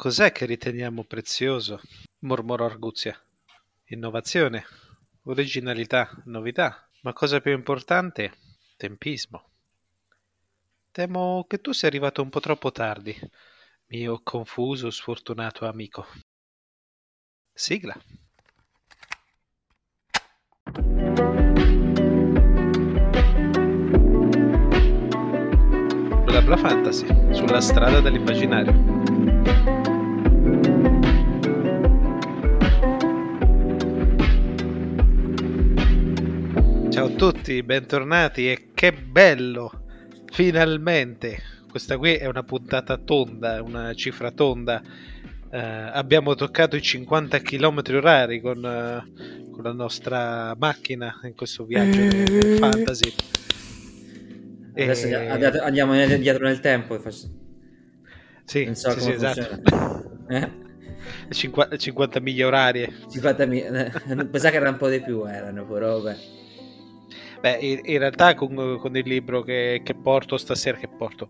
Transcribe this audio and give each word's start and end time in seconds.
Cos'è 0.00 0.32
che 0.32 0.46
riteniamo 0.46 1.04
prezioso? 1.04 1.78
mormorò 2.20 2.64
Arguzia. 2.64 3.14
Innovazione, 3.88 4.64
originalità, 5.24 6.22
novità, 6.24 6.88
ma 7.02 7.12
cosa 7.12 7.42
più 7.42 7.52
importante, 7.52 8.32
tempismo. 8.78 9.50
Temo 10.90 11.44
che 11.46 11.60
tu 11.60 11.72
sia 11.72 11.88
arrivato 11.88 12.22
un 12.22 12.30
po' 12.30 12.40
troppo 12.40 12.72
tardi, 12.72 13.14
mio 13.88 14.22
confuso, 14.22 14.90
sfortunato 14.90 15.66
amico. 15.66 16.06
Sigla. 17.52 17.94
Blabla 26.24 26.56
Fantasy, 26.56 27.34
sulla 27.34 27.60
strada 27.60 28.00
dell'immaginario. 28.00 29.69
Ciao 36.90 37.06
a 37.06 37.10
tutti, 37.16 37.62
bentornati 37.62 38.50
e 38.50 38.68
che 38.74 38.92
bello! 38.92 39.84
Finalmente! 40.32 41.42
Questa 41.70 41.96
qui 41.96 42.14
è 42.14 42.26
una 42.26 42.42
puntata 42.42 42.96
tonda, 42.96 43.62
una 43.62 43.94
cifra 43.94 44.32
tonda. 44.32 44.82
Eh, 45.52 45.58
abbiamo 45.58 46.34
toccato 46.34 46.74
i 46.76 46.82
50 46.82 47.38
km 47.38 47.82
orari 47.94 48.40
con, 48.40 48.64
eh, 48.64 49.50
con, 49.50 49.62
la 49.62 49.72
nostra 49.72 50.54
macchina 50.58 51.20
in 51.22 51.34
questo 51.34 51.64
viaggio 51.64 52.00
del 52.00 52.58
fantasy. 52.58 53.12
Adesso 54.74 55.06
e... 55.06 55.28
andiamo 55.60 55.94
indietro 56.02 56.44
nel 56.44 56.60
tempo. 56.60 57.00
Sì, 58.44 58.74
so 58.74 58.90
sì, 58.90 59.00
sì 59.00 59.10
esatto. 59.12 60.09
Eh? 60.30 60.68
50, 61.30 61.76
50 61.76 62.20
miglia 62.20 62.46
orarie. 62.46 62.92
50 63.10 63.46
miglia, 63.46 63.90
pensavo 64.30 64.50
che 64.50 64.56
erano 64.56 64.70
un 64.70 64.76
po' 64.76 64.88
di 64.88 65.00
più, 65.00 65.24
erano 65.24 65.64
però 65.66 66.00
vabbè. 66.00 66.16
Beh, 67.40 67.80
in, 67.84 67.98
realtà 67.98 68.34
con, 68.34 68.78
con, 68.78 68.96
il 68.96 69.08
libro 69.08 69.42
che, 69.42 69.80
che, 69.82 69.94
porto 69.94 70.36
stasera, 70.36 70.76
che 70.76 70.88
porto 70.88 71.28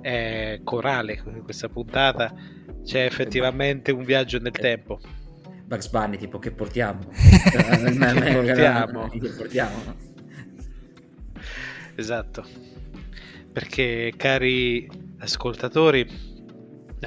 è 0.00 0.60
corale 0.64 1.22
in 1.24 1.44
questa 1.44 1.68
puntata, 1.68 2.34
c'è 2.84 3.04
effettivamente 3.04 3.92
un 3.92 4.02
viaggio 4.02 4.38
nel 4.40 4.50
tempo. 4.50 4.98
Bugs 5.64 5.88
Bunny, 5.88 6.16
tipo 6.16 6.40
che 6.40 6.50
portiamo? 6.50 7.00
che 7.14 8.32
portiamo. 8.32 9.08
che 9.08 9.28
portiamo. 9.28 9.96
Esatto. 11.94 12.44
Perché 13.52 14.12
cari 14.16 14.90
ascoltatori, 15.18 16.31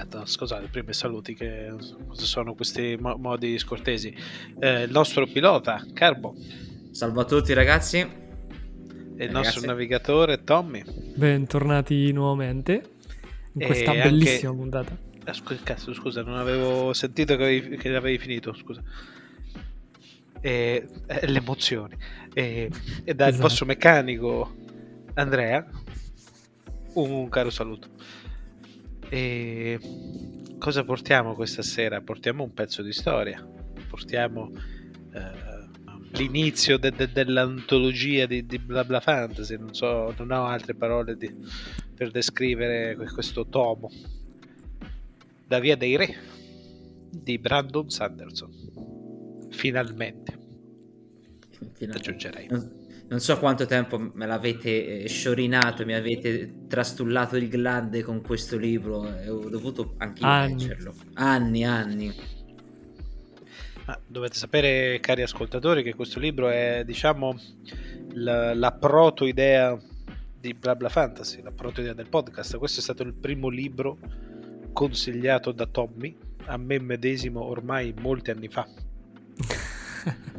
No, 0.03 0.25
scusate, 0.25 0.67
prima 0.67 0.91
saluti 0.91 1.33
che 1.35 1.73
cosa 2.07 2.25
sono 2.25 2.53
questi 2.53 2.97
mo- 2.99 3.15
modi 3.15 3.57
scortesi. 3.57 4.13
Eh, 4.59 4.83
il 4.83 4.91
nostro 4.91 5.25
pilota, 5.25 5.85
Carbo. 5.93 6.35
Salve 6.91 7.21
a 7.21 7.23
tutti 7.23 7.53
ragazzi 7.53 7.99
e 7.99 8.03
il 8.03 9.31
nostro 9.31 9.61
Ragazzi. 9.61 9.66
navigatore 9.66 10.43
Tommy. 10.43 10.83
Bentornati 11.16 12.11
nuovamente 12.11 12.89
in 13.53 13.66
questa 13.66 13.93
e 13.93 14.01
bellissima 14.01 14.51
anche... 14.51 14.61
puntata. 14.61 14.97
Ah, 15.23 15.33
scusa, 15.33 15.61
cazzo, 15.63 15.93
scusa, 15.93 16.21
non 16.23 16.38
avevo 16.38 16.91
sentito 16.91 17.38
che 17.38 17.43
avevi, 17.43 17.77
che 17.77 17.95
avevi 17.95 18.17
finito, 18.17 18.53
scusa. 18.53 18.83
E, 20.41 20.88
eh, 21.07 21.27
le 21.27 21.38
emozioni. 21.38 21.95
E, 22.33 22.69
e 23.05 23.13
dal 23.13 23.29
esatto. 23.29 23.43
vostro 23.43 23.66
meccanico 23.66 24.55
Andrea 25.13 25.66
un, 26.95 27.11
un 27.11 27.29
caro 27.29 27.49
saluto. 27.49 27.88
E 29.09 29.79
cosa 30.57 30.83
portiamo 30.83 31.33
questa 31.33 31.61
sera? 31.61 32.01
Portiamo 32.01 32.43
un 32.43 32.53
pezzo 32.53 32.81
di 32.81 32.91
storia. 32.93 33.45
Portiamo... 33.87 34.51
Eh, 35.13 35.53
l'inizio 36.15 36.77
de- 36.77 36.91
de- 36.91 37.11
dell'antologia 37.11 38.25
di, 38.25 38.45
di 38.45 38.57
Bla 38.57 38.85
Bla 38.85 39.01
Fantasy, 39.01 39.57
non 39.57 39.73
so, 39.73 40.13
non 40.17 40.31
ho 40.31 40.45
altre 40.45 40.73
parole 40.73 41.17
di, 41.17 41.29
per 41.94 42.09
descrivere 42.09 42.95
questo 42.95 43.47
tomo. 43.47 43.91
Da 45.45 45.59
Via 45.59 45.75
dei 45.75 45.97
Re 45.97 46.15
di 47.09 47.38
Brandon 47.38 47.89
Sanderson. 47.89 48.49
Finalmente. 49.49 50.38
Finalmente. 51.49 51.97
Aggiungerei. 51.97 52.47
Non, 53.07 53.19
so 53.19 53.38
quanto 53.38 53.66
tempo 53.66 53.97
me 53.97 54.25
l'avete 54.25 55.03
eh, 55.03 55.07
sciorinato, 55.07 55.85
mi 55.85 55.93
avete 55.93 56.67
trastullato 56.67 57.38
il 57.38 57.47
glande 57.49 58.01
con 58.01 58.21
questo 58.21 58.57
libro 58.57 59.07
e 59.17 59.29
ho 59.29 59.47
dovuto 59.49 59.93
anche 59.97 60.25
leggerlo. 60.25 60.93
Anni, 61.13 61.63
anni. 61.63 62.13
Ma 63.85 63.99
dovete 64.07 64.35
sapere, 64.35 64.99
cari 64.99 65.21
ascoltatori, 65.21 65.83
che 65.83 65.94
questo 65.94 66.19
libro 66.19 66.49
è, 66.49 66.83
diciamo, 66.83 67.39
la, 68.13 68.55
la 68.55 68.71
proto-idea 68.71 69.77
di 70.39 70.53
Blabla 70.53 70.89
Fantasy, 70.89 71.41
la 71.44 71.51
proto-idea 71.51 71.94
del 71.94 72.09
podcast. 72.09 72.57
Questo 72.57 72.79
è 72.79 72.83
stato 72.83 73.03
il 73.03 73.13
primo 73.13 73.49
libro 73.49 73.97
consigliato 74.73 75.51
da 75.51 75.67
Tommy 75.67 76.17
a 76.45 76.57
me 76.57 76.79
medesimo 76.79 77.44
ormai 77.44 77.94
molti 77.99 78.31
anni 78.31 78.47
fa. 78.47 78.67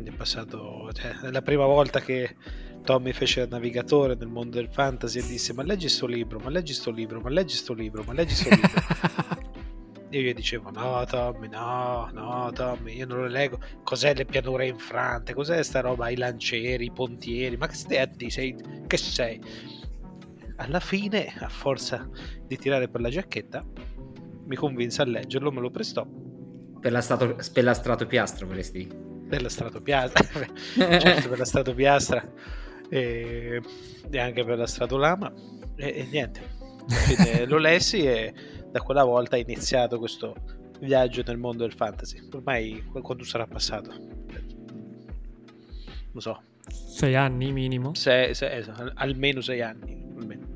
Quindi 0.00 0.16
è 0.16 0.18
passato, 0.18 0.88
cioè, 0.94 1.10
è 1.20 1.30
la 1.30 1.42
prima 1.42 1.66
volta 1.66 2.00
che 2.00 2.34
Tommy 2.84 3.12
fece 3.12 3.42
il 3.42 3.48
navigatore 3.50 4.14
nel 4.14 4.28
mondo 4.28 4.56
del 4.56 4.70
fantasy 4.70 5.18
e 5.18 5.26
disse 5.26 5.52
ma 5.52 5.62
leggi 5.62 5.90
sto 5.90 6.06
libro, 6.06 6.38
ma 6.38 6.48
leggi 6.48 6.72
sto 6.72 6.90
libro, 6.90 7.20
ma 7.20 7.28
leggi 7.28 7.54
sto 7.54 7.74
libro, 7.74 8.02
ma 8.04 8.14
leggi 8.14 8.34
sto 8.34 8.48
libro. 8.48 8.70
Io 10.08 10.20
gli 10.22 10.32
dicevo: 10.32 10.70
No, 10.70 11.04
Tommy, 11.04 11.48
no, 11.48 12.08
no, 12.14 12.50
Tommy, 12.52 12.96
io 12.96 13.06
non 13.06 13.18
lo 13.18 13.26
leggo. 13.28 13.60
Cos'è 13.84 14.12
le 14.12 14.24
pianure 14.24 14.66
infrante? 14.66 15.34
Cos'è 15.34 15.62
sta 15.62 15.78
roba? 15.80 16.08
I 16.08 16.16
lancieri, 16.16 16.86
i 16.86 16.90
pontieri? 16.90 17.56
Ma 17.56 17.68
che 17.68 17.76
stai 17.76 18.08
sei? 18.28 18.56
Che 18.88 18.96
sei? 18.96 19.40
Alla 20.56 20.80
fine, 20.80 21.32
a 21.38 21.48
forza 21.48 22.08
di 22.44 22.56
tirare 22.56 22.88
per 22.88 23.02
la 23.02 23.08
giacchetta, 23.08 23.64
mi 24.46 24.56
convinse 24.56 25.02
a 25.02 25.04
leggerlo, 25.04 25.52
me 25.52 25.60
lo 25.60 25.70
prestò. 25.70 26.04
Per 26.04 26.90
la, 26.90 27.00
stato, 27.00 27.36
per 27.52 27.62
la 27.62 27.74
stratopiastra, 27.74 28.46
vorresti? 28.46 29.10
Per 29.30 29.42
la 29.42 29.48
stratopiastra, 29.48 30.46
certo, 30.98 31.28
per 31.28 31.38
la 31.38 31.44
stratopiastra 31.44 32.32
e, 32.88 33.62
e 34.10 34.18
anche 34.18 34.44
per 34.44 34.58
la 34.58 34.66
stratolama. 34.66 35.32
E, 35.76 35.86
e 35.98 36.08
niente, 36.10 36.40
Quindi, 37.06 37.46
lo 37.46 37.58
lessi 37.58 38.04
e 38.04 38.34
da 38.70 38.80
quella 38.80 39.04
volta 39.04 39.36
è 39.36 39.40
iniziato 39.40 39.98
questo 39.98 40.34
viaggio 40.80 41.22
nel 41.24 41.38
mondo 41.38 41.62
del 41.62 41.72
fantasy. 41.72 42.28
Ormai 42.32 42.82
quando 43.02 43.24
sarà 43.24 43.46
passato? 43.46 43.90
Non 46.12 46.20
so. 46.20 46.42
Sei 46.68 47.14
anni 47.14 47.52
minimo? 47.52 47.94
Sei, 47.94 48.34
sei, 48.34 48.64
almeno 48.94 49.40
sei 49.40 49.62
anni. 49.62 50.04
Almeno. 50.18 50.46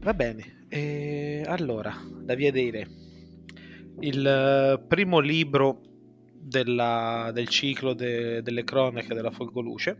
Va 0.00 0.14
bene. 0.14 0.66
E 0.68 1.44
allora, 1.46 1.94
da 2.20 2.34
via 2.34 2.50
dei 2.50 2.70
re. 2.70 2.88
Il 4.00 4.26
eh, 4.26 4.82
primo 4.86 5.20
libro 5.20 5.80
della, 6.44 7.30
del 7.32 7.48
ciclo 7.48 7.94
de, 7.94 8.42
delle 8.42 8.64
cronache 8.64 9.14
della 9.14 9.30
Folgoluce 9.30 9.98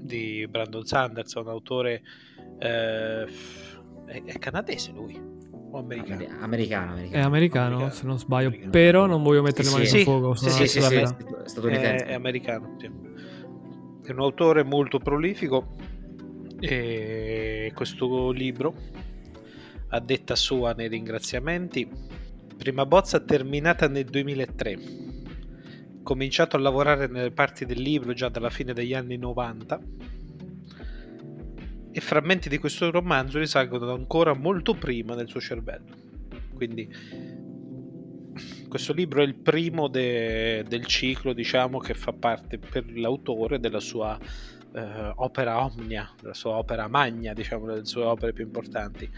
di 0.00 0.46
Brandon 0.48 0.84
Sanderson, 0.84 1.48
autore 1.48 2.02
eh, 2.58 3.24
è, 4.06 4.22
è 4.24 4.38
canadese 4.38 4.92
lui 4.92 5.20
o 5.70 5.78
americano? 5.78 6.24
Americano, 6.40 6.44
americano. 6.44 6.94
È 6.94 7.20
americano, 7.20 7.24
americano, 7.26 7.90
se 7.90 8.06
non 8.06 8.18
sbaglio. 8.18 8.46
Americano. 8.46 8.70
Però 8.70 9.06
non 9.06 9.22
voglio 9.22 9.42
mettere 9.42 9.64
sì, 9.64 9.68
le 9.68 9.74
mani 9.74 9.86
sì, 9.86 9.96
sul 9.96 10.04
fuoco. 10.04 10.34
Sì, 10.34 10.50
sì, 10.50 10.66
sì, 10.68 10.80
sì, 10.80 11.04
statunitense. 11.44 12.04
È, 12.04 12.08
è 12.08 12.14
americano, 12.14 12.76
sì. 12.78 12.90
È 14.04 14.12
un 14.12 14.20
autore 14.20 14.62
molto 14.62 14.98
prolifico 14.98 15.74
e 16.60 17.72
questo 17.74 18.30
libro, 18.30 18.74
a 19.88 20.00
detta 20.00 20.36
sua 20.36 20.72
nei 20.72 20.88
ringraziamenti, 20.88 21.90
prima 22.56 22.86
bozza 22.86 23.20
terminata 23.20 23.88
nel 23.88 24.04
2003. 24.04 25.15
Cominciato 26.06 26.54
a 26.54 26.60
lavorare 26.60 27.08
nelle 27.08 27.32
parti 27.32 27.66
del 27.66 27.82
libro 27.82 28.12
già 28.12 28.28
dalla 28.28 28.48
fine 28.48 28.72
degli 28.72 28.94
anni 28.94 29.16
90 29.16 29.80
e 31.90 32.00
frammenti 32.00 32.48
di 32.48 32.58
questo 32.58 32.92
romanzo 32.92 33.40
risalgono 33.40 33.90
ancora 33.90 34.32
molto 34.32 34.74
prima 34.74 35.16
del 35.16 35.26
suo 35.26 35.40
cervello. 35.40 35.96
Quindi 36.54 36.88
questo 38.68 38.92
libro 38.92 39.20
è 39.20 39.24
il 39.24 39.34
primo 39.34 39.88
de- 39.88 40.64
del 40.68 40.86
ciclo, 40.86 41.32
diciamo, 41.32 41.78
che 41.80 41.94
fa 41.94 42.12
parte 42.12 42.58
per 42.60 42.88
l'autore 42.96 43.58
della 43.58 43.80
sua 43.80 44.16
eh, 44.74 45.12
opera 45.16 45.64
omnia, 45.64 46.08
della 46.20 46.34
sua 46.34 46.52
opera 46.52 46.86
magna, 46.86 47.32
diciamo, 47.32 47.66
delle 47.66 47.84
sue 47.84 48.04
opere 48.04 48.32
più 48.32 48.44
importanti. 48.44 49.10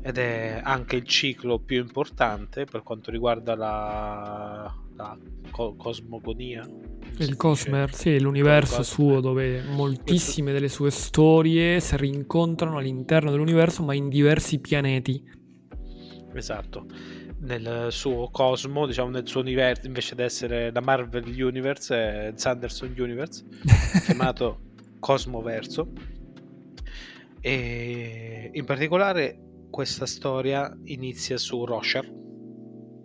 Ed 0.00 0.16
è 0.16 0.58
anche 0.64 0.96
il 0.96 1.04
ciclo 1.04 1.58
più 1.58 1.82
importante 1.82 2.64
per 2.64 2.82
quanto 2.82 3.10
riguarda 3.10 3.54
la, 3.54 4.83
la 4.96 5.16
co- 5.50 5.74
cosmogonia. 5.76 6.66
Il 7.18 7.36
Cosmer, 7.36 7.94
sì, 7.94 8.18
l'universo 8.18 8.82
suo 8.82 9.20
dove 9.20 9.62
moltissime 9.62 10.52
delle 10.52 10.68
sue 10.68 10.90
storie 10.90 11.78
si 11.78 11.96
rincontrano 11.96 12.78
all'interno 12.78 13.30
dell'universo 13.30 13.84
ma 13.84 13.94
in 13.94 14.08
diversi 14.08 14.58
pianeti. 14.58 15.22
Esatto. 16.34 16.86
Nel 17.38 17.88
suo 17.90 18.30
cosmo, 18.30 18.86
diciamo 18.86 19.10
nel 19.10 19.28
suo 19.28 19.40
universo, 19.40 19.86
invece 19.86 20.14
di 20.16 20.22
essere 20.22 20.72
la 20.72 20.80
Marvel 20.80 21.24
Universe, 21.26 21.94
è 21.94 22.32
Sanderson 22.34 22.92
Universe, 22.96 23.44
chiamato 24.04 24.60
Cosmoverso. 24.98 25.92
E 27.40 28.50
in 28.52 28.64
particolare 28.64 29.38
questa 29.70 30.06
storia 30.06 30.74
inizia 30.84 31.36
su 31.36 31.64
Rosher, 31.64 32.10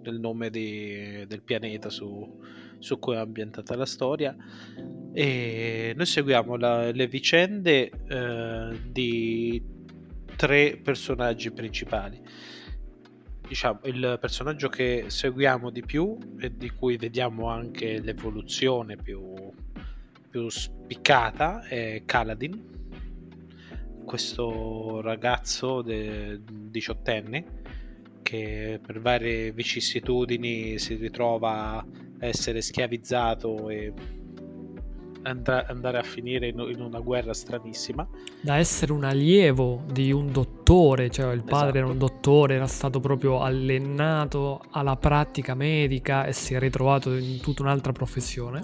il 0.10 0.20
nome 0.20 0.50
di, 0.50 1.24
del 1.28 1.42
pianeta 1.42 1.90
su, 1.90 2.42
su, 2.78 3.00
cui 3.00 3.16
è 3.16 3.18
ambientata 3.18 3.76
la 3.76 3.86
storia, 3.86 4.36
e 5.14 5.94
noi 5.96 6.06
seguiamo 6.06 6.56
la, 6.58 6.92
le 6.92 7.08
vicende 7.08 7.92
eh, 8.08 8.80
di 8.92 9.62
tre 10.36 10.80
personaggi 10.84 11.52
principali. 11.52 12.22
Diciamo, 13.48 13.80
il 13.86 14.18
personaggio 14.22 14.70
che 14.70 15.06
seguiamo 15.08 15.72
di 15.72 15.82
più 15.82 16.18
e 16.40 16.56
di 16.56 16.70
cui 16.70 16.98
vediamo 16.98 17.48
anche 17.50 18.00
l'evoluzione 18.00 18.96
più, 18.96 19.34
più 20.30 20.50
spiccata 20.50 21.66
è 21.66 22.04
Kaladin, 22.06 22.78
questo 24.06 25.02
ragazzo 25.02 25.82
de- 25.82 26.42
diciottenne 26.44 27.59
che 28.30 28.80
per 28.86 29.02
varie 29.02 29.52
vicissitudini 29.52 30.78
si 30.78 30.94
ritrova 30.94 31.78
a 31.78 31.86
essere 32.20 32.62
schiavizzato 32.62 33.72
e 33.72 33.92
andrà, 35.24 35.66
andare 35.66 35.98
a 35.98 36.04
finire 36.04 36.50
in, 36.50 36.60
in, 36.60 36.80
una 36.80 37.00
guerra 37.00 37.34
stranissima. 37.34 38.08
Da 38.40 38.58
essere 38.58 38.92
un 38.92 39.04
allievo 39.04 39.84
di 39.92 40.12
un 40.12 40.32
dottore, 40.32 41.10
cioè 41.10 41.34
il 41.34 41.42
padre 41.42 41.70
esatto. 41.70 41.78
era 41.78 41.86
un 41.88 41.96
esatto. 41.96 42.14
dottore, 42.14 42.54
era 42.54 42.68
stato 42.68 43.00
proprio 43.00 43.42
allenato 43.42 44.62
alla 44.70 44.96
pratica 44.96 45.56
medica 45.56 46.26
e 46.26 46.32
si 46.32 46.54
è 46.54 46.60
ritrovato 46.60 47.16
in 47.16 47.40
tutta 47.42 47.64
un'altra 47.64 47.92
professione. 47.94 48.62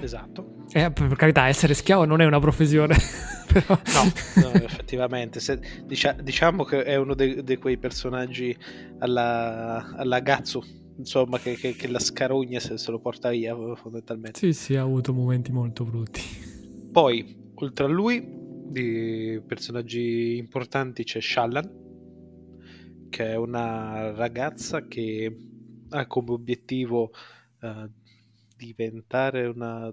Esatto. 0.00 0.59
Eh, 0.72 0.90
per 0.90 1.16
carità, 1.16 1.46
essere 1.48 1.74
schiavo 1.74 2.04
non 2.04 2.20
è 2.20 2.26
una 2.26 2.38
professione. 2.38 2.96
Però... 3.52 3.78
No, 3.94 4.42
no, 4.42 4.52
effettivamente. 4.52 5.40
Se, 5.40 5.60
dicia, 5.84 6.12
diciamo 6.12 6.64
che 6.64 6.84
è 6.84 6.96
uno 6.96 7.14
di 7.14 7.56
quei 7.56 7.76
personaggi 7.76 8.56
alla, 8.98 9.94
alla 9.96 10.20
Gazzu 10.20 10.78
insomma, 10.96 11.38
che, 11.38 11.54
che, 11.54 11.74
che 11.74 11.88
la 11.88 11.98
scarogna 11.98 12.60
se, 12.60 12.78
se, 12.78 12.90
lo 12.90 13.00
porta 13.00 13.30
via 13.30 13.54
fondamentalmente. 13.54 14.38
Sì, 14.38 14.52
sì, 14.52 14.76
ha 14.76 14.82
avuto 14.82 15.12
momenti 15.12 15.50
molto 15.50 15.84
brutti. 15.84 16.20
Poi, 16.92 17.52
oltre 17.54 17.84
a 17.84 17.88
lui, 17.88 18.22
di 18.70 19.40
personaggi 19.44 20.36
importanti 20.36 21.02
c'è 21.02 21.20
Shallan, 21.20 23.08
che 23.08 23.26
è 23.26 23.36
una 23.36 24.12
ragazza 24.12 24.86
che 24.86 25.36
ha 25.88 26.06
come 26.06 26.30
obiettivo 26.30 27.10
uh, 27.62 27.90
diventare 28.56 29.46
una 29.46 29.92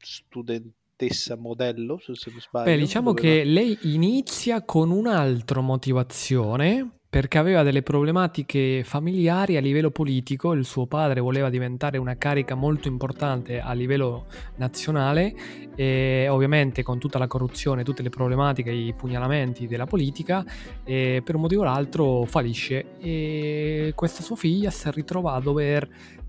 studentessa 0.00 1.36
modello, 1.36 1.98
se 1.98 2.30
non 2.30 2.40
sbaglio. 2.40 2.70
Beh, 2.70 2.78
diciamo 2.78 3.12
doveva... 3.12 3.34
che 3.34 3.44
lei 3.44 3.78
inizia 3.82 4.62
con 4.62 4.90
un'altra 4.90 5.60
motivazione 5.60 7.00
perché 7.10 7.38
aveva 7.38 7.64
delle 7.64 7.82
problematiche 7.82 8.84
familiari 8.84 9.56
a 9.56 9.60
livello 9.60 9.90
politico, 9.90 10.52
il 10.52 10.64
suo 10.64 10.86
padre 10.86 11.18
voleva 11.20 11.50
diventare 11.50 11.98
una 11.98 12.16
carica 12.16 12.54
molto 12.54 12.86
importante 12.86 13.58
a 13.58 13.72
livello 13.72 14.26
nazionale 14.58 15.34
e 15.74 16.28
ovviamente 16.28 16.84
con 16.84 17.00
tutta 17.00 17.18
la 17.18 17.26
corruzione, 17.26 17.82
tutte 17.82 18.02
le 18.02 18.10
problematiche, 18.10 18.70
i 18.70 18.94
pugnalamenti 18.94 19.66
della 19.66 19.86
politica, 19.86 20.44
per 20.84 21.34
un 21.34 21.40
motivo 21.40 21.62
o 21.62 21.64
l'altro 21.64 22.24
fallisce 22.26 22.96
e 23.00 23.92
questa 23.96 24.22
sua 24.22 24.36
figlia 24.36 24.70
si 24.70 24.88
ritrova 24.92 25.32
a 25.32 25.40
dover... 25.40 25.88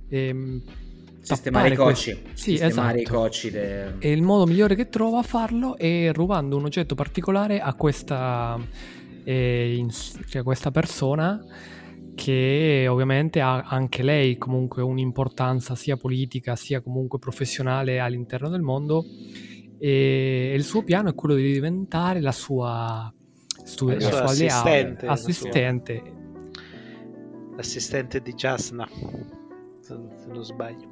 Ehm, 0.10 0.64
sistemare 1.22 1.74
i 1.74 1.76
cocci, 1.76 2.20
sì, 2.34 2.58
sistemare 2.58 3.02
esatto. 3.02 3.18
i 3.18 3.22
cocci 3.22 3.52
de... 3.52 3.98
e 4.00 4.12
il 4.12 4.22
modo 4.22 4.46
migliore 4.46 4.76
che 4.76 4.90
trova 4.90 5.20
a 5.20 5.24
farlo 5.24 5.78
è 5.78 6.12
rubando 6.12 6.58
un 6.58 6.66
oggetto 6.66 6.96
particolare 6.96 7.60
a 7.60 7.74
questa 7.76 8.60
in, 9.24 9.90
cioè 10.28 10.44
questa 10.44 10.72
persona 10.72 11.40
che 12.16 12.88
ovviamente 12.90 13.40
ha 13.40 13.62
anche 13.62 14.04
lei 14.04 14.38
comunque 14.38 14.82
un'importanza 14.82 15.76
sia 15.76 15.96
politica 15.96 16.56
sia 16.56 16.82
comunque 16.82 17.20
professionale 17.20 18.00
all'interno 18.00 18.50
del 18.50 18.62
mondo 18.62 19.06
e 19.80 20.54
il 20.56 20.64
suo 20.64 20.84
piano 20.84 21.10
è 21.10 21.16
quello 21.16 21.36
di 21.36 21.54
diventare 21.54 22.20
la 22.20 22.32
sua, 22.32 23.12
stu- 23.64 23.90
la 23.90 24.00
sua 24.00 24.24
assistente, 24.24 25.06
assistente. 25.08 26.04
l'assistente 27.56 28.22
di 28.22 28.34
Jasna 28.34 28.88
se 29.80 29.96
non 30.28 30.44
sbaglio 30.44 30.91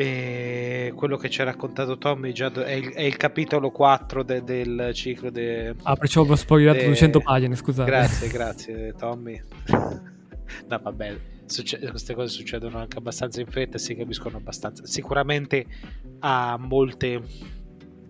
e 0.00 0.94
quello 0.96 1.18
che 1.18 1.28
ci 1.28 1.42
ha 1.42 1.44
raccontato 1.44 1.98
Tommy 1.98 2.32
già 2.32 2.50
è 2.50 2.72
il, 2.72 2.90
è 2.94 3.02
il 3.02 3.18
capitolo 3.18 3.70
4 3.70 4.22
de, 4.22 4.42
del 4.42 4.92
ciclo 4.94 5.28
de, 5.28 5.74
ah 5.82 5.94
perciò 5.94 6.22
ho 6.22 6.36
spoilerato 6.36 6.78
de... 6.78 6.86
200 6.86 7.20
pagine 7.20 7.54
scusate. 7.54 7.90
Grazie 7.90 8.28
grazie 8.32 8.94
Tommy. 8.96 9.38
No 10.68 10.80
vabbè 10.82 11.20
succe- 11.44 11.78
queste 11.90 12.14
cose 12.14 12.32
succedono 12.34 12.78
anche 12.78 12.96
abbastanza 12.96 13.42
in 13.42 13.46
fretta 13.48 13.76
e 13.76 13.78
si 13.78 13.94
capiscono 13.94 14.38
abbastanza. 14.38 14.86
Sicuramente 14.86 15.66
ha 16.20 16.56
molte 16.58 17.20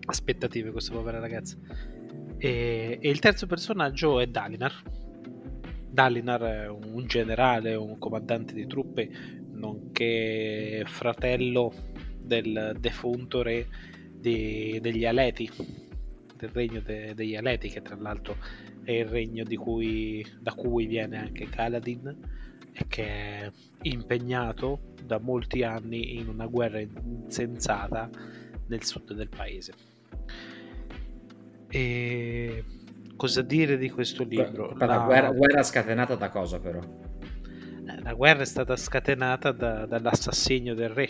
aspettative 0.05 0.71
questa 0.71 0.93
povera 0.93 1.19
ragazza 1.19 1.57
e, 2.37 2.99
e 3.01 3.09
il 3.09 3.19
terzo 3.19 3.47
personaggio 3.47 4.21
è 4.21 4.27
Dalinar. 4.27 4.81
Dalinar 5.89 6.41
è 6.41 6.69
un 6.69 7.05
generale 7.05 7.75
un 7.75 7.97
comandante 7.97 8.53
di 8.53 8.65
truppe 8.65 9.40
nonché 9.61 10.83
fratello 10.87 11.71
del 12.19 12.75
defunto 12.79 13.43
re 13.43 13.67
di, 14.11 14.79
degli 14.81 15.05
Aleti, 15.05 15.49
del 16.35 16.49
regno 16.49 16.81
de, 16.81 17.13
degli 17.13 17.35
Aleti, 17.35 17.69
che 17.69 17.81
tra 17.81 17.95
l'altro 17.95 18.35
è 18.83 18.91
il 18.91 19.05
regno 19.05 19.43
cui, 19.55 20.25
da 20.39 20.53
cui 20.53 20.87
viene 20.87 21.19
anche 21.19 21.47
Kaladin 21.47 22.17
e 22.73 22.85
che 22.87 23.05
è 23.05 23.51
impegnato 23.83 24.93
da 25.05 25.19
molti 25.19 25.63
anni 25.63 26.15
in 26.15 26.27
una 26.27 26.47
guerra 26.47 26.79
insensata 26.79 28.09
nel 28.67 28.83
sud 28.83 29.13
del 29.13 29.29
paese. 29.29 29.73
E 31.67 32.63
cosa 33.15 33.41
dire 33.43 33.77
di 33.77 33.89
questo 33.89 34.23
libro? 34.23 34.75
La... 34.77 35.05
Guerra, 35.05 35.31
guerra 35.31 35.63
scatenata 35.63 36.15
da 36.15 36.29
cosa 36.29 36.59
però? 36.59 36.79
La 38.01 38.13
guerra 38.13 38.41
è 38.41 38.45
stata 38.45 38.75
scatenata 38.75 39.51
da, 39.51 39.85
dall'assassinio 39.85 40.73
del 40.75 40.89
re 40.89 41.09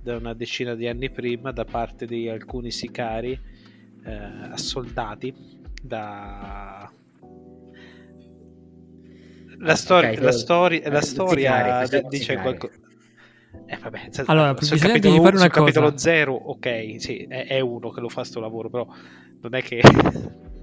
da 0.00 0.16
una 0.16 0.34
decina 0.34 0.74
di 0.74 0.86
anni 0.86 1.10
prima 1.10 1.50
da 1.50 1.64
parte 1.64 2.06
di 2.06 2.28
alcuni 2.28 2.70
sicari 2.70 3.38
eh, 4.04 4.14
assoldati 4.50 5.34
da 5.82 6.90
la 9.58 9.74
storia, 9.74 10.10
okay, 10.10 10.22
la, 10.22 10.32
storia, 10.32 10.90
la 10.90 11.00
storia 11.00 11.84
zicari, 11.86 12.08
dice 12.08 12.36
qualcosa 12.36 12.74
eh, 13.66 13.78
vabbè, 13.78 14.10
allora, 14.26 14.54
sul 14.60 14.78
capitolo, 14.78 15.22
fare 15.22 15.36
una 15.36 15.48
capitolo 15.48 15.96
0 15.96 16.32
ok 16.32 16.94
sì 16.98 17.26
è, 17.28 17.46
è, 17.46 17.60
uno 17.60 17.90
che 17.90 18.00
lo 18.00 18.08
fa 18.08 18.22
sto 18.22 18.38
lavoro 18.38 18.68
però 18.68 18.86
non 19.40 19.54
è 19.54 19.62
che 19.62 19.80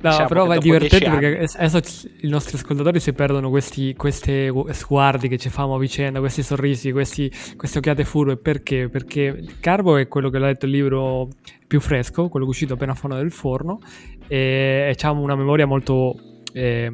No, 0.03 0.09
diciamo 0.09 0.27
però 0.27 0.49
è 0.49 0.57
divertente 0.57 1.09
perché 1.09 1.47
adesso 1.57 1.97
i 2.19 2.27
nostri 2.27 2.57
ascoltatori 2.57 2.99
si 2.99 3.13
perdono 3.13 3.49
questi 3.49 3.93
queste 3.95 4.51
sguardi 4.71 5.29
che 5.29 5.37
ci 5.37 5.47
fanno 5.47 5.75
a 5.75 5.79
vicenda, 5.79 6.19
questi 6.19 6.43
sorrisi, 6.43 6.91
questi, 6.91 7.31
queste 7.55 7.77
occhiate 7.77 8.03
furbe. 8.03 8.35
Perché? 8.35 8.89
Perché 8.89 9.45
Carbo 9.61 9.95
è 9.95 10.09
quello 10.09 10.29
che 10.29 10.39
l'ha 10.39 10.47
letto 10.47 10.65
il 10.65 10.73
libro 10.73 11.29
più 11.65 11.79
fresco, 11.79 12.27
quello 12.27 12.45
che 12.45 12.51
è 12.51 12.53
uscito 12.53 12.73
appena 12.73 12.93
fuori 12.95 13.15
dal 13.15 13.31
forno, 13.31 13.79
e, 14.27 14.93
e 14.93 14.95
ha 14.99 15.11
una 15.11 15.35
memoria 15.35 15.65
molto 15.65 16.19
eh, 16.51 16.91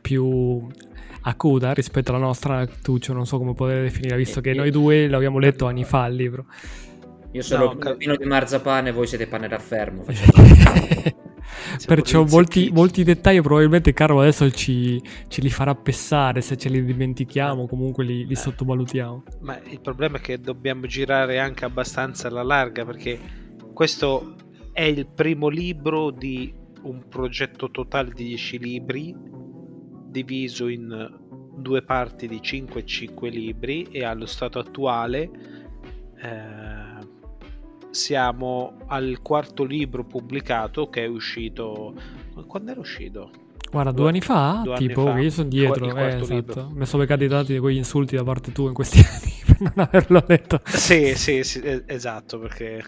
più 0.00 0.66
acuta 1.22 1.72
rispetto 1.72 2.10
alla 2.10 2.24
nostra 2.24 2.66
Tuccio, 2.66 3.12
non 3.12 3.26
so 3.26 3.38
come 3.38 3.54
poter 3.54 3.82
definire, 3.82 4.16
visto 4.16 4.40
che 4.40 4.54
noi 4.54 4.72
due 4.72 5.06
l'abbiamo 5.06 5.38
letto 5.38 5.66
anni 5.66 5.84
fa 5.84 6.06
il 6.06 6.16
libro. 6.16 6.46
Io 7.30 7.42
sono 7.42 7.76
no, 7.78 7.94
il 7.96 8.16
di 8.18 8.24
marzapane, 8.24 8.90
voi 8.90 9.06
siete 9.06 9.28
pane 9.28 9.46
raffermo. 9.46 10.04
Perciò 11.86 12.24
molti, 12.24 12.70
molti, 12.72 13.04
dettagli 13.04 13.40
probabilmente 13.40 13.92
Carlo 13.92 14.20
adesso 14.20 14.50
ci, 14.50 15.02
ce 15.28 15.40
li 15.40 15.50
farà 15.50 15.74
pessare 15.74 16.40
se 16.40 16.56
ce 16.56 16.68
li 16.68 16.84
dimentichiamo, 16.84 17.66
comunque 17.66 18.04
li, 18.04 18.26
li 18.26 18.34
sottovalutiamo. 18.34 19.22
Ma 19.40 19.58
il 19.64 19.80
problema 19.80 20.18
è 20.18 20.20
che 20.20 20.40
dobbiamo 20.40 20.86
girare 20.86 21.38
anche 21.38 21.64
abbastanza 21.64 22.28
alla 22.28 22.42
larga 22.42 22.84
perché 22.84 23.18
questo 23.72 24.34
è 24.72 24.82
il 24.82 25.06
primo 25.06 25.48
libro 25.48 26.10
di 26.10 26.52
un 26.82 27.08
progetto 27.08 27.70
totale 27.70 28.12
di 28.14 28.24
10 28.24 28.58
libri 28.58 29.14
diviso 30.10 30.68
in 30.68 31.26
due 31.56 31.82
parti 31.82 32.28
di 32.28 32.40
5 32.40 32.80
e 32.80 32.84
5 32.86 33.28
libri 33.28 33.82
e 33.90 34.04
allo 34.04 34.26
stato 34.26 34.58
attuale 34.58 35.30
eh, 36.20 36.77
siamo 37.98 38.74
al 38.86 39.18
quarto 39.22 39.64
libro 39.64 40.04
pubblicato 40.04 40.88
che 40.88 41.04
è 41.04 41.08
uscito. 41.08 41.92
Quando 42.46 42.70
era 42.70 42.78
uscito? 42.78 43.30
Guarda, 43.70 43.90
due, 43.90 44.00
due 44.00 44.08
anni 44.10 44.20
fa, 44.20 44.60
due 44.62 44.76
tipo, 44.76 45.08
anni 45.08 45.12
fa, 45.12 45.20
io 45.20 45.30
sono 45.30 45.48
dietro, 45.48 45.96
eh, 45.96 46.16
esatto. 46.20 46.70
mi 46.72 46.86
sono 46.86 47.04
capitati 47.04 47.58
quegli 47.58 47.76
insulti 47.76 48.16
da 48.16 48.22
parte 48.22 48.52
tua 48.52 48.68
in 48.68 48.74
questi 48.74 49.00
anni 49.04 49.47
non 49.60 49.72
averlo 49.76 50.24
detto. 50.26 50.60
Sì, 50.64 51.14
sì, 51.14 51.42
sì 51.42 51.82
esatto, 51.86 52.38
perché 52.38 52.82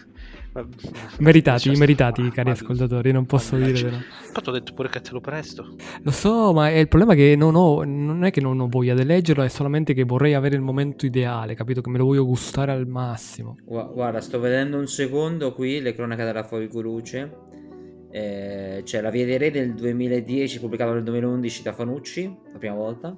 Meritati, 1.19 1.69
cioè, 1.69 1.77
meritati, 1.77 2.29
cari 2.29 2.49
ma, 2.49 2.55
ascoltatori, 2.55 3.13
non 3.13 3.25
posso 3.25 3.55
dire 3.55 3.71
però. 3.71 3.97
Poi 4.33 4.43
ho 4.45 4.51
detto 4.51 4.73
pure 4.73 4.89
che 4.89 4.99
te 4.99 5.11
lo 5.11 5.21
presto. 5.21 5.75
Lo 6.01 6.11
so, 6.11 6.51
ma 6.51 6.69
è 6.69 6.75
il 6.75 6.89
problema 6.89 7.13
che 7.15 7.35
non 7.37 7.55
ho, 7.55 7.83
non 7.85 8.25
è 8.25 8.31
che 8.31 8.41
non 8.41 8.59
ho 8.59 8.67
voglia 8.67 8.93
di 8.93 9.05
leggerlo, 9.05 9.43
è 9.43 9.47
solamente 9.47 9.93
che 9.93 10.03
vorrei 10.03 10.33
avere 10.33 10.55
il 10.55 10.61
momento 10.61 11.05
ideale, 11.05 11.55
capito? 11.55 11.79
Che 11.79 11.89
me 11.89 11.99
lo 11.99 12.05
voglio 12.05 12.25
gustare 12.25 12.73
al 12.73 12.85
massimo. 12.85 13.55
Guarda, 13.63 14.19
sto 14.19 14.41
vedendo 14.41 14.77
un 14.77 14.87
secondo 14.87 15.53
qui, 15.53 15.79
le 15.79 15.93
cronache 15.93 16.25
della 16.25 16.43
Folgoluce. 16.43 17.37
Eh, 18.11 18.81
c'è 18.83 18.99
La 18.99 19.09
Via 19.09 19.25
dei 19.25 19.37
Re 19.37 19.51
del 19.51 19.73
2010, 19.73 20.59
pubblicato 20.59 20.91
nel 20.91 21.03
2011 21.03 21.63
da 21.63 21.71
Fanucci, 21.71 22.37
la 22.51 22.57
prima 22.57 22.75
volta. 22.75 23.17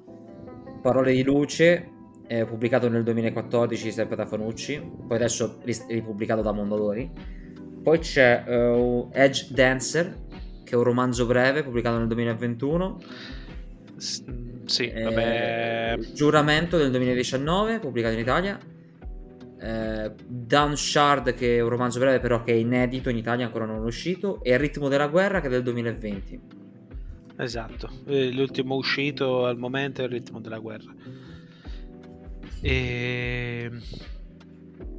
Parole 0.80 1.12
di 1.12 1.24
luce, 1.24 1.93
eh, 2.26 2.44
pubblicato 2.44 2.88
nel 2.88 3.02
2014 3.02 3.90
sempre 3.90 4.16
da 4.16 4.26
Fanucci, 4.26 4.80
poi 5.06 5.16
adesso 5.16 5.60
ripubblicato 5.88 6.42
da 6.42 6.52
Mondadori. 6.52 7.10
Poi 7.82 7.98
c'è 7.98 8.44
uh, 8.46 9.10
Edge 9.12 9.48
Dancer, 9.50 10.22
che 10.64 10.72
è 10.72 10.76
un 10.76 10.84
romanzo 10.84 11.26
breve 11.26 11.62
pubblicato 11.62 11.98
nel 11.98 12.06
2021. 12.06 13.00
S- 13.96 14.24
sì, 14.64 14.88
eh, 14.88 15.02
vabbè. 15.02 15.98
Giuramento 16.14 16.78
del 16.78 16.90
2019, 16.90 17.80
pubblicato 17.80 18.14
in 18.14 18.20
Italia. 18.20 18.58
Eh, 19.60 20.12
Down 20.26 20.76
Shard, 20.76 21.34
che 21.34 21.58
è 21.58 21.60
un 21.60 21.68
romanzo 21.68 21.98
breve 21.98 22.20
però 22.20 22.42
che 22.42 22.52
è 22.52 22.56
inedito 22.56 23.10
in 23.10 23.16
Italia, 23.16 23.44
ancora 23.44 23.66
non 23.66 23.76
è 23.76 23.80
uscito. 23.80 24.42
E 24.42 24.52
Il 24.52 24.58
ritmo 24.58 24.88
della 24.88 25.08
guerra, 25.08 25.40
che 25.40 25.48
è 25.48 25.50
del 25.50 25.62
2020. 25.62 26.40
Esatto, 27.36 27.90
eh, 28.06 28.30
l'ultimo 28.30 28.76
uscito 28.76 29.44
al 29.44 29.58
momento 29.58 30.00
è 30.00 30.04
Il 30.04 30.10
ritmo 30.10 30.40
della 30.40 30.58
guerra. 30.58 30.94
E... 32.64 33.70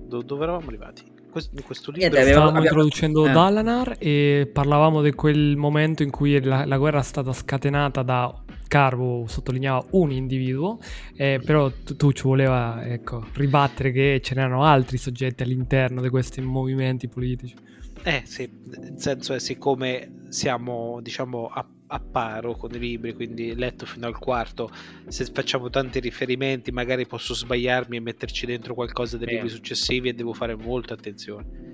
dove 0.07 0.43
eravamo 0.43 0.67
arrivati? 0.67 1.13
in 1.51 1.63
questo 1.63 1.91
libro 1.91 2.17
stavamo 2.17 2.47
abbiamo... 2.47 2.61
introducendo 2.61 3.25
eh. 3.25 3.31
Dalanar 3.31 3.95
e 3.99 4.49
parlavamo 4.51 5.01
di 5.01 5.11
quel 5.11 5.57
momento 5.57 6.03
in 6.03 6.09
cui 6.09 6.41
la, 6.41 6.65
la, 6.65 6.77
guerra 6.77 6.99
è 6.99 7.03
stata 7.03 7.33
scatenata 7.33 8.03
da 8.03 8.33
Carvo 8.67 9.25
sottolineava 9.27 9.85
un 9.91 10.11
individuo 10.11 10.79
eh, 11.15 11.41
però 11.43 11.69
Tuccio 11.97 12.29
voleva 12.29 12.85
ecco, 12.85 13.25
ribattere 13.33 13.91
che 13.91 14.21
ce 14.23 14.35
n'erano 14.35 14.63
altri 14.63 14.97
soggetti 14.97 15.43
all'interno 15.43 16.01
di 16.01 16.09
questi 16.09 16.41
movimenti 16.41 17.07
politici 17.07 17.55
eh 18.03 18.21
sì, 18.25 18.49
nel 18.65 18.93
senso 18.97 19.33
è 19.33 19.39
siccome 19.39 20.25
siamo 20.29 20.99
diciamo 21.01 21.47
a 21.47 21.65
a 21.87 21.99
paro 21.99 22.55
con 22.55 22.73
i 22.73 22.79
libri, 22.79 23.13
quindi 23.13 23.55
letto 23.55 23.85
fino 23.85 24.07
al 24.07 24.17
quarto. 24.17 24.69
Se 25.07 25.25
facciamo 25.25 25.69
tanti 25.69 25.99
riferimenti, 25.99 26.71
magari 26.71 27.05
posso 27.05 27.33
sbagliarmi 27.33 27.97
e 27.97 27.99
metterci 27.99 28.45
dentro 28.45 28.73
qualcosa 28.73 29.17
dei 29.17 29.27
libri 29.27 29.49
successivi 29.49 30.09
e 30.09 30.13
devo 30.13 30.33
fare 30.33 30.55
molta 30.55 30.93
attenzione 30.93 31.73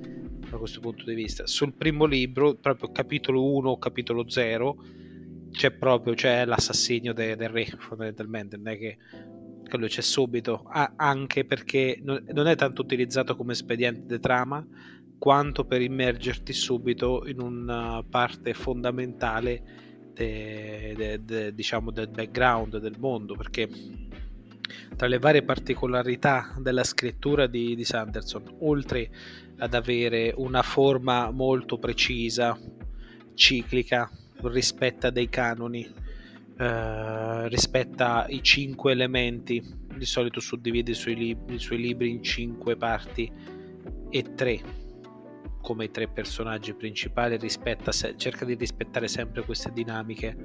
da 0.50 0.58
questo 0.58 0.82
punto 0.82 1.06
di 1.06 1.16
vista. 1.16 1.48
Sul 1.48 1.74
primo 1.74 2.06
libro, 2.06 2.56
proprio 2.56 2.92
capitolo 2.92 3.54
1, 3.56 3.78
capitolo 3.78 4.30
0, 4.30 4.84
c'è 5.52 5.72
proprio 5.72 6.14
c'è 6.14 6.46
l'assassinio 6.46 7.14
de, 7.14 7.36
del 7.36 7.50
re, 7.50 7.66
fondamentalmente, 7.78 8.58
non 8.58 8.68
è 8.68 8.78
che 8.78 8.98
quello 9.70 9.88
c'è 9.88 10.02
subito, 10.02 10.66
ah, 10.68 10.94
anche 10.98 11.46
perché 11.46 12.00
non, 12.04 12.26
non 12.34 12.48
è 12.48 12.56
tanto 12.56 12.82
utilizzato 12.82 13.38
come 13.38 13.54
espediente 13.54 14.16
di 14.16 14.22
trama, 14.22 14.66
quanto 15.18 15.66
per 15.66 15.82
immergerti 15.82 16.52
subito 16.52 17.26
in 17.28 17.40
una 17.40 18.04
parte 18.10 18.54
fondamentale 18.54 19.91
de, 20.14 20.94
de, 20.96 21.24
de, 21.24 21.54
diciamo 21.54 21.92
del 21.92 22.10
background 22.10 22.78
del 22.78 22.96
mondo 23.00 23.36
perché 23.36 23.68
tra 24.96 25.08
le 25.08 25.20
varie 25.20 25.44
particolarità 25.44 26.56
della 26.60 26.84
scrittura 26.84 27.48
di, 27.48 27.76
di 27.76 27.84
Sanderson 27.84 28.44
oltre 28.60 29.10
ad 29.58 29.74
avere 29.74 30.34
una 30.36 30.62
forma 30.62 31.32
molto 31.32 31.78
precisa 31.78 32.58
ciclica 33.34 34.10
rispetta 34.44 35.10
dei 35.10 35.30
canoni 35.30 35.88
eh, 36.58 37.48
rispetta 37.48 38.26
i 38.28 38.42
cinque 38.44 38.92
elementi 38.92 39.80
di 39.96 40.06
solito 40.06 40.40
suddivide 40.40 40.92
i 40.92 40.96
suoi, 40.96 41.16
libri, 41.16 41.56
i 41.56 41.60
suoi 41.60 41.80
libri 41.80 42.10
in 42.10 42.24
cinque 42.24 42.76
parti 42.76 43.32
e 44.10 44.34
tre 44.36 44.81
come 45.62 45.86
i 45.86 45.92
tre 45.92 46.08
personaggi 46.08 46.74
principali 46.74 47.38
rispetta, 47.38 47.92
cerca 47.92 48.46
di 48.46 48.56
rispettare 48.56 49.08
sempre 49.08 49.44
queste 49.44 49.72
dinamiche. 49.72 50.36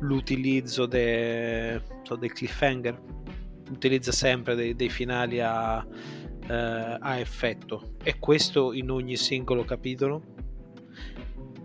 L'utilizzo 0.00 0.86
de, 0.86 1.80
so, 2.02 2.16
dei 2.16 2.28
cliffhanger 2.28 3.00
utilizza 3.70 4.12
sempre 4.12 4.54
dei, 4.54 4.76
dei 4.76 4.88
finali 4.88 5.40
a, 5.40 5.84
eh, 6.48 6.54
a, 7.00 7.18
effetto. 7.18 7.94
E 8.02 8.18
questo 8.18 8.72
in 8.72 8.90
ogni 8.90 9.16
singolo 9.16 9.64
capitolo 9.64 10.34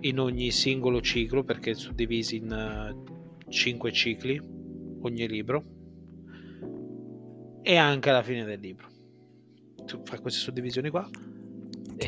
in 0.02 0.20
ogni 0.20 0.50
singolo 0.50 1.00
ciclo 1.00 1.44
perché 1.44 1.72
è 1.72 1.76
suddivisi 1.76 2.38
in 2.38 2.52
uh, 2.52 3.50
cinque 3.50 3.92
cicli 3.92 4.42
ogni 5.02 5.28
libro 5.28 5.64
e 7.62 7.76
anche 7.76 8.10
alla 8.10 8.24
fine 8.24 8.44
del 8.44 8.60
libro. 8.60 8.90
Fa 10.04 10.20
queste 10.20 10.40
suddivisioni 10.40 10.90
qua 10.90 11.08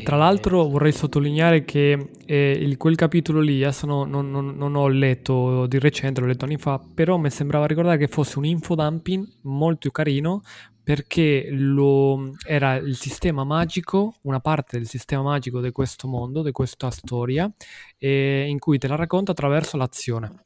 tra 0.02 0.16
l'altro 0.16 0.66
vorrei 0.68 0.92
sottolineare 0.92 1.64
che 1.64 2.10
eh, 2.26 2.50
il, 2.50 2.76
quel 2.76 2.96
capitolo 2.96 3.40
lì, 3.40 3.62
adesso 3.62 3.86
no, 3.86 4.04
non, 4.04 4.30
non, 4.30 4.56
non, 4.56 4.74
ho 4.74 4.88
letto 4.88 5.66
di 5.66 5.78
recente, 5.78 6.20
l'ho 6.20 6.26
letto 6.26 6.44
anni 6.44 6.56
fa, 6.56 6.80
però 6.94 7.16
mi 7.16 7.30
sembrava 7.30 7.66
ricordare 7.66 7.98
che 7.98 8.08
fosse 8.08 8.38
un 8.38 8.44
infodumping 8.44 9.40
molto 9.42 9.90
carino 9.90 10.42
perché 10.82 11.48
lo, 11.50 12.34
era 12.46 12.74
il 12.74 12.94
sistema 12.94 13.42
magico, 13.44 14.16
una 14.22 14.40
parte 14.40 14.76
del 14.76 14.86
sistema 14.86 15.22
magico 15.22 15.60
di 15.60 15.70
questo 15.70 16.06
mondo, 16.06 16.42
di 16.42 16.52
questa 16.52 16.90
storia, 16.90 17.50
eh, 17.96 18.44
in 18.46 18.58
cui 18.58 18.76
te 18.78 18.86
la 18.86 18.96
racconta 18.96 19.32
attraverso 19.32 19.78
l'azione. 19.78 20.44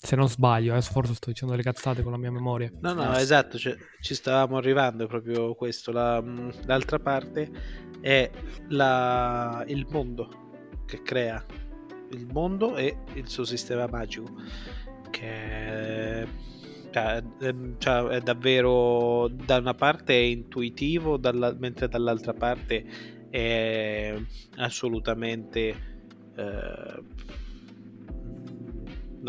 Se 0.00 0.14
non 0.14 0.28
sbaglio, 0.28 0.72
adesso 0.72 0.92
forse 0.92 1.14
sto 1.14 1.30
dicendo 1.30 1.54
delle 1.54 1.68
cazzate 1.68 2.02
con 2.02 2.12
la 2.12 2.18
mia 2.18 2.30
memoria. 2.30 2.70
No, 2.80 2.92
no, 2.92 3.16
esatto, 3.16 3.58
cioè, 3.58 3.76
ci 4.00 4.14
stavamo 4.14 4.56
arrivando 4.56 5.06
proprio 5.06 5.54
questo. 5.54 5.90
La, 5.90 6.22
l'altra 6.66 7.00
parte 7.00 7.50
è 8.00 8.30
la, 8.68 9.64
il 9.66 9.86
mondo 9.90 10.82
che 10.86 11.02
crea 11.02 11.44
il 12.10 12.26
mondo 12.30 12.76
e 12.76 12.96
il 13.14 13.28
suo 13.28 13.44
sistema 13.44 13.86
magico 13.86 14.32
che 15.10 15.26
è, 15.26 16.26
cioè, 16.90 17.22
è, 17.38 17.54
cioè, 17.78 18.04
è 18.04 18.20
davvero 18.20 19.28
da 19.28 19.56
una 19.56 19.74
parte 19.74 20.14
è 20.14 20.22
intuitivo 20.22 21.16
dalla, 21.16 21.54
mentre 21.58 21.88
dall'altra 21.88 22.32
parte 22.32 22.84
è 23.30 24.14
assolutamente 24.56 26.00
eh, 26.36 27.02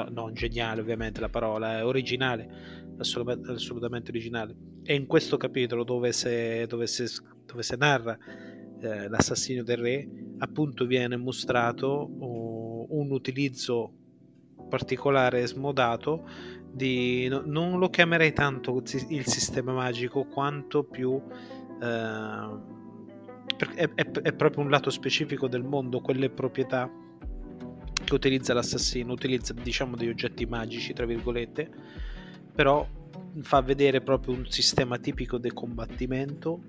no, 0.03 0.10
non 0.12 0.34
geniale 0.34 0.82
ovviamente 0.82 1.20
la 1.20 1.29
parola 1.29 1.79
è 1.79 1.86
originale 1.86 2.88
assolutamente, 3.00 3.51
assolutamente 3.51 4.12
originale. 4.12 4.56
E 4.84 4.96
in 4.96 5.06
questo 5.06 5.38
capitolo 5.38 5.84
dove 5.84 6.12
si, 6.12 6.65
dove 6.68 6.88
si, 6.88 7.06
dove 7.46 7.63
si 7.63 7.75
narra 7.77 8.18
eh, 8.82 9.08
l'assassino 9.10 9.63
del 9.63 9.77
re, 9.77 10.10
appunto 10.39 10.86
viene 10.86 11.18
mostrato 11.18 11.88
oh, 11.88 12.86
un 12.89 13.12
utilizzo 13.12 13.94
particolare 14.70 15.46
smodato 15.48 16.27
di, 16.72 17.27
no, 17.27 17.41
non 17.46 17.79
lo 17.79 17.89
chiamerei 17.89 18.34
tanto 18.34 18.82
il 19.10 19.25
sistema 19.25 19.74
magico 19.74 20.25
quanto 20.25 20.84
più 20.84 21.20
eh, 21.82 22.77
è, 23.75 23.89
è, 23.96 24.12
è, 24.12 24.34
proprio 24.34 24.63
un 24.63 24.70
lato 24.70 24.91
specifico 24.91 25.48
del 25.48 25.63
mondo 25.63 26.00
quelle 26.00 26.29
proprietà 26.29 26.89
che 28.09 28.15
utilizza 28.15 28.53
l'assassino 28.53 29.13
utilizza 29.13 29.53
diciamo 29.53 29.95
degli 29.95 30.09
oggetti 30.09 30.45
magici 30.45 30.93
tra 30.93 31.05
virgolette 31.05 31.69
però 32.53 32.87
fa 33.41 33.61
vedere 33.61 34.01
proprio 34.01 34.35
un 34.35 34.49
sistema 34.49 34.97
tipico 34.97 35.37
di 35.37 35.51
combattimento 35.51 36.61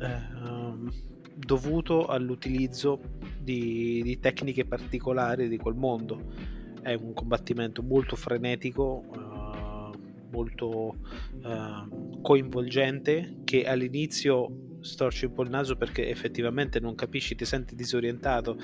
eh, 0.00 0.36
dovuto 1.38 2.06
all'utilizzo 2.06 3.00
di, 3.38 4.02
di, 4.02 4.18
tecniche 4.18 4.64
particolari 4.64 5.48
di 5.48 5.56
quel 5.56 5.74
mondo. 5.74 6.32
È 6.82 6.94
un 6.94 7.12
combattimento 7.12 7.82
molto 7.82 8.16
frenetico, 8.16 9.04
uh, 9.08 9.98
molto 10.30 10.96
uh, 11.42 12.20
coinvolgente, 12.20 13.38
che 13.44 13.66
all'inizio 13.66 14.66
storci 14.80 15.26
un 15.26 15.32
po' 15.32 15.42
il 15.42 15.50
naso 15.50 15.76
perché 15.76 16.08
effettivamente 16.08 16.80
non 16.80 16.94
capisci, 16.94 17.34
ti 17.34 17.44
senti 17.44 17.74
disorientato. 17.74 18.56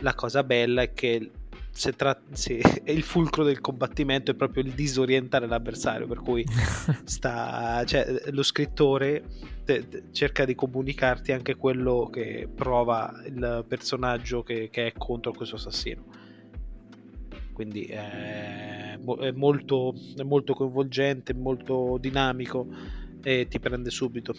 La 0.00 0.14
cosa 0.14 0.42
bella 0.42 0.82
è 0.82 0.92
che 0.92 1.30
se 1.72 1.92
tra- 1.94 2.20
se 2.32 2.60
il 2.84 3.02
fulcro 3.02 3.42
del 3.42 3.60
combattimento 3.60 4.30
è 4.30 4.34
proprio 4.34 4.62
il 4.62 4.72
disorientare 4.72 5.46
l'avversario, 5.46 6.06
per 6.06 6.18
cui 6.18 6.44
sta, 7.04 7.82
cioè, 7.84 8.22
lo 8.30 8.42
scrittore 8.42 9.24
te, 9.64 9.88
te, 9.88 10.02
cerca 10.12 10.44
di 10.44 10.54
comunicarti 10.54 11.32
anche 11.32 11.56
quello 11.56 12.08
che 12.12 12.48
prova 12.54 13.22
il 13.26 13.64
personaggio 13.66 14.42
che, 14.42 14.68
che 14.70 14.88
è 14.88 14.92
contro 14.96 15.32
questo 15.32 15.56
assassino. 15.56 16.20
Quindi 17.52 17.84
eh, 17.84 18.94
è 18.94 19.30
molto, 19.34 19.94
è 20.16 20.22
molto 20.22 20.54
coinvolgente, 20.54 21.34
molto 21.34 21.98
dinamico 22.00 22.66
e 23.22 23.46
ti 23.48 23.58
prende 23.58 23.90
subito. 23.90 24.34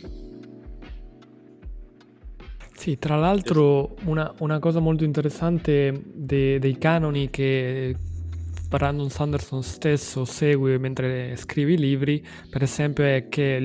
Sì, 2.75 2.97
tra 2.97 3.15
l'altro 3.15 3.95
una, 4.05 4.33
una 4.39 4.59
cosa 4.59 4.79
molto 4.79 5.03
interessante 5.03 6.03
de, 6.13 6.59
dei 6.59 6.77
canoni 6.77 7.29
che 7.29 7.95
Brandon 8.67 9.09
Sanderson 9.09 9.61
stesso 9.63 10.25
segue 10.25 10.77
mentre 10.79 11.35
scrive 11.37 11.73
i 11.73 11.77
libri, 11.77 12.25
per 12.49 12.63
esempio, 12.63 13.03
è 13.05 13.27
che 13.29 13.59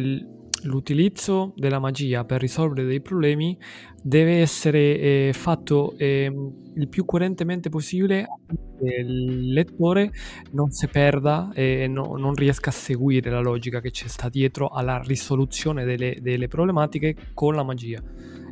l'utilizzo 0.64 1.52
della 1.56 1.78
magia 1.78 2.24
per 2.24 2.40
risolvere 2.40 2.86
dei 2.86 3.00
problemi 3.00 3.56
deve 4.02 4.40
essere 4.40 4.98
eh, 4.98 5.30
fatto 5.32 5.96
eh, 5.96 6.30
il 6.74 6.88
più 6.88 7.04
coerentemente 7.04 7.70
possibile 7.70 8.24
affinché 8.24 8.94
il 9.00 9.52
lettore 9.52 10.10
non 10.52 10.70
si 10.70 10.86
perda 10.88 11.50
e 11.54 11.86
no, 11.88 12.16
non 12.16 12.34
riesca 12.34 12.70
a 12.70 12.72
seguire 12.72 13.30
la 13.30 13.40
logica 13.40 13.80
che 13.80 13.90
c'è 13.90 14.06
sta 14.08 14.28
dietro 14.28 14.68
alla 14.68 15.00
risoluzione 15.00 15.84
delle, 15.84 16.18
delle 16.20 16.48
problematiche 16.48 17.16
con 17.34 17.54
la 17.54 17.62
magia. 17.64 18.02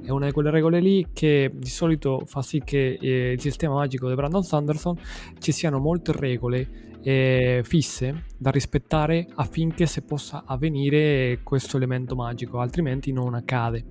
È 0.07 0.11
una 0.11 0.27
di 0.27 0.33
quelle 0.33 0.51
regole 0.51 0.79
lì 0.79 1.09
che 1.13 1.51
di 1.53 1.69
solito 1.69 2.23
fa 2.27 2.41
sì 2.41 2.63
che 2.65 2.97
eh, 3.01 3.33
il 3.33 3.41
sistema 3.41 3.75
magico 3.75 4.09
di 4.09 4.15
Brandon 4.15 4.45
Sanderson 4.45 4.97
ci 5.41 5.51
siano 5.51 5.81
molte 5.81 6.13
regole 6.13 6.99
eh, 7.03 7.63
fisse 7.65 8.27
da 8.39 8.51
rispettare 8.51 9.27
affinché 9.35 9.87
si 9.87 10.03
possa 10.03 10.45
avvenire 10.47 11.41
questo 11.43 11.77
elemento 11.77 12.15
magico, 12.15 12.61
altrimenti 12.61 13.11
non 13.11 13.35
accade. 13.35 13.85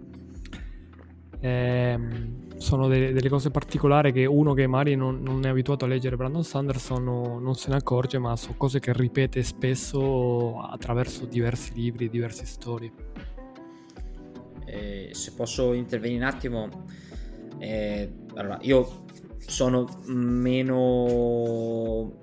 Eh, 1.41 1.99
sono 2.55 2.87
de- 2.87 3.11
delle 3.11 3.27
cose 3.27 3.51
particolari 3.51 4.13
che 4.13 4.25
uno 4.25 4.53
che 4.53 4.67
magari 4.67 4.95
non, 4.95 5.21
non, 5.21 5.45
è 5.45 5.49
abituato 5.49 5.83
a 5.83 5.89
leggere 5.89 6.15
Brandon 6.15 6.45
Sanderson 6.45 7.03
no, 7.03 7.39
non 7.39 7.55
se 7.55 7.71
ne 7.71 7.75
accorge, 7.75 8.19
ma 8.19 8.37
sono 8.37 8.55
cose 8.55 8.79
che 8.79 8.93
ripete 8.93 9.43
spesso 9.43 10.61
attraverso 10.61 11.25
diversi 11.25 11.73
libri, 11.73 12.09
diverse 12.09 12.45
storie. 12.45 13.34
Eh, 14.75 15.09
se 15.13 15.33
posso 15.33 15.73
intervenire 15.73 16.23
un 16.23 16.29
attimo, 16.29 16.69
eh, 17.59 18.11
allora 18.35 18.57
io 18.61 19.05
sono 19.37 19.87
meno 20.07 22.19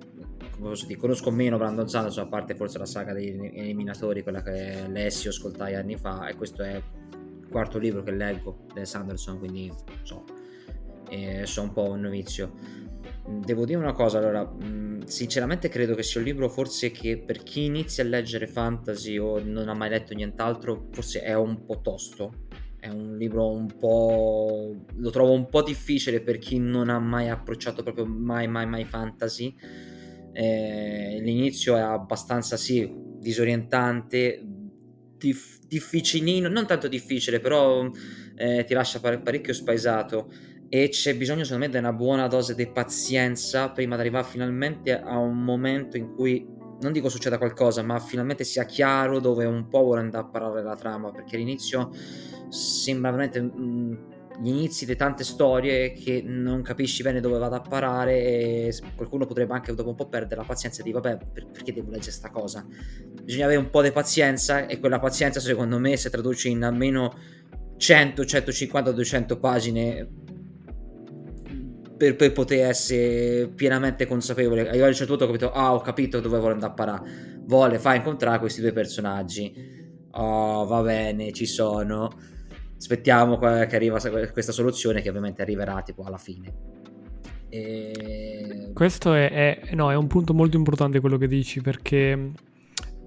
posso 0.61 0.87
dire, 0.87 0.99
conosco 0.99 1.31
meno 1.31 1.57
Brandon 1.57 1.89
Sanderson, 1.89 2.25
a 2.25 2.29
parte 2.29 2.55
forse 2.55 2.79
la 2.79 2.87
saga 2.87 3.13
degli 3.13 3.51
eliminatori, 3.55 4.23
quella 4.23 4.43
che 4.43 4.87
lessi 4.89 5.27
o 5.27 5.31
ascoltai 5.31 5.75
anni 5.75 5.97
fa, 5.97 6.29
e 6.29 6.37
questo 6.37 6.63
è 6.63 6.75
il 6.75 7.49
quarto 7.49 7.79
libro 7.79 8.03
che 8.03 8.13
leggo 8.13 8.67
di 8.73 8.85
Sanderson, 8.85 9.39
quindi 9.39 9.73
so, 10.03 10.25
eh, 11.09 11.45
sono 11.47 11.69
un 11.69 11.73
po' 11.73 11.91
un 11.91 12.01
novizio. 12.01 12.53
Devo 13.27 13.65
dire 13.65 13.79
una 13.79 13.93
cosa, 13.93 14.19
allora, 14.19 14.51
sinceramente 15.05 15.69
credo 15.69 15.95
che 15.95 16.03
sia 16.03 16.21
un 16.21 16.27
libro 16.27 16.49
forse 16.49 16.91
che 16.91 17.19
per 17.19 17.43
chi 17.43 17.65
inizia 17.65 18.05
a 18.05 18.07
leggere 18.07 18.47
fantasy 18.47 19.17
o 19.17 19.41
non 19.43 19.69
ha 19.69 19.75
mai 19.75 19.91
letto 19.91 20.15
nient'altro, 20.15 20.89
forse 20.91 21.23
è 21.23 21.35
un 21.35 21.65
po' 21.65 21.81
tosto. 21.81 22.47
È 22.79 22.89
un 22.89 23.17
libro 23.17 23.49
un 23.49 23.67
po'... 23.79 24.75
lo 24.95 25.11
trovo 25.11 25.33
un 25.33 25.49
po' 25.49 25.63
difficile 25.63 26.21
per 26.21 26.39
chi 26.39 26.59
non 26.59 26.89
ha 26.89 26.99
mai 26.99 27.29
approcciato 27.29 27.85
proprio 27.85 28.05
mai 28.07 28.49
mai 28.49 28.67
mai 28.67 28.85
fantasy 28.85 29.55
eh, 30.33 31.19
l'inizio 31.21 31.77
è 31.77 31.81
abbastanza 31.81 32.57
sì, 32.57 32.91
disorientante, 33.19 34.43
dif- 35.19 35.67
difficilino, 35.67 36.49
non 36.49 36.67
tanto 36.67 36.89
difficile, 36.89 37.39
però 37.39 37.89
eh, 38.35 38.65
ti 38.65 38.75
lascia 38.75 38.99
pare- 39.01 39.21
parecchio 39.21 39.53
spaesato 39.53 40.33
e 40.75 40.89
c'è 40.89 41.15
bisogno 41.15 41.45
secondo 41.45 41.67
me 41.67 41.71
di 41.71 41.77
una 41.77 41.93
buona 41.93 42.29
dose 42.29 42.55
di 42.55 42.67
pazienza 42.67 43.69
prima 43.69 43.95
di 43.95 44.01
arrivare 44.01 44.25
finalmente 44.25 44.99
a 44.99 45.19
un 45.19 45.45
momento 45.45 45.99
in 45.99 46.15
cui 46.15 46.49
non 46.81 46.93
dico 46.93 47.11
succeda 47.11 47.37
qualcosa, 47.37 47.83
ma 47.83 48.01
finalmente 48.01 48.43
sia 48.43 48.65
chiaro 48.65 49.21
dove 49.21 49.45
un 49.45 49.69
po' 49.69 49.83
vuole 49.83 50.01
andare 50.01 50.25
a 50.25 50.29
parare 50.29 50.63
la 50.63 50.75
trama, 50.75 51.11
perché 51.11 51.37
all'inizio 51.37 51.91
sembra 52.49 53.11
veramente 53.11 53.43
mh, 53.43 53.53
mm, 53.55 53.93
gli 54.41 54.49
inizi 54.49 54.87
di 54.87 54.97
tante 54.97 55.25
storie 55.25 55.93
che 55.93 56.23
non 56.25 56.63
capisci 56.63 57.03
bene 57.03 57.21
dove 57.21 57.37
vada 57.37 57.57
a 57.57 57.61
parare 57.61 58.15
e 58.15 58.75
qualcuno 58.97 59.27
potrebbe 59.27 59.53
anche 59.53 59.75
dopo 59.75 59.91
un 59.91 59.95
po' 59.95 60.09
perdere 60.09 60.41
la 60.41 60.47
pazienza 60.47 60.83
di 60.83 60.91
vabbè 60.91 61.19
per, 61.35 61.49
perché 61.49 61.75
devo 61.75 61.91
leggere 61.91 62.13
sta 62.13 62.31
cosa? 62.31 62.67
Bisogna 63.23 63.45
avere 63.45 63.61
un 63.61 63.69
po' 63.69 63.83
di 63.83 63.93
pazienza 63.93 64.65
e 64.67 64.81
quella 64.81 64.99
pazienza 64.99 65.39
secondo 65.39 65.79
me 65.79 65.99
si 65.99 66.09
traduce 66.09 66.49
in 66.49 66.65
almeno 66.65 67.15
100, 67.77 68.25
150, 68.25 68.91
200 68.91 69.39
pagine 69.39 70.09
per, 72.03 72.17
per, 72.17 72.33
poter 72.33 72.67
essere 72.67 73.47
pienamente 73.55 74.07
consapevole. 74.07 74.63
Io 74.75 74.85
a 74.85 74.89
un 74.89 74.95
certo 74.95 75.17
punto 75.17 75.25
ho 75.25 75.27
capito, 75.29 75.53
ah, 75.53 75.73
ho 75.73 75.81
capito 75.81 76.19
dove 76.19 76.39
vuole 76.39 76.55
andare 76.55 76.73
a 76.73 76.75
parare. 76.75 77.41
Vuole 77.45 77.79
far 77.79 77.95
incontrare 77.95 78.41
questi 78.41 78.61
due 78.61 78.73
personaggi. 78.73 79.55
Oh, 80.11 80.67
va 80.67 80.83
bene, 80.83 81.31
ci 81.31 81.47
sono 81.47 82.11
aspettiamo 82.77 83.39
che 83.39 83.77
arriva 83.77 84.01
questa 84.33 84.51
soluzione 84.51 85.03
che 85.03 85.09
ovviamente 85.09 85.41
arriverà 85.43 85.81
tipo 85.83 86.03
alla 86.03 86.19
fine. 86.19 86.53
E... 87.49 88.73
Questo 88.75 89.15
è, 89.15 89.31
è, 89.31 89.75
no, 89.75 89.93
è, 89.93 89.95
un 89.95 90.09
punto 90.09 90.35
molto 90.35 90.57
importante 90.57 90.99
quello 90.99 91.17
che 91.17 91.29
dici 91.29 91.61
perché 91.61 92.33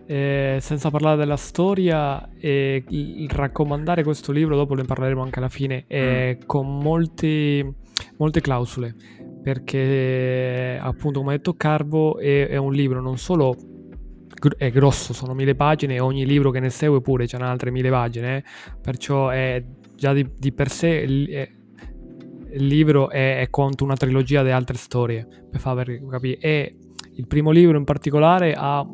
eh, 0.06 0.58
senza 0.62 0.90
parlare 0.90 1.18
della 1.18 1.36
storia 1.36 2.30
eh, 2.40 2.82
il 2.88 3.30
raccomandare 3.30 4.04
questo 4.04 4.32
libro, 4.32 4.56
dopo 4.56 4.76
ne 4.76 4.84
parleremo 4.84 5.22
anche 5.22 5.40
alla 5.40 5.50
fine, 5.50 5.84
è 5.88 6.38
mm. 6.38 6.46
con 6.46 6.78
molti, 6.78 7.74
molte 8.18 8.42
clausole 8.42 8.96
perché 9.42 10.80
appunto 10.82 11.20
come 11.20 11.34
ha 11.34 11.38
detto 11.38 11.54
Carvo 11.54 12.18
è, 12.18 12.48
è 12.48 12.58
un 12.58 12.74
libro 12.74 13.00
non 13.00 13.18
solo 13.18 13.56
è 14.58 14.70
grosso, 14.70 15.14
sono 15.14 15.34
mille 15.34 15.56
pagine 15.56 15.96
e 15.96 16.00
ogni 16.00 16.26
libro 16.26 16.52
che 16.52 16.60
ne 16.60 16.70
segue 16.70 17.02
pure 17.02 17.26
c'è 17.26 17.38
altre 17.40 17.72
mille 17.72 17.90
pagine, 17.90 18.38
eh? 18.38 18.44
perciò 18.82 19.30
è 19.30 19.64
già 19.96 20.14
di, 20.14 20.30
di 20.38 20.52
per 20.52 20.70
sé 20.70 21.02
è, 21.02 21.50
il 22.56 22.68
libro 22.68 23.10
è, 23.10 23.40
è 23.40 23.50
conto 23.50 23.84
una 23.84 23.96
trilogia 23.96 24.44
di 24.44 24.52
altre 24.52 24.78
storie, 24.78 25.28
per 25.50 25.60
far 25.60 26.00
capire. 26.10 26.38
E 26.40 26.78
il 27.16 27.28
primo 27.28 27.52
libro 27.52 27.78
in 27.78 27.84
particolare 27.84 28.54
ha 28.56 28.86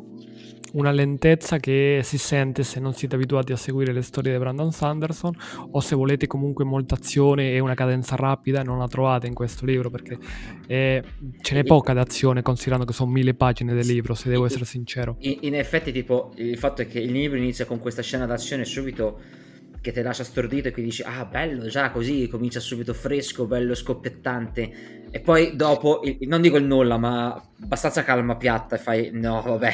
una 0.72 0.90
lentezza 0.90 1.58
che 1.58 2.00
si 2.02 2.18
sente 2.18 2.62
se 2.62 2.80
non 2.80 2.92
siete 2.94 3.14
abituati 3.14 3.52
a 3.52 3.56
seguire 3.56 3.92
le 3.92 4.02
storie 4.02 4.32
di 4.32 4.38
Brandon 4.38 4.72
Sanderson 4.72 5.34
o 5.70 5.80
se 5.80 5.94
volete 5.94 6.26
comunque 6.26 6.64
molta 6.64 6.94
azione 6.94 7.52
e 7.52 7.58
una 7.58 7.74
cadenza 7.74 8.16
rapida 8.16 8.62
non 8.62 8.78
la 8.78 8.88
trovate 8.88 9.26
in 9.26 9.34
questo 9.34 9.64
libro 9.64 9.90
perché 9.90 10.18
eh, 10.66 11.02
ce 11.40 11.54
n'è 11.54 11.64
poca 11.64 11.92
d'azione 11.92 12.42
considerando 12.42 12.84
che 12.84 12.92
sono 12.92 13.10
mille 13.10 13.34
pagine 13.34 13.74
del 13.74 13.86
libro 13.86 14.14
se 14.14 14.28
devo 14.28 14.46
essere 14.46 14.64
sincero. 14.64 15.16
in, 15.20 15.38
in 15.40 15.54
effetti 15.54 15.92
tipo 15.92 16.32
il 16.36 16.58
fatto 16.58 16.82
è 16.82 16.86
che 16.86 17.00
il 17.00 17.12
libro 17.12 17.36
inizia 17.36 17.64
con 17.64 17.78
questa 17.78 18.02
scena 18.02 18.26
d'azione 18.26 18.64
subito 18.64 19.40
che 19.82 19.92
ti 19.92 20.00
lascia 20.00 20.24
stordito 20.24 20.68
e 20.68 20.70
quindi 20.70 20.90
dici 20.92 21.02
ah 21.02 21.26
bello 21.26 21.66
già 21.66 21.90
così 21.90 22.28
comincia 22.28 22.60
subito 22.60 22.94
fresco 22.94 23.46
bello 23.46 23.74
scoppiettante. 23.74 25.00
E 25.10 25.20
poi 25.20 25.54
dopo 25.56 26.00
non 26.20 26.40
dico 26.40 26.56
il 26.56 26.64
nulla 26.64 26.96
ma 26.96 27.34
abbastanza 27.60 28.02
calma 28.02 28.36
piatta 28.36 28.76
e 28.76 28.78
fai 28.78 29.10
no 29.12 29.42
vabbè 29.42 29.72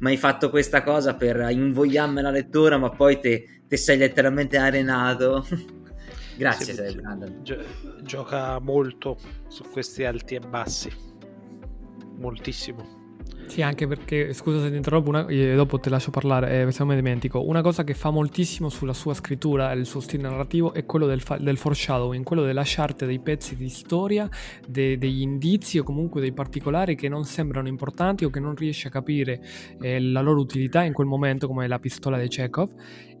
ma 0.00 0.08
hai 0.08 0.16
fatto 0.16 0.50
questa 0.50 0.82
cosa 0.82 1.14
per 1.14 1.46
invogliarmi 1.50 2.20
la 2.20 2.30
lettura 2.30 2.78
ma 2.78 2.90
poi 2.90 3.20
ti 3.20 3.76
sei 3.76 3.98
letteralmente 3.98 4.56
arenato. 4.56 5.46
Grazie 6.36 6.72
sì, 6.72 7.00
Gi- 7.42 7.58
gioca 8.02 8.58
molto 8.60 9.18
su 9.48 9.62
questi 9.70 10.04
alti 10.04 10.36
e 10.36 10.40
bassi. 10.40 10.90
Moltissimo 12.16 12.99
sì, 13.50 13.62
anche 13.62 13.88
perché, 13.88 14.32
scusa 14.32 14.62
se 14.62 14.70
ti 14.70 14.76
interrompo, 14.76 15.08
una, 15.08 15.22
dopo 15.56 15.80
te 15.80 15.90
lascio 15.90 16.10
parlare, 16.12 16.62
eh, 16.68 16.70
se 16.70 16.78
non 16.84 16.88
mi 16.88 16.94
dimentico. 16.94 17.44
Una 17.44 17.62
cosa 17.62 17.82
che 17.82 17.94
fa 17.94 18.10
moltissimo 18.10 18.68
sulla 18.68 18.92
sua 18.92 19.12
scrittura 19.12 19.72
e 19.72 19.76
il 19.76 19.86
suo 19.86 19.98
stile 19.98 20.22
narrativo 20.22 20.72
è 20.72 20.86
quello 20.86 21.06
del, 21.06 21.20
fa- 21.20 21.36
del 21.36 21.56
foreshadowing, 21.56 22.22
quello 22.24 22.46
di 22.46 22.52
lasciarti 22.52 23.06
dei 23.06 23.18
pezzi 23.18 23.56
di 23.56 23.68
storia, 23.68 24.28
de- 24.68 24.96
degli 24.98 25.20
indizi 25.22 25.78
o 25.78 25.82
comunque 25.82 26.20
dei 26.20 26.32
particolari 26.32 26.94
che 26.94 27.08
non 27.08 27.24
sembrano 27.24 27.66
importanti 27.66 28.24
o 28.24 28.30
che 28.30 28.38
non 28.38 28.54
riesci 28.54 28.86
a 28.86 28.90
capire 28.90 29.40
eh, 29.80 29.98
la 30.00 30.20
loro 30.20 30.40
utilità 30.40 30.84
in 30.84 30.92
quel 30.92 31.08
momento, 31.08 31.48
come 31.48 31.66
la 31.66 31.80
pistola 31.80 32.18
di 32.20 32.28
Chekhov, 32.28 32.70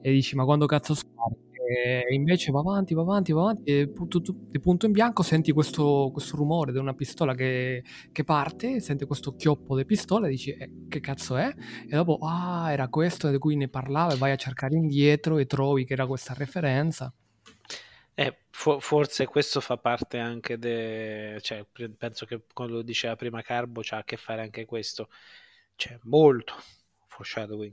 e 0.00 0.12
dici 0.12 0.36
ma 0.36 0.44
quando 0.44 0.66
cazzo 0.66 0.94
spari? 0.94 1.49
E 1.72 2.04
invece 2.14 2.50
va 2.50 2.58
avanti, 2.58 2.94
va 2.94 3.02
avanti, 3.02 3.30
va 3.30 3.42
avanti 3.42 3.70
e 3.70 3.88
punto, 3.88 4.20
di 4.20 4.58
punto 4.58 4.86
in 4.86 4.92
bianco 4.92 5.22
senti 5.22 5.52
questo, 5.52 6.10
questo 6.12 6.36
rumore 6.36 6.72
di 6.72 6.78
una 6.78 6.94
pistola 6.94 7.32
che, 7.32 7.84
che, 8.10 8.24
parte, 8.24 8.80
senti 8.80 9.04
questo 9.04 9.36
chioppo 9.36 9.76
di 9.76 9.84
pistola 9.84 10.26
e 10.26 10.30
dici 10.30 10.50
eh, 10.50 10.86
che 10.88 10.98
cazzo 10.98 11.36
è? 11.36 11.48
E 11.88 11.94
dopo, 11.94 12.18
ah, 12.22 12.72
era 12.72 12.88
questo 12.88 13.30
di 13.30 13.38
cui 13.38 13.54
ne 13.54 13.68
parlava 13.68 14.14
e 14.14 14.16
vai 14.16 14.32
a 14.32 14.36
cercare 14.36 14.74
indietro 14.74 15.38
e 15.38 15.46
trovi 15.46 15.84
che 15.84 15.92
era 15.92 16.08
questa 16.08 16.34
referenza. 16.34 17.14
Eh, 18.14 18.38
for- 18.50 18.82
forse 18.82 19.26
questo 19.26 19.60
fa 19.60 19.76
parte 19.76 20.18
anche 20.18 20.58
de... 20.58 21.38
cioè, 21.40 21.64
penso 21.96 22.26
che 22.26 22.46
come 22.52 22.68
lo 22.70 22.82
diceva 22.82 23.14
prima 23.14 23.42
Carbo 23.42 23.80
c'ha 23.84 23.98
a 23.98 24.04
che 24.04 24.16
fare 24.16 24.42
anche 24.42 24.64
questo. 24.64 25.08
C'è 25.76 25.96
molto, 26.02 26.54
foreshadowing. 27.20 27.72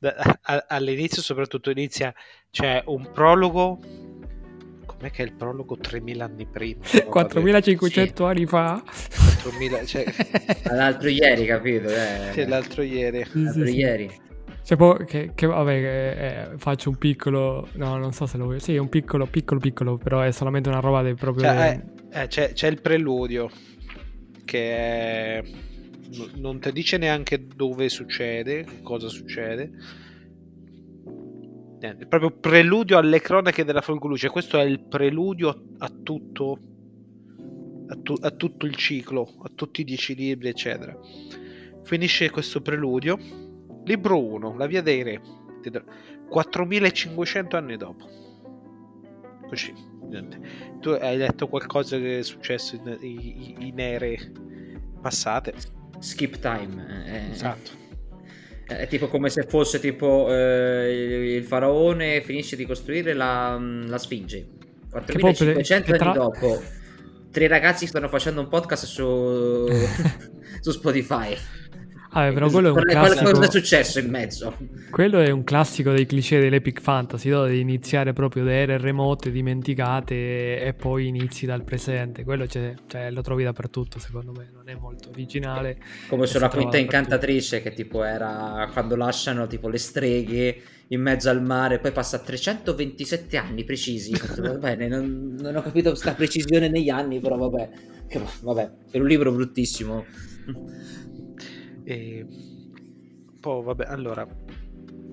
All'inizio, 0.68 1.22
soprattutto, 1.22 1.70
inizia 1.70 2.14
c'è 2.50 2.82
un 2.86 3.10
prologo, 3.12 3.78
come 3.80 4.98
Non 4.98 5.06
è 5.06 5.10
che 5.10 5.22
è 5.22 5.26
il 5.26 5.32
prologo 5.32 5.76
3000 5.78 6.24
anni 6.24 6.46
prima. 6.46 6.80
4500 7.08 8.14
sì. 8.14 8.30
anni 8.30 8.46
fa. 8.46 8.82
4000, 9.42 9.84
cioè... 9.86 10.04
L'altro 10.70 11.08
ieri, 11.08 11.46
capito? 11.46 11.88
Eh. 11.88 12.30
Sì, 12.32 12.46
l'altro 12.46 12.82
ieri. 12.82 13.26
L'altro 13.32 13.66
sì, 13.66 13.76
ieri. 13.76 14.20
Cioè, 14.64 14.76
poi, 14.76 15.04
che, 15.06 15.32
che, 15.34 15.46
vabbè, 15.46 15.72
eh, 16.52 16.58
faccio 16.58 16.88
un 16.90 16.96
piccolo. 16.96 17.68
No, 17.72 17.96
non 17.96 18.12
so 18.12 18.26
se 18.26 18.36
lo 18.36 18.44
vuoi. 18.44 18.60
Sì, 18.60 18.76
un 18.76 18.88
piccolo, 18.88 19.26
piccolo, 19.26 19.58
piccolo, 19.58 19.96
però 19.96 20.20
è 20.20 20.30
solamente 20.30 20.68
una 20.68 20.78
roba 20.78 21.02
del 21.02 21.16
proprio. 21.16 21.46
Cioè, 21.46 21.80
eh, 22.12 22.22
eh, 22.22 22.26
c'è, 22.28 22.52
c'è, 22.52 22.68
il 22.68 22.80
preludio 22.80 23.50
che 24.44 24.76
è, 24.76 25.42
non 26.34 26.60
ti 26.60 26.72
dice 26.72 26.98
neanche 26.98 27.46
dove 27.46 27.88
succede, 27.88 28.80
cosa 28.82 29.08
succede. 29.08 29.70
Niente, 31.80 32.06
proprio 32.06 32.30
preludio 32.30 32.98
alle 32.98 33.20
cronache 33.20 33.64
della 33.64 33.80
Folgoluce. 33.80 34.28
Questo 34.28 34.58
è 34.58 34.62
il 34.62 34.80
preludio 34.80 35.64
a, 35.78 35.88
tutto. 35.88 36.58
A, 37.88 37.96
tu, 38.00 38.14
a 38.20 38.30
tutto 38.30 38.66
il 38.66 38.76
ciclo, 38.76 39.34
a 39.42 39.50
tutti 39.54 39.80
i 39.80 39.84
dieci 39.84 40.14
libri, 40.14 40.48
eccetera. 40.48 40.96
Finisce 41.82 42.30
questo 42.30 42.62
preludio 42.62 43.18
Libro 43.84 44.22
1, 44.22 44.56
La 44.56 44.66
via 44.66 44.80
dei 44.80 45.02
re, 45.02 45.20
4500 46.28 47.56
anni 47.56 47.76
dopo. 47.76 48.06
Così, 49.48 49.74
niente. 50.08 50.78
Tu 50.80 50.90
hai 50.90 51.16
letto 51.16 51.48
qualcosa 51.48 51.98
che 51.98 52.20
è 52.20 52.22
successo 52.22 52.76
in, 52.76 52.96
in, 53.00 53.54
in 53.58 53.80
ere 53.80 54.32
passate? 55.00 55.80
Skip 56.02 56.38
time. 56.38 57.04
Eh, 57.06 57.14
eh. 57.14 57.30
esatto. 57.30 57.70
È 58.66 58.86
tipo 58.88 59.08
come 59.08 59.28
se 59.28 59.44
fosse 59.44 59.78
tipo 59.78 60.26
eh, 60.30 61.36
il 61.36 61.44
faraone 61.44 62.22
finisce 62.22 62.56
di 62.56 62.66
costruire 62.66 63.12
la, 63.12 63.56
la 63.58 63.98
Sfinge. 63.98 64.46
4500 64.90 65.74
anni 65.74 65.98
tra... 65.98 66.12
dopo, 66.12 66.62
tre 67.30 67.46
ragazzi 67.48 67.86
stanno 67.86 68.08
facendo 68.08 68.40
un 68.40 68.48
podcast 68.48 68.84
su, 68.84 69.66
su 70.60 70.70
Spotify. 70.70 71.36
Vabbè, 72.12 72.32
però 72.34 72.50
quello 72.50 72.68
è 72.68 72.70
un 72.72 72.84
classico... 72.84 73.30
Cosa 73.30 73.46
è 73.46 73.50
successo 73.50 73.98
in 73.98 74.10
mezzo? 74.10 74.56
Quello 74.90 75.20
è 75.20 75.30
un 75.30 75.44
classico 75.44 75.92
dei 75.92 76.04
cliché 76.04 76.38
dell'epic 76.38 76.80
fantasy, 76.80 77.30
di 77.48 77.60
iniziare 77.60 78.12
proprio 78.12 78.44
da 78.44 78.52
ere 78.52 78.76
remote, 78.76 79.30
dimenticate 79.30 80.60
e 80.60 80.74
poi 80.74 81.06
inizi 81.06 81.46
dal 81.46 81.64
presente. 81.64 82.22
Quello 82.22 82.46
cioè, 82.46 82.74
lo 83.10 83.22
trovi 83.22 83.44
dappertutto, 83.44 83.98
secondo 83.98 84.32
me, 84.32 84.50
non 84.52 84.68
è 84.68 84.74
molto 84.74 85.08
originale. 85.08 85.78
Come 86.08 86.26
sulla 86.26 86.50
quinta 86.50 86.76
incantatrice 86.76 87.62
che 87.62 87.72
tipo 87.72 88.04
era 88.04 88.68
quando 88.72 88.94
lasciano 88.94 89.46
tipo 89.46 89.68
le 89.68 89.78
streghe 89.78 90.62
in 90.88 91.00
mezzo 91.00 91.30
al 91.30 91.42
mare, 91.42 91.78
poi 91.78 91.92
passa 91.92 92.18
327 92.18 93.38
anni 93.38 93.64
precisi. 93.64 94.12
Va 94.38 94.58
bene, 94.58 94.86
non, 94.86 95.34
non, 95.40 95.56
ho 95.56 95.62
capito 95.62 95.88
questa 95.88 96.12
precisione 96.12 96.68
negli 96.68 96.90
anni, 96.90 97.20
però 97.20 97.36
vabbè. 97.36 97.68
Vabbè, 98.42 98.70
è 98.90 98.98
un 98.98 99.06
libro 99.06 99.32
bruttissimo. 99.32 100.04
E 101.84 102.26
poi, 103.40 103.62
vabbè, 103.64 103.84
allora 103.86 104.26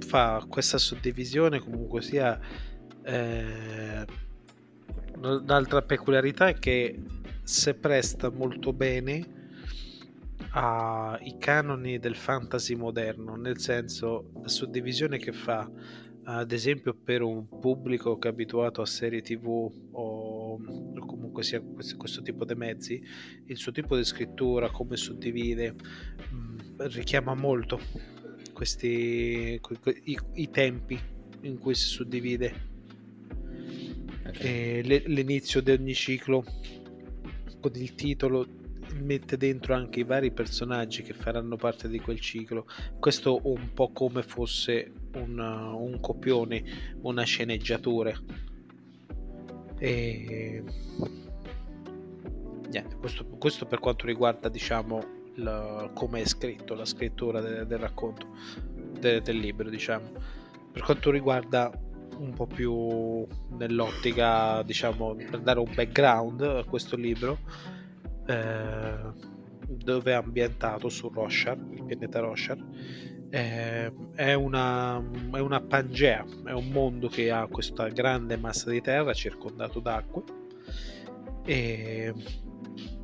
fa 0.06 0.46
questa 0.48 0.78
suddivisione 0.78 1.60
comunque 1.60 2.02
sia. 2.02 2.40
Eh, 3.04 4.06
un'altra 5.22 5.82
peculiarità 5.82 6.48
è 6.48 6.54
che 6.54 7.02
si 7.44 7.74
presta 7.74 8.30
molto 8.30 8.72
bene 8.74 9.38
ai 10.52 11.38
canoni 11.38 12.00
del 12.00 12.16
fantasy 12.16 12.76
moderno, 12.76 13.36
nel 13.36 13.60
senso 13.60 14.32
la 14.42 14.48
suddivisione 14.48 15.18
che 15.18 15.32
fa 15.32 15.70
ad 16.24 16.52
esempio 16.52 16.94
per 16.94 17.22
un 17.24 17.48
pubblico 17.48 18.18
che 18.20 18.28
è 18.28 18.32
abituato 18.32 18.82
a 18.82 18.86
serie 18.86 19.22
tv 19.22 19.48
o, 19.48 19.72
o 19.92 20.60
comunque 21.40 21.44
sia 21.44 21.62
questo, 21.62 21.98
questo, 21.98 22.22
tipo 22.22 22.46
di 22.46 22.56
mezzi, 22.56 23.02
il 23.46 23.58
suo 23.58 23.72
tipo 23.72 23.96
di 23.96 24.04
scrittura, 24.04 24.70
come 24.70 24.96
suddivide, 24.96 25.74
mh, 25.74 26.36
mm, 26.36 26.58
richiama 26.78 27.34
molto 27.34 27.80
questi 28.54 29.60
i, 30.04 30.20
i, 30.34 30.50
tempi 30.50 31.00
in 31.42 31.58
cui 31.58 31.74
si 31.76 31.88
suddivide. 31.88 32.68
Okay. 34.28 34.84
l'inizio 35.08 35.60
di 35.60 35.72
ogni 35.72 35.96
ciclo 35.96 36.44
con 37.60 37.72
il 37.74 37.96
titolo 37.96 38.48
mette 39.02 39.38
dentro 39.38 39.74
anche 39.74 40.02
i 40.02 40.04
vari 40.04 40.32
personaggi 40.32 41.02
che 41.02 41.14
faranno 41.14 41.56
parte 41.56 41.88
di 41.88 42.00
quel 42.00 42.20
ciclo. 42.20 42.68
Questo 43.00 43.40
un 43.44 43.74
po' 43.74 43.92
come 43.92 44.22
fosse 44.22 44.92
un, 45.16 45.40
un 45.40 46.00
copione, 46.00 46.64
una 47.02 47.24
sceneggiatura. 47.24 48.14
E 49.80 50.64
niente, 52.70 52.96
questo, 52.96 53.26
questo 53.26 53.66
per 53.66 53.80
quanto 53.80 54.06
riguarda 54.06 54.50
diciamo 54.50 55.18
come 55.94 56.22
è 56.22 56.26
scritto, 56.26 56.74
la 56.74 56.86
scrittura 56.86 57.40
de, 57.40 57.66
del 57.66 57.78
racconto, 57.78 58.28
de, 59.00 59.22
del 59.22 59.38
libro, 59.38 59.70
diciamo. 59.70 60.12
Per 60.72 60.82
quanto 60.84 61.12
riguarda 61.12 61.72
un 62.18 62.34
po' 62.34 62.48
più 62.48 63.26
nell'ottica, 63.58 64.62
diciamo, 64.64 65.16
per 65.16 65.40
dare 65.40 65.60
un 65.60 65.72
background 65.74 66.42
a 66.42 66.64
questo 66.66 66.96
libro, 66.96 67.40
eh, 68.28 69.38
dove 69.68 70.12
è 70.12 70.16
ambientato 70.16 70.90
su 70.90 71.10
Roshar, 71.10 71.58
il 71.72 71.84
pianeta 71.86 72.20
Roshar, 72.20 72.58
eh, 73.30 73.94
è, 74.16 74.34
una, 74.34 75.02
è 75.32 75.40
una 75.40 75.62
Pangea, 75.62 76.26
è 76.46 76.52
un 76.52 76.70
mondo 76.70 77.08
che 77.08 77.32
ha 77.32 77.48
questa 77.48 77.88
grande 77.88 78.38
massa 78.38 78.70
di 78.70 78.82
terra 78.82 79.14
circondato 79.14 79.80
d'acqua 79.80 80.24
e 81.46 82.14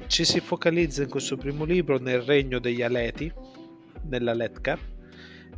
ci 0.07 0.23
si 0.23 0.39
focalizza 0.39 1.03
in 1.03 1.09
questo 1.09 1.35
primo 1.35 1.63
libro 1.63 1.97
nel 1.97 2.21
regno 2.21 2.59
degli 2.59 2.81
Aleti, 2.81 3.31
nella 4.03 4.33
Letkar, 4.33 4.79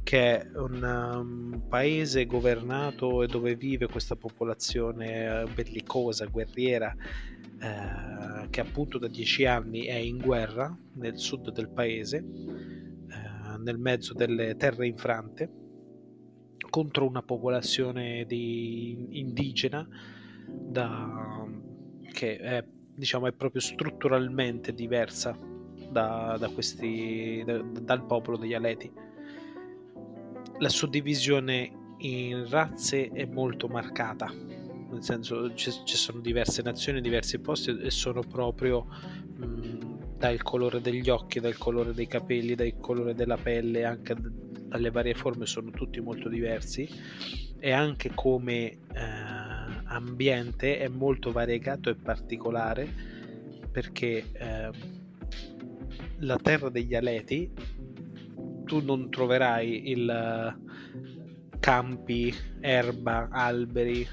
che 0.04 0.40
è 0.40 0.58
un 0.58 0.82
um, 0.82 1.62
paese 1.68 2.26
governato 2.26 3.24
e 3.24 3.28
dove 3.28 3.56
vive 3.56 3.88
questa 3.88 4.16
popolazione 4.16 5.42
eh, 5.42 5.46
bellicosa, 5.54 6.26
guerriera, 6.26 6.96
eh, 7.60 8.50
che 8.50 8.62
appunto 8.62 8.98
da 8.98 9.08
dieci 9.08 9.46
anni 9.46 9.84
è 9.86 9.96
in 9.96 10.18
guerra 10.18 10.76
nel 10.94 11.18
sud 11.18 11.52
del 11.52 11.70
paese, 11.70 12.18
eh, 12.18 13.58
nel 13.60 13.78
mezzo 13.78 14.14
delle 14.14 14.56
terre 14.56 14.88
infrante, 14.88 15.52
contro 16.70 17.06
una 17.06 17.22
popolazione 17.22 18.26
di 18.26 19.08
indigena 19.20 19.86
da, 20.48 21.46
che 22.14 22.38
è 22.38 22.66
diciamo, 22.98 23.28
è 23.28 23.32
proprio 23.32 23.62
strutturalmente 23.62 24.74
diversa 24.74 25.38
da, 25.90 26.36
da 26.40 26.50
questi, 26.50 27.44
da, 27.46 27.62
dal 27.62 28.04
popolo 28.06 28.38
degli 28.38 28.56
Aleti. 28.56 28.92
La 30.58 30.70
suddivisione 30.70 31.72
in 32.00 32.50
razze 32.50 33.10
è 33.12 33.26
molto 33.26 33.68
marcata, 33.68 34.34
nel 34.90 35.04
senso 35.04 35.54
ci, 35.54 35.72
sono 35.86 36.20
diverse 36.20 36.64
nazioni, 36.64 37.00
diversi 37.00 37.38
posti 37.38 37.78
e 37.80 37.92
sono 37.92 38.22
proprio 38.22 38.88
mh, 39.36 40.18
dal 40.18 40.42
colore 40.42 40.82
degli 40.82 41.10
occhi, 41.10 41.40
dal 41.40 41.58
colore 41.58 41.94
dei 41.94 42.08
capelli, 42.08 42.56
dal 42.56 42.76
colore 42.80 43.14
della 43.14 43.38
pelle, 43.38 43.86
anche 43.86 44.16
dalle 44.16 44.90
varie 44.90 45.14
forme 45.14 45.46
sono 45.46 45.70
tutti 45.70 46.00
molto 46.02 46.30
diversi 46.30 46.90
e 47.60 47.72
anche 47.72 48.12
come 48.14 48.80
eh, 48.94 49.47
ambiente 49.88 50.80
è 50.80 50.88
molto 50.88 51.32
variegato 51.32 51.89
e 51.89 51.95
particolare 51.95 52.88
perché 53.71 54.32
eh, 54.32 54.69
la 56.19 56.38
terra 56.38 56.69
degli 56.69 56.95
Aleti 56.95 57.52
tu 58.65 58.84
non 58.84 59.10
troverai 59.10 59.89
il 59.89 60.56
campi, 61.60 62.34
erba, 62.60 63.30
alberi, 63.32 64.08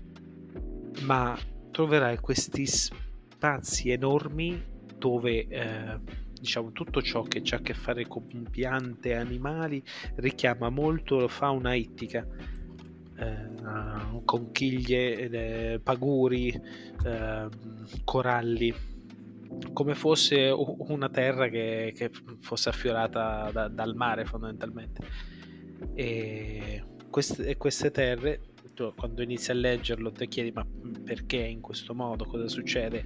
ma 1.02 1.37
troverai 1.70 2.18
questi 2.18 2.66
spazi 2.66 3.90
enormi 3.90 4.62
dove 4.96 5.46
eh, 5.48 6.00
diciamo 6.40 6.72
tutto 6.72 7.02
ciò 7.02 7.22
che 7.22 7.42
ha 7.50 7.56
a 7.56 7.60
che 7.60 7.74
fare 7.74 8.06
con 8.06 8.46
piante 8.50 9.14
animali 9.14 9.82
richiama 10.16 10.68
molto 10.68 11.18
la 11.18 11.28
fauna 11.28 11.74
ittica 11.74 12.26
eh, 13.24 14.22
conchiglie, 14.24 15.30
eh, 15.30 15.80
paguri, 15.80 16.48
eh, 17.04 17.48
coralli, 18.04 18.74
come 19.72 19.94
fosse 19.94 20.50
una 20.50 21.08
terra 21.08 21.48
che, 21.48 21.92
che 21.96 22.10
fosse 22.40 22.68
affiorata 22.68 23.50
da, 23.52 23.68
dal 23.68 23.94
mare 23.94 24.24
fondamentalmente. 24.24 25.02
E 25.94 26.84
queste, 27.10 27.56
queste 27.56 27.90
terre, 27.90 28.40
tu, 28.74 28.92
quando 28.94 29.22
inizi 29.22 29.50
a 29.50 29.54
leggerlo, 29.54 30.10
ti 30.10 30.26
chiedi 30.28 30.50
ma 30.50 30.66
perché 31.04 31.38
in 31.38 31.60
questo 31.60 31.94
modo, 31.94 32.24
cosa 32.24 32.48
succede? 32.48 33.04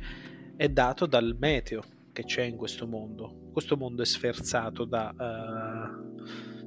È 0.57 0.69
dato 0.69 1.07
dal 1.07 1.37
meteo 1.39 1.83
che 2.13 2.25
c'è 2.25 2.43
in 2.43 2.57
questo 2.57 2.87
mondo. 2.87 3.51
Questo 3.53 3.77
mondo 3.77 4.03
è 4.03 4.07
sferzato 4.07 4.85
da... 4.85 5.15
Uh, 5.17 6.58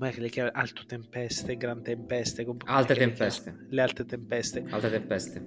com'è 0.00 0.12
che 0.12 0.20
le 0.20 0.28
chiama? 0.30 0.50
Alto 0.52 0.82
tempeste, 0.86 1.56
gran 1.58 1.82
tempeste. 1.82 2.46
Alte 2.64 2.94
tempeste. 2.94 3.50
Le, 3.50 3.66
le 3.68 3.82
alte 3.82 4.04
tempeste. 4.06 4.64
Alte 4.70 4.90
tempeste. 4.90 5.46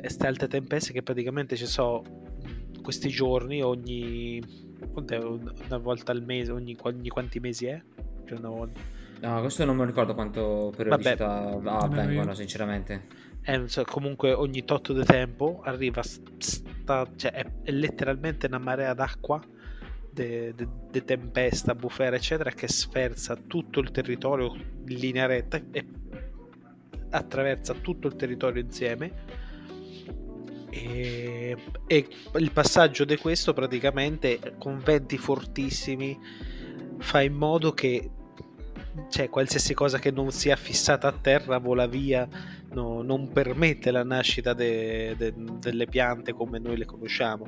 Queste 0.00 0.26
alte 0.26 0.46
tempeste 0.46 0.92
che 0.92 1.02
praticamente 1.02 1.56
ci 1.56 1.66
sono 1.66 2.02
questi 2.80 3.08
giorni 3.08 3.60
ogni 3.60 4.40
una 4.94 5.78
volta 5.78 6.12
al 6.12 6.22
mese, 6.22 6.52
ogni, 6.52 6.76
ogni 6.82 7.08
quanti 7.08 7.40
mesi 7.40 7.66
è? 7.66 7.82
Cioè 8.24 8.38
una 8.38 8.50
volta. 8.50 8.80
No, 9.20 9.40
questo 9.40 9.64
non 9.64 9.76
mi 9.76 9.84
ricordo 9.84 10.14
quanto 10.14 10.72
periodicità 10.76 11.58
avvengono, 11.64 12.34
sinceramente. 12.34 13.26
È, 13.40 13.64
cioè, 13.64 13.84
comunque 13.84 14.32
ogni 14.32 14.64
tot 14.64 14.92
di 14.92 15.04
tempo 15.04 15.60
arriva, 15.64 16.02
sta, 16.02 17.08
cioè 17.16 17.32
è, 17.32 17.46
è 17.64 17.70
letteralmente 17.72 18.46
una 18.46 18.58
marea 18.58 18.94
d'acqua 18.94 19.42
di 20.24 21.04
tempesta, 21.04 21.74
bufera, 21.74 22.16
eccetera, 22.16 22.50
che 22.50 22.68
sferza 22.68 23.36
tutto 23.36 23.80
il 23.80 23.90
territorio 23.90 24.54
in 24.54 24.98
linea 24.98 25.26
retta 25.26 25.60
e 25.70 25.86
attraversa 27.10 27.74
tutto 27.74 28.08
il 28.08 28.16
territorio 28.16 28.62
insieme. 28.62 29.46
E, 30.70 31.56
e 31.86 32.08
il 32.36 32.50
passaggio 32.52 33.04
di 33.04 33.16
questo 33.16 33.52
praticamente 33.54 34.54
con 34.58 34.78
venti 34.84 35.16
fortissimi 35.16 36.18
fa 36.98 37.22
in 37.22 37.32
modo 37.32 37.72
che 37.72 38.10
cioè, 39.08 39.30
qualsiasi 39.30 39.74
cosa 39.74 39.98
che 39.98 40.10
non 40.10 40.30
sia 40.30 40.56
fissata 40.56 41.08
a 41.08 41.12
terra 41.12 41.58
vola 41.58 41.86
via, 41.86 42.28
no, 42.72 43.00
non 43.02 43.30
permette 43.32 43.90
la 43.90 44.02
nascita 44.02 44.52
de, 44.52 45.14
de, 45.16 45.32
delle 45.36 45.86
piante 45.86 46.32
come 46.32 46.58
noi 46.58 46.76
le 46.76 46.84
conosciamo 46.84 47.46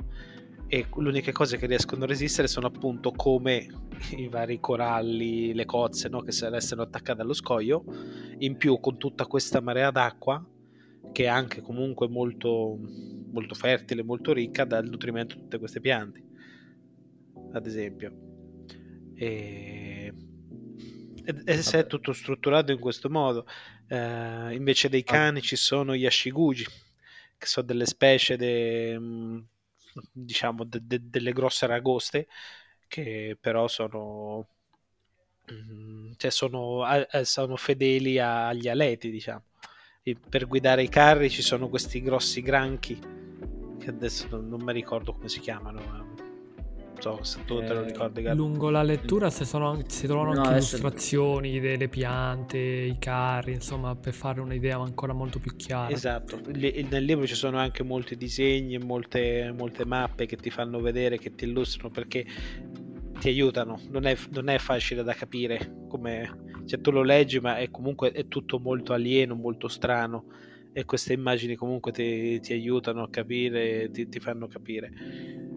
e 0.73 0.87
le 0.89 1.09
uniche 1.09 1.33
cose 1.33 1.57
che 1.57 1.65
riescono 1.65 2.05
a 2.05 2.07
resistere 2.07 2.47
sono 2.47 2.67
appunto 2.67 3.11
come 3.11 3.67
i 4.15 4.29
vari 4.29 4.61
coralli, 4.61 5.53
le 5.53 5.65
cozze 5.65 6.07
no? 6.07 6.21
che 6.21 6.31
restano 6.47 6.83
attaccate 6.83 7.19
allo 7.19 7.33
scoglio, 7.33 7.83
in 8.37 8.55
più 8.55 8.79
con 8.79 8.97
tutta 8.97 9.25
questa 9.25 9.59
marea 9.59 9.91
d'acqua 9.91 10.41
che 11.11 11.25
è 11.25 11.27
anche 11.27 11.59
comunque 11.59 12.07
molto, 12.07 12.79
molto 13.33 13.53
fertile, 13.53 14.01
molto 14.01 14.31
ricca 14.31 14.63
dal 14.63 14.87
nutrimento 14.87 15.35
di 15.35 15.41
tutte 15.41 15.59
queste 15.59 15.81
piante, 15.81 16.23
ad 17.51 17.65
esempio. 17.65 18.13
E, 19.13 20.13
e, 21.43 21.61
se 21.61 21.79
è 21.79 21.85
tutto 21.85 22.13
strutturato 22.13 22.71
in 22.71 22.79
questo 22.79 23.09
modo, 23.09 23.45
eh, 23.89 24.53
invece 24.53 24.87
dei 24.87 25.03
cani 25.03 25.41
ci 25.41 25.57
sono 25.57 25.97
gli 25.97 26.05
ashiguji, 26.05 26.63
che 27.37 27.45
sono 27.45 27.65
delle 27.65 27.85
specie 27.85 28.37
de, 28.37 28.97
diciamo, 30.11 30.63
de, 30.63 30.79
de, 30.83 30.99
delle 31.09 31.33
grosse 31.33 31.65
ragoste 31.67 32.27
che 32.87 33.37
però 33.39 33.67
sono, 33.67 34.47
mm, 35.51 36.11
cioè 36.17 36.31
sono, 36.31 36.85
sono 37.23 37.55
fedeli 37.55 38.19
agli 38.19 38.67
aleti, 38.67 39.09
diciamo. 39.09 39.43
E 40.03 40.15
per 40.15 40.47
guidare 40.47 40.83
i 40.83 40.89
carri 40.89 41.29
ci 41.29 41.41
sono 41.41 41.69
questi 41.69 42.01
grossi 42.01 42.41
granchi 42.41 42.99
che 43.79 43.89
adesso 43.89 44.27
non, 44.29 44.47
non 44.47 44.61
mi 44.61 44.73
ricordo 44.73 45.13
come 45.13 45.29
si 45.29 45.39
chiamano 45.39 46.30
so 47.01 47.23
se 47.23 47.43
tu 47.45 47.59
te 47.59 47.73
lo 47.73 47.81
eh, 47.81 47.87
ricordi. 47.87 48.23
Eh, 48.23 48.33
lungo 48.35 48.69
la 48.69 48.83
lettura 48.83 49.29
si, 49.29 49.43
sono, 49.43 49.81
si 49.87 50.05
trovano 50.05 50.33
no, 50.33 50.41
anche 50.41 50.53
illustrazioni 50.53 51.59
delle 51.59 51.89
piante, 51.89 52.57
i 52.57 52.97
carri, 52.99 53.53
insomma, 53.53 53.95
per 53.95 54.13
fare 54.13 54.39
un'idea 54.39 54.77
ancora 54.77 55.13
molto 55.13 55.39
più 55.39 55.55
chiara. 55.55 55.89
Esatto, 55.89 56.39
nel 56.51 57.03
libro 57.03 57.25
ci 57.25 57.35
sono 57.35 57.57
anche 57.57 57.83
molti 57.83 58.15
disegni 58.15 58.75
e 58.75 58.83
molte, 58.83 59.53
molte 59.57 59.85
mappe 59.85 60.27
che 60.27 60.37
ti 60.37 60.51
fanno 60.51 60.79
vedere, 60.79 61.17
che 61.17 61.33
ti 61.33 61.45
illustrano 61.45 61.89
perché 61.89 62.25
ti 63.19 63.27
aiutano, 63.27 63.79
non 63.89 64.05
è, 64.05 64.15
non 64.31 64.49
è 64.49 64.57
facile 64.59 65.03
da 65.03 65.13
capire 65.13 65.85
come... 65.89 66.49
Cioè, 66.63 66.79
tu 66.79 66.91
lo 66.91 67.01
leggi 67.01 67.39
ma 67.39 67.57
è 67.57 67.71
comunque 67.71 68.11
è 68.11 68.27
tutto 68.27 68.59
molto 68.59 68.93
alieno, 68.93 69.33
molto 69.33 69.67
strano 69.67 70.25
e 70.73 70.85
queste 70.85 71.13
immagini 71.13 71.55
comunque 71.55 71.91
ti, 71.91 72.39
ti 72.39 72.53
aiutano 72.53 73.01
a 73.01 73.09
capire, 73.09 73.89
ti, 73.91 74.07
ti 74.07 74.19
fanno 74.19 74.47
capire. 74.47 75.49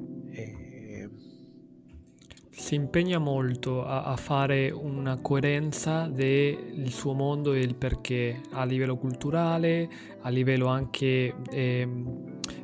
Si 2.56 2.76
impegna 2.76 3.18
molto 3.18 3.84
a, 3.84 4.04
a, 4.04 4.16
fare 4.16 4.70
una 4.70 5.18
coerenza 5.20 6.06
del 6.06 6.88
suo 6.88 7.12
mondo 7.12 7.52
e 7.52 7.58
il 7.58 7.74
perché 7.74 8.40
a 8.52 8.64
livello 8.64 8.96
culturale, 8.96 9.88
a 10.20 10.28
livello 10.28 10.68
anche 10.68 11.34
eh, 11.50 11.88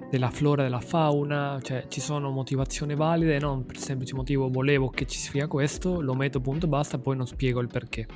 della 0.09 0.31
flora 0.31 0.63
della 0.63 0.81
fauna, 0.81 1.59
cioè 1.61 1.87
ci 1.89 2.01
sono 2.01 2.31
motivazioni 2.31 2.95
valide, 2.95 3.41
non 3.41 3.67
per 3.67 3.77
il 3.77 3.83
semplice 3.83 4.15
motivo 4.15 4.49
volevo 4.49 4.91
che 4.91 5.07
ci 5.07 5.19
sia 5.19 5.49
questo, 5.49 6.01
lo 6.01 6.15
metto 6.15 6.41
punto 6.41 6.67
e 6.67 6.69
basta, 6.69 6.99
poi 6.99 7.17
non 7.17 7.27
spiego 7.27 7.61
il 7.61 7.69
perché. 7.69 8.07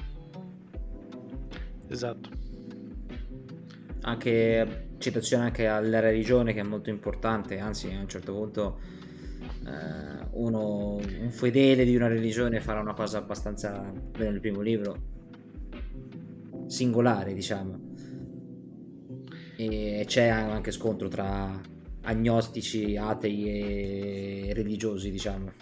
Esatto. 1.89 2.31
Anche 4.03 4.91
citazione 4.99 5.45
anche 5.45 5.67
alla 5.67 5.99
religione 5.99 6.53
che 6.53 6.61
è 6.61 6.65
molto 6.65 6.89
importante, 6.89 7.59
anzi 7.59 7.93
a 7.93 7.99
un 7.99 8.09
certo 8.09 8.33
punto 8.33 8.79
uno, 10.33 10.97
un 10.97 11.31
fedele 11.31 11.85
di 11.85 11.97
una 11.97 12.09
religione 12.09 12.61
farà 12.61 12.81
una 12.81 12.95
cosa 12.95 13.19
abbastanza, 13.19 13.93
nel 14.19 14.41
primo 14.41 14.61
libro, 14.61 14.97
singolare, 16.67 17.35
diciamo. 17.35 17.93
E 19.57 20.05
c'è 20.07 20.27
anche 20.27 20.71
scontro 20.71 21.09
tra 21.09 21.61
agnostici, 22.03 22.97
atei 22.97 24.49
e 24.49 24.53
religiosi, 24.55 25.11
diciamo. 25.11 25.53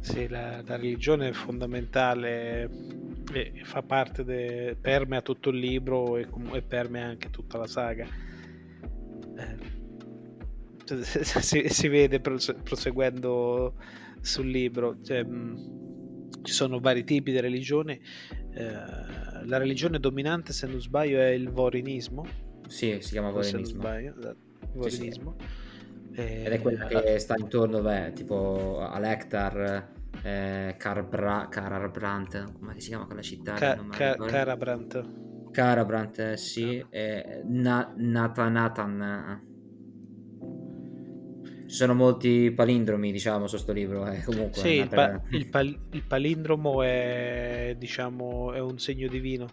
Sì, 0.00 0.28
la, 0.28 0.62
la 0.64 0.76
religione 0.76 1.28
è 1.28 1.32
fondamentale 1.32 2.70
e 3.32 3.60
fa 3.64 3.82
parte, 3.82 4.24
de, 4.24 4.76
permea 4.80 5.20
tutto 5.20 5.50
il 5.50 5.58
libro 5.58 6.16
e, 6.16 6.26
e 6.52 6.62
permea 6.62 7.06
anche 7.06 7.30
tutta 7.30 7.58
la 7.58 7.66
saga. 7.66 8.06
Eh, 9.36 9.78
si, 11.02 11.68
si 11.68 11.88
vede 11.88 12.20
proseguendo 12.20 13.74
sul 14.20 14.48
libro. 14.48 15.00
Cioè, 15.02 15.24
ci 16.42 16.52
sono 16.52 16.78
vari 16.80 17.04
tipi 17.04 17.32
di 17.32 17.40
religione. 17.40 18.00
Eh, 18.52 19.44
la 19.46 19.58
religione 19.58 19.98
dominante, 19.98 20.52
se 20.52 20.66
non 20.66 20.80
sbaglio, 20.80 21.18
è 21.18 21.28
il 21.28 21.50
vorinismo. 21.50 22.26
Sì, 22.66 22.98
si 23.00 23.10
chiama 23.10 23.30
vorinismo. 23.30 23.64
Se 23.64 23.72
non 23.72 24.14
sbaglio, 24.14 24.36
vorinismo. 24.72 25.34
Sì, 25.38 25.44
sì. 26.14 26.20
Eh, 26.20 26.44
Ed 26.44 26.52
è 26.52 26.60
quella 26.60 26.86
che 26.86 27.18
sta 27.18 27.34
intorno, 27.36 27.80
beh, 27.80 28.12
tipo 28.14 28.80
Alectar, 28.80 29.92
eh, 30.22 30.74
Carbra, 30.78 31.48
Carabrandt, 31.48 32.52
come 32.52 32.78
si 32.80 32.88
chiama 32.88 33.06
quella 33.06 33.22
città? 33.22 33.54
Ca- 33.54 33.84
Ca- 33.90 34.16
Carabrant. 34.16 35.50
Carabrant, 35.50 36.18
eh, 36.18 36.36
sì, 36.36 36.84
e 36.90 37.42
Na- 37.44 37.92
Nathan 37.96 39.48
ci 41.70 41.76
sono 41.76 41.94
molti 41.94 42.50
palindromi, 42.50 43.12
diciamo, 43.12 43.46
su 43.46 43.52
questo 43.52 43.72
libro. 43.72 44.04
Eh, 44.10 44.24
comunque, 44.24 44.60
sì, 44.60 44.70
il, 44.70 44.88
pa- 44.88 45.22
il, 45.28 45.46
pal- 45.46 45.78
il, 45.92 46.02
palindromo 46.02 46.82
è, 46.82 47.76
diciamo, 47.78 48.52
è 48.52 48.58
un 48.58 48.76
segno 48.80 49.06
divino. 49.06 49.46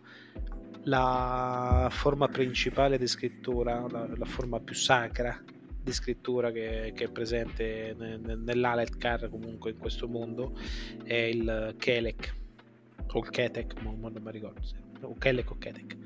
La 0.86 1.89
forma 1.91 2.27
principale 2.27 2.97
di 2.97 3.06
scrittura, 3.06 3.86
la, 3.88 4.10
la 4.15 4.25
forma 4.25 4.60
più 4.60 4.73
sacra 4.73 5.39
di 5.84 5.91
scrittura 5.93 6.51
che, 6.51 6.91
che 6.95 7.03
è 7.03 7.12
presente 7.12 7.95
nell'Aletkar 7.95 9.30
comunque 9.30 9.71
in 9.71 9.77
questo 9.77 10.08
mondo 10.08 10.58
è 11.03 11.13
il 11.13 11.75
Kelek 11.77 12.36
o 13.13 13.19
il 13.19 13.30
Ketek, 13.30 13.80
non 13.82 13.99
mi 13.99 14.32
ricordo 14.32 14.62
se 14.63 14.75
o 15.01 15.13
Kelek 15.19 15.51
o 15.51 15.58
Ketek. 15.60 15.97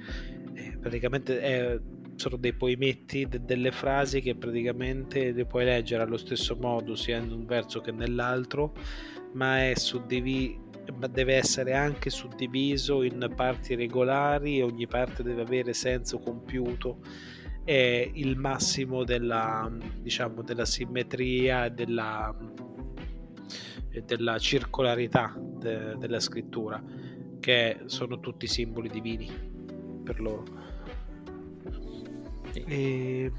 Eh, 0.56 0.78
praticamente 0.78 1.39
è 1.39 1.80
sono 2.15 2.38
dei 2.38 2.54
poemetti, 2.54 3.28
de- 3.28 3.43
delle 3.43 3.71
frasi 3.71 4.21
che 4.21 4.36
praticamente 4.36 5.32
le 5.32 5.45
puoi 5.45 5.65
leggere 5.65 6.04
allo 6.04 6.17
stesso 6.17 6.56
modo 6.56 6.95
sia 6.95 7.17
in 7.17 7.32
un 7.32 7.45
verso 7.45 7.82
che 7.82 7.91
nell'altro, 7.91 8.74
ma 9.34 9.69
è 9.69 9.74
suddiviso 9.76 10.69
deve 11.10 11.36
essere 11.36 11.74
anche 11.74 12.10
suddiviso 12.10 13.04
in 13.04 13.32
parti 13.36 13.76
regolari 13.76 14.58
e 14.58 14.63
ogni 14.63 14.88
parte 14.88 15.24
deve 15.24 15.43
avere 15.43 15.74
senso 15.74 16.19
compiuto. 16.19 17.00
È 17.63 18.10
il 18.13 18.38
massimo 18.38 19.04
della 19.04 19.71
diciamo 20.02 20.41
della 20.41 20.65
simmetria 20.65 21.65
e 21.65 21.71
della, 21.71 22.36
della 24.04 24.39
circolarità 24.39 25.36
de, 25.38 25.95
della 25.97 26.19
scrittura 26.19 26.84
che 27.39 27.82
sono 27.86 28.19
tutti 28.19 28.47
simboli 28.47 28.89
divini 28.89 29.30
per 30.04 30.19
loro 30.19 30.71
e... 32.54 33.32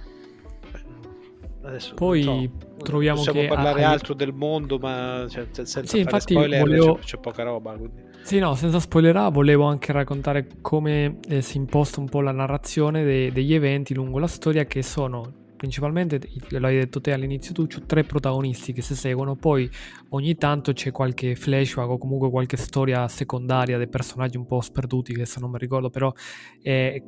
Adesso, 1.65 1.95
Poi 1.95 2.23
so, 2.23 2.51
troviamo 2.83 3.19
possiamo 3.19 3.41
che 3.41 3.47
parlare 3.47 3.85
a... 3.85 3.91
altro 3.91 4.15
del 4.15 4.33
mondo, 4.33 4.79
ma 4.79 5.27
cioè, 5.29 5.47
senza 5.53 5.85
sì, 5.85 6.01
infatti 6.01 6.35
spoiler 6.35 6.61
volevo... 6.61 6.95
c'è, 6.95 7.05
c'è, 7.05 7.19
poca 7.19 7.45
roba. 7.45 7.77
Quindi. 7.77 8.03
Sì, 8.23 8.41
no, 8.41 8.55
senza 8.55 8.81
spoilerare, 8.81 9.31
volevo 9.31 9.65
anche 9.65 9.93
raccontare 9.93 10.49
come 10.61 11.19
eh, 11.29 11.41
si 11.41 11.59
imposta 11.59 12.01
un 12.01 12.09
po' 12.09 12.21
la 12.21 12.33
narrazione 12.33 13.05
de- 13.05 13.31
degli 13.31 13.55
eventi 13.55 13.95
lungo 13.95 14.19
la 14.19 14.27
storia, 14.27 14.65
che 14.65 14.83
sono 14.83 15.41
principalmente, 15.63 16.21
lo 16.49 16.67
hai 16.67 16.75
detto 16.75 17.01
te 17.01 17.13
all'inizio 17.13 17.55
tu, 17.55 17.69
c'ho 17.69 17.83
tre 17.87 18.03
protagonisti 18.03 18.73
che 18.73 18.83
si 18.83 18.97
seguono, 18.97 19.37
poi 19.37 19.71
ogni 20.09 20.35
tanto 20.35 20.73
c'è 20.73 20.91
qualche 20.91 21.37
flashback 21.37 21.89
o 21.89 21.99
comunque 21.99 22.31
qualche 22.31 22.57
storia 22.57 23.07
secondaria 23.07 23.79
dei 23.79 23.87
personaggi 23.87 24.37
un 24.37 24.45
po' 24.45 24.61
sperduti, 24.61 25.15
che 25.15 25.25
se 25.25 25.39
non 25.39 25.53
mi 25.53 25.59
ricordo, 25.59 25.89
però 25.89 26.13
è 26.61 27.01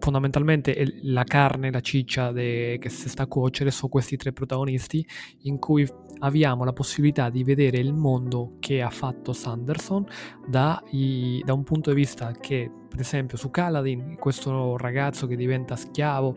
fondamentalmente 0.00 0.98
la 1.02 1.24
carne, 1.24 1.70
la 1.70 1.80
ciccia 1.80 2.32
de, 2.32 2.78
che 2.80 2.88
si 2.88 3.08
sta 3.08 3.24
a 3.24 3.26
cuocere 3.26 3.70
su 3.70 3.88
questi 3.88 4.16
tre 4.16 4.32
protagonisti 4.32 5.06
in 5.42 5.58
cui 5.58 5.86
abbiamo 6.20 6.64
la 6.64 6.72
possibilità 6.72 7.30
di 7.30 7.44
vedere 7.44 7.78
il 7.78 7.94
mondo 7.94 8.56
che 8.58 8.82
ha 8.82 8.90
fatto 8.90 9.32
Sanderson 9.32 10.04
da, 10.46 10.82
i, 10.90 11.42
da 11.44 11.52
un 11.52 11.62
punto 11.62 11.90
di 11.90 11.96
vista 11.96 12.32
che 12.32 12.70
per 12.88 13.00
esempio 13.00 13.36
su 13.36 13.50
Caladin 13.50 14.16
questo 14.18 14.76
ragazzo 14.76 15.26
che 15.26 15.36
diventa 15.36 15.76
schiavo 15.76 16.36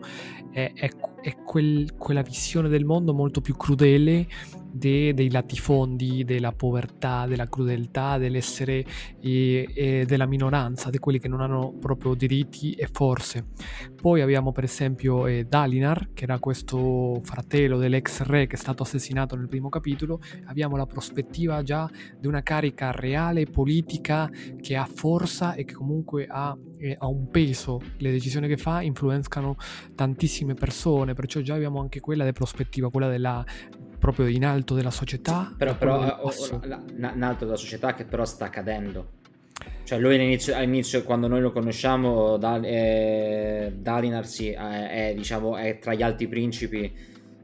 è, 0.52 0.72
è, 0.74 0.90
è 1.20 1.34
quel, 1.42 1.96
quella 1.96 2.22
visione 2.22 2.68
del 2.68 2.84
mondo 2.84 3.12
molto 3.12 3.40
più 3.40 3.56
crudele 3.56 4.26
de, 4.74 5.14
dei 5.14 5.30
latifondi, 5.30 6.24
della 6.24 6.52
povertà, 6.52 7.26
della 7.26 7.48
crudeltà, 7.48 8.18
dell'essere 8.18 8.84
e, 9.20 9.68
e 9.72 10.04
della 10.04 10.26
minoranza, 10.26 10.90
di 10.90 10.98
quelli 10.98 11.20
che 11.20 11.28
non 11.28 11.40
hanno 11.40 11.72
proprio 11.78 12.14
diritti 12.14 12.72
e 12.72 12.88
forze. 12.90 13.46
Poi 14.00 14.20
abbiamo 14.20 14.50
per 14.50 14.64
esempio 14.64 15.26
eh, 15.26 15.44
Dalinar, 15.44 16.10
che 16.12 16.24
era 16.24 16.38
questo 16.40 17.20
fratello 17.22 17.78
dell'ex 17.78 18.22
re 18.22 18.46
che 18.46 18.56
è 18.56 18.58
stato 18.58 18.82
assassinato 18.82 19.36
nel 19.36 19.46
primo 19.46 19.68
capitolo. 19.68 20.20
Abbiamo 20.46 20.76
la 20.76 20.86
prospettiva 20.86 21.62
già 21.62 21.88
di 22.18 22.26
una 22.26 22.42
carica 22.42 22.90
reale, 22.90 23.46
politica, 23.46 24.28
che 24.60 24.76
ha 24.76 24.88
forza 24.92 25.54
e 25.54 25.64
che 25.64 25.74
comunque 25.74 26.26
ha, 26.28 26.56
eh, 26.78 26.96
ha 26.98 27.06
un 27.06 27.30
peso. 27.30 27.80
Le 27.98 28.10
decisioni 28.10 28.48
che 28.48 28.56
fa 28.56 28.82
influenzano 28.82 29.56
tantissime 29.94 30.54
persone, 30.54 31.14
perciò 31.14 31.40
già 31.40 31.54
abbiamo 31.54 31.80
anche 31.80 32.00
quella 32.00 32.24
di 32.24 32.32
prospettiva, 32.32 32.90
quella 32.90 33.08
della 33.08 33.44
proprio 34.04 34.26
in 34.26 34.44
alto 34.44 34.74
della 34.74 34.90
società. 34.90 35.54
Però, 35.56 35.74
però 35.78 36.30
in 36.94 37.22
alto 37.22 37.46
della 37.46 37.56
società 37.56 37.94
che 37.94 38.04
però 38.04 38.26
sta 38.26 38.50
cadendo. 38.50 39.22
Cioè 39.84 39.98
lui 39.98 40.16
all'inizio, 40.16 40.54
all'inizio 40.54 41.02
quando 41.04 41.26
noi 41.26 41.40
lo 41.40 41.52
conosciamo, 41.52 42.36
Dal, 42.36 42.62
eh, 42.66 43.72
Dalinar 43.74 44.26
sì, 44.26 44.50
è, 44.50 45.08
è, 45.08 45.14
diciamo, 45.14 45.56
è 45.56 45.78
tra 45.78 45.94
gli 45.94 46.02
alti 46.02 46.28
principi, 46.28 46.92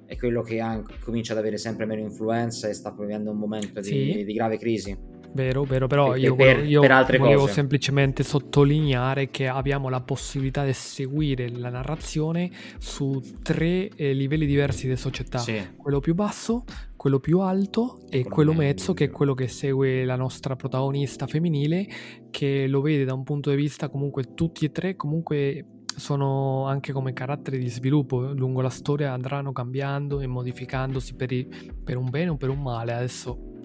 è 0.05 0.17
quello 0.19 0.43
che 0.43 0.61
ha, 0.61 0.83
comincia 1.03 1.33
ad 1.33 1.39
avere 1.39 1.57
sempre 1.57 1.87
meno 1.87 2.03
influenza 2.03 2.69
e 2.69 2.75
sta 2.75 2.95
vivendo 2.99 3.31
un 3.31 3.39
momento 3.39 3.81
di, 3.81 3.89
sì. 3.89 4.25
di 4.27 4.33
grave 4.35 4.59
crisi. 4.59 4.95
Vero, 5.33 5.65
vero, 5.65 5.87
però 5.87 6.17
io, 6.17 6.35
per, 6.35 6.65
io 6.65 6.81
per 6.81 7.19
volevo 7.19 7.43
cose. 7.43 7.53
semplicemente 7.53 8.23
sottolineare 8.25 9.31
che 9.31 9.47
abbiamo 9.47 9.89
la 9.89 10.01
possibilità 10.01 10.65
di 10.65 10.73
seguire 10.73 11.49
la 11.49 11.71
narrazione 11.71 12.51
su 12.79 13.21
tre 13.43 13.89
eh, 13.95 14.13
livelli 14.13 14.47
diversi 14.47 14.89
di 14.89 14.97
società. 14.97 15.39
Sì. 15.39 15.61
Quello 15.77 16.01
più 16.01 16.15
basso, 16.15 16.65
quello 16.97 17.21
più 17.21 17.39
alto 17.41 18.01
e 18.11 18.25
quello 18.25 18.53
mezzo, 18.53 18.93
che 18.93 19.05
è 19.05 19.11
quello 19.11 19.35
che 19.35 19.47
segue 19.47 20.05
la 20.05 20.17
nostra 20.17 20.57
protagonista 20.57 21.27
femminile, 21.27 21.87
che 22.31 22.67
lo 22.67 22.81
vede 22.81 23.05
da 23.05 23.15
un 23.15 23.23
punto 23.23 23.51
di 23.51 23.57
vista 23.57 23.89
comunque 23.89 24.35
tutti 24.35 24.65
e 24.65 24.73
tre 24.73 24.97
comunque 24.97 25.65
sono 25.97 26.67
anche 26.67 26.93
come 26.93 27.13
caratteri 27.13 27.59
di 27.59 27.69
sviluppo 27.69 28.33
lungo 28.33 28.61
la 28.61 28.71
storia 28.71 29.13
andranno 29.13 29.53
cambiando 29.53 30.21
e 30.21 30.27
modificandosi 30.27 31.15
per, 31.15 31.33
i, 31.33 31.47
per 31.85 31.97
un 31.97 32.09
bene 32.09 32.31
o 32.31 32.37
per 32.37 32.49
un 32.49 32.63
male 32.63 32.93
adesso 32.93 33.59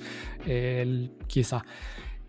eh, 0.46 1.12
chissà 1.26 1.64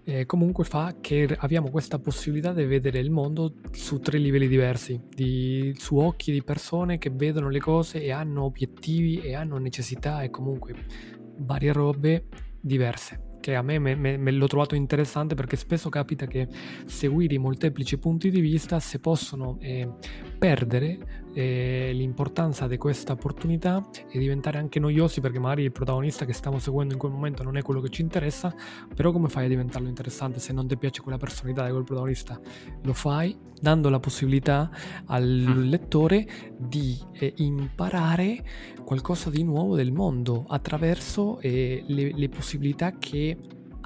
eh, 0.08 0.24
comunque 0.24 0.62
fa 0.62 0.94
che 1.00 1.26
abbiamo 1.38 1.68
questa 1.68 1.98
possibilità 1.98 2.52
di 2.52 2.64
vedere 2.64 3.00
il 3.00 3.10
mondo 3.10 3.54
su 3.72 3.98
tre 3.98 4.18
livelli 4.18 4.46
diversi 4.46 5.00
di, 5.12 5.74
su 5.76 5.96
occhi 5.96 6.30
di 6.30 6.44
persone 6.44 6.98
che 6.98 7.10
vedono 7.10 7.48
le 7.48 7.58
cose 7.58 8.00
e 8.00 8.12
hanno 8.12 8.44
obiettivi 8.44 9.20
e 9.20 9.34
hanno 9.34 9.58
necessità 9.58 10.22
e 10.22 10.30
comunque 10.30 10.74
varie 11.38 11.72
robe 11.72 12.26
diverse 12.60 13.35
che 13.46 13.54
a 13.54 13.62
me, 13.62 13.78
me, 13.78 13.94
me, 13.94 14.30
l'ho 14.32 14.48
trovato 14.48 14.74
interessante 14.74 15.36
perché 15.36 15.54
spesso 15.54 15.88
capita 15.88 16.26
che 16.26 16.48
seguire 16.84 17.34
i 17.34 17.38
molteplici 17.38 17.96
punti 17.96 18.28
di 18.28 18.40
vista 18.40 18.80
si 18.80 18.98
possono 18.98 19.56
eh, 19.60 19.88
perdere 20.36 21.26
eh, 21.32 21.92
l'importanza 21.92 22.66
di 22.66 22.76
questa 22.76 23.12
opportunità 23.12 23.88
e 24.10 24.18
diventare 24.18 24.58
anche 24.58 24.80
noiosi 24.80 25.20
perché 25.20 25.38
magari 25.38 25.62
il 25.62 25.70
protagonista 25.70 26.24
che 26.24 26.32
stiamo 26.32 26.58
seguendo 26.58 26.94
in 26.94 26.98
quel 26.98 27.12
momento 27.12 27.44
non 27.44 27.56
è 27.56 27.62
quello 27.62 27.80
che 27.80 27.88
ci 27.88 28.02
interessa, 28.02 28.52
però 28.92 29.12
come 29.12 29.28
fai 29.28 29.44
a 29.44 29.48
diventarlo 29.48 29.86
interessante 29.86 30.40
se 30.40 30.52
non 30.52 30.66
ti 30.66 30.76
piace 30.76 31.00
quella 31.00 31.18
personalità 31.18 31.64
di 31.66 31.70
quel 31.70 31.84
protagonista? 31.84 32.40
Lo 32.82 32.94
fai 32.94 33.38
dando 33.60 33.88
la 33.88 34.00
possibilità 34.00 34.70
al 35.06 35.24
mm. 35.24 35.62
lettore 35.68 36.26
di 36.58 36.98
eh, 37.12 37.32
imparare 37.36 38.44
qualcosa 38.84 39.30
di 39.30 39.42
nuovo 39.42 39.76
del 39.76 39.92
mondo 39.92 40.44
attraverso 40.46 41.40
eh, 41.40 41.84
le, 41.86 42.12
le 42.14 42.28
possibilità 42.28 42.96
che 42.98 43.36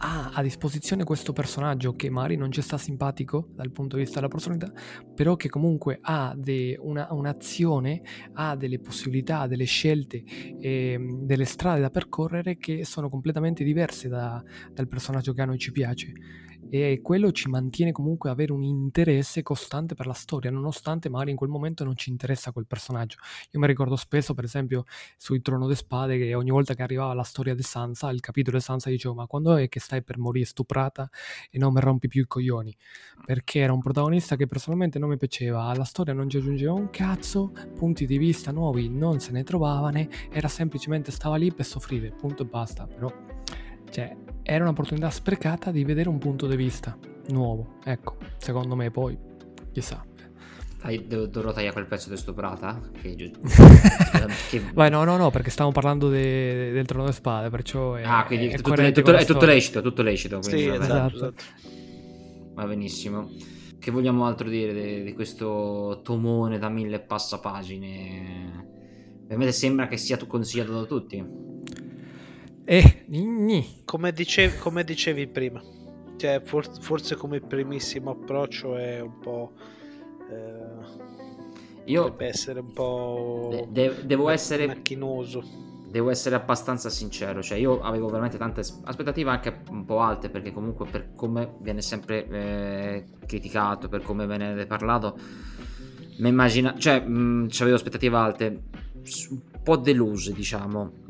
ha 0.02 0.30
a 0.32 0.42
disposizione 0.42 1.04
questo 1.04 1.32
personaggio 1.32 1.94
che 1.94 2.08
magari 2.08 2.36
non 2.36 2.50
ci 2.50 2.62
sta 2.62 2.78
simpatico 2.78 3.48
dal 3.54 3.70
punto 3.70 3.96
di 3.96 4.02
vista 4.02 4.18
della 4.18 4.30
personalità, 4.30 4.72
però 5.14 5.36
che 5.36 5.48
comunque 5.48 5.98
ha 6.00 6.34
de, 6.36 6.78
una, 6.80 7.08
un'azione, 7.12 8.00
ha 8.34 8.56
delle 8.56 8.78
possibilità, 8.78 9.46
delle 9.46 9.64
scelte, 9.64 10.22
eh, 10.58 10.98
delle 11.22 11.44
strade 11.44 11.80
da 11.80 11.90
percorrere 11.90 12.56
che 12.56 12.84
sono 12.84 13.10
completamente 13.10 13.62
diverse 13.62 14.08
da, 14.08 14.42
dal 14.72 14.88
personaggio 14.88 15.34
che 15.34 15.42
a 15.42 15.44
noi 15.44 15.58
ci 15.58 15.72
piace 15.72 16.12
e 16.70 17.00
quello 17.02 17.32
ci 17.32 17.48
mantiene 17.48 17.90
comunque 17.90 18.30
avere 18.30 18.52
un 18.52 18.62
interesse 18.62 19.42
costante 19.42 19.94
per 19.94 20.06
la 20.06 20.12
storia, 20.12 20.50
nonostante 20.50 21.08
magari 21.08 21.32
in 21.32 21.36
quel 21.36 21.50
momento 21.50 21.82
non 21.82 21.96
ci 21.96 22.10
interessa 22.10 22.52
quel 22.52 22.66
personaggio. 22.66 23.18
Io 23.50 23.60
mi 23.60 23.66
ricordo 23.66 23.96
spesso, 23.96 24.34
per 24.34 24.44
esempio, 24.44 24.84
sui 25.16 25.42
Trono 25.42 25.66
de 25.66 25.74
Spade, 25.74 26.16
che 26.16 26.34
ogni 26.34 26.50
volta 26.50 26.74
che 26.74 26.82
arrivava 26.82 27.12
la 27.12 27.24
storia 27.24 27.54
di 27.54 27.62
Sansa, 27.62 28.10
il 28.10 28.20
capitolo 28.20 28.56
di 28.56 28.62
Sansa, 28.62 28.88
dicevo, 28.88 29.14
ma 29.14 29.26
quando 29.26 29.56
è 29.56 29.68
che 29.68 29.80
stai 29.80 30.02
per 30.02 30.18
morire 30.18 30.46
stuprata 30.46 31.10
e 31.50 31.58
non 31.58 31.72
mi 31.72 31.80
rompi 31.80 32.06
più 32.06 32.22
i 32.22 32.26
coglioni? 32.26 32.74
Perché 33.24 33.58
era 33.58 33.72
un 33.72 33.80
protagonista 33.80 34.36
che 34.36 34.46
personalmente 34.46 34.98
non 35.00 35.08
mi 35.08 35.16
piaceva, 35.16 35.64
alla 35.64 35.84
storia 35.84 36.14
non 36.14 36.30
ci 36.30 36.36
aggiungeva 36.36 36.72
un 36.72 36.90
cazzo, 36.90 37.52
punti 37.74 38.06
di 38.06 38.16
vista 38.16 38.52
nuovi 38.52 38.88
non 38.88 39.18
se 39.18 39.32
ne 39.32 39.42
trovavano, 39.42 40.06
era 40.30 40.48
semplicemente 40.48 41.10
stava 41.10 41.36
lì 41.36 41.52
per 41.52 41.64
soffrire, 41.64 42.12
punto 42.12 42.44
e 42.44 42.46
basta, 42.46 42.86
però 42.86 43.12
cioè, 43.90 44.16
era 44.50 44.64
un'opportunità 44.64 45.08
sprecata 45.10 45.70
di 45.70 45.84
vedere 45.84 46.08
un 46.08 46.18
punto 46.18 46.48
di 46.48 46.56
vista 46.56 46.98
nuovo. 47.28 47.78
Ecco, 47.84 48.16
secondo 48.38 48.74
me 48.74 48.90
poi, 48.90 49.16
chissà. 49.70 50.04
Dai, 50.82 51.06
dovrò 51.06 51.52
tagliare 51.52 51.72
quel 51.72 51.86
pezzo 51.86 52.08
di 52.08 52.16
stuprata? 52.16 52.80
Che, 53.00 53.14
che... 54.50 54.62
Vai, 54.74 54.90
no, 54.90 55.04
no, 55.04 55.16
no, 55.16 55.30
perché 55.30 55.50
stiamo 55.50 55.70
parlando 55.70 56.08
de, 56.08 56.72
del 56.72 56.84
trono 56.84 57.04
delle 57.04 57.14
spade, 57.14 57.48
perciò 57.48 57.94
è, 57.94 58.02
Ah, 58.02 58.24
quindi 58.24 58.48
è, 58.48 58.56
tutto, 58.56 58.72
è, 58.74 58.90
tutto, 58.90 59.14
è 59.14 59.24
tutto, 59.24 59.44
lecito, 59.44 59.82
tutto 59.82 60.02
lecito. 60.02 60.40
Quindi, 60.40 60.62
sì, 60.62 60.68
esatto, 60.68 61.14
esatto. 61.14 61.42
Va 62.54 62.66
benissimo. 62.66 63.30
Che 63.78 63.90
vogliamo 63.92 64.26
altro 64.26 64.48
dire 64.48 65.04
di 65.04 65.12
questo 65.12 66.00
tomone 66.02 66.58
da 66.58 66.68
mille 66.68 66.98
passapagine? 66.98 68.66
Me 69.28 69.52
sembra 69.52 69.86
che 69.86 69.96
sia 69.96 70.18
consigliato 70.26 70.72
da 70.72 70.84
tutti. 70.86 71.49
Eh, 72.72 73.04
come, 73.84 74.12
dicevi, 74.12 74.56
come 74.58 74.84
dicevi 74.84 75.26
prima, 75.26 75.60
cioè, 76.16 76.40
for- 76.44 76.70
forse 76.80 77.16
come 77.16 77.40
primissimo 77.40 78.12
approccio 78.12 78.76
è 78.76 79.00
un 79.00 79.18
po'... 79.18 79.54
Eh, 80.30 81.90
Io 81.90 82.10
deve 82.10 82.26
essere 82.28 82.60
un 82.60 82.72
po'... 82.72 83.66
De- 83.68 84.06
devo 84.06 84.28
essere... 84.28 84.68
Macchinoso. 84.68 85.42
Devo 85.90 86.10
essere 86.10 86.36
abbastanza 86.36 86.90
sincero, 86.90 87.42
cioè 87.42 87.58
io 87.58 87.80
avevo 87.80 88.06
veramente 88.06 88.38
tante 88.38 88.60
aspettative 88.84 89.30
anche 89.30 89.62
un 89.70 89.84
po' 89.84 89.98
alte 89.98 90.30
perché 90.30 90.52
comunque 90.52 90.86
per 90.86 91.14
come 91.16 91.54
viene 91.58 91.82
sempre 91.82 92.28
eh, 92.28 93.04
criticato, 93.26 93.88
per 93.88 94.02
come 94.02 94.28
viene 94.28 94.64
parlato, 94.66 95.18
mi 96.18 96.28
immagina, 96.28 96.76
cioè 96.78 97.00
mh, 97.00 97.48
avevo 97.58 97.74
aspettative 97.74 98.16
alte, 98.16 98.62
un 99.30 99.40
po' 99.64 99.74
deluse 99.74 100.32
diciamo, 100.32 101.08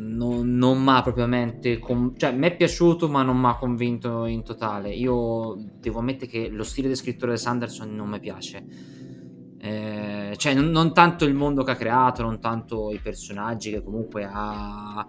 non, 0.00 0.56
non 0.56 0.82
mi 0.82 0.90
ha 0.90 1.02
propriamente. 1.02 1.78
Con... 1.78 2.14
cioè, 2.16 2.32
mi 2.32 2.46
è 2.46 2.56
piaciuto, 2.56 3.08
ma 3.08 3.22
non 3.22 3.38
mi 3.38 3.46
ha 3.46 3.56
convinto 3.56 4.24
in 4.26 4.42
totale. 4.42 4.90
Io 4.90 5.56
devo 5.78 5.98
ammettere 5.98 6.30
che 6.30 6.48
lo 6.48 6.64
stile 6.64 6.88
di 6.88 6.96
scrittore 6.96 7.32
di 7.32 7.38
Sanderson 7.38 7.94
non 7.94 8.08
mi 8.08 8.18
piace. 8.18 8.64
Eh, 9.58 10.34
cioè, 10.36 10.54
non, 10.54 10.70
non, 10.70 10.94
tanto 10.94 11.26
il 11.26 11.34
mondo 11.34 11.62
che 11.62 11.72
ha 11.72 11.76
creato, 11.76 12.22
non 12.22 12.40
tanto 12.40 12.90
i 12.92 12.98
personaggi 12.98 13.70
che 13.70 13.82
comunque 13.82 14.26
ha, 14.30 15.06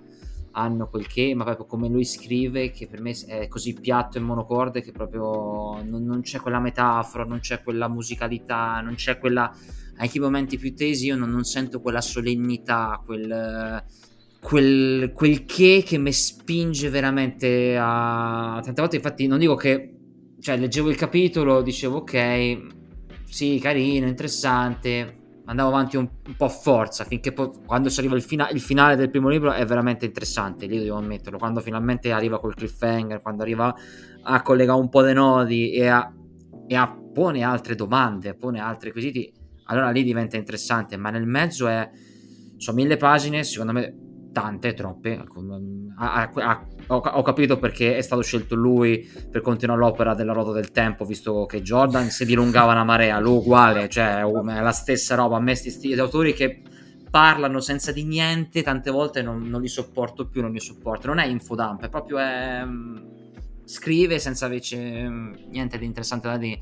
hanno 0.51 0.87
quel 0.89 1.07
che, 1.07 1.33
ma 1.33 1.45
proprio 1.45 1.65
come 1.65 1.87
lui 1.87 2.03
scrive, 2.03 2.71
che 2.71 2.87
per 2.87 2.99
me 2.99 3.13
è 3.27 3.47
così 3.47 3.73
piatto 3.73 4.17
e 4.17 4.21
monocorde 4.21 4.81
che 4.81 4.91
proprio 4.91 5.81
non, 5.83 6.03
non 6.03 6.21
c'è 6.21 6.39
quella 6.39 6.59
metafora, 6.59 7.23
non 7.23 7.39
c'è 7.39 7.63
quella 7.63 7.87
musicalità, 7.87 8.81
non 8.81 8.95
c'è 8.95 9.17
quella. 9.17 9.51
Anche 9.97 10.17
i 10.17 10.21
momenti 10.21 10.57
più 10.57 10.73
tesi, 10.73 11.05
io 11.05 11.15
non, 11.15 11.29
non 11.29 11.43
sento 11.43 11.79
quella 11.79 12.01
solennità, 12.01 13.01
quel 13.05 13.83
quel, 14.41 15.11
quel 15.13 15.45
che 15.45 15.83
che 15.85 15.97
mi 15.97 16.11
spinge 16.11 16.89
veramente 16.89 17.77
a... 17.79 18.59
Tante 18.63 18.81
volte 18.81 18.95
infatti 18.97 19.27
non 19.27 19.39
dico 19.39 19.55
che... 19.55 19.95
Cioè 20.39 20.57
leggevo 20.57 20.89
il 20.89 20.95
capitolo, 20.95 21.61
dicevo 21.61 21.97
ok, 21.97 22.57
sì, 23.25 23.59
carino, 23.61 24.07
interessante, 24.07 25.19
andavo 25.45 25.69
avanti 25.69 25.97
un, 25.97 26.09
un 26.25 26.35
po' 26.35 26.45
a 26.45 26.49
forza 26.49 27.03
finché 27.03 27.31
poi, 27.31 27.51
quando 27.63 27.89
si 27.89 27.99
arriva 27.99 28.15
il, 28.15 28.23
fina- 28.23 28.49
il, 28.49 28.59
finale 28.59 28.95
del 28.95 29.11
primo 29.11 29.29
libro 29.29 29.51
è 29.51 29.63
veramente 29.65 30.05
interessante, 30.05 30.65
lì 30.65 30.79
devo 30.79 30.97
ammetterlo, 30.97 31.37
quando 31.37 31.59
finalmente 31.59 32.11
arriva 32.11 32.39
col 32.39 32.55
cliffhanger, 32.55 33.21
quando 33.21 33.43
arriva 33.43 33.71
a 34.23 34.41
collegare 34.41 34.79
un 34.79 34.89
po' 34.89 35.03
dei 35.03 35.13
nodi 35.13 35.73
e 35.73 35.87
a, 35.87 36.11
e 36.65 36.75
a 36.75 36.99
pone 37.13 37.43
altre 37.43 37.75
domande, 37.75 38.33
pone 38.33 38.59
altri 38.59 38.91
quesiti, 38.91 39.31
allora 39.65 39.91
lì 39.91 40.01
diventa 40.01 40.37
interessante, 40.37 40.97
ma 40.97 41.11
nel 41.11 41.27
mezzo 41.27 41.67
è 41.67 41.87
sono 42.57 42.77
mille 42.77 42.97
pagine, 42.97 43.43
secondo 43.43 43.73
me 43.73 44.10
tante, 44.31 44.73
troppe. 44.73 45.23
Ha, 45.97 46.29
ha, 46.33 46.67
ho, 46.87 46.97
ho, 46.97 47.21
capito 47.21 47.57
perché 47.57 47.97
è 47.97 48.01
stato 48.01 48.21
scelto 48.21 48.55
lui 48.55 49.09
per 49.29 49.41
continuare 49.41 49.79
l'opera 49.79 50.13
della 50.13 50.33
ruota 50.33 50.51
del 50.51 50.71
tempo, 50.71 51.05
visto 51.05 51.45
che 51.45 51.61
Jordan 51.61 52.09
si 52.09 52.25
dilungava 52.25 52.71
una 52.71 52.83
marea, 52.83 53.19
lui 53.19 53.37
uguale, 53.37 53.89
cioè 53.89 54.21
è 54.21 54.61
la 54.61 54.71
stessa 54.71 55.15
roba. 55.15 55.37
A 55.37 55.39
me 55.39 55.59
questi 55.59 55.93
autori 55.93 56.33
che 56.33 56.61
parlano 57.09 57.59
senza 57.59 57.91
di 57.91 58.03
niente, 58.03 58.63
tante 58.63 58.89
volte 58.89 59.21
non, 59.21 59.43
non, 59.43 59.61
li 59.61 59.67
sopporto 59.67 60.27
più, 60.27 60.41
non 60.41 60.51
li 60.51 60.59
sopporto. 60.59 61.07
Non 61.07 61.19
è 61.19 61.25
infodump, 61.25 61.83
è 61.83 61.89
proprio 61.89 62.17
è, 62.17 62.63
mm, 62.65 62.97
scrive 63.65 64.17
senza 64.17 64.45
invece 64.45 65.07
mm, 65.07 65.33
niente 65.49 65.77
di 65.77 65.85
interessante 65.85 66.27
da 66.27 66.37
dire. 66.37 66.59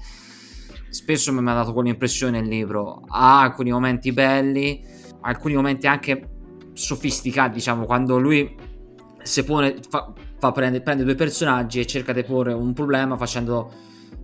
Spesso 0.89 1.31
mi 1.31 1.47
ha 1.49 1.53
dato 1.53 1.71
quell'impressione 1.71 2.39
il 2.39 2.47
libro. 2.47 3.03
Ha 3.07 3.41
alcuni 3.41 3.71
momenti 3.71 4.11
belli, 4.11 4.83
alcuni 5.21 5.53
momenti 5.53 5.85
anche 5.85 6.38
sofisticati, 6.79 7.55
diciamo, 7.55 7.85
quando 7.85 8.17
lui 8.17 8.55
si 9.21 9.43
pone, 9.43 9.75
fa, 9.87 10.13
fa 10.37 10.51
prende, 10.51 10.81
prende, 10.81 11.03
due 11.03 11.15
personaggi 11.15 11.79
e 11.79 11.85
cerca 11.85 12.13
di 12.13 12.23
porre 12.23 12.53
un 12.53 12.73
problema 12.73 13.17
facendo, 13.17 13.71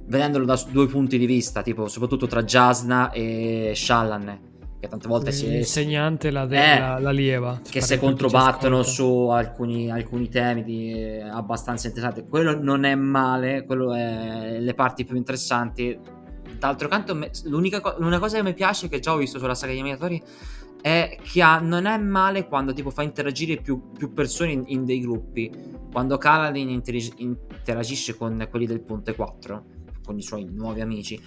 vedendolo 0.06 0.46
da 0.46 0.60
due 0.70 0.88
punti 0.88 1.18
di 1.18 1.26
vista, 1.26 1.62
tipo 1.62 1.88
soprattutto 1.88 2.28
tra 2.28 2.44
Jasna 2.44 3.12
e 3.12 3.74
Shallan 3.76 4.54
che 4.80 4.88
tante 4.88 5.08
volte 5.08 5.32
si 5.32 5.48
l'insegnante 5.48 6.30
la, 6.32 6.46
de- 6.46 6.76
eh, 6.76 6.80
la, 6.80 7.00
la 7.00 7.12
lieva. 7.12 7.60
che 7.68 7.82
si 7.82 7.98
controbattono 7.98 8.84
su 8.84 9.28
alcuni, 9.32 9.90
alcuni 9.90 10.30
temi 10.30 10.64
di, 10.64 10.92
eh, 10.92 11.22
abbastanza 11.22 11.88
interessanti. 11.88 12.26
Quello 12.30 12.62
non 12.62 12.84
è 12.84 12.94
male 12.96 13.66
quello 13.66 13.94
è 13.94 14.60
le 14.60 14.74
parti 14.74 15.04
più 15.04 15.16
interessanti. 15.16 15.98
D'altro 16.58 16.88
canto 16.88 17.18
l'unica, 17.46 17.96
l'unica 17.98 18.20
cosa 18.20 18.38
che 18.38 18.44
mi 18.44 18.54
piace 18.54 18.88
che 18.88 19.00
già 19.00 19.14
ho 19.14 19.18
visto 19.18 19.40
sulla 19.40 19.56
saga 19.56 19.74
di 19.74 19.82
Minatori 19.82 20.24
è 20.86 21.18
che 21.20 21.42
ha, 21.42 21.58
non 21.58 21.88
è 21.88 21.98
male 21.98 22.46
quando 22.46 22.72
tipo 22.72 22.92
fa 22.92 23.02
interagire 23.02 23.58
più, 23.58 23.92
più 23.98 24.14
persone 24.14 24.52
in, 24.52 24.64
in, 24.68 24.86
dei 24.86 25.00
gruppi. 25.00 25.52
Quando 25.92 26.20
Kaladin 26.20 26.70
interag- 26.70 27.18
interagisce 27.18 28.16
con 28.16 28.48
quelli 28.52 28.68
del 28.68 28.82
Ponte 28.82 29.16
4, 29.16 29.66
con 30.06 30.16
i 30.16 30.22
suoi 30.22 30.46
nuovi 30.46 30.82
amici, 30.82 31.20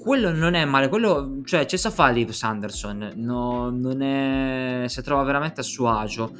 quello 0.00 0.32
non 0.32 0.54
è 0.54 0.64
male. 0.64 0.88
Quello, 0.88 1.42
cioè, 1.44 1.66
c'è 1.66 1.76
sa 1.76 1.90
fa 1.90 2.08
Liv 2.08 2.30
Sanderson, 2.30 3.12
no, 3.16 3.68
non 3.68 4.00
è, 4.00 4.84
si 4.86 5.02
trova 5.02 5.24
veramente 5.24 5.60
a 5.60 5.64
suo 5.64 5.90
agio. 5.90 6.34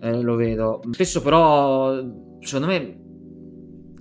Eh, 0.00 0.20
lo 0.20 0.34
vedo. 0.34 0.82
Spesso, 0.90 1.22
però, 1.22 1.94
secondo 2.40 2.66
me 2.66 3.03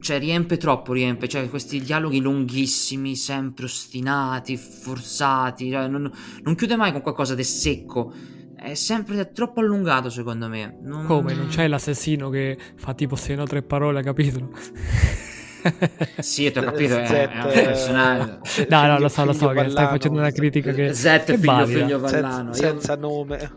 cioè 0.04 0.20
riempie 0.20 0.58
troppo, 0.58 0.92
riempie, 0.92 1.30
cioè 1.30 1.50
questi 1.50 1.82
dialoghi 1.82 2.20
lunghissimi, 2.20 3.16
sempre 3.16 3.66
ostinati, 3.66 4.58
forzati, 4.58 5.72
cioè, 5.72 5.88
non, 5.88 6.12
non, 6.44 6.56
chiude 6.56 6.76
mai 6.76 6.92
con 6.92 7.02
qualcosa 7.02 7.34
di 7.34 7.44
secco. 7.44 8.14
È 8.54 8.74
sempre 8.74 9.32
troppo 9.32 9.62
allungato, 9.62 10.10
secondo 10.10 10.50
me. 10.50 10.78
Non... 10.84 11.06
Come? 11.06 11.34
Non 11.34 11.48
c'è 11.48 11.68
l'assassino 11.68 12.30
che 12.30 12.58
fa 12.76 12.94
tipo 12.94 13.16
6 13.16 13.38
o 13.40 13.46
3 13.46 13.62
parole 13.64 14.00
a 14.00 14.04
capitolo? 14.04 14.50
sì, 16.20 16.52
ti 16.52 16.60
ho 16.60 16.64
capito, 16.64 16.98
è, 16.98 17.30
è 17.30 17.44
un 17.46 17.52
personaggio. 17.54 18.40
No, 18.68 18.86
no, 18.86 19.00
lo 19.00 19.08
so, 19.08 19.24
lo 19.24 19.34
so, 19.34 19.50
che 19.50 19.70
stai 19.70 19.88
facendo 19.88 20.20
una 20.20 20.32
critica 20.32 20.74
che... 20.74 20.94
Z 20.94 21.06
è 21.06 21.38
figlio, 21.38 21.66
figlio 21.66 22.00
Vallano. 22.00 22.52
Senza, 22.52 22.70
senza 22.70 22.96
nome. 22.98 23.52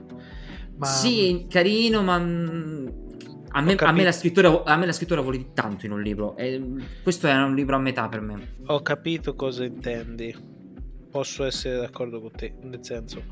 Ma... 0.77 0.87
Sì, 0.87 1.47
carino, 1.49 2.03
ma 2.03 2.19
a 3.57 3.63
me, 3.63 3.73
a, 3.75 3.93
me 3.93 4.13
scrittura, 4.13 4.65
a 4.65 4.77
me, 4.77 4.85
la 4.85 4.93
scrittura, 4.93 5.23
vuole 5.23 5.55
tanto 5.55 5.87
in 5.87 5.93
un 5.93 6.03
libro. 6.03 6.37
E 6.37 6.63
questo 7.03 7.27
è 7.27 7.35
un 7.35 7.55
libro 7.55 7.77
a 7.77 7.79
metà 7.79 8.07
per 8.07 8.21
me. 8.21 8.57
Ho 8.67 8.83
capito 8.83 9.35
cosa 9.35 9.65
intendi. 9.65 10.35
Posso 11.11 11.43
essere 11.45 11.79
d'accordo 11.79 12.21
con 12.21 12.33
te. 12.33 12.55
Nel 12.61 12.85
senso, 12.85 13.23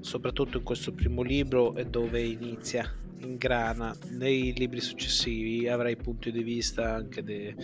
soprattutto 0.00 0.58
in 0.58 0.64
questo 0.64 0.92
primo 0.92 1.22
libro 1.22 1.74
è 1.74 1.86
dove 1.86 2.20
inizia 2.20 2.94
in 3.20 3.36
grana 3.36 3.96
nei 4.10 4.52
libri 4.52 4.80
successivi 4.80 5.68
avrai 5.68 5.96
punti 5.96 6.32
di 6.32 6.42
vista 6.42 6.92
anche 6.92 7.22
de, 7.22 7.54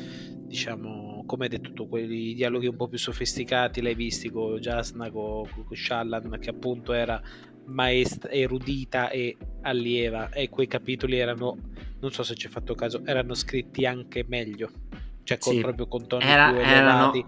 diciamo 0.46 1.24
come 1.26 1.44
hai 1.44 1.50
detto 1.50 1.72
tu 1.72 1.88
quei 1.88 2.34
dialoghi 2.34 2.68
un 2.68 2.76
po' 2.76 2.86
più 2.86 2.96
sofisticati 2.96 3.82
l'hai 3.82 3.96
visti 3.96 4.30
con 4.30 4.56
Jasna 4.58 5.10
con, 5.10 5.48
con 5.52 5.76
Shallan 5.76 6.38
che 6.38 6.50
appunto 6.50 6.92
era 6.92 7.20
maestra, 7.68 8.30
erudita 8.30 9.10
e 9.10 9.36
allieva 9.62 10.30
e 10.30 10.48
quei 10.48 10.66
capitoli 10.66 11.18
erano, 11.18 11.56
non 12.00 12.10
so 12.10 12.22
se 12.22 12.34
ci 12.34 12.46
hai 12.46 12.52
fatto 12.52 12.74
caso, 12.74 13.04
erano 13.04 13.34
scritti 13.34 13.86
anche 13.86 14.24
meglio, 14.26 14.70
cioè 15.22 15.38
con, 15.38 15.54
sì, 15.54 15.60
proprio 15.60 15.86
con 15.86 16.06
toni 16.06 16.24
era, 16.24 16.48
più 16.50 16.60
elevati. 16.60 16.74
Erano, 16.74 17.24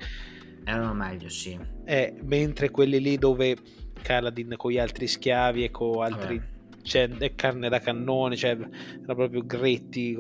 erano 0.65 0.95
meglio, 0.95 1.29
sì. 1.29 1.59
Eh, 1.85 2.15
mentre 2.23 2.71
quelli 2.71 3.01
lì 3.01 3.17
dove 3.17 3.57
Kaladin 4.03 4.55
con 4.57 4.71
gli 4.71 4.79
altri 4.79 5.07
schiavi 5.07 5.65
e 5.65 5.71
con 5.71 6.03
altri... 6.03 6.59
Cioè, 6.83 7.11
è 7.11 7.35
carne 7.35 7.69
da 7.69 7.79
cannone, 7.79 8.37
cioè, 8.37 8.53
erano 8.53 9.15
proprio 9.15 9.45
gretti. 9.45 10.17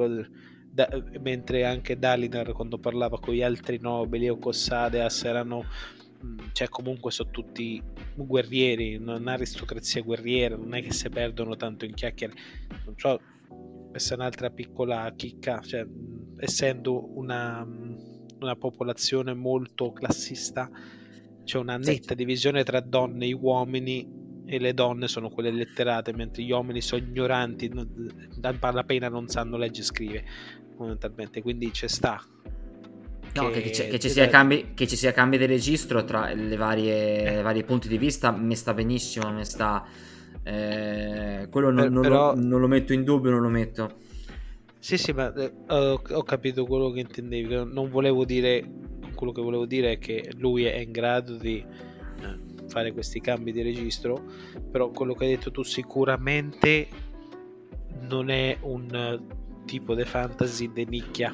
Da, 0.70 0.86
mentre 1.18 1.64
anche 1.64 1.98
Dalinar 1.98 2.52
quando 2.52 2.76
parlava 2.76 3.18
con 3.18 3.32
gli 3.32 3.42
altri 3.42 3.78
nobili 3.80 4.28
o 4.28 4.38
con 4.38 4.52
Sadeas 4.52 5.24
erano 5.24 5.64
cioè 6.52 6.68
comunque 6.68 7.10
sono 7.10 7.30
tutti 7.30 7.82
guerrieri, 8.14 8.96
un'aristocrazia 8.96 10.02
guerriera, 10.02 10.56
non 10.56 10.74
è 10.74 10.82
che 10.82 10.92
si 10.92 11.08
perdono 11.08 11.56
tanto 11.56 11.84
in 11.84 11.94
chiacchiere. 11.94 12.34
Non 12.84 12.94
so, 12.96 13.20
questa 13.90 14.14
è 14.14 14.16
un'altra 14.16 14.50
piccola 14.50 15.12
chicca, 15.16 15.60
cioè, 15.60 15.86
essendo 16.38 17.16
una, 17.16 17.66
una 18.40 18.56
popolazione 18.56 19.34
molto 19.34 19.92
classista, 19.92 20.70
c'è 21.44 21.58
una 21.58 21.78
netta 21.78 22.14
divisione 22.14 22.62
tra 22.62 22.80
donne 22.80 23.26
e 23.26 23.32
uomini 23.32 24.18
e 24.44 24.58
le 24.58 24.74
donne 24.74 25.08
sono 25.08 25.30
quelle 25.30 25.50
letterate, 25.50 26.12
mentre 26.12 26.42
gli 26.42 26.50
uomini 26.50 26.80
sono 26.80 27.02
ignoranti, 27.02 27.68
non, 27.68 27.88
pena 28.84 29.08
non 29.08 29.28
sanno 29.28 29.56
leggere 29.56 29.82
e 29.82 29.86
scrivere, 29.86 30.24
fondamentalmente, 30.76 31.40
quindi 31.40 31.70
c'è 31.70 31.88
sta 31.88 32.20
No, 33.34 33.50
che, 33.50 33.62
che, 33.62 33.88
che, 33.88 33.98
ci 34.00 34.08
sia 34.08 34.28
cambi, 34.28 34.72
che 34.74 34.88
ci 34.88 34.96
sia 34.96 35.12
cambi 35.12 35.38
di 35.38 35.46
registro 35.46 36.04
tra 36.04 36.32
le 36.32 36.56
varie, 36.56 37.38
eh. 37.38 37.42
vari 37.42 37.62
punti 37.62 37.86
di 37.86 37.96
vista 37.96 38.32
mi 38.32 38.56
sta 38.56 38.74
benissimo, 38.74 39.32
mi 39.32 39.44
sta... 39.44 39.84
Eh, 40.42 41.46
quello 41.50 41.70
non, 41.70 41.92
non, 41.92 42.02
però... 42.02 42.34
lo, 42.34 42.40
non, 42.40 42.60
lo, 42.60 42.66
metto 42.66 42.92
in 42.92 43.04
dubbio, 43.04 43.30
non 43.30 43.40
lo 43.40 43.48
metto. 43.48 43.98
Sì, 44.78 44.96
sì, 44.96 45.12
ma 45.12 45.32
eh, 45.34 45.52
ho, 45.68 46.02
ho, 46.10 46.22
capito 46.22 46.64
quello 46.64 46.90
che 46.90 47.00
intendevi. 47.00 47.70
Non 47.72 47.88
volevo 47.88 48.24
dire, 48.24 48.68
quello 49.14 49.32
che 49.32 49.42
volevo 49.42 49.66
dire 49.66 49.92
è 49.92 49.98
che 49.98 50.32
lui 50.38 50.64
è 50.64 50.78
in 50.78 50.90
grado 50.90 51.36
di 51.36 51.58
eh, 51.58 52.68
fare 52.68 52.92
questi 52.92 53.20
cambi 53.20 53.52
di 53.52 53.62
registro, 53.62 54.20
però 54.70 54.90
quello 54.90 55.14
che 55.14 55.24
hai 55.24 55.30
detto 55.30 55.52
tu 55.52 55.62
sicuramente 55.62 56.88
non 58.08 58.28
è 58.28 58.56
un 58.62 59.22
tipo 59.66 59.94
di 59.94 60.04
fantasy 60.04 60.72
di 60.72 60.84
nicchia 60.86 61.32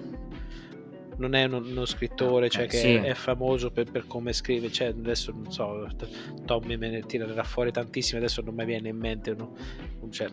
non 1.18 1.34
è 1.34 1.44
uno, 1.44 1.58
uno 1.58 1.84
scrittore 1.84 2.48
cioè, 2.48 2.66
che 2.66 2.76
sì. 2.76 2.94
è, 2.94 3.14
famoso 3.14 3.70
per, 3.70 3.90
per, 3.90 4.06
come 4.06 4.32
scrive 4.32 4.70
cioè, 4.70 4.88
adesso 4.88 5.32
non 5.32 5.50
so 5.50 5.88
Tommy 6.44 6.76
me 6.76 6.90
ne 6.90 7.00
tirerà 7.02 7.42
fuori 7.42 7.72
tantissimo 7.72 8.18
adesso 8.18 8.42
non 8.42 8.54
mi 8.54 8.64
viene 8.64 8.88
in 8.88 8.98
mente 8.98 9.30
uno, 9.30 9.56
un, 10.00 10.10
cioè, 10.12 10.28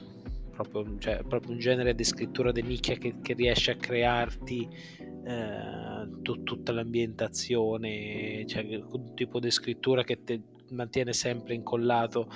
proprio, 0.52 0.98
cioè, 1.00 1.24
proprio, 1.28 1.52
un 1.52 1.60
genere 1.60 1.96
di 1.96 2.04
scrittura 2.04 2.52
di 2.52 2.62
nicchia 2.62 2.96
che, 2.96 3.16
che 3.22 3.34
riesce 3.34 3.72
a 3.72 3.76
crearti 3.76 4.68
eh, 5.26 6.10
t- 6.22 6.44
tutta 6.44 6.72
l'ambientazione 6.72 8.46
cioè 8.46 8.64
un 8.92 9.14
tipo 9.16 9.40
di 9.40 9.52
scrittura 9.52 10.04
che 10.04 10.24
ti 10.24 10.42
mantiene 10.72 11.14
sempre 11.14 11.54
incollato 11.54 12.30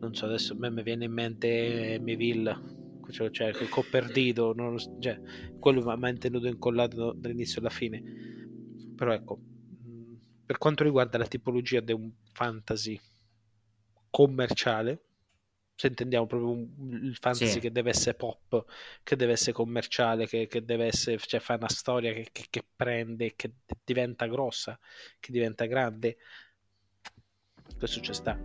non 0.00 0.14
so 0.14 0.26
adesso 0.26 0.52
a 0.52 0.56
me 0.56 0.70
mi 0.70 0.82
viene 0.82 1.06
in 1.06 1.12
mente 1.12 1.98
Meville 2.00 2.76
cioè, 3.10 3.30
cioè 3.30 3.48
il 3.48 3.68
Copperdito, 3.68 4.52
non, 4.54 4.76
cioè, 5.00 5.20
quello 5.58 5.82
mi 5.82 5.90
ha 5.90 5.96
mantenuto 5.96 6.46
incollato 6.46 7.12
dall'inizio 7.12 7.60
alla 7.60 7.70
fine. 7.70 8.02
Però 8.94 9.12
ecco, 9.12 9.40
per 10.44 10.58
quanto 10.58 10.84
riguarda 10.84 11.18
la 11.18 11.26
tipologia 11.26 11.80
di 11.80 11.92
un 11.92 12.10
fantasy 12.32 12.98
commerciale, 14.10 15.02
se 15.74 15.86
intendiamo 15.86 16.26
proprio 16.26 16.50
un, 16.50 17.00
il 17.04 17.16
fantasy 17.16 17.52
sì. 17.52 17.60
che 17.60 17.70
deve 17.70 17.90
essere 17.90 18.16
pop, 18.16 18.64
che 19.02 19.14
deve 19.14 19.32
essere 19.32 19.52
commerciale, 19.52 20.26
che, 20.26 20.46
che 20.48 20.64
deve 20.64 20.86
essere, 20.86 21.18
cioè 21.18 21.38
fa 21.38 21.54
una 21.54 21.68
storia 21.68 22.12
che, 22.12 22.28
che, 22.32 22.46
che, 22.50 22.64
prende, 22.74 23.34
che 23.36 23.52
diventa 23.84 24.26
grossa, 24.26 24.78
che 25.20 25.30
diventa 25.30 25.66
grande, 25.66 26.16
questo 27.76 28.00
ci 28.00 28.12
sta. 28.12 28.36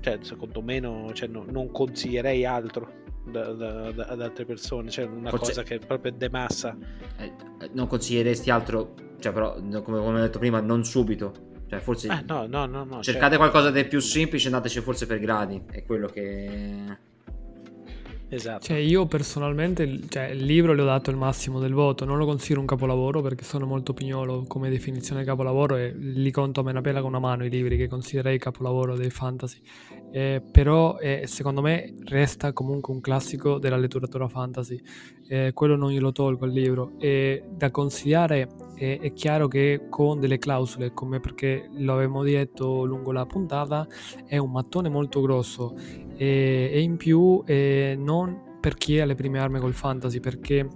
Cioè, 0.00 0.18
secondo 0.22 0.62
me 0.62 0.80
no, 0.80 1.12
cioè, 1.12 1.28
no, 1.28 1.44
non 1.44 1.70
consiglierei 1.70 2.44
altro 2.44 3.02
da, 3.24 3.52
da, 3.52 3.90
da, 3.92 4.04
ad 4.04 4.20
altre 4.20 4.44
persone, 4.44 4.90
cioè 4.90 5.04
una 5.04 5.30
Forse... 5.30 5.46
cosa 5.46 5.62
che 5.62 5.76
è 5.76 5.78
proprio 5.78 6.12
de 6.12 6.28
massa. 6.28 6.76
Eh, 7.18 7.32
non 7.72 7.86
consiglieresti 7.86 8.50
altro, 8.50 8.94
cioè 9.20 9.32
però 9.32 9.54
come, 9.54 9.80
come 9.80 10.00
ho 10.00 10.20
detto 10.20 10.38
prima, 10.38 10.60
non 10.60 10.84
subito. 10.84 11.50
Cioè, 11.68 11.80
forse 11.80 12.08
ah, 12.08 12.22
no, 12.26 12.46
no, 12.46 12.66
no, 12.66 12.84
no, 12.84 13.02
cercate 13.02 13.36
certo. 13.36 13.36
qualcosa 13.38 13.70
di 13.70 13.84
più 13.86 13.98
semplice, 14.00 14.48
andateci 14.48 14.80
forse 14.80 15.06
per 15.06 15.18
gradi. 15.18 15.62
È 15.70 15.84
quello 15.84 16.06
che 16.06 16.98
Esatto. 18.34 18.64
Cioè, 18.64 18.78
io 18.78 19.04
personalmente 19.04 20.00
cioè, 20.08 20.28
il 20.28 20.42
libro 20.46 20.72
le 20.72 20.80
ho 20.80 20.86
dato 20.86 21.10
il 21.10 21.18
massimo 21.18 21.60
del 21.60 21.74
voto, 21.74 22.06
non 22.06 22.16
lo 22.16 22.24
considero 22.24 22.60
un 22.60 22.66
capolavoro 22.66 23.20
perché 23.20 23.44
sono 23.44 23.66
molto 23.66 23.92
pignolo 23.92 24.44
come 24.48 24.70
definizione 24.70 25.22
capolavoro 25.22 25.76
e 25.76 25.92
li 25.94 26.30
conto 26.30 26.60
a 26.60 26.62
menapela 26.62 27.00
con 27.00 27.10
una 27.10 27.18
mano 27.18 27.44
i 27.44 27.50
libri 27.50 27.76
che 27.76 27.88
considerei 27.88 28.38
capolavoro 28.38 28.96
dei 28.96 29.10
fantasy. 29.10 29.60
Eh, 30.12 30.42
però 30.50 30.98
eh, 30.98 31.22
secondo 31.26 31.62
me 31.62 31.94
resta 32.04 32.52
comunque 32.52 32.92
un 32.92 33.00
classico 33.00 33.58
della 33.58 33.78
letteratura 33.78 34.28
fantasy, 34.28 34.78
eh, 35.26 35.52
quello 35.54 35.74
non 35.74 35.90
glielo 35.90 36.12
tolgo 36.12 36.44
al 36.44 36.52
libro. 36.52 36.92
E 36.98 37.44
da 37.50 37.70
consigliare 37.70 38.48
è 38.82 39.12
chiaro 39.12 39.46
che 39.46 39.86
con 39.88 40.18
delle 40.18 40.38
clausole, 40.38 40.92
come 40.92 41.20
perché 41.20 41.68
lo 41.74 41.92
avevamo 41.92 42.24
detto 42.24 42.84
lungo 42.84 43.12
la 43.12 43.24
puntata, 43.26 43.86
è 44.26 44.38
un 44.38 44.50
mattone 44.50 44.88
molto 44.88 45.20
grosso 45.20 45.76
e, 46.16 46.68
e 46.72 46.80
in 46.80 46.96
più 46.96 47.42
eh, 47.46 47.94
non 47.96 48.58
per 48.60 48.74
chi 48.74 49.00
ha 49.00 49.04
le 49.04 49.14
prime 49.14 49.38
armi 49.38 49.60
col 49.60 49.72
fantasy, 49.72 50.20
perché 50.20 50.68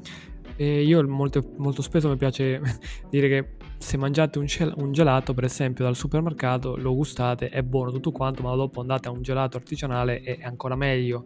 eh, 0.56 0.82
io 0.82 1.06
molto, 1.06 1.52
molto, 1.56 1.82
spesso 1.82 2.08
mi 2.08 2.16
piace 2.16 2.60
dire 3.10 3.28
che 3.28 3.55
se 3.78 3.96
mangiate 3.96 4.38
un, 4.38 4.46
cel- 4.46 4.74
un, 4.76 4.92
gelato, 4.92 5.34
per 5.34 5.44
esempio, 5.44 5.84
dal 5.84 5.96
supermercato, 5.96 6.76
lo 6.76 6.94
gustate, 6.94 7.48
è 7.48 7.62
buono 7.62 7.90
tutto 7.90 8.10
quanto, 8.12 8.42
ma 8.42 8.54
dopo 8.54 8.80
andate 8.80 9.08
a 9.08 9.10
un 9.10 9.22
gelato 9.22 9.56
artigianale 9.56 10.20
è 10.20 10.40
ancora 10.42 10.76
meglio, 10.76 11.24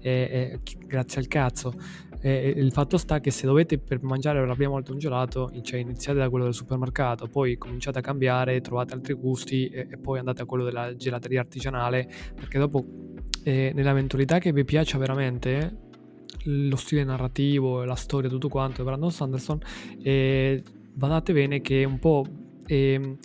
è, 0.00 0.08
è, 0.08 0.58
grazie 0.86 1.20
al 1.20 1.28
cazzo. 1.28 1.74
E 2.22 2.52
il 2.54 2.70
fatto 2.70 2.98
sta 2.98 3.20
che 3.20 3.30
se 3.30 3.46
dovete 3.46 3.78
per 3.78 4.02
mangiare 4.02 4.44
la 4.44 4.54
prima 4.54 4.70
volta 4.70 4.92
un 4.92 4.98
gelato, 4.98 5.50
cioè 5.62 5.80
iniziate 5.80 6.18
da 6.18 6.28
quello 6.28 6.44
del 6.44 6.54
supermercato, 6.54 7.28
poi 7.28 7.56
cominciate 7.56 7.98
a 7.98 8.02
cambiare, 8.02 8.60
trovate 8.60 8.92
altri 8.92 9.14
gusti 9.14 9.68
e, 9.68 9.86
e 9.90 9.96
poi 9.96 10.18
andate 10.18 10.42
a 10.42 10.44
quello 10.44 10.64
della 10.64 10.94
gelateria 10.96 11.40
artigianale, 11.40 12.08
perché 12.34 12.58
dopo 12.58 12.84
e 13.42 13.72
nell'eventualità 13.74 14.38
che 14.38 14.52
vi 14.52 14.64
piaccia 14.64 14.98
veramente 14.98 15.88
lo 16.44 16.76
stile 16.76 17.04
narrativo, 17.04 17.84
la 17.84 17.94
storia, 17.94 18.28
tutto 18.28 18.48
quanto 18.48 18.82
di 18.82 18.88
Brandon 18.88 19.10
Sanderson, 19.10 19.58
e 20.02 20.62
badate 20.92 21.32
bene 21.32 21.60
che 21.60 21.84
un 21.84 21.98
po' 21.98 22.24
eh, 22.70 23.16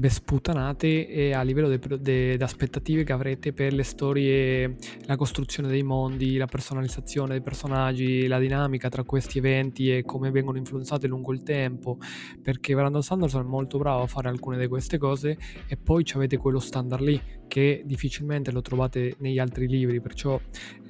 sputanate 0.00 1.06
e 1.08 1.34
a 1.34 1.42
livello 1.42 1.68
di 1.68 2.36
aspettative 2.40 3.04
che 3.04 3.12
avrete 3.12 3.52
per 3.52 3.74
le 3.74 3.82
storie, 3.82 4.76
la 5.04 5.16
costruzione 5.16 5.68
dei 5.68 5.82
mondi, 5.82 6.38
la 6.38 6.46
personalizzazione 6.46 7.32
dei 7.32 7.42
personaggi, 7.42 8.26
la 8.26 8.38
dinamica 8.38 8.88
tra 8.88 9.04
questi 9.04 9.38
eventi 9.38 9.94
e 9.94 10.04
come 10.04 10.30
vengono 10.30 10.56
influenzate 10.56 11.06
lungo 11.06 11.32
il 11.32 11.42
tempo, 11.42 11.98
perché 12.42 12.74
Brandon 12.74 13.02
Sanderson 13.02 13.44
è 13.44 13.48
molto 13.48 13.76
bravo 13.76 14.02
a 14.02 14.06
fare 14.06 14.30
alcune 14.30 14.58
di 14.58 14.66
queste 14.68 14.96
cose 14.96 15.36
e 15.66 15.76
poi 15.76 16.04
avete 16.14 16.38
quello 16.38 16.58
standard 16.58 17.02
lì 17.02 17.20
che 17.46 17.82
difficilmente 17.84 18.50
lo 18.50 18.62
trovate 18.62 19.16
negli 19.18 19.38
altri 19.38 19.68
libri, 19.68 20.00
perciò 20.00 20.40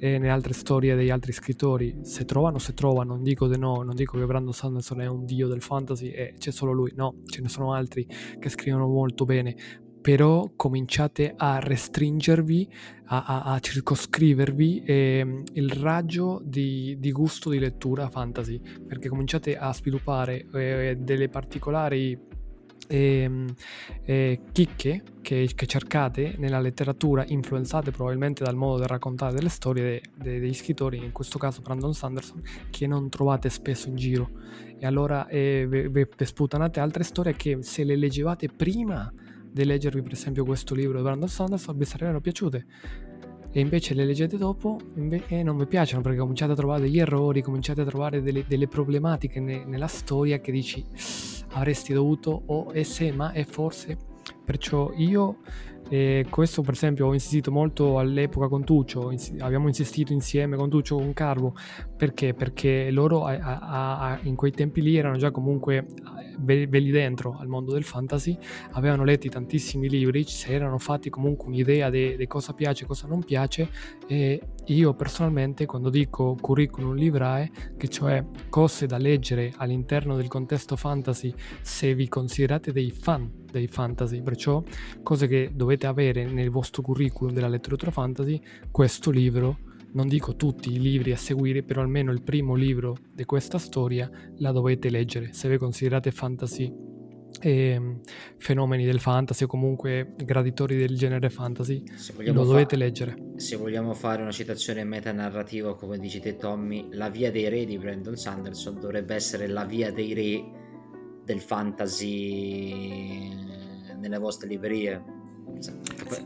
eh, 0.05 0.17
nelle 0.17 0.29
altre 0.29 0.53
storie 0.53 0.95
degli 0.95 1.09
altri 1.09 1.31
scrittori, 1.31 1.99
se 2.03 2.25
trovano, 2.25 2.59
se 2.59 2.73
trovano, 2.73 3.13
non 3.15 3.23
dico 3.23 3.47
di 3.47 3.57
no, 3.57 3.81
non 3.81 3.95
dico 3.95 4.17
che 4.17 4.25
Brandon 4.25 4.53
Sanderson 4.53 5.01
è 5.01 5.07
un 5.07 5.25
dio 5.25 5.47
del 5.47 5.61
fantasy 5.61 6.09
e 6.09 6.35
c'è 6.37 6.51
solo 6.51 6.71
lui, 6.71 6.91
no, 6.95 7.21
ce 7.25 7.41
ne 7.41 7.49
sono 7.49 7.73
altri 7.73 8.07
che 8.39 8.49
scrivono 8.49 8.87
molto 8.87 9.25
bene, 9.25 9.55
però 10.05 10.51
cominciate 10.55 11.33
a 11.35 11.57
restringervi, 11.57 12.69
a, 13.05 13.23
a, 13.25 13.43
a 13.53 13.59
circoscrivervi 13.59 14.83
eh, 14.83 15.43
il 15.53 15.71
raggio 15.71 16.41
di, 16.45 16.97
di, 16.99 17.11
gusto 17.11 17.49
di 17.49 17.57
lettura 17.57 18.07
fantasy, 18.09 18.61
perché 18.87 19.09
cominciate 19.09 19.57
a 19.57 19.73
sviluppare 19.73 20.45
eh, 20.53 20.97
delle 20.99 21.29
particolari 21.29 22.15
eh, 22.87 23.45
eh, 24.03 24.39
chicche 24.51 25.03
che, 25.21 25.49
che, 25.55 25.65
cercate 25.65 26.35
nella 26.37 26.59
letteratura, 26.59 27.25
influenzate 27.27 27.91
probabilmente 27.91 28.43
dal 28.43 28.55
modo 28.55 28.81
di 28.81 28.87
raccontare 28.87 29.33
delle 29.33 29.49
storie 29.49 29.83
de, 29.83 30.01
de, 30.15 30.39
degli 30.39 30.53
scrittori, 30.53 30.97
in 30.97 31.11
questo 31.11 31.39
caso 31.39 31.61
Brandon 31.61 31.93
Sanderson, 31.93 32.41
che 32.69 32.87
non 32.87 33.09
trovate 33.09 33.49
spesso 33.49 33.89
in 33.89 33.95
giro. 33.95 34.29
E 34.77 34.85
allora 34.85 35.27
eh, 35.27 35.65
vi 35.67 36.07
sputanate 36.17 36.79
altre 36.79 37.03
storie 37.03 37.35
che 37.35 37.59
se 37.61 37.83
le 37.83 37.95
leggevate 37.95 38.47
prima 38.49 39.11
di 39.55 39.63
leggervi 39.63 40.01
per 40.01 40.11
esempio 40.11 40.43
questo 40.43 40.75
libro 40.75 40.97
di 40.97 41.03
Brandon 41.03 41.29
Sanderson 41.29 41.77
vi 41.77 41.85
sarebbero 41.85 42.19
piaciute 42.19 42.65
e 43.55 43.61
invece 43.61 43.93
le 43.93 44.03
leggete 44.03 44.35
dopo 44.35 44.77
e 45.27 45.41
non 45.41 45.55
vi 45.57 45.65
piacciono 45.65 46.01
perché 46.01 46.17
cominciate 46.17 46.51
a 46.51 46.55
trovare 46.55 46.81
degli 46.81 46.99
errori, 46.99 47.41
cominciate 47.41 47.79
a 47.79 47.85
trovare 47.85 48.21
delle, 48.21 48.43
delle 48.45 48.67
problematiche 48.67 49.39
ne, 49.39 49.63
nella 49.63 49.87
storia 49.87 50.41
che 50.41 50.51
dici 50.51 50.85
avresti 51.51 51.93
dovuto 51.93 52.43
o 52.47 52.73
e 52.73 52.83
se 52.83 53.13
ma 53.13 53.31
e 53.31 53.45
forse 53.45 53.97
perciò 54.43 54.91
io 54.97 55.37
e 55.89 56.25
questo 56.29 56.61
per 56.61 56.73
esempio 56.73 57.07
ho 57.07 57.13
insistito 57.13 57.51
molto 57.51 57.99
all'epoca 57.99 58.47
con 58.47 58.63
Tuccio, 58.63 59.11
ins- 59.11 59.33
abbiamo 59.39 59.67
insistito 59.67 60.13
insieme 60.13 60.55
con 60.55 60.69
Tuccio 60.69 60.95
con 60.97 61.13
Carbo, 61.13 61.53
perché? 61.95 62.33
Perché 62.33 62.89
loro 62.91 63.25
a, 63.25 63.37
a, 63.37 63.99
a, 63.99 64.19
in 64.23 64.35
quei 64.35 64.51
tempi 64.51 64.81
lì 64.81 64.97
erano 64.97 65.17
già 65.17 65.31
comunque 65.31 65.85
belli 66.37 66.91
dentro 66.91 67.37
al 67.39 67.47
mondo 67.47 67.71
del 67.73 67.83
fantasy, 67.83 68.37
avevano 68.71 69.03
letto 69.03 69.29
tantissimi 69.29 69.89
libri, 69.89 70.23
si 70.23 70.51
erano 70.51 70.77
fatti 70.77 71.09
comunque 71.09 71.47
un'idea 71.47 71.89
di 71.89 72.25
cosa 72.27 72.53
piace 72.53 72.83
e 72.83 72.87
cosa 72.87 73.07
non 73.07 73.23
piace 73.23 73.69
e 74.07 74.41
io 74.65 74.93
personalmente 74.93 75.65
quando 75.65 75.89
dico 75.89 76.35
curriculum 76.39 76.95
livrae, 76.95 77.49
che 77.77 77.87
cioè 77.87 78.23
cose 78.49 78.85
da 78.85 78.97
leggere 78.97 79.53
all'interno 79.57 80.15
del 80.15 80.27
contesto 80.27 80.75
fantasy 80.75 81.33
se 81.61 81.93
vi 81.93 82.07
considerate 82.07 82.71
dei 82.71 82.91
fan 82.91 83.43
dei 83.57 83.67
fantasy, 83.67 84.21
perciò 84.21 84.63
cose 85.03 85.27
che 85.27 85.51
dovete 85.53 85.87
avere 85.87 86.25
nel 86.25 86.49
vostro 86.49 86.81
curriculum 86.81 87.33
della 87.33 87.47
letteratura 87.47 87.91
fantasy, 87.91 88.39
questo 88.71 89.11
libro, 89.11 89.59
non 89.93 90.07
dico 90.07 90.35
tutti 90.35 90.73
i 90.73 90.79
libri 90.79 91.11
a 91.11 91.17
seguire, 91.17 91.63
però 91.63 91.81
almeno 91.81 92.11
il 92.11 92.21
primo 92.21 92.55
libro 92.55 92.97
di 93.13 93.25
questa 93.25 93.57
storia 93.57 94.09
la 94.37 94.51
dovete 94.51 94.89
leggere, 94.89 95.33
se 95.33 95.47
vi 95.49 95.57
considerate 95.57 96.11
fantasy 96.11 96.93
e 97.41 97.99
fenomeni 98.37 98.85
del 98.85 98.99
fantasy 98.99 99.43
o 99.43 99.47
comunque 99.47 100.13
graditori 100.15 100.77
del 100.77 100.95
genere 100.95 101.29
fantasy 101.29 101.83
lo 102.31 102.45
dovete 102.45 102.77
fa- 102.77 102.83
leggere. 102.83 103.33
se 103.35 103.57
vogliamo 103.57 103.93
fare 103.93 104.21
una 104.21 104.31
citazione 104.31 104.83
metanarrativa 104.83 105.75
come 105.75 105.97
dici 105.97 106.19
te 106.19 106.37
Tommy 106.37 106.87
la 106.91 107.09
via 107.09 107.31
dei 107.31 107.49
re 107.49 107.65
di 107.65 107.77
Brandon 107.77 108.15
Sanderson 108.15 108.79
dovrebbe 108.79 109.15
essere 109.15 109.47
la 109.47 109.65
via 109.65 109.91
dei 109.91 110.13
re 110.13 110.63
del 111.25 111.41
fantasy 111.41 112.73
nelle 113.99 114.17
vostre 114.17 114.47
librerie. 114.47 115.23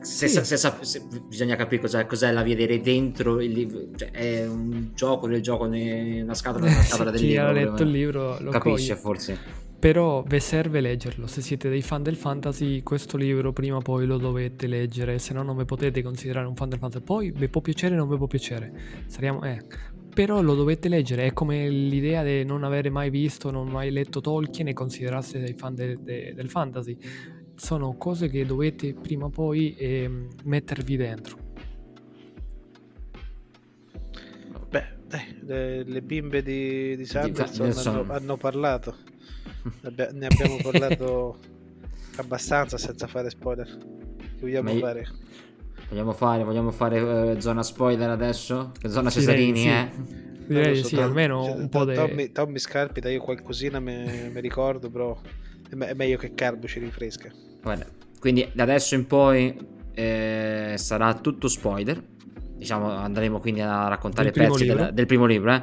Se, 0.02 0.28
sì. 0.28 0.44
se, 0.44 0.58
se, 0.58 1.08
bisogna 1.28 1.56
capire 1.56 1.82
cos'è, 1.82 2.06
cos'è, 2.06 2.32
la 2.32 2.42
via 2.42 2.56
dei 2.56 2.66
re 2.66 2.82
dentro 2.82 3.40
il 3.42 3.52
libro, 3.52 3.82
cioè, 3.96 4.12
è 4.12 4.48
un 4.48 4.92
gioco 4.94 5.28
nel 5.28 5.42
gioco, 5.42 5.66
una 5.66 6.34
scatola 6.34 6.66
nella 6.66 6.82
scatola 6.84 7.12
del 7.12 7.22
libro. 7.22 7.36
Chi 7.36 7.48
ha 7.48 7.52
letto 7.52 7.84
il 7.84 7.92
libro 7.92 8.38
lo 8.40 8.52
capisce 8.52 8.94
coglie. 8.94 9.02
forse. 9.02 9.68
Però 9.80 10.24
vi 10.24 10.42
serve 10.42 10.82
leggerlo, 10.82 11.26
se 11.26 11.42
siete 11.42 11.70
dei 11.70 11.82
fan 11.82 12.04
del 12.04 12.18
fantasy 12.18 12.84
questo 12.84 13.16
libro 13.16 13.54
prima 13.54 13.78
o 13.78 13.82
poi 13.82 14.06
lo 14.06 14.18
dovete 14.18 14.68
leggere, 14.68 15.20
se 15.20 15.34
no 15.34 15.42
non 15.42 15.56
vi 15.56 15.64
potete 15.64 16.02
considerare 16.02 16.48
un 16.48 16.56
fan 16.56 16.68
del 16.68 16.80
fantasy. 16.80 17.04
Poi 17.04 17.32
vi 17.32 17.48
può 17.48 17.62
piacere 17.62 17.96
o 17.96 17.98
non 17.98 18.10
vi 18.10 18.18
può 18.18 18.28
piacere, 18.28 18.74
Sariamo, 19.06 19.42
eh, 19.44 19.64
però 20.14 20.42
lo 20.42 20.56
dovete 20.56 20.90
leggere, 20.90 21.28
è 21.28 21.34
come 21.34 21.70
l'idea 21.70 22.24
di 22.24 22.44
non 22.44 22.64
avere 22.64 22.90
mai 22.90 23.10
visto, 23.10 23.52
non 23.52 23.70
mai 23.70 23.92
letto 23.92 24.22
Tolkien 24.22 24.68
e 24.68 24.74
considerarsi 24.74 25.40
dei 25.40 25.54
fan 25.54 25.76
de, 25.76 25.98
de, 26.02 26.34
del 26.34 26.50
fantasy. 26.50 26.98
Sono 27.56 27.96
cose 27.98 28.30
che 28.30 28.46
dovete 28.46 28.94
prima 28.94 29.26
o 29.26 29.30
poi 29.30 29.76
eh, 29.76 30.28
mettervi 30.44 30.96
dentro. 30.96 31.38
Beh, 34.70 34.86
dai, 35.06 35.40
le, 35.42 35.84
le 35.84 36.02
bimbe 36.02 36.42
di, 36.42 36.96
di 36.96 37.06
Sanderson 37.06 37.72
hanno, 37.96 38.14
hanno, 38.14 38.38
parlato. 38.38 38.96
ne 39.82 40.26
abbiamo 40.26 40.58
parlato 40.62 41.38
abbastanza 42.16 42.78
senza 42.78 43.08
fare 43.08 43.30
spoiler. 43.30 43.68
Che 43.68 44.40
vogliamo 44.40 44.72
io, 44.72 44.80
fare? 44.80 45.08
Vogliamo 45.90 46.14
fare, 46.14 46.44
vogliamo 46.44 46.72
fare 46.72 47.00
uh, 47.00 47.40
zona 47.40 47.64
spoiler 47.64 48.10
adesso? 48.10 48.72
Zona 48.88 49.10
Cesarini, 49.10 49.60
sì. 49.60 49.68
eh? 49.70 49.90
Direi 50.48 50.76
so, 50.78 50.88
sì, 50.88 50.96
Tom, 50.96 51.04
almeno 51.06 51.44
cioè, 51.44 51.56
un 51.56 51.70
po' 51.70 51.86
di... 51.86 51.94
Tommy, 51.94 52.32
Tommy 52.32 52.60
Scarpita, 52.60 53.10
io 53.10 53.22
qualcosina 53.22 53.80
mi 53.80 54.40
ricordo, 54.40 54.90
però 54.90 55.20
è, 55.70 55.76
me- 55.76 55.88
è, 55.88 55.94
meglio 55.94 56.18
che 56.18 56.34
Carbo 56.34 56.68
ci 56.68 56.80
rinfresca. 56.80 57.30
Guarda, 57.62 57.86
quindi 58.20 58.48
da 58.54 58.64
adesso 58.64 58.96
in 58.96 59.08
poi 59.08 59.56
eh, 59.94 60.74
sarà 60.78 61.14
tutto 61.16 61.48
spoiler. 61.48 62.02
Diciamo, 62.56 62.92
andremo 62.92 63.40
quindi 63.40 63.62
a 63.62 63.88
raccontare 63.88 64.32
pezzi 64.32 64.66
del, 64.66 64.90
del 64.94 65.06
primo 65.06 65.26
libro, 65.26 65.54
eh? 65.54 65.62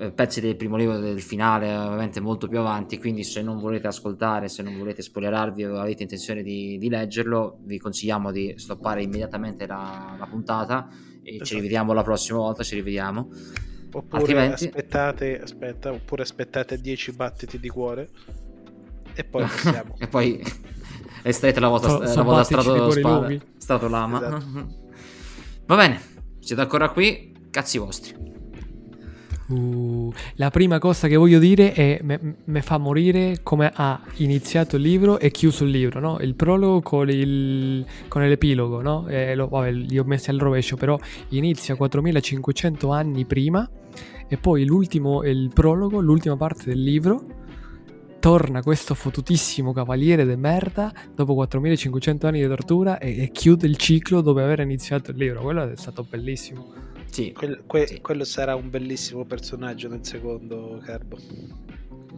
Eh, 0.00 0.12
pezzi 0.12 0.40
del 0.40 0.56
primo 0.56 0.78
libro 0.78 0.98
del 0.98 1.20
finale 1.20 1.76
ovviamente 1.76 2.20
molto 2.20 2.48
più 2.48 2.58
avanti 2.58 2.96
quindi 2.98 3.22
se 3.22 3.42
non 3.42 3.58
volete 3.58 3.86
ascoltare 3.86 4.48
se 4.48 4.62
non 4.62 4.78
volete 4.78 5.02
spoilerarvi 5.02 5.66
o 5.66 5.78
avete 5.78 6.04
intenzione 6.04 6.42
di, 6.42 6.78
di 6.78 6.88
leggerlo 6.88 7.58
vi 7.64 7.76
consigliamo 7.76 8.32
di 8.32 8.54
stoppare 8.56 9.02
immediatamente 9.02 9.66
la, 9.66 10.16
la 10.18 10.26
puntata 10.26 10.88
e 11.22 11.32
esatto. 11.32 11.44
ci 11.44 11.54
rivediamo 11.56 11.92
la 11.92 12.02
prossima 12.02 12.38
volta 12.38 12.62
ci 12.62 12.76
rivediamo 12.76 13.28
oppure 13.92 14.22
Altrimenti... 14.22 14.64
aspettate 14.64 15.38
aspetta 15.38 15.92
oppure 15.92 16.22
aspettate 16.22 16.80
10 16.80 17.12
battiti 17.12 17.60
di 17.60 17.68
cuore 17.68 18.08
e 19.12 19.24
poi 19.24 19.42
passiamo 19.52 19.96
e 19.98 20.06
poi 20.06 20.42
estrete 21.24 21.60
la 21.60 21.68
vostra, 21.68 22.06
so, 22.06 22.16
la 22.16 22.22
vostra 22.22 22.62
strato, 22.62 23.40
strato 23.58 23.88
lama. 23.88 24.16
Esatto. 24.16 24.78
Va 25.66 25.76
bene, 25.76 26.00
siete 26.38 26.62
ancora 26.62 26.88
qui, 26.88 27.48
cazzi 27.50 27.76
vostri. 27.76 28.29
Uh, 29.50 30.12
la 30.36 30.50
prima 30.50 30.78
cosa 30.78 31.08
che 31.08 31.16
voglio 31.16 31.40
dire 31.40 31.72
è 31.72 32.00
mi 32.02 32.60
fa 32.60 32.78
morire 32.78 33.40
come 33.42 33.70
ha 33.74 34.00
iniziato 34.16 34.76
il 34.76 34.82
libro 34.82 35.18
e 35.18 35.30
chiuso 35.32 35.64
il 35.64 35.70
libro, 35.70 35.98
no? 35.98 36.18
Il 36.20 36.34
prologo 36.34 36.80
con, 36.82 37.10
il, 37.10 37.84
con 38.06 38.26
l'epilogo, 38.26 38.80
no? 38.80 39.06
Lo, 39.34 39.48
vabbè, 39.48 39.72
li 39.72 39.98
ho 39.98 40.04
messi 40.04 40.30
al 40.30 40.38
rovescio, 40.38 40.76
però 40.76 40.98
inizia 41.30 41.74
4500 41.74 42.90
anni 42.90 43.24
prima 43.24 43.68
e 44.28 44.36
poi 44.36 44.64
l'ultimo, 44.64 45.24
il 45.24 45.50
prologo, 45.52 46.00
l'ultima 46.00 46.36
parte 46.36 46.66
del 46.66 46.80
libro, 46.80 47.24
torna 48.20 48.62
questo 48.62 48.94
fottutissimo 48.94 49.72
cavaliere 49.72 50.24
de 50.24 50.36
merda 50.36 50.92
dopo 51.14 51.34
4500 51.34 52.26
anni 52.28 52.40
di 52.40 52.46
tortura 52.46 52.98
e, 52.98 53.22
e 53.22 53.30
chiude 53.32 53.66
il 53.66 53.76
ciclo 53.76 54.20
dove 54.20 54.44
aveva 54.44 54.62
iniziato 54.62 55.10
il 55.10 55.16
libro. 55.16 55.40
Quello 55.42 55.68
è 55.68 55.76
stato 55.76 56.06
bellissimo. 56.08 56.89
Sì, 57.10 57.32
quello, 57.32 57.62
que- 57.66 57.86
sì. 57.86 58.00
quello 58.00 58.24
sarà 58.24 58.54
un 58.54 58.70
bellissimo 58.70 59.24
personaggio 59.24 59.88
nel 59.88 60.04
secondo 60.04 60.80
Carbo. 60.84 61.16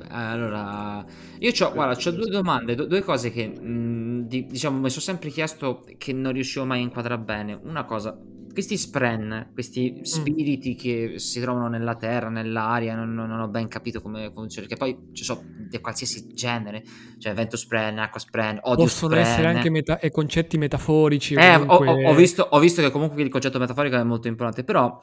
Allora, 0.09 1.05
io 1.38 1.53
ho, 1.66 1.72
guarda, 1.72 1.99
ho 2.09 2.12
due 2.12 2.28
domande, 2.30 2.74
due 2.74 3.03
cose 3.03 3.30
che 3.30 3.49
mh, 3.49 4.26
di, 4.26 4.47
diciamo 4.47 4.78
mi 4.78 4.90
sono 4.90 5.01
sempre 5.03 5.30
chiesto 5.30 5.84
che 5.99 6.12
non 6.12 6.32
riuscivo 6.32 6.64
mai 6.64 6.80
a 6.80 6.82
inquadrare 6.82 7.20
bene. 7.20 7.59
Una 7.62 7.84
cosa, 7.84 8.18
questi 8.53 8.76
spren, 8.76 9.50
questi 9.53 9.96
mm. 9.98 10.03
spiriti 10.03 10.74
mm. 10.74 10.78
che 10.78 11.18
si 11.18 11.40
trovano 11.40 11.68
nella 11.68 11.96
terra, 11.96 12.28
nell'aria, 12.28 12.94
non, 12.94 13.12
non, 13.14 13.40
ho 13.40 13.48
ben 13.48 13.68
capito 13.68 14.00
come 14.00 14.30
funziona, 14.32 14.66
che 14.66 14.76
poi 14.76 15.11
ci 15.12 15.24
sono 15.24 15.42
di 15.68 15.80
qualsiasi 15.80 16.32
genere, 16.34 16.82
cioè 17.18 17.34
vento 17.34 17.57
spren, 17.57 17.98
acqua 17.98 18.20
spren, 18.20 18.59
odio 18.62 18.84
Possono 18.84 19.14
spren. 19.14 19.26
essere 19.26 19.46
anche 19.48 19.70
meta- 19.70 19.98
concetti 20.11 20.59
metaforici. 20.59 21.34
Eh, 21.34 21.64
comunque... 21.66 22.05
ho, 22.05 22.11
ho, 22.11 22.14
visto, 22.14 22.46
ho 22.50 22.59
visto 22.59 22.82
che 22.82 22.90
comunque 22.90 23.22
il 23.22 23.30
concetto 23.30 23.59
metaforico 23.59 23.96
è 23.96 24.03
molto 24.03 24.28
importante, 24.28 24.64
però 24.64 25.00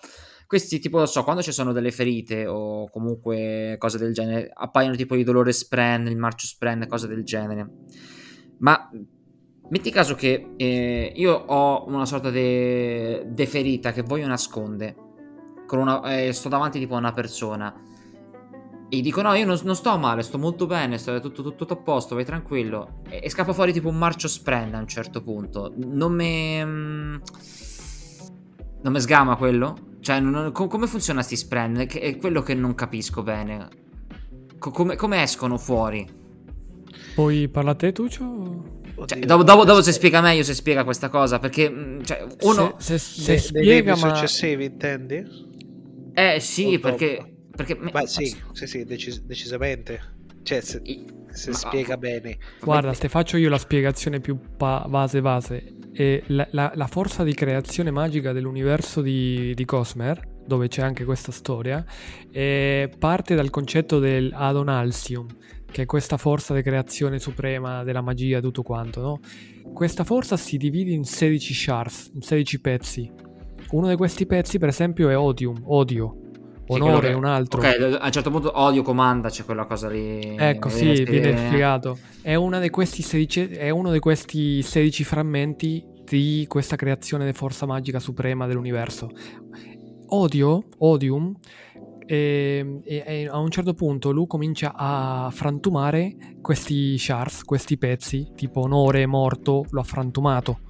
questi 0.49 0.79
tipo, 0.79 0.97
lo 0.97 1.05
so, 1.05 1.23
quando 1.23 1.43
ci 1.43 1.51
sono 1.51 1.73
delle 1.73 1.91
ferite 1.91 2.47
o 2.47 2.89
comunque 2.89 3.75
cose 3.77 3.99
del 3.99 4.13
genere, 4.13 4.49
appaiono 4.51 4.95
tipo 4.95 5.15
il 5.15 5.23
dolore 5.23 5.51
spren, 5.51 6.07
il 6.07 6.17
marcio 6.17 6.47
spren, 6.47 6.87
cose 6.87 7.07
del 7.07 7.23
genere. 7.23 7.69
Ma 8.57 8.89
Metti 9.69 9.91
caso 9.91 10.15
che 10.15 10.53
eh, 10.57 11.13
io 11.15 11.33
ho 11.33 11.87
una 11.87 12.05
sorta 12.05 12.31
di 12.31 13.45
ferita 13.45 13.91
che 13.91 14.01
voglio 14.01 14.27
nascondere. 14.27 14.95
Una, 15.69 16.01
eh, 16.17 16.33
sto 16.33 16.49
davanti 16.49 16.79
tipo 16.79 16.95
a 16.95 16.97
una 16.97 17.13
persona. 17.13 17.73
E 18.89 19.01
dico: 19.01 19.21
No, 19.21 19.33
io 19.33 19.45
non, 19.45 19.59
non 19.63 19.75
sto 19.75 19.95
male, 19.99 20.23
sto 20.23 20.39
molto 20.39 20.65
bene, 20.65 20.97
sto 20.97 21.19
tutto, 21.19 21.43
tutto, 21.43 21.55
tutto 21.55 21.73
a 21.73 21.77
posto, 21.77 22.15
vai 22.15 22.25
tranquillo. 22.25 23.01
E, 23.07 23.19
e, 23.23 23.29
scappa 23.29 23.53
fuori 23.53 23.71
tipo 23.71 23.89
un 23.89 23.97
marcio 23.97 24.27
sprend 24.27 24.73
a 24.73 24.79
un 24.79 24.87
certo 24.87 25.21
punto. 25.21 25.71
Non 25.75 26.13
mi. 26.13 26.65
Mm, 26.65 27.15
non 28.81 28.93
mi 28.93 28.99
sgama 28.99 29.35
quello? 29.35 29.77
Cioè, 29.99 30.19
non, 30.19 30.51
come 30.51 30.87
funziona 30.87 31.21
sti 31.21 31.35
sprend? 31.35 31.85
è 31.85 32.17
quello 32.17 32.41
che 32.41 32.55
non 32.55 32.73
capisco 32.73 33.21
bene. 33.21 33.67
come, 34.57 34.95
come 34.95 35.21
escono 35.21 35.59
fuori? 35.59 36.07
Poi 37.13 37.47
parla 37.49 37.75
te, 37.75 37.91
Tuccio? 37.91 38.78
Cioè, 39.05 39.19
dopo, 39.19 39.43
dopo, 39.43 39.63
dopo 39.63 39.81
se 39.81 39.91
spiega 39.91 40.21
meglio 40.21 40.43
se 40.43 40.53
spiega 40.53 40.83
questa 40.83 41.09
cosa 41.09 41.39
perché 41.39 41.69
mm, 41.69 42.01
cioè, 42.01 42.25
uno 42.41 42.75
se, 42.79 42.97
se, 42.97 43.21
se 43.21 43.37
spiega 43.37 43.95
ma... 43.95 44.15
successivi 44.15 44.65
intendi? 44.65 45.47
eh 46.13 46.39
sì 46.39 46.79
perché, 46.79 47.33
perché 47.55 47.75
ma 47.75 48.05
sì, 48.05 48.35
sì, 48.53 48.67
sì 48.67 48.83
decis- 48.83 49.21
decisamente. 49.21 50.17
Cioè 50.43 50.61
se, 50.61 50.81
se 51.31 51.53
spiega 51.53 51.97
bene. 51.97 52.37
Guarda 52.61 52.91
te 52.93 53.09
faccio 53.09 53.37
io 53.37 53.49
la 53.49 53.57
spiegazione 53.57 54.19
più 54.19 54.39
pa- 54.57 54.85
base 54.87 55.21
base 55.21 55.75
e 55.91 56.23
la, 56.27 56.47
la, 56.51 56.71
la, 56.75 56.87
forza 56.87 57.23
di 57.23 57.33
creazione 57.33 57.91
magica 57.91 58.31
dell'universo 58.31 59.01
di, 59.01 59.53
di 59.53 59.65
Cosmer 59.65 60.37
dove 60.45 60.67
c'è 60.67 60.81
anche 60.81 61.03
questa 61.03 61.31
storia 61.31 61.83
parte 62.97 63.35
dal 63.35 63.49
concetto 63.49 63.99
del 63.99 64.31
Adonalsium 64.33 65.27
che 65.71 65.83
è 65.83 65.85
questa 65.85 66.17
forza 66.17 66.53
di 66.53 66.61
creazione 66.61 67.19
suprema 67.19 67.83
della 67.83 68.01
magia, 68.01 68.39
tutto 68.39 68.63
quanto, 68.63 69.01
no? 69.01 69.19
Questa 69.73 70.03
forza 70.03 70.37
si 70.37 70.57
divide 70.57 70.91
in 70.91 71.03
16 71.03 71.53
shards, 71.53 72.11
in 72.13 72.21
16 72.21 72.61
pezzi. 72.61 73.11
Uno 73.71 73.87
di 73.87 73.95
questi 73.95 74.25
pezzi, 74.25 74.57
per 74.57 74.69
esempio, 74.69 75.09
è 75.09 75.17
odium, 75.17 75.61
odio. 75.65 76.21
Onore 76.71 77.09
è 77.09 77.13
un 77.13 77.25
altro. 77.25 77.61
Ok, 77.61 77.97
a 77.99 78.05
un 78.05 78.11
certo 78.11 78.29
punto 78.29 78.51
odio 78.59 78.83
comanda, 78.83 79.29
c'è 79.29 79.43
quella 79.43 79.65
cosa 79.65 79.89
lì. 79.89 80.35
Ecco, 80.37 80.69
sì, 80.69 81.03
viene 81.03 81.35
spiegato. 81.35 81.97
È, 82.21 82.35
di 82.37 82.69
16, 83.01 83.47
è 83.47 83.69
uno 83.71 83.91
di 83.91 83.99
questi 83.99 84.61
16 84.61 85.03
frammenti 85.03 85.83
di 86.03 86.45
questa 86.47 86.75
creazione 86.75 87.25
di 87.25 87.33
forza 87.33 87.65
magica 87.65 87.99
suprema 87.99 88.45
dell'universo. 88.45 89.09
Odio, 90.11 90.63
odium, 90.79 91.35
e, 92.11 92.81
e, 92.85 93.03
e, 93.05 93.27
a 93.27 93.37
un 93.37 93.51
certo 93.51 93.75
punto 93.75 94.09
lui 94.09 94.25
comincia 94.25 94.73
a 94.75 95.29
frantumare 95.31 96.15
questi 96.41 96.97
shards, 96.97 97.43
questi 97.43 97.77
pezzi, 97.77 98.31
tipo 98.33 98.61
onore, 98.61 99.05
morto, 99.05 99.63
lo 99.69 99.79
ha 99.79 99.83
frantumato 99.83 100.61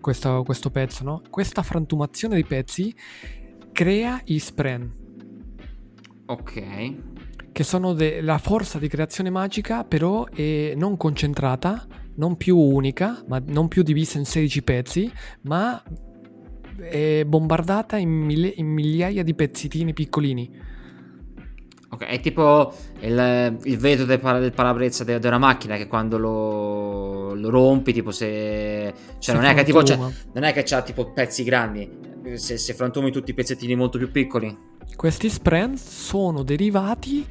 questo, 0.00 0.44
questo 0.44 0.70
pezzo, 0.70 1.02
no? 1.02 1.22
Questa 1.28 1.64
frantumazione 1.64 2.36
di 2.36 2.44
pezzi 2.44 2.94
crea 3.72 4.20
i 4.26 4.38
spren. 4.38 4.88
Ok. 6.26 6.94
Che 7.50 7.64
sono 7.64 7.92
de- 7.92 8.20
la 8.20 8.38
forza 8.38 8.78
di 8.78 8.86
creazione 8.86 9.30
magica, 9.30 9.82
però 9.82 10.26
è 10.26 10.74
non 10.76 10.96
concentrata, 10.96 11.88
non 12.14 12.36
più 12.36 12.56
unica, 12.56 13.20
ma 13.26 13.42
non 13.44 13.66
più 13.66 13.82
divisa 13.82 14.18
in 14.18 14.26
16 14.26 14.62
pezzi, 14.62 15.12
ma 15.40 15.82
è 16.78 17.24
bombardata 17.26 17.96
in, 17.96 18.10
mille- 18.10 18.52
in 18.54 18.68
migliaia 18.68 19.24
di 19.24 19.34
pezzettini 19.34 19.92
piccolini 19.92 20.73
Ok, 21.94 22.06
è 22.06 22.18
tipo 22.18 22.74
il, 23.00 23.56
il 23.62 23.78
vetro 23.78 24.04
del, 24.04 24.18
del 24.18 24.52
parabrezza 24.52 25.04
de, 25.04 25.20
della 25.20 25.38
macchina 25.38 25.76
che 25.76 25.86
quando 25.86 26.18
lo, 26.18 27.34
lo 27.34 27.50
rompi, 27.50 27.92
tipo 27.92 28.10
se... 28.10 28.92
Cioè 29.18 29.34
non 29.34 29.44
è, 29.44 29.54
che, 29.54 29.62
tipo, 29.62 29.84
cioè, 29.84 29.96
non 29.96 30.42
è 30.42 30.52
che 30.52 30.64
c'ha 30.64 30.82
tipo 30.82 31.12
pezzi 31.12 31.44
grandi, 31.44 31.88
se, 32.34 32.58
se 32.58 32.74
frantumi 32.74 33.12
tutti 33.12 33.30
i 33.30 33.34
pezzettini 33.34 33.76
molto 33.76 33.96
più 33.96 34.10
piccoli. 34.10 34.72
Questi 34.96 35.28
sprint 35.28 35.78
sono 35.78 36.42
derivati 36.42 37.24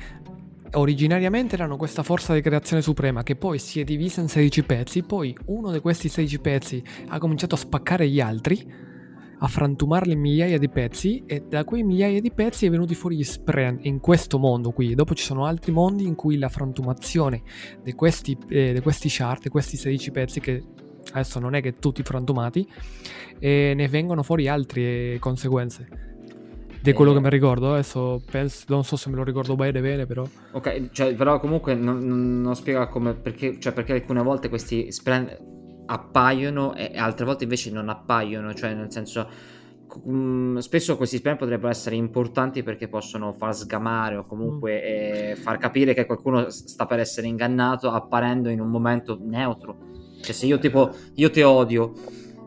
originariamente 0.75 1.55
erano 1.55 1.75
questa 1.75 2.01
forza 2.01 2.33
di 2.33 2.41
creazione 2.41 2.81
suprema 2.81 3.21
che 3.21 3.35
poi 3.35 3.59
si 3.59 3.81
è 3.81 3.83
divisa 3.83 4.21
in 4.21 4.29
16 4.29 4.63
pezzi, 4.63 5.03
poi 5.03 5.37
uno 5.47 5.71
di 5.71 5.79
questi 5.81 6.07
16 6.07 6.39
pezzi 6.39 6.83
ha 7.09 7.19
cominciato 7.19 7.55
a 7.55 7.57
spaccare 7.57 8.07
gli 8.07 8.21
altri 8.21 8.91
a 9.43 9.47
frantumarli 9.47 10.13
in 10.13 10.19
migliaia 10.19 10.57
di 10.57 10.69
pezzi 10.69 11.23
e 11.25 11.43
da 11.47 11.65
quei 11.65 11.83
migliaia 11.83 12.21
di 12.21 12.31
pezzi 12.31 12.65
è 12.65 12.69
venuti 12.69 12.95
fuori 12.95 13.17
gli 13.17 13.25
spren 13.25 13.77
in 13.81 13.99
questo 13.99 14.39
mondo 14.39 14.71
qui. 14.71 14.95
Dopo 14.95 15.13
ci 15.13 15.23
sono 15.23 15.45
altri 15.45 15.73
mondi 15.73 16.07
in 16.07 16.15
cui 16.15 16.37
la 16.37 16.47
frantumazione 16.47 17.41
di 17.83 17.91
questi, 17.91 18.37
eh, 18.47 18.71
di 18.71 18.79
questi 18.79 19.09
chart, 19.09 19.49
questi 19.49 19.75
16 19.75 20.11
pezzi 20.11 20.39
che 20.39 20.63
adesso 21.11 21.39
non 21.39 21.55
è 21.55 21.61
che 21.61 21.73
tutti 21.73 22.01
frantumati, 22.03 22.65
e 23.37 23.73
ne 23.75 23.87
vengono 23.89 24.23
fuori 24.23 24.47
altre 24.47 25.17
conseguenze 25.19 26.11
di 26.81 26.93
quello 26.93 27.11
eh. 27.11 27.15
che 27.15 27.19
mi 27.19 27.29
ricordo. 27.29 27.73
Adesso 27.73 28.21
penso, 28.31 28.63
non 28.69 28.85
so 28.85 28.95
se 28.95 29.09
me 29.09 29.17
lo 29.17 29.25
ricordo 29.25 29.55
bene, 29.55 29.81
bene, 29.81 30.05
però. 30.05 30.25
Ok, 30.51 30.91
cioè, 30.91 31.15
però 31.15 31.41
comunque 31.41 31.75
non, 31.75 32.41
non 32.41 32.55
spiega 32.55 32.87
come. 32.87 33.13
Perché, 33.13 33.59
cioè, 33.59 33.73
perché 33.73 33.91
alcune 33.91 34.23
volte 34.23 34.47
questi 34.47 34.89
spren 34.93 35.53
appaiono 35.85 36.75
e 36.75 36.97
altre 36.97 37.25
volte 37.25 37.43
invece 37.43 37.71
non 37.71 37.89
appaiono, 37.89 38.53
cioè 38.53 38.73
nel 38.73 38.91
senso 38.91 39.27
mh, 40.03 40.57
spesso 40.57 40.97
questi 40.97 41.17
spam 41.17 41.37
potrebbero 41.37 41.69
essere 41.69 41.95
importanti 41.95 42.63
perché 42.63 42.87
possono 42.87 43.33
far 43.33 43.55
sgamare 43.55 44.15
o 44.15 44.25
comunque 44.25 44.73
mm. 44.73 44.83
eh, 44.83 45.35
far 45.35 45.57
capire 45.57 45.93
che 45.93 46.05
qualcuno 46.05 46.49
sta 46.49 46.85
per 46.85 46.99
essere 46.99 47.27
ingannato 47.27 47.91
apparendo 47.91 48.49
in 48.49 48.59
un 48.59 48.69
momento 48.69 49.17
neutro. 49.21 49.91
Cioè 50.21 50.33
se 50.33 50.45
io 50.45 50.57
tipo 50.57 50.91
io 51.15 51.29
ti 51.29 51.41
odio, 51.41 51.93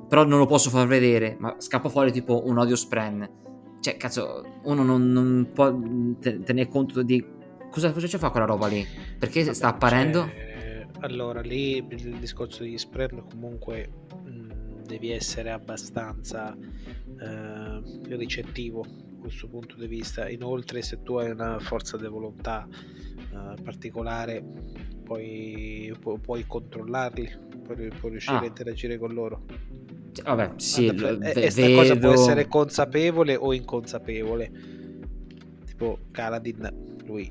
però 0.08 0.24
non 0.24 0.38
lo 0.38 0.46
posso 0.46 0.70
far 0.70 0.86
vedere, 0.86 1.36
ma 1.38 1.56
scappa 1.58 1.88
fuori 1.88 2.10
tipo 2.10 2.42
un 2.46 2.58
odio 2.58 2.76
spren. 2.76 3.44
Cioè, 3.80 3.96
cazzo, 3.98 4.60
uno 4.64 4.82
non, 4.82 5.12
non 5.12 5.50
può 5.52 5.72
tenere 6.18 6.68
conto 6.68 7.02
di 7.02 7.24
cosa, 7.70 7.92
cosa 7.92 8.06
ci 8.06 8.18
fa 8.18 8.30
quella 8.30 8.46
roba 8.46 8.66
lì? 8.66 8.84
Perché 9.18 9.42
Vabbè, 9.42 9.54
sta 9.54 9.68
apparendo? 9.68 10.20
Cioè 10.20 10.55
allora, 11.00 11.40
lì 11.40 11.76
il 11.76 12.18
discorso 12.18 12.62
degli 12.62 12.78
spread 12.78 13.22
comunque 13.30 13.90
mh, 14.24 14.82
devi 14.86 15.10
essere 15.10 15.50
abbastanza 15.50 16.56
eh, 16.56 18.16
ricettivo 18.16 18.84
da 18.86 19.18
questo 19.18 19.48
punto 19.48 19.76
di 19.76 19.86
vista. 19.86 20.28
Inoltre, 20.28 20.82
se 20.82 21.02
tu 21.02 21.16
hai 21.16 21.30
una 21.30 21.58
forza 21.58 21.96
di 21.96 22.06
volontà 22.06 22.66
eh, 22.70 23.62
particolare, 23.62 24.44
puoi, 25.02 25.94
pu- 26.00 26.20
puoi 26.20 26.46
controllarli, 26.46 27.30
puoi, 27.62 27.88
puoi 27.88 28.10
riuscire 28.10 28.36
ah. 28.36 28.40
a 28.40 28.46
interagire 28.46 28.98
con 28.98 29.12
loro. 29.12 29.44
Vabbè, 30.24 30.52
sì, 30.56 30.88
allora, 30.88 31.14
v- 31.14 31.32
questa 31.32 31.68
cosa 31.68 31.96
può 31.96 32.10
essere 32.10 32.46
consapevole 32.46 33.36
o 33.36 33.52
inconsapevole. 33.52 34.50
Tipo 35.66 35.98
Kaladin, 36.10 37.02
lui 37.04 37.30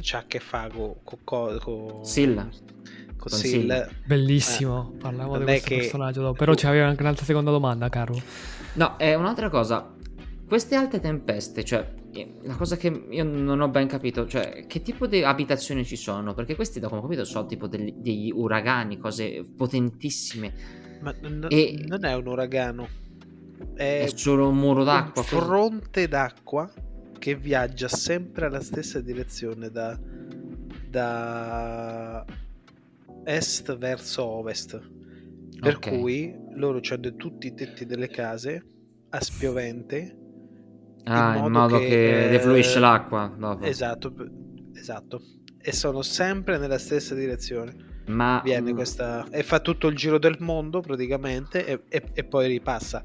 c'ha 0.00 0.18
a 0.18 0.24
che 0.26 0.38
fare 0.38 0.72
con 0.72 1.18
co, 1.24 1.56
co, 1.58 2.00
Silla 2.04 2.48
Così 3.20 3.58
il, 3.58 3.90
Bellissimo, 4.06 4.92
eh, 4.94 4.96
parliamo 4.96 5.36
di 5.36 5.44
questo 5.44 5.68
che... 5.68 5.76
personaggio 5.76 6.22
dopo. 6.22 6.38
Però 6.38 6.54
c'aveva 6.56 6.86
anche 6.86 7.02
un'altra 7.02 7.26
seconda 7.26 7.50
domanda, 7.50 7.90
caro. 7.90 8.18
No, 8.74 8.96
è 8.96 9.14
un'altra 9.14 9.50
cosa. 9.50 9.94
Queste 10.48 10.74
alte 10.74 11.00
tempeste, 11.00 11.62
cioè, 11.62 11.86
la 12.44 12.54
cosa 12.54 12.78
che 12.78 13.06
io 13.10 13.24
non 13.24 13.60
ho 13.60 13.68
ben 13.68 13.86
capito, 13.88 14.26
cioè, 14.26 14.64
che 14.66 14.80
tipo 14.80 15.06
di 15.06 15.22
abitazioni 15.22 15.84
ci 15.84 15.96
sono? 15.96 16.32
Perché 16.32 16.54
questi, 16.54 16.80
da 16.80 16.88
come 16.88 17.00
ho 17.00 17.02
capito, 17.02 17.24
sono 17.24 17.44
tipo 17.44 17.66
degli, 17.66 17.92
degli 17.92 18.32
uragani, 18.34 18.96
cose 18.96 19.44
potentissime. 19.54 20.52
Ma 21.02 21.12
n- 21.20 21.46
e... 21.50 21.84
non 21.86 22.06
è 22.06 22.14
un 22.14 22.26
uragano. 22.26 22.88
È, 23.74 24.04
è 24.04 24.10
solo 24.14 24.48
un 24.48 24.56
muro 24.56 24.82
d'acqua. 24.82 25.20
Un 25.20 25.28
fronte 25.28 26.08
d'acqua 26.08 26.72
che 27.20 27.36
viaggia 27.36 27.86
sempre 27.86 28.46
alla 28.46 28.62
stessa 28.62 29.00
direzione 29.00 29.70
da, 29.70 29.96
da 30.88 32.24
est 33.24 33.76
verso 33.76 34.24
ovest. 34.24 34.80
Per 35.60 35.76
okay. 35.76 35.98
cui 35.98 36.34
loro 36.54 36.80
hanno 36.90 37.16
tutti 37.16 37.48
i 37.48 37.54
tetti 37.54 37.84
delle 37.84 38.08
case 38.08 38.64
a 39.10 39.20
spiovente. 39.20 40.16
Ah, 41.04 41.34
in 41.36 41.42
modo, 41.42 41.46
in 41.46 41.52
modo 41.52 41.78
che, 41.78 41.88
che 41.88 42.26
eh, 42.26 42.30
defluisce 42.30 42.78
l'acqua. 42.78 43.32
Dopo. 43.36 43.64
Esatto, 43.64 44.14
esatto. 44.74 45.22
E 45.60 45.72
sono 45.72 46.00
sempre 46.00 46.56
nella 46.56 46.78
stessa 46.78 47.14
direzione. 47.14 47.88
Ma 48.06 48.40
viene 48.42 48.72
mm, 48.72 48.74
questa 48.74 49.28
e 49.30 49.42
fa 49.42 49.60
tutto 49.60 49.86
il 49.88 49.94
giro 49.94 50.18
del 50.18 50.36
mondo 50.40 50.80
praticamente 50.80 51.66
e, 51.66 51.82
e, 51.86 52.02
e 52.14 52.24
poi 52.24 52.48
ripassa. 52.48 53.04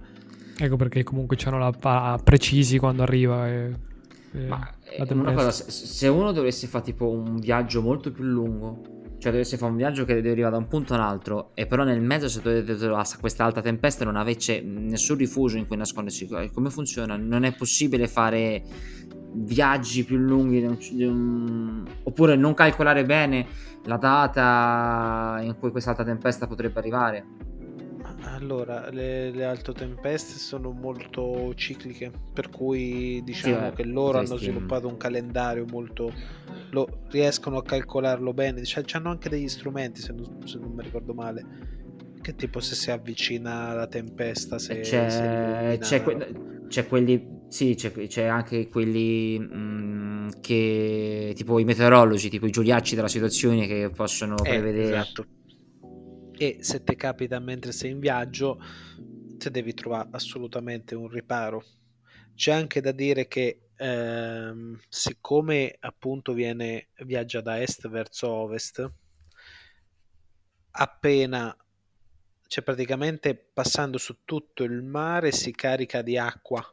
Ecco 0.57 0.77
perché 0.77 1.03
comunque 1.03 1.35
c'hanno 1.35 1.59
la 1.59 2.17
precisi 2.23 2.77
quando 2.77 3.03
arriva. 3.03 3.49
E 3.49 3.93
Ma 4.47 4.69
una 5.09 5.33
cosa, 5.33 5.51
se 5.51 6.07
uno 6.07 6.31
dovesse 6.31 6.67
fare 6.67 6.83
tipo 6.83 7.09
un 7.09 7.37
viaggio 7.37 7.81
molto 7.81 8.11
più 8.11 8.23
lungo, 8.23 8.81
cioè 9.17 9.31
dovesse 9.31 9.57
fare 9.57 9.71
un 9.71 9.77
viaggio 9.77 10.05
che 10.05 10.21
deriva 10.21 10.49
da 10.49 10.57
un 10.57 10.67
punto 10.67 10.93
all'altro, 10.93 11.51
e 11.55 11.65
però 11.65 11.83
nel 11.83 12.01
mezzo 12.01 12.27
se 12.27 12.41
dovete 12.41 12.75
trovare 12.75 13.07
questa 13.19 13.45
alta 13.45 13.61
tempesta 13.61 14.05
non 14.05 14.17
avesse 14.17 14.61
nessun 14.61 15.17
rifugio 15.17 15.57
in 15.57 15.67
cui 15.67 15.77
nascondersi, 15.77 16.27
come 16.53 16.69
funziona? 16.69 17.15
Non 17.15 17.43
è 17.43 17.55
possibile 17.55 18.07
fare 18.07 18.63
viaggi 19.37 20.05
più 20.05 20.17
lunghi 20.17 20.63
un... 21.03 21.85
oppure 22.03 22.35
non 22.35 22.53
calcolare 22.53 23.03
bene 23.03 23.45
la 23.83 23.97
data 23.97 25.39
in 25.41 25.57
cui 25.59 25.71
questa 25.71 25.91
alta 25.91 26.03
tempesta 26.03 26.47
potrebbe 26.47 26.79
arrivare? 26.79 27.25
Allora, 28.27 28.89
le, 28.89 29.29
le 29.29 29.45
altotempeste 29.45 30.39
sono 30.39 30.71
molto 30.71 31.53
cicliche, 31.55 32.11
per 32.33 32.49
cui 32.49 33.21
diciamo 33.23 33.69
sì, 33.69 33.75
che 33.75 33.83
loro 33.83 34.17
hanno 34.17 34.37
sviluppato 34.37 34.87
un 34.87 34.97
calendario 34.97 35.65
molto... 35.69 36.11
Lo, 36.71 37.03
riescono 37.09 37.57
a 37.57 37.63
calcolarlo 37.63 38.33
bene, 38.33 38.63
cioè, 38.65 38.83
hanno 38.93 39.09
anche 39.09 39.29
degli 39.29 39.47
strumenti, 39.47 40.01
se 40.01 40.11
non, 40.11 40.45
se 40.45 40.57
non 40.57 40.71
mi 40.71 40.83
ricordo 40.83 41.13
male, 41.13 41.45
che 42.21 42.35
tipo 42.35 42.59
se 42.59 42.73
si 42.73 42.89
avvicina 42.89 43.73
la 43.73 43.87
tempesta, 43.87 44.57
se... 44.57 44.79
C'è, 44.79 45.77
c'è, 45.79 46.03
que- 46.03 46.31
c'è 46.67 46.87
quelli... 46.87 47.33
Sì, 47.47 47.75
c'è, 47.75 47.91
c'è 48.07 48.23
anche 48.23 48.67
quelli 48.69 49.37
mh, 49.37 49.55
mm, 49.55 50.29
che... 50.41 51.31
tipo 51.35 51.59
i 51.59 51.63
meteorologi, 51.63 52.29
tipo 52.29 52.47
i 52.47 52.51
giuliacci 52.51 52.95
della 52.95 53.07
situazione 53.07 53.67
che 53.67 53.91
possono 53.95 54.35
eh, 54.39 54.49
prevedere... 54.49 54.97
Esatto 54.97 55.25
e 56.37 56.57
se 56.61 56.83
ti 56.83 56.95
capita 56.95 57.39
mentre 57.39 57.71
sei 57.71 57.91
in 57.91 57.99
viaggio 57.99 58.59
te 59.37 59.51
devi 59.51 59.73
trovare 59.73 60.09
assolutamente 60.11 60.95
un 60.95 61.07
riparo. 61.07 61.63
C'è 62.35 62.51
anche 62.51 62.81
da 62.81 62.91
dire 62.91 63.27
che 63.27 63.69
ehm, 63.75 64.79
siccome 64.89 65.75
appunto 65.79 66.33
viene 66.33 66.89
viaggia 66.99 67.41
da 67.41 67.61
est 67.61 67.87
verso 67.87 68.29
ovest 68.29 68.91
appena 70.77 71.55
cioè 72.47 72.63
praticamente 72.63 73.35
passando 73.35 73.97
su 73.97 74.19
tutto 74.23 74.63
il 74.63 74.83
mare 74.83 75.31
si 75.31 75.51
carica 75.51 76.01
di 76.01 76.17
acqua. 76.17 76.67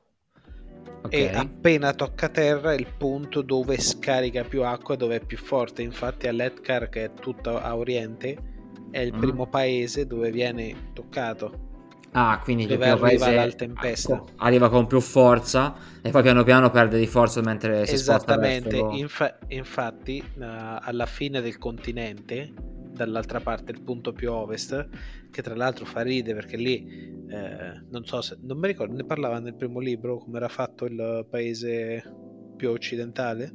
Okay. 1.05 1.21
e 1.21 1.31
appena 1.35 1.93
tocca 1.95 2.29
terra 2.29 2.73
è 2.73 2.77
il 2.77 2.87
punto 2.97 3.43
dove 3.43 3.79
scarica 3.79 4.45
più 4.45 4.63
acqua 4.63 4.95
dove 4.95 5.17
è 5.17 5.25
più 5.25 5.37
forte. 5.37 5.83
Infatti 5.83 6.29
a 6.29 6.33
Letkar 6.33 6.89
che 6.89 7.05
è 7.05 7.15
tutto 7.15 7.59
a 7.59 7.77
oriente 7.77 8.52
è 8.93 9.01
il 9.01 9.13
mm. 9.13 9.19
primo 9.19 9.47
paese 9.49 10.07
dove 10.07 10.31
viene 10.31 10.91
toccato. 10.93 11.71
Ah, 12.15 12.39
quindi 12.45 12.67
dove 12.67 12.89
arriva 12.91 13.27
paese 13.27 13.57
tempesta. 13.57 14.23
arriva 14.37 14.69
con 14.69 14.87
più 14.87 15.01
forza 15.01 15.75
e 16.03 16.11
poi 16.11 16.21
piano 16.21 16.45
piano 16.45 16.71
perde 16.71 16.99
di 16.99 17.07
forza 17.07 17.41
mentre 17.41 17.87
si 17.87 17.97
sposta 17.97 18.35
Esattamente, 18.35 18.77
Infa- 18.77 19.39
infatti 19.49 20.23
uh, 20.23 20.43
alla 20.81 21.07
fine 21.07 21.41
del 21.41 21.57
continente, 21.57 22.53
dall'altra 22.93 23.41
parte, 23.41 23.73
il 23.73 23.81
punto 23.81 24.13
più 24.13 24.31
ovest, 24.31 24.89
che 25.31 25.41
tra 25.41 25.55
l'altro 25.55 25.87
fa 25.87 26.03
ride 26.03 26.35
perché 26.35 26.59
lì, 26.59 26.87
eh, 27.31 27.83
non 27.89 28.05
so 28.05 28.21
se, 28.21 28.37
non 28.43 28.59
mi 28.59 28.67
ricordo, 28.67 28.95
ne 28.95 29.05
parlava 29.05 29.39
nel 29.39 29.55
primo 29.55 29.81
libro 29.81 30.19
come 30.19 30.37
era 30.37 30.49
fatto 30.49 30.85
il 30.85 31.27
paese 31.31 32.03
più 32.55 32.69
occidentale. 32.69 33.53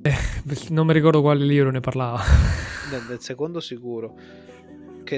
Eh, 0.00 0.14
non 0.70 0.86
mi 0.86 0.94
ricordo 0.94 1.20
quale 1.20 1.44
libro 1.44 1.70
ne 1.70 1.80
parlava. 1.80 2.22
Nel 2.90 3.20
secondo 3.20 3.60
sicuro 3.60 4.16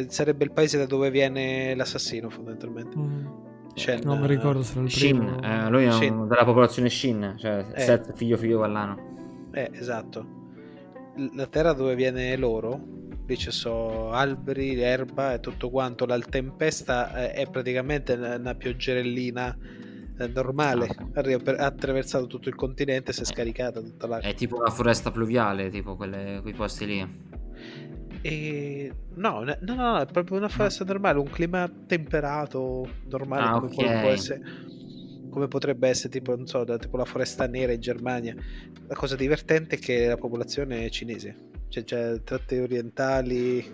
che 0.05 0.11
sarebbe 0.11 0.45
il 0.45 0.53
paese 0.53 0.79
da 0.79 0.87
dove 0.87 1.11
viene 1.11 1.75
l'assassino 1.75 2.31
fondamentalmente. 2.31 2.97
Mm. 2.97 3.27
Shen, 3.75 4.01
non 4.05 4.21
mi 4.21 4.27
ricordo 4.27 4.63
se 4.63 4.75
non 4.77 4.85
il 4.87 4.91
Shin, 4.91 5.19
primo... 5.19 5.43
eh, 5.43 5.69
lui 5.69 5.85
è 5.85 6.09
un, 6.09 6.27
della 6.29 6.45
popolazione 6.45 6.89
Shin, 6.89 7.35
cioè 7.37 7.67
eh. 7.75 7.81
Seth, 7.81 8.15
figlio 8.15 8.39
figlio 8.39 8.61
vallano. 8.61 9.49
Eh, 9.53 9.71
esatto. 9.75 10.27
La 11.35 11.47
terra 11.47 11.75
dove 11.75 11.95
viene 11.95 12.37
loro, 12.37 12.81
lì 13.27 13.37
ci 13.37 13.51
sono 13.51 14.13
alberi, 14.13 14.81
erba 14.81 15.35
e 15.35 15.41
tutto 15.41 15.69
quanto. 15.69 16.07
La 16.07 16.19
tempesta 16.19 17.31
è 17.31 17.47
praticamente 17.51 18.15
una 18.15 18.55
pioggerellina 18.55 19.57
eh, 20.19 20.27
normale. 20.29 20.89
Ah. 21.15 21.21
Ha 21.23 21.67
attraversato 21.67 22.27
tutto 22.27 22.49
il 22.49 22.55
continente 22.55 23.11
e 23.11 23.15
si 23.15 23.23
è 23.23 23.25
scaricata 23.25 23.81
tutta 23.81 24.07
l'acqua. 24.07 24.29
È 24.29 24.35
tipo 24.35 24.57
una 24.57 24.71
foresta 24.71 25.11
pluviale, 25.11 25.69
tipo 25.69 25.97
quelle, 25.97 26.39
quei 26.41 26.55
posti 26.55 26.87
lì. 26.87 27.35
E... 28.29 28.93
No, 29.15 29.43
no, 29.45 29.57
no, 29.61 29.75
no, 29.75 30.01
è 30.01 30.07
proprio 30.07 30.37
una 30.37 30.49
foresta 30.49 30.85
normale, 30.85 31.19
un 31.19 31.31
clima 31.31 31.71
temperato, 31.87 32.89
normale, 33.09 33.45
ah, 33.45 33.61
come, 33.61 33.87
okay. 33.87 34.13
essere, 34.13 34.41
come, 35.31 35.49
potrebbe 35.49 35.89
essere 35.89 36.11
tipo, 36.11 36.35
non 36.37 36.47
so, 36.47 36.65
da, 36.65 36.77
tipo 36.77 36.97
la 36.97 37.05
foresta 37.05 37.47
nera 37.47 37.73
in 37.73 37.81
Germania. 37.81 38.35
La 38.87 38.95
cosa 38.95 39.17
divertente 39.17 39.77
è 39.77 39.79
che 39.79 40.07
la 40.09 40.17
popolazione 40.17 40.85
è 40.85 40.91
cinese, 40.91 41.37
cioè 41.69 41.85
c'è 41.85 42.23
tratti 42.23 42.57
orientali, 42.57 43.65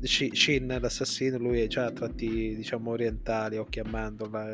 Shin, 0.00 0.78
l'assassino, 0.80 1.38
lui 1.38 1.66
ha 1.74 1.90
tratti, 1.90 2.54
diciamo, 2.54 2.90
orientali, 2.90 3.56
occhi 3.56 3.80
a 3.80 3.84
mandorla, 3.88 4.46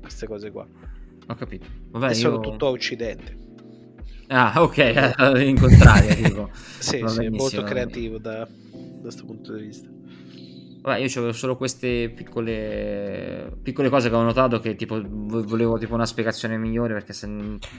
queste 0.00 0.26
cose 0.26 0.50
qua. 0.50 0.66
Ho 1.28 1.34
capito. 1.34 1.66
Vabbè, 1.90 2.06
è 2.06 2.10
io... 2.10 2.14
solo 2.14 2.40
tutto 2.40 2.66
a 2.66 2.70
occidente. 2.70 3.46
Ah, 4.28 4.60
ok, 4.60 5.14
in 5.42 5.58
contrario. 5.58 6.14
tipo. 6.14 6.50
sì, 6.78 7.02
sì, 7.06 7.24
è 7.24 7.28
molto 7.30 7.62
creativo 7.62 8.18
da, 8.18 8.46
questo 9.00 9.24
punto 9.24 9.54
di 9.54 9.62
vista. 9.62 9.88
Vabbè, 10.80 11.00
io 11.00 11.08
avevo 11.16 11.32
solo 11.32 11.56
queste 11.56 12.10
piccole, 12.14 13.50
piccole 13.62 13.88
cose 13.88 14.08
che 14.08 14.14
ho 14.14 14.22
notato 14.22 14.60
che 14.60 14.76
tipo 14.76 15.00
volevo 15.04 15.76
tipo 15.76 15.94
una 15.94 16.06
spiegazione 16.06 16.56
migliore 16.56 16.94
perché 16.94 17.12
se, 17.12 17.26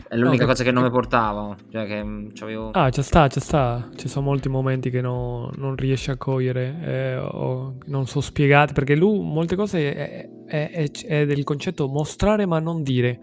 è 0.07 0.15
l'unica 0.17 0.43
no, 0.43 0.49
cosa 0.49 0.63
che 0.63 0.71
non 0.71 0.83
mi 0.83 0.89
portava. 0.89 1.55
Cioè 1.71 1.87
che 1.87 2.03
mm, 2.03 2.27
c'avevo... 2.33 2.71
Ah, 2.71 2.89
ci 2.89 3.01
sta, 3.01 3.27
ci 3.27 3.39
sta. 3.39 3.89
Ci 3.95 4.07
sono 4.07 4.25
molti 4.25 4.49
momenti 4.49 4.89
che 4.89 5.01
no, 5.01 5.49
non 5.55 5.75
riesci 5.75 6.09
a 6.09 6.17
cogliere 6.17 6.79
eh, 6.83 7.17
o 7.17 7.77
non 7.85 8.05
sono 8.05 8.21
spiegati 8.21 8.73
perché 8.73 8.95
lui 8.95 9.19
molte 9.19 9.55
cose 9.55 9.93
è, 9.95 10.29
è, 10.45 10.69
è, 10.71 10.91
è 11.05 11.25
del 11.25 11.43
concetto 11.43 11.87
mostrare 11.87 12.45
ma 12.45 12.59
non 12.59 12.83
dire 12.83 13.19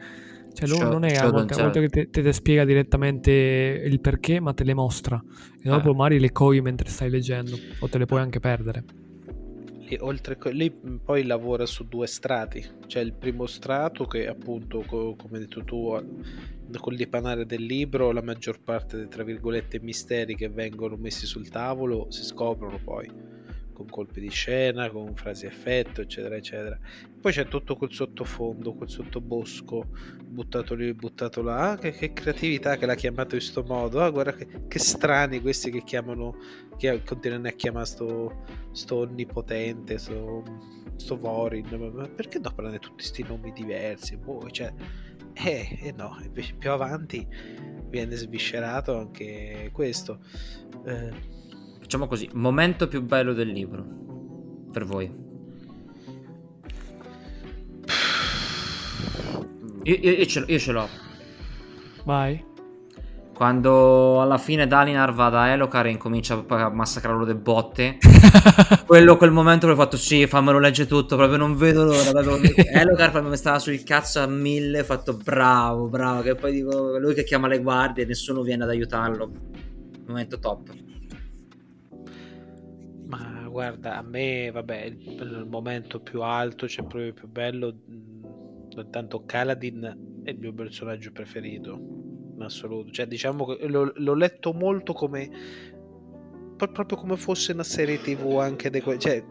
cioè 0.56 0.68
lui 0.68 0.78
non 0.78 1.04
è 1.04 1.14
a 1.14 1.30
volte, 1.30 1.54
a 1.54 1.62
volte 1.64 1.80
che 1.80 1.88
te, 1.88 2.10
te, 2.10 2.22
te, 2.22 2.32
spiega 2.32 2.64
direttamente 2.64 3.30
il 3.30 4.00
perché, 4.00 4.40
ma 4.40 4.54
te 4.54 4.64
le 4.64 4.72
mostra. 4.72 5.22
E 5.62 5.68
dopo 5.68 5.90
eh. 5.90 5.94
magari 5.94 6.18
le 6.18 6.32
cogli 6.32 6.60
mentre 6.60 6.88
stai 6.88 7.10
leggendo, 7.10 7.58
o 7.80 7.88
te 7.88 7.98
le 7.98 8.06
puoi 8.06 8.20
anche 8.20 8.40
perdere. 8.40 8.84
E 9.88 9.98
oltre 10.00 10.38
a 10.40 10.48
lì 10.48 10.72
poi 10.72 11.24
lavora 11.24 11.66
su 11.66 11.86
due 11.86 12.06
strati. 12.06 12.64
C'è 12.86 13.00
il 13.00 13.12
primo 13.12 13.46
strato 13.46 14.06
che 14.06 14.26
appunto, 14.26 14.82
co- 14.86 15.14
come 15.14 15.36
hai 15.36 15.44
detto 15.44 15.62
tu, 15.62 15.94
col 16.80 16.96
dipanare 16.96 17.44
del 17.44 17.62
libro, 17.62 18.10
la 18.10 18.22
maggior 18.22 18.58
parte 18.62 18.96
dei 18.96 19.08
tra 19.08 19.24
virgolette 19.24 19.78
misteri 19.80 20.34
che 20.34 20.48
vengono 20.48 20.96
messi 20.96 21.26
sul 21.26 21.50
tavolo 21.50 22.06
si 22.08 22.24
scoprono 22.24 22.80
poi 22.82 23.35
con 23.76 23.86
colpi 23.86 24.20
di 24.20 24.30
scena, 24.30 24.90
con 24.90 25.14
frasi 25.14 25.44
effetto, 25.44 26.00
eccetera, 26.00 26.34
eccetera. 26.34 26.78
Poi 27.20 27.30
c'è 27.30 27.46
tutto 27.46 27.76
quel 27.76 27.92
sottofondo, 27.92 28.72
quel 28.72 28.88
sottobosco 28.88 29.88
buttato 30.26 30.74
lì, 30.74 30.94
buttato 30.94 31.42
là. 31.42 31.72
Ah, 31.72 31.76
che, 31.76 31.90
che, 31.90 32.14
creatività 32.14 32.78
che 32.78 32.86
l'ha 32.86 32.94
chiamato 32.94 33.34
in 33.34 33.40
questo 33.40 33.62
modo. 33.64 34.02
Ah, 34.02 34.10
guarda 34.10 34.32
che, 34.32 34.66
che, 34.66 34.78
strani 34.78 35.40
questi 35.40 35.70
che 35.70 35.82
chiamano, 35.82 36.36
che 36.78 37.02
continuano 37.04 37.48
a 37.48 37.52
chiamare 37.52 37.84
sto, 37.86 38.44
sto 38.72 38.96
onnipotente, 38.96 39.98
sto, 39.98 40.42
sto 40.96 41.18
Vorin. 41.18 41.66
Ma 41.92 42.08
perché 42.08 42.38
no 42.38 42.50
prendere 42.54 42.80
tutti 42.80 43.02
questi 43.02 43.22
nomi 43.22 43.52
diversi? 43.52 44.16
Boh, 44.16 44.48
cioè, 44.50 44.72
eh, 45.34 45.78
eh 45.82 45.92
no, 45.92 46.16
invece 46.24 46.54
più 46.54 46.70
avanti 46.70 47.26
viene 47.88 48.16
sviscerato 48.16 48.98
anche 48.98 49.68
questo. 49.72 50.20
Eh, 50.86 51.34
Facciamo 51.86 52.08
così, 52.08 52.28
momento 52.32 52.88
più 52.88 53.00
bello 53.00 53.32
del 53.32 53.46
libro, 53.46 53.86
per 54.72 54.84
voi. 54.84 55.04
Io, 59.84 59.94
io, 59.94 60.10
io, 60.10 60.26
ce, 60.26 60.44
io 60.48 60.58
ce 60.58 60.72
l'ho. 60.72 60.88
Vai. 62.04 62.44
Quando 63.32 64.20
alla 64.20 64.36
fine 64.36 64.66
Dalinar 64.66 65.12
va 65.12 65.28
da 65.28 65.52
Elokar 65.52 65.86
e 65.86 65.90
incomincia 65.90 66.44
a 66.44 66.70
massacrarlo 66.70 67.24
de 67.24 67.36
botte. 67.36 67.98
quello, 68.84 69.16
quel 69.16 69.30
momento 69.30 69.68
l'ho 69.68 69.76
fatto 69.76 69.96
sì, 69.96 70.26
fammelo 70.26 70.58
leggere 70.58 70.88
tutto, 70.88 71.14
proprio 71.14 71.38
non 71.38 71.54
vedo 71.54 71.84
l'ora. 71.84 72.10
Elokar 72.10 73.10
proprio 73.12 73.30
mi 73.30 73.36
stava 73.36 73.60
sul 73.60 73.80
cazzo 73.84 74.18
a 74.18 74.26
mille, 74.26 74.80
ho 74.80 74.84
fatto 74.84 75.14
bravo, 75.14 75.86
bravo. 75.86 76.22
Che 76.22 76.34
poi 76.34 76.50
dico, 76.50 76.98
lui 76.98 77.14
che 77.14 77.22
chiama 77.22 77.46
le 77.46 77.60
guardie 77.60 78.02
e 78.02 78.06
nessuno 78.08 78.42
viene 78.42 78.64
ad 78.64 78.70
aiutarlo. 78.70 79.30
Momento 80.04 80.40
top. 80.40 80.85
Guarda, 83.56 83.96
a 83.96 84.02
me, 84.02 84.50
vabbè, 84.50 84.82
il, 84.82 85.18
il 85.18 85.46
momento 85.48 85.98
più 85.98 86.20
alto, 86.20 86.68
cioè 86.68 86.84
proprio 86.84 87.14
più 87.14 87.26
bello, 87.26 87.74
intanto 87.88 89.24
Kaladin 89.24 90.20
è 90.24 90.28
il 90.28 90.38
mio 90.38 90.52
personaggio 90.52 91.10
preferito 91.10 91.72
in 92.34 92.42
assoluto. 92.42 92.90
Cioè, 92.90 93.06
diciamo 93.06 93.46
che 93.46 93.66
l'ho, 93.66 93.92
l'ho 93.94 94.14
letto 94.14 94.52
molto 94.52 94.92
come 94.92 95.30
proprio 96.54 96.98
come 96.98 97.16
fosse 97.16 97.52
una 97.52 97.62
serie 97.62 97.98
tv 97.98 98.36
anche 98.40 98.68
di 98.68 98.82
que- 98.82 98.98
cioè 98.98 99.24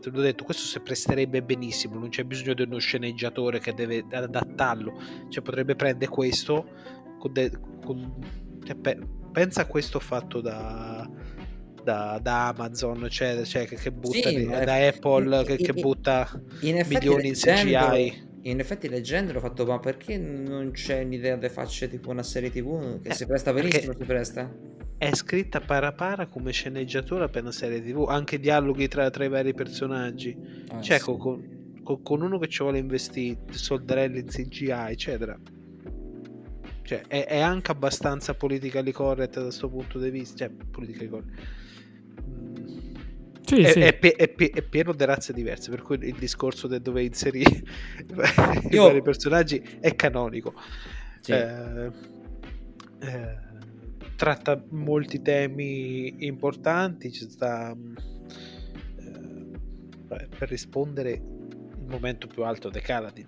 te 0.00 0.10
l'ho 0.10 0.20
detto 0.20 0.44
questo 0.44 0.62
si 0.62 0.80
presterebbe 0.80 1.42
benissimo 1.42 1.96
non 1.96 2.08
c'è 2.08 2.24
bisogno 2.24 2.54
di 2.54 2.62
uno 2.62 2.78
sceneggiatore 2.78 3.60
che 3.60 3.72
deve 3.72 4.04
adattarlo 4.10 4.92
cioè 5.28 5.44
potrebbe 5.44 5.76
prendere 5.76 6.10
questo 6.10 6.66
con 7.18 7.32
de- 7.32 7.56
con, 7.84 8.14
cioè, 8.64 8.74
pe- 8.74 8.98
pensa 9.30 9.60
a 9.62 9.66
questo 9.66 10.00
fatto 10.00 10.40
da, 10.40 11.08
da, 11.82 12.18
da 12.22 12.48
Amazon 12.48 13.08
cioè, 13.10 13.44
cioè 13.44 13.66
che, 13.66 13.76
che, 13.76 13.90
butta 13.90 14.28
sì, 14.28 14.36
di, 14.36 14.46
da 14.46 14.74
Apple 14.86 15.40
in, 15.40 15.46
che, 15.46 15.52
in, 15.52 15.64
che, 15.64 15.72
butta 15.72 16.42
in 16.60 16.84
milioni 16.88 17.28
in 17.28 17.34
CGI 17.34 18.30
in 18.42 18.58
effetti 18.58 18.88
leggendolo 18.88 19.38
ho 19.38 19.42
fatto, 19.42 19.64
ma 19.64 19.78
perché 19.78 20.18
non 20.18 20.72
c'è 20.72 21.02
un'idea 21.02 21.36
di 21.36 21.48
facce 21.48 21.88
tipo 21.88 22.10
una 22.10 22.22
serie 22.22 22.50
tv 22.50 23.00
che 23.00 23.10
eh, 23.10 23.14
si 23.14 23.26
presta 23.26 23.52
benissimo, 23.52 23.92
si 23.96 24.04
presta? 24.04 24.52
È 24.96 25.14
scritta 25.14 25.60
para 25.60 25.92
para 25.92 26.26
come 26.26 26.50
sceneggiatura 26.52 27.28
per 27.28 27.42
una 27.42 27.52
serie 27.52 27.80
tv, 27.80 28.06
anche 28.08 28.40
dialoghi 28.40 28.88
tra, 28.88 29.10
tra 29.10 29.24
i 29.24 29.28
vari 29.28 29.54
personaggi. 29.54 30.36
Ah, 30.68 30.80
cioè, 30.80 30.98
sì. 30.98 31.04
con, 31.04 31.82
con, 31.82 32.02
con, 32.02 32.22
uno 32.22 32.38
che 32.38 32.48
ci 32.48 32.62
vuole 32.62 32.78
investire 32.78 33.38
soldarelli 33.50 34.20
in 34.20 34.26
CGI, 34.26 34.70
eccetera. 34.70 35.38
Cioè, 36.82 37.02
è, 37.06 37.26
è 37.26 37.38
anche 37.38 37.70
abbastanza 37.70 38.34
politically 38.34 38.90
correct 38.90 39.34
da 39.34 39.42
questo 39.42 39.68
punto 39.68 40.00
di 40.00 40.10
vista. 40.10 40.46
Cioè, 40.46 40.50
politically 40.70 41.08
correct 41.08 41.60
sì, 43.44 43.60
è, 43.62 43.70
sì. 43.70 43.80
È, 43.80 43.98
è, 43.98 44.34
è, 44.34 44.62
pieno 44.62 44.92
di 44.92 45.04
razze 45.04 45.32
diverse, 45.32 45.70
per 45.70 45.82
cui 45.82 45.98
il 46.00 46.16
discorso 46.18 46.66
di 46.68 46.80
dove 46.80 47.02
inserire 47.02 47.62
i 48.70 48.76
vari 48.76 49.02
personaggi 49.02 49.62
è 49.80 49.94
canonico. 49.94 50.54
Sì. 51.20 51.32
Eh, 51.32 51.90
eh, 53.00 53.38
tratta 54.16 54.62
molti 54.70 55.22
temi 55.22 56.24
importanti, 56.24 57.12
ci 57.12 57.28
sta 57.28 57.74
eh, 58.96 60.28
per 60.38 60.48
rispondere 60.48 61.10
il 61.10 61.86
momento 61.86 62.26
più 62.26 62.44
alto 62.44 62.68
di 62.70 62.80
Kaladin 62.80 63.26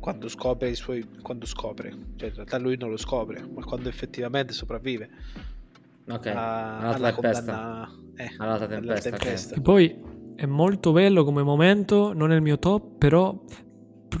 quando 0.00 0.28
scopre 0.28 0.68
i 0.70 0.74
suoi 0.76 1.06
quando 1.22 1.44
scopre 1.44 1.90
cioè 2.16 2.28
in 2.28 2.34
realtà 2.36 2.56
lui 2.56 2.76
non 2.76 2.88
lo 2.88 2.96
scopre 2.96 3.44
ma 3.46 3.64
quando 3.64 3.88
effettivamente 3.88 4.52
sopravvive 4.52 5.10
Ok, 6.08 6.26
a, 6.26 6.78
alla 6.78 7.12
condanna 7.12 7.92
eh, 8.18 8.34
all'alta 8.38 8.66
tempesta. 8.66 9.10
tempesta. 9.10 9.50
Okay. 9.52 9.62
Poi 9.62 9.96
è 10.34 10.44
molto 10.44 10.92
bello 10.92 11.24
come 11.24 11.42
momento, 11.42 12.12
non 12.12 12.32
è 12.32 12.34
il 12.34 12.42
mio 12.42 12.58
top, 12.58 12.98
però 12.98 13.36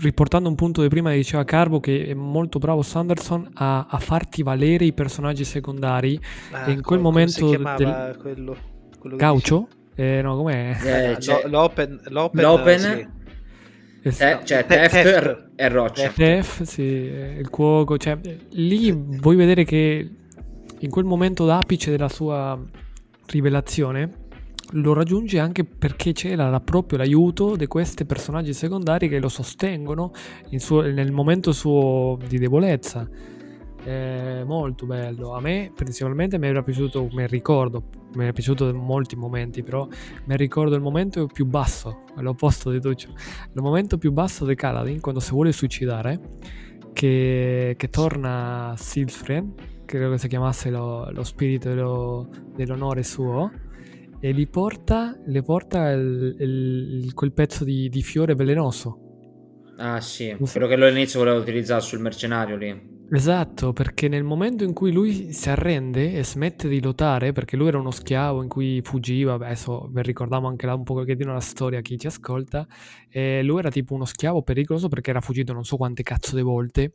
riportando 0.00 0.48
un 0.48 0.54
punto 0.54 0.82
di 0.82 0.88
prima 0.88 1.12
diceva 1.12 1.44
Carbo 1.44 1.80
che 1.80 2.06
è 2.06 2.14
molto 2.14 2.58
bravo 2.58 2.82
Sanderson 2.82 3.48
a, 3.54 3.86
a 3.88 3.98
farti 3.98 4.42
valere 4.42 4.84
i 4.84 4.92
personaggi 4.92 5.44
secondari 5.44 6.20
ah, 6.52 6.68
e 6.68 6.72
in 6.72 6.82
quel 6.82 7.00
come, 7.00 7.00
momento 7.00 7.46
come 7.46 7.74
del... 7.76 8.16
quello, 8.20 8.56
quello 8.98 9.16
Gaucho? 9.16 9.68
Eh, 9.94 10.22
no, 10.22 10.36
com'è? 10.36 10.76
Eh, 10.80 11.20
cioè, 11.20 11.48
l'open, 11.48 12.00
l'open, 12.08 12.40
l'open 12.40 13.10
sì. 14.00 14.16
Te, 14.16 14.38
cioè 14.44 14.64
Teft 14.64 15.50
e 15.56 15.68
Roccia 15.68 16.08
Tef, 16.10 16.62
sì, 16.62 16.82
il 16.82 17.48
cuoco 17.50 17.96
cioè, 17.96 18.16
lì 18.50 18.92
vuoi 18.92 19.34
vedere 19.34 19.64
che 19.64 20.08
in 20.78 20.90
quel 20.90 21.04
momento 21.04 21.44
d'apice 21.44 21.90
della 21.90 22.08
sua 22.08 22.56
rivelazione 23.28 24.26
lo 24.72 24.92
raggiunge 24.92 25.38
anche 25.38 25.64
perché 25.64 26.12
c'era 26.12 26.60
proprio 26.60 26.98
l'aiuto 26.98 27.56
di 27.56 27.66
questi 27.66 28.04
personaggi 28.04 28.52
secondari 28.52 29.08
che 29.08 29.18
lo 29.18 29.28
sostengono 29.28 30.12
suo, 30.56 30.82
nel 30.82 31.12
momento 31.12 31.52
suo 31.52 32.18
di 32.26 32.38
debolezza. 32.38 33.08
È 33.82 34.42
molto 34.44 34.84
bello. 34.84 35.32
A 35.32 35.40
me 35.40 35.72
principalmente 35.74 36.38
mi 36.38 36.48
era 36.48 36.62
piaciuto, 36.62 37.08
mi 37.12 37.26
ricordo, 37.26 37.84
mi 38.14 38.26
è 38.26 38.32
piaciuto 38.32 38.68
in 38.68 38.76
molti 38.76 39.16
momenti, 39.16 39.62
però 39.62 39.88
mi 40.26 40.36
ricordo 40.36 40.74
il 40.74 40.82
momento 40.82 41.26
più 41.26 41.46
basso, 41.46 42.02
l'opposto 42.16 42.70
di 42.70 42.80
Tuccio, 42.80 43.08
il 43.54 43.62
momento 43.62 43.96
più 43.96 44.12
basso 44.12 44.44
di 44.44 44.54
Kaladin 44.54 45.00
quando 45.00 45.20
si 45.20 45.30
vuole 45.30 45.52
suicidare, 45.52 46.20
che, 46.92 47.74
che 47.78 47.88
torna 47.88 48.74
Silfren 48.76 49.54
credo 49.88 50.10
che 50.10 50.18
si 50.18 50.28
chiamasse 50.28 50.68
lo, 50.68 51.10
lo 51.10 51.24
spirito 51.24 51.70
dello, 51.70 52.28
dell'onore 52.54 53.02
suo, 53.02 53.50
e 54.20 54.32
gli 54.34 54.46
porta, 54.46 55.18
le 55.24 55.42
porta 55.42 55.90
il, 55.90 56.36
il, 56.38 57.14
quel 57.14 57.32
pezzo 57.32 57.64
di, 57.64 57.88
di, 57.88 58.02
fiore 58.02 58.34
velenoso. 58.34 59.06
Ah 59.78 60.00
sì, 60.00 60.36
quello 60.38 60.66
che 60.66 60.74
all'inizio 60.74 61.20
voleva 61.20 61.38
utilizzare 61.38 61.80
sul 61.80 62.00
mercenario 62.00 62.56
lì. 62.56 62.96
Esatto, 63.10 63.72
perché 63.72 64.08
nel 64.08 64.24
momento 64.24 64.64
in 64.64 64.74
cui 64.74 64.92
lui 64.92 65.32
si 65.32 65.48
arrende 65.48 66.12
e 66.12 66.22
smette 66.22 66.68
di 66.68 66.82
lottare, 66.82 67.32
perché 67.32 67.56
lui 67.56 67.68
era 67.68 67.78
uno 67.78 67.90
schiavo 67.90 68.42
in 68.42 68.48
cui 68.48 68.82
fuggiva, 68.82 69.34
adesso 69.34 69.88
vi 69.90 70.02
ricordiamo 70.02 70.48
anche 70.48 70.66
là 70.66 70.74
un 70.74 70.82
pochettino 70.82 71.32
la 71.32 71.40
storia, 71.40 71.80
chi 71.80 71.96
ci 71.96 72.08
ascolta, 72.08 72.66
e 73.08 73.42
lui 73.42 73.60
era 73.60 73.70
tipo 73.70 73.94
uno 73.94 74.04
schiavo 74.04 74.42
pericoloso 74.42 74.88
perché 74.88 75.08
era 75.08 75.22
fuggito 75.22 75.54
non 75.54 75.64
so 75.64 75.76
quante 75.76 76.02
cazzo 76.02 76.36
di 76.36 76.42
volte 76.42 76.92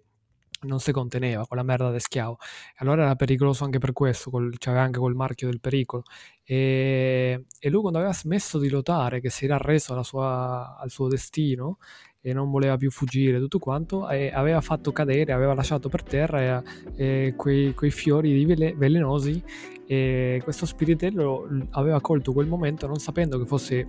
non 0.63 0.79
si 0.79 0.91
conteneva 0.91 1.45
con 1.47 1.57
la 1.57 1.63
merda 1.63 1.91
di 1.91 1.99
schiavo. 1.99 2.37
Allora 2.77 3.03
era 3.03 3.15
pericoloso 3.15 3.63
anche 3.63 3.79
per 3.79 3.93
questo, 3.93 4.29
col, 4.29 4.55
c'aveva 4.57 4.83
anche 4.83 4.99
quel 4.99 5.15
marchio 5.15 5.49
del 5.49 5.59
pericolo. 5.59 6.03
E, 6.43 7.45
e, 7.59 7.69
lui 7.69 7.81
quando 7.81 7.99
aveva 7.99 8.13
smesso 8.13 8.59
di 8.59 8.69
lottare, 8.69 9.19
che 9.21 9.29
si 9.29 9.45
era 9.45 9.55
arreso 9.55 10.01
sua, 10.03 10.77
al 10.77 10.89
suo 10.89 11.07
destino 11.07 11.77
e 12.25 12.33
non 12.33 12.49
voleva 12.49 12.77
più 12.77 12.89
fuggire, 12.89 13.39
tutto 13.39 13.59
quanto, 13.59 14.05
aveva 14.05 14.61
fatto 14.61 14.93
cadere, 14.93 15.33
aveva 15.33 15.53
lasciato 15.53 15.89
per 15.89 16.03
terra 16.03 16.63
e, 16.95 17.33
quei, 17.35 17.73
quei, 17.73 17.91
fiori 17.91 18.45
vele, 18.45 18.73
velenosi 18.75 19.43
e 19.85 20.39
questo 20.41 20.65
spiritello 20.65 21.67
aveva 21.71 21.99
colto 21.99 22.31
quel 22.31 22.47
momento 22.47 22.87
non 22.87 22.99
sapendo 22.99 23.37
che 23.37 23.45
fosse 23.45 23.85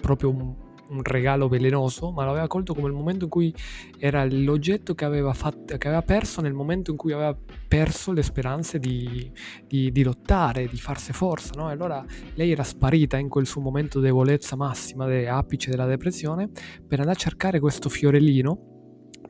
proprio 0.00 0.30
un 0.30 0.65
un 0.88 1.02
regalo 1.02 1.48
velenoso, 1.48 2.10
ma 2.10 2.24
l'aveva 2.24 2.46
colto 2.46 2.74
come 2.74 2.88
il 2.88 2.94
momento 2.94 3.24
in 3.24 3.30
cui 3.30 3.54
era 3.98 4.24
l'oggetto 4.24 4.94
che 4.94 5.04
aveva, 5.04 5.32
fatto, 5.32 5.76
che 5.76 5.86
aveva 5.86 6.02
perso 6.02 6.40
nel 6.40 6.52
momento 6.52 6.90
in 6.90 6.96
cui 6.96 7.12
aveva 7.12 7.36
perso 7.68 8.12
le 8.12 8.22
speranze 8.22 8.78
di, 8.78 9.30
di, 9.66 9.90
di 9.90 10.02
lottare, 10.02 10.68
di 10.68 10.76
farsi 10.76 11.12
forza. 11.12 11.52
No? 11.56 11.68
Allora 11.68 12.04
lei 12.34 12.52
era 12.52 12.62
sparita 12.62 13.16
in 13.16 13.28
quel 13.28 13.46
suo 13.46 13.60
momento 13.60 13.98
di 13.98 14.06
debolezza 14.06 14.56
massima, 14.56 15.08
di 15.08 15.26
apice 15.26 15.70
della 15.70 15.86
depressione, 15.86 16.48
per 16.86 17.00
andare 17.00 17.16
a 17.16 17.20
cercare 17.20 17.60
questo 17.60 17.88
fiorellino 17.88 18.74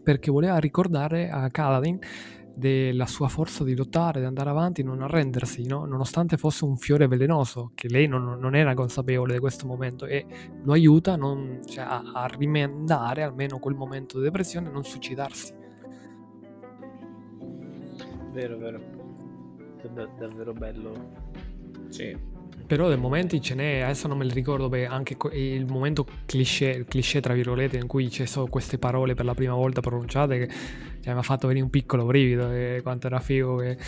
perché 0.07 0.31
voleva 0.31 0.59
ricordare 0.59 1.29
a 1.31 1.51
Kaladin 1.51 1.99
della 2.57 3.05
sua 3.05 3.29
forza 3.29 3.65
di 3.65 3.77
lottare, 3.77 4.21
di 4.21 4.27
andare 4.27 4.49
avanti, 4.49 4.83
non 4.83 5.03
arrendersi, 5.03 5.67
no? 5.67 5.85
nonostante 5.85 6.39
fosse 6.39 6.65
un 6.65 6.77
fiore 6.79 7.07
velenoso, 7.07 7.71
che 7.75 7.89
lei 7.89 8.07
non, 8.07 8.39
non, 8.39 8.55
era 8.57 8.73
consapevole 8.73 9.35
di 9.35 9.39
questo 9.39 9.67
momento 9.67 10.07
e 10.07 10.25
lo 10.63 10.73
aiuta 10.73 11.17
non, 11.17 11.61
cioè, 11.67 11.85
a, 11.85 12.13
a, 12.15 12.27
rimandare 12.27 13.23
almeno 13.23 13.59
quel 13.59 13.75
momento 13.75 14.17
di 14.17 14.25
depressione 14.25 14.69
e 14.69 14.73
non 14.73 14.85
suicidarsi. 14.85 15.53
Vero, 18.33 18.57
vero. 18.57 18.81
È 19.77 19.89
davvero 20.19 20.53
bello. 20.53 20.93
Sì. 21.89 22.36
Però 22.67 22.89
dei 22.89 22.97
momenti 22.97 23.41
ce 23.41 23.55
n'è, 23.55 23.81
adesso 23.81 24.09
non 24.09 24.19
me 24.19 24.25
li 24.25 24.33
ricordo, 24.33 24.69
beh, 24.69 24.87
anche 24.87 25.17
il 25.33 25.67
momento 25.67 26.05
cliché, 26.27 26.85
cliché, 26.89 27.21
tra 27.21 27.33
virgolette, 27.33 27.77
in 27.77 27.87
cui 27.87 28.11
ci 28.11 28.27
sono 28.27 28.49
queste 28.49 28.77
parole 28.77 29.15
per 29.15 29.25
la 29.25 29.35
prima 29.35 29.55
volta 29.55 29.81
pronunciate 29.81 30.39
che 30.39 30.49
cioè, 31.01 31.13
mi 31.13 31.21
ha 31.21 31.23
fatto 31.23 31.47
venire 31.47 31.65
un 31.65 31.71
piccolo 31.71 32.05
brivido, 32.05 32.51
e 32.51 32.81
quanto 32.83 33.07
era 33.07 33.21
figo 33.21 33.57
che, 33.57 33.79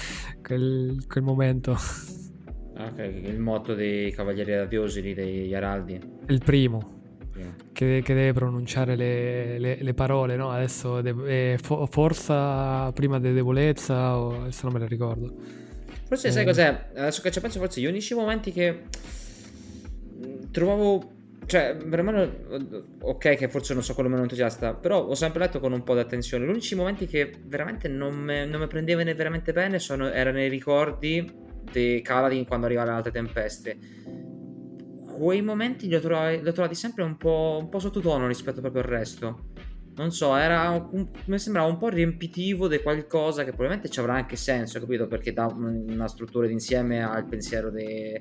quel, 0.40 1.04
quel 1.08 1.24
momento. 1.24 1.72
Ok, 1.72 2.98
il 2.98 3.40
motto 3.40 3.74
dei 3.74 4.12
Cavalieri 4.12 4.54
Radiosi, 4.54 5.02
degli 5.02 5.52
Araldi. 5.52 6.00
Il 6.28 6.40
primo. 6.44 6.96
Che, 7.72 8.02
che, 8.04 8.14
deve 8.14 8.32
pronunciare 8.32 8.96
le, 8.96 9.58
le, 9.58 9.78
le 9.80 9.94
parole, 9.94 10.36
no? 10.36 10.50
Adesso 10.50 11.00
de- 11.00 11.52
eh, 11.52 11.58
fo- 11.58 11.86
forza 11.86 12.90
prima 12.92 13.18
di 13.18 13.32
debolezza, 13.32 14.16
o 14.16 14.42
adesso 14.42 14.60
non 14.64 14.72
me 14.74 14.78
le 14.80 14.86
ricordo. 14.86 15.34
Forse 16.08 16.30
sai 16.30 16.46
cos'è? 16.46 16.88
Adesso 16.94 17.20
che 17.20 17.30
ci 17.30 17.40
penso, 17.40 17.58
forse 17.58 17.82
gli 17.82 17.86
unici 17.86 18.14
momenti 18.14 18.50
che 18.50 18.84
mm, 20.24 20.50
trovavo 20.50 21.16
cioè, 21.44 21.76
veramente 21.76 22.46
ok 23.00 23.36
che 23.36 23.48
forse 23.48 23.72
non 23.72 23.82
so 23.82 23.94
quello 23.94 24.08
meno 24.08 24.22
entusiasta, 24.22 24.74
però 24.74 25.04
ho 25.04 25.14
sempre 25.14 25.40
letto 25.40 25.60
con 25.60 25.72
un 25.72 25.82
po' 25.82 25.94
di 25.94 26.00
attenzione. 26.00 26.44
Gli 26.44 26.48
unici 26.48 26.74
momenti 26.74 27.06
che 27.06 27.32
veramente 27.44 27.88
non 27.88 28.14
mi 28.14 28.66
prendevano 28.66 29.14
veramente 29.14 29.52
bene 29.52 29.78
sono, 29.78 30.10
erano 30.10 30.40
i 30.40 30.48
ricordi 30.48 31.30
di 31.70 32.00
Kaladin 32.02 32.46
quando 32.46 32.66
arrivava 32.66 32.90
le 32.90 32.96
altre 32.96 33.12
tempeste. 33.12 33.78
Quei 35.14 35.42
momenti 35.42 35.88
li 35.88 35.94
ho 35.94 36.00
trovati, 36.00 36.42
li 36.42 36.48
ho 36.48 36.52
trovati 36.52 36.74
sempre 36.74 37.02
un 37.02 37.16
po', 37.16 37.58
un 37.60 37.68
po' 37.68 37.78
sottotono 37.78 38.26
rispetto 38.26 38.60
proprio 38.60 38.82
al 38.82 38.88
resto. 38.88 39.44
Non 39.98 40.12
so, 40.12 40.36
era 40.36 40.88
un, 40.92 41.08
mi 41.24 41.38
sembrava 41.40 41.68
un 41.68 41.76
po' 41.76 41.88
riempitivo 41.88 42.68
di 42.68 42.78
qualcosa 42.78 43.42
che 43.42 43.50
probabilmente 43.50 43.88
ci 43.88 43.98
avrà 43.98 44.14
anche 44.14 44.36
senso, 44.36 44.78
capito? 44.78 45.08
Perché 45.08 45.32
dà 45.32 45.46
una 45.46 46.06
struttura 46.06 46.46
d'insieme 46.46 47.02
al 47.02 47.24
pensiero 47.24 47.68
di 47.68 48.20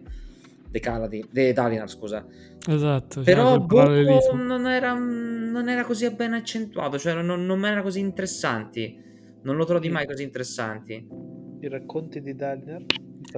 De 0.69 0.79
Caladi, 0.79 1.23
De 1.29 1.53
Dalinar, 1.53 1.87
scusa. 1.87 2.25
Esatto. 2.67 3.21
Però 3.21 3.59
boh, 3.59 3.85
non, 4.33 4.65
era, 4.65 4.93
non, 4.93 5.69
era, 5.69 5.83
così 5.83 6.09
ben 6.15 6.33
accentuato, 6.33 6.97
cioè 6.97 7.13
non, 7.21 7.45
non 7.45 7.63
era 7.63 7.83
così 7.83 7.99
interessanti. 7.99 9.05
Non 9.43 9.55
lo 9.55 9.63
trovi 9.63 9.89
mai 9.89 10.07
così 10.07 10.23
interessanti. 10.23 11.07
I 11.61 11.67
racconti 11.67 12.21
di 12.21 12.35
Dalinar? 12.35 12.85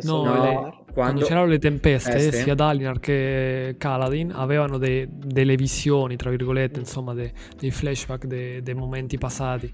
No, 0.03 0.23
no 0.23 0.31
quando... 0.31 0.83
quando... 0.93 1.25
c'erano 1.25 1.47
le 1.47 1.59
tempeste, 1.59 2.15
Este. 2.15 2.37
sia 2.37 2.55
Dalinar 2.55 2.99
che 2.99 3.75
Kaladin 3.77 4.31
avevano 4.31 4.77
de, 4.77 5.07
delle 5.11 5.55
visioni, 5.55 6.15
tra 6.15 6.29
virgolette, 6.29 6.79
insomma, 6.79 7.13
de, 7.13 7.31
dei 7.57 7.71
flashback 7.71 8.25
dei 8.25 8.73
momenti 8.73 9.17
passati. 9.17 9.73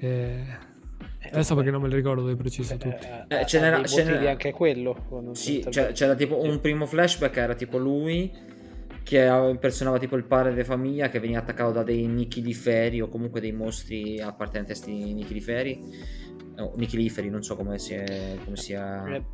E 0.00 0.66
Adesso 1.30 1.54
perché 1.54 1.70
non 1.70 1.82
me 1.82 1.88
lo 1.88 1.96
ricordo 1.96 2.26
di 2.26 2.36
preciso 2.36 2.74
eh, 2.74 2.76
tutti. 2.78 3.06
Eh, 3.28 3.40
eh, 3.40 3.46
ce 3.46 3.60
n'era, 3.60 3.82
ce 3.84 4.04
n'era 4.04 4.30
anche 4.30 4.52
quello. 4.52 5.32
Sì, 5.32 5.64
c'era, 5.68 5.92
c'era 5.92 6.14
tipo 6.14 6.42
un 6.42 6.60
primo 6.60 6.86
flashback, 6.86 7.36
era 7.36 7.54
tipo 7.54 7.78
lui 7.78 8.32
che 9.02 9.24
impersonava 9.24 9.98
tipo 9.98 10.16
il 10.16 10.24
padre 10.24 10.54
di 10.54 10.64
famiglia 10.64 11.08
che 11.08 11.18
veniva 11.18 11.40
attaccato 11.40 11.72
da 11.72 11.82
dei 11.82 12.06
nichiliferi 12.06 13.00
o 13.00 13.08
comunque 13.08 13.40
dei 13.40 13.52
mostri 13.52 14.20
appartenenti 14.20 14.72
a 14.72 14.74
questi 14.74 15.14
nichiliferi. 15.14 15.80
Oh, 16.58 16.72
nichiliferi, 16.76 17.30
non 17.30 17.42
so 17.42 17.56
come 17.56 17.78
sia. 17.78 18.04
Come 18.44 18.56
sia... 18.56 19.06
Eh, 19.06 19.24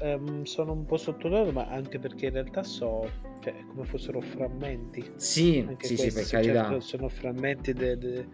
ehm, 0.00 0.42
sono 0.42 0.72
un 0.72 0.84
po' 0.84 0.96
sottotono, 0.96 1.50
ma 1.52 1.66
anche 1.68 1.98
perché 1.98 2.26
in 2.26 2.32
realtà 2.32 2.62
so 2.62 3.08
cioè, 3.40 3.54
come 3.68 3.84
fossero 3.84 4.20
frammenti. 4.20 5.12
Sì, 5.16 5.64
anche 5.66 5.86
sì, 5.86 5.94
questi, 5.94 6.10
sì, 6.10 6.14
per 6.14 6.26
carità. 6.28 6.68
Cioè, 6.70 6.80
sono 6.80 7.08
frammenti 7.08 7.72
de, 7.72 7.98
de 7.98 8.26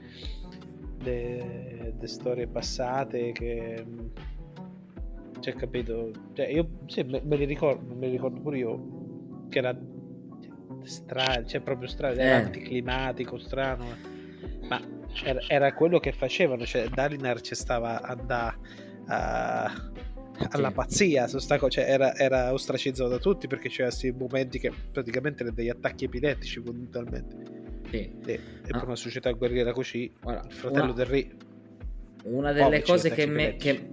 le 1.06 2.06
storie 2.06 2.46
passate 2.46 3.32
che 3.32 3.84
cioè 5.40 5.54
capito 5.54 6.10
cioè 6.32 6.46
io 6.46 6.68
sì, 6.86 7.02
me, 7.02 7.20
me, 7.24 7.36
li 7.36 7.44
ricordo 7.44 7.94
me 7.94 8.06
li 8.06 8.12
ricordo 8.12 8.40
pure 8.40 8.58
io 8.58 9.46
che 9.48 9.58
era 9.58 9.78
strano 10.82 11.46
cioè 11.46 11.60
proprio 11.60 11.88
strano 11.88 12.20
eh. 12.20 12.30
anticlimatico 12.30 13.38
strano 13.38 13.84
ma 14.68 14.80
era, 15.24 15.40
era, 15.46 15.74
quello 15.74 15.98
che 15.98 16.12
facevano 16.12 16.64
cioè 16.64 16.88
Dalinar 16.88 17.40
ci 17.40 17.54
stava 17.54 18.00
andando 18.02 18.54
a 19.08 19.90
alla 20.50 20.70
pazzia 20.70 21.26
su 21.28 21.38
sta 21.38 21.58
cioè 21.68 21.84
era, 21.88 22.14
era, 22.14 22.52
ostracizzato 22.52 23.08
da 23.08 23.18
tutti 23.18 23.46
perché 23.46 23.70
c'erano 23.70 23.88
questi 23.88 24.12
momenti 24.12 24.58
che 24.58 24.70
praticamente 24.92 25.42
erano 25.42 25.56
degli 25.56 25.70
attacchi 25.70 26.04
epilettici 26.04 26.60
fondamentalmente 26.62 27.66
sì. 27.90 28.10
E, 28.26 28.32
e 28.32 28.40
ah. 28.70 28.78
per 28.78 28.84
una 28.84 28.96
società 28.96 29.30
guerriera 29.32 29.72
così, 29.72 30.12
Guarda, 30.20 30.46
il 30.46 30.52
fratello 30.52 30.84
una, 30.84 30.92
del 30.92 31.06
re. 31.06 31.26
Una 32.24 32.52
delle 32.52 32.82
cose 32.82 33.10
che, 33.10 33.26
me, 33.26 33.56
che, 33.56 33.88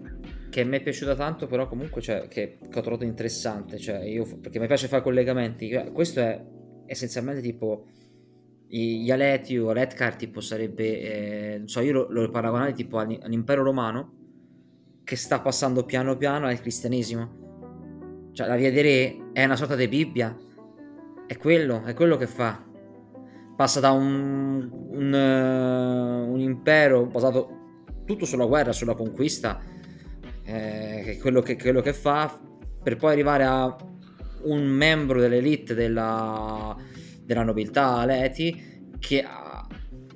che 0.49 0.63
mi 0.63 0.77
è 0.77 0.81
piaciuta 0.81 1.15
tanto, 1.15 1.47
però, 1.47 1.67
comunque, 1.67 2.01
cioè, 2.01 2.27
che, 2.27 2.57
che, 2.69 2.79
ho 2.79 2.81
trovato 2.81 3.03
interessante, 3.03 3.77
cioè, 3.77 4.03
io, 4.03 4.25
perché 4.39 4.59
mi 4.59 4.67
piace 4.67 4.87
fare 4.87 5.03
collegamenti. 5.03 5.69
Questo 5.91 6.19
è 6.19 6.41
essenzialmente 6.85 7.41
tipo 7.41 7.85
gli 8.75 9.11
Aleti 9.11 9.57
o 9.57 9.71
Redcar, 9.71 10.15
tipo 10.15 10.41
sarebbe, 10.41 11.01
eh, 11.01 11.57
non 11.59 11.67
so, 11.67 11.81
io 11.81 11.91
lo, 11.91 12.07
lo 12.09 12.29
paragonare 12.29 12.73
tipo 12.73 12.97
all'impero 12.97 13.61
romano 13.63 14.21
che 15.03 15.15
sta 15.15 15.41
passando 15.41 15.85
piano 15.85 16.17
piano 16.17 16.47
al 16.47 16.59
cristianesimo. 16.59 18.31
Cioè, 18.31 18.47
la 18.47 18.55
via 18.55 18.71
dei 18.71 18.81
re 18.81 19.31
è 19.33 19.45
una 19.45 19.55
sorta 19.55 19.75
di 19.75 19.87
Bibbia. 19.87 20.35
È 21.27 21.37
quello, 21.37 21.83
è 21.83 21.93
quello 21.93 22.17
che 22.17 22.27
fa 22.27 22.71
passa 23.55 23.79
da 23.79 23.91
un, 23.91 24.69
un, 24.71 25.13
uh, 25.13 26.31
un 26.31 26.39
impero 26.39 27.05
basato 27.05 27.61
tutto 28.05 28.25
sulla 28.25 28.45
guerra, 28.45 28.71
sulla 28.71 28.95
conquista, 28.95 29.61
eh, 30.43 31.01
che, 31.03 31.11
è 31.11 31.17
quello 31.17 31.41
che, 31.41 31.55
quello 31.55 31.81
che 31.81 31.93
fa, 31.93 32.39
per 32.81 32.97
poi 32.97 33.11
arrivare 33.11 33.43
a 33.43 33.75
un 34.45 34.65
membro 34.65 35.19
dell'elite 35.19 35.73
della, 35.73 36.75
della 37.23 37.43
nobiltà, 37.43 37.97
Aleti, 37.97 38.89
che 38.99 39.23
ha, 39.23 39.67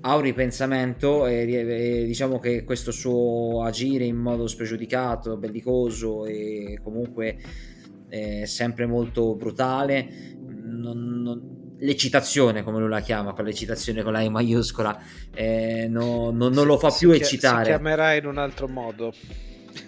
ha 0.02 0.16
un 0.16 0.22
ripensamento 0.22 1.26
e, 1.26 1.52
e, 1.52 2.06
diciamo 2.06 2.40
che 2.40 2.64
questo 2.64 2.92
suo 2.92 3.64
agire 3.64 4.06
in 4.06 4.18
modo 4.18 4.48
spregiudicato, 4.48 5.38
bellicoso 5.38 6.26
e 6.26 6.80
comunque 6.84 7.38
eh, 8.10 8.46
sempre 8.46 8.86
molto 8.86 9.36
brutale 9.36 10.36
non, 10.68 11.22
non 11.22 11.76
l'eccitazione, 11.80 12.64
come 12.64 12.80
lui 12.80 12.90
la 12.90 13.02
chiama, 13.02 13.34
con 13.34 13.46
l'eccitazione 13.46 14.04
con 14.04 14.14
la 14.14 14.22
E 14.22 14.30
maiuscola, 14.30 15.00
eh, 15.34 15.88
no, 15.90 16.32
no, 16.32 16.50
non 16.50 16.66
lo 16.66 16.78
fa 16.78 16.90
più 16.90 17.12
si 17.12 17.20
eccitare. 17.20 17.66
Si 17.66 17.70
chiamerà 17.72 18.14
in 18.14 18.26
un 18.26 18.38
altro 18.38 18.68
modo. 18.68 19.14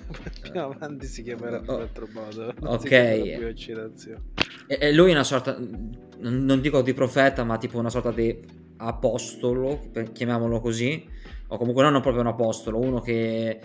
più 0.41 0.60
avanti 0.60 1.05
si 1.05 1.24
chiamerà 1.24 1.57
in 1.57 1.64
un 1.64 1.70
oh, 1.70 1.80
altro 1.80 2.07
modo. 2.12 2.53
Non 2.60 2.74
ok. 2.74 2.91
E, 2.91 3.55
e 4.68 4.93
lui 4.93 5.10
è 5.10 5.14
una 5.14 5.24
sorta, 5.24 5.57
non 6.20 6.62
dico 6.62 6.82
di 6.82 6.93
profeta, 6.93 7.43
ma 7.43 7.57
tipo 7.57 7.78
una 7.78 7.89
sorta 7.89 8.12
di 8.12 8.39
apostolo, 8.78 9.89
chiamiamolo 10.14 10.60
così, 10.60 11.07
o 11.47 11.57
comunque 11.57 11.84
non 11.84 11.99
proprio 12.01 12.22
un 12.22 12.28
apostolo, 12.28 12.80
uno 12.80 13.01
che 13.01 13.60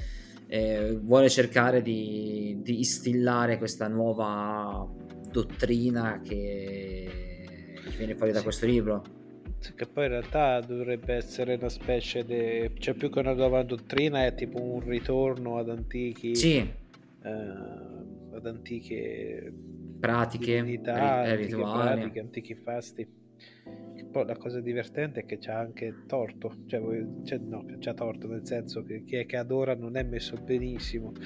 eh, 0.46 0.98
vuole 1.02 1.28
cercare 1.28 1.82
di, 1.82 2.58
di 2.62 2.78
instillare 2.78 3.58
questa 3.58 3.88
nuova 3.88 4.86
dottrina 5.30 6.20
che 6.22 7.24
che 7.90 7.96
viene 7.96 8.14
fuori 8.16 8.32
da 8.32 8.42
questo 8.42 8.66
libro. 8.66 9.02
Che 9.72 9.86
poi 9.86 10.04
in 10.04 10.10
realtà 10.10 10.60
dovrebbe 10.60 11.14
essere 11.14 11.54
una 11.54 11.68
specie 11.68 12.24
di... 12.24 12.70
cioè 12.78 12.94
più 12.94 13.10
che 13.10 13.20
una 13.20 13.32
nuova 13.32 13.62
dottrina 13.62 14.26
è 14.26 14.34
tipo 14.34 14.60
un 14.60 14.80
ritorno 14.80 15.58
ad 15.58 15.70
antichi... 15.70 16.34
Sì. 16.34 16.56
Eh, 16.56 17.30
ad 18.36 18.46
antiche 18.46 19.52
pratiche, 20.00 20.56
divinità, 20.56 20.94
ri- 20.94 21.30
antiche 21.30 21.56
rituali. 21.56 22.00
pratiche, 22.00 22.20
antichi 22.20 22.54
fasti. 22.54 23.08
poi 24.10 24.26
la 24.26 24.36
cosa 24.36 24.60
divertente 24.60 25.20
è 25.20 25.24
che 25.24 25.38
c'ha 25.38 25.58
anche 25.58 26.02
torto, 26.06 26.64
cioè, 26.66 26.80
cioè 27.24 27.38
no, 27.38 27.64
c'ha 27.78 27.94
torto 27.94 28.26
nel 28.26 28.44
senso 28.46 28.82
che 28.82 29.04
chi 29.04 29.16
è 29.16 29.24
che 29.24 29.38
adora 29.38 29.74
non 29.74 29.96
è 29.96 30.02
messo 30.02 30.36
benissimo. 30.36 31.12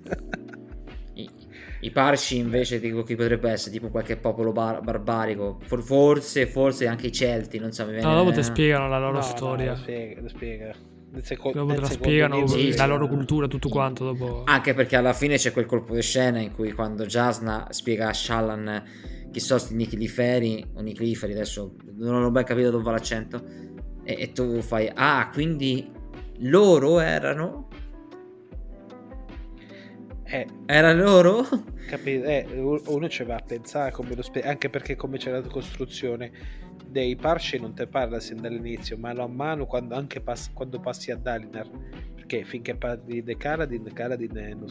I 1.82 1.90
Parci 1.90 2.36
invece 2.36 2.78
dico 2.78 3.02
chi 3.02 3.16
potrebbe 3.16 3.50
essere 3.50 3.70
tipo 3.70 3.88
qualche 3.88 4.16
popolo 4.16 4.52
bar- 4.52 4.82
barbarico, 4.82 5.58
For- 5.64 5.82
forse, 5.82 6.46
forse 6.46 6.86
anche 6.86 7.06
i 7.06 7.12
Celti, 7.12 7.58
non 7.58 7.72
so, 7.72 7.84
mi 7.86 7.92
viene... 7.92 8.06
No, 8.06 8.14
dopo 8.16 8.32
ti 8.32 8.42
spiegano 8.42 8.88
la 8.88 8.98
loro 8.98 9.14
no, 9.14 9.22
storia. 9.22 9.64
No, 9.64 9.70
lo 9.72 9.76
spiega, 9.76 10.20
lo 10.20 10.28
spiega. 10.28 10.74
Seco- 11.22 11.50
dopo 11.52 11.74
te 11.74 11.80
la 11.80 11.86
spiegano 11.88 12.46
sì, 12.46 12.76
la 12.76 12.86
loro 12.86 13.08
cultura, 13.08 13.48
tutto 13.48 13.68
quanto 13.68 14.04
dopo. 14.04 14.42
Anche 14.44 14.74
perché 14.74 14.94
alla 14.96 15.12
fine 15.12 15.36
c'è 15.36 15.52
quel 15.52 15.66
colpo 15.66 15.94
di 15.94 16.02
scena 16.02 16.38
in 16.38 16.52
cui 16.52 16.72
quando 16.72 17.04
Jasna 17.04 17.66
spiega 17.70 18.08
a 18.08 18.12
Shallan 18.12 18.82
chi 19.32 19.40
sono 19.40 19.58
sti 19.58 19.74
Nicliferi 19.74 20.64
o 20.74 20.80
Nicliferi, 20.80 21.32
adesso 21.32 21.74
non 21.96 22.22
ho 22.22 22.30
ben 22.30 22.44
capito 22.44 22.70
dove 22.70 22.82
va 22.82 22.92
l'accento, 22.92 23.42
e, 24.04 24.16
e 24.20 24.32
tu 24.32 24.60
fai, 24.60 24.90
ah, 24.92 25.30
quindi 25.32 25.90
loro 26.40 27.00
erano 27.00 27.68
eh, 30.30 30.46
era 30.66 30.92
loro? 30.92 31.42
Capito? 31.88 32.24
Eh, 32.24 32.46
uno 32.86 33.08
ci 33.08 33.24
va 33.24 33.36
a 33.36 33.42
pensare 33.44 33.90
come 33.90 34.14
lo 34.14 34.22
spiega, 34.22 34.48
anche 34.48 34.70
perché 34.70 34.94
come 34.94 35.18
c'è 35.18 35.30
la 35.32 35.40
costruzione 35.42 36.30
dei 36.86 37.16
parci 37.16 37.58
non 37.58 37.74
te 37.74 37.86
parla 37.86 38.20
sin 38.20 38.40
dall'inizio, 38.40 38.96
mano 38.96 39.22
a 39.22 39.28
mano 39.28 39.66
quando, 39.66 39.94
anche 39.94 40.20
pass- 40.20 40.52
quando 40.52 40.80
passi 40.80 41.10
a 41.10 41.16
Dalinar, 41.16 41.68
perché 42.14 42.44
finché 42.44 42.76
parli 42.76 43.22
di 43.22 43.36
Karadin, 43.36 43.90
Karadin 43.92 44.36
è 44.36 44.52
uno, 44.52 44.66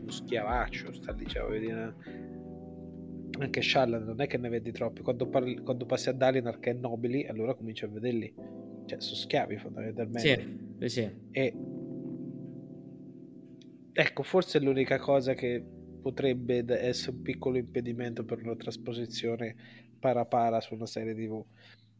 uno 0.00 0.10
schiavaccio, 0.10 0.92
sta 0.92 1.14
cioè, 1.26 1.48
vedi, 1.48 1.70
anche 3.38 3.62
Shallan 3.62 4.04
non 4.04 4.20
è 4.20 4.26
che 4.26 4.38
ne 4.38 4.48
vedi 4.48 4.70
troppi, 4.72 5.02
quando, 5.02 5.26
parli, 5.28 5.60
quando 5.62 5.86
passi 5.86 6.08
a 6.08 6.12
Dalinar 6.12 6.58
che 6.58 6.70
è 6.70 6.74
nobili, 6.74 7.26
allora 7.26 7.54
cominci 7.54 7.84
a 7.84 7.88
vederli, 7.88 8.32
cioè 8.86 9.00
sono 9.00 9.16
schiavi 9.16 9.56
fondamentalmente. 9.56 10.46
Sì, 10.80 10.88
sì. 10.88 11.10
E 11.30 11.54
Ecco, 14.00 14.22
forse 14.22 14.56
è 14.56 14.62
l'unica 14.62 14.98
cosa 14.98 15.34
che 15.34 15.62
potrebbe 16.00 16.64
essere 16.66 17.16
un 17.16 17.20
piccolo 17.20 17.58
impedimento 17.58 18.24
per 18.24 18.40
una 18.42 18.56
trasposizione 18.56 19.54
para 19.98 20.24
para 20.24 20.58
su 20.62 20.72
una 20.72 20.86
serie 20.86 21.14
TV. 21.14 21.44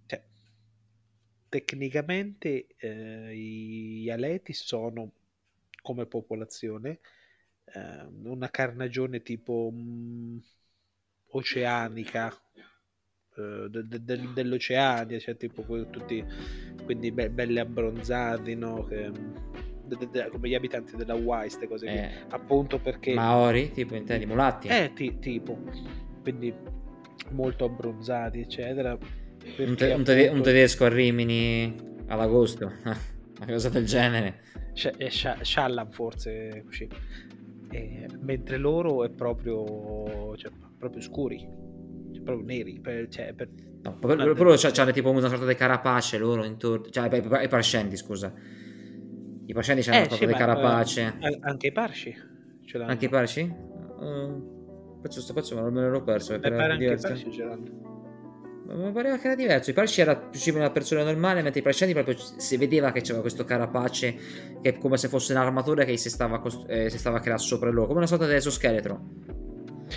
Cioè, 0.06 0.22
tecnicamente 1.50 2.68
eh, 2.78 3.36
gli 3.36 4.08
aleti 4.08 4.54
sono 4.54 5.12
come 5.82 6.06
popolazione, 6.06 7.00
eh, 7.66 8.06
una 8.22 8.48
carnagione 8.48 9.20
tipo 9.20 9.70
mh, 9.70 9.78
mm, 9.78 10.38
oceanica 11.32 12.34
eh, 13.36 13.66
de, 13.68 13.86
de, 13.86 14.04
de, 14.04 14.32
dell'Oceania, 14.32 15.18
cioè 15.18 15.36
tipo 15.36 15.62
tutti 15.90 16.24
quindi 16.82 17.12
be- 17.12 17.28
belli 17.28 17.58
abbronzati, 17.58 18.54
no? 18.54 18.84
Che, 18.84 19.49
come 20.30 20.48
gli 20.48 20.54
abitanti 20.54 20.96
della 20.96 21.14
Hawaii, 21.14 21.48
queste 21.48 21.68
cose 21.68 21.86
eh, 21.86 22.08
qui. 22.08 22.24
appunto 22.30 22.78
perché 22.78 23.14
Maori, 23.14 23.72
tipo 23.72 23.94
intendi 23.94 24.26
mulatti. 24.26 24.68
Eh, 24.68 24.92
ti, 24.94 25.18
tipo, 25.18 25.58
quindi 26.22 26.54
molto 27.30 27.64
abbronzati, 27.64 28.40
eccetera. 28.40 28.92
Un, 28.92 29.74
te- 29.76 29.92
un, 29.92 30.04
tede- 30.04 30.28
un, 30.28 30.42
tedesco 30.42 30.84
a 30.84 30.88
Rimini 30.88 31.74
ad 32.06 32.20
agosto, 32.20 32.72
una 32.84 33.46
cosa 33.46 33.68
del 33.68 33.86
genere. 33.86 34.40
Sh- 34.72 35.40
Shallam 35.40 35.90
forse 35.90 36.62
così. 36.64 36.88
E, 37.70 38.06
mentre 38.20 38.56
loro 38.56 39.04
è 39.04 39.10
proprio, 39.10 40.36
cioè, 40.36 40.50
proprio 40.76 41.00
scuri, 41.00 41.38
cioè, 42.12 42.22
proprio 42.22 42.46
neri. 42.46 42.80
Per, 42.80 43.08
cioè, 43.08 43.32
per, 43.32 43.48
no, 43.82 43.96
proprio, 43.98 44.34
proprio 44.34 44.56
c'hanno 44.56 44.90
tipo 44.90 45.10
una 45.10 45.28
sorta 45.28 45.46
di 45.46 45.54
carapace 45.54 46.18
loro 46.18 46.44
intorno, 46.44 46.88
cioè 46.90 47.14
i 47.42 47.48
parscendi 47.48 47.96
scusa. 47.96 48.32
I 49.50 49.52
parscendi 49.52 49.82
c'hanno 49.82 50.04
eh, 50.04 50.10
sì, 50.10 50.26
di 50.26 50.32
carapace. 50.32 51.14
Uh, 51.18 51.38
anche 51.40 51.66
i 51.66 51.72
parci. 51.72 52.16
Anche 52.86 53.04
i 53.06 53.08
parci? 53.08 53.40
Uh, 53.40 55.00
faccio 55.02 55.20
sto 55.20 55.32
faccio, 55.32 55.56
ma 55.56 55.68
me 55.68 55.80
l'ero 55.80 56.04
perso. 56.04 56.38
Per 56.38 56.52
anche 56.52 56.84
i 56.84 56.96
parci 56.96 57.32
ce 57.32 57.44
l'hanno. 57.44 57.88
Mi 58.72 58.92
pareva 58.92 59.16
che 59.16 59.26
era 59.26 59.34
diverso. 59.34 59.70
I 59.70 59.72
Parci 59.72 60.00
era 60.00 60.14
più 60.14 60.38
simile 60.38 60.62
a 60.62 60.66
una 60.66 60.72
persona 60.72 61.02
normale, 61.02 61.42
mentre 61.42 61.58
i 61.58 61.62
Parciani 61.64 61.92
proprio 61.92 62.16
si 62.16 62.56
vedeva 62.56 62.92
che 62.92 63.00
c'era 63.00 63.20
questo 63.20 63.44
carapace 63.44 64.14
che 64.62 64.68
è 64.68 64.78
come 64.78 64.96
se 64.96 65.08
fosse 65.08 65.32
un'armatura 65.32 65.82
che 65.82 65.96
si 65.96 66.08
stava, 66.08 66.38
cost- 66.38 66.70
eh, 66.70 66.88
si 66.88 66.96
stava 66.96 67.18
creare 67.18 67.40
sopra 67.40 67.68
loro, 67.70 67.88
come 67.88 67.98
una 67.98 68.06
sorta 68.06 68.28
di 68.28 68.34
esoscheletro. 68.34 69.00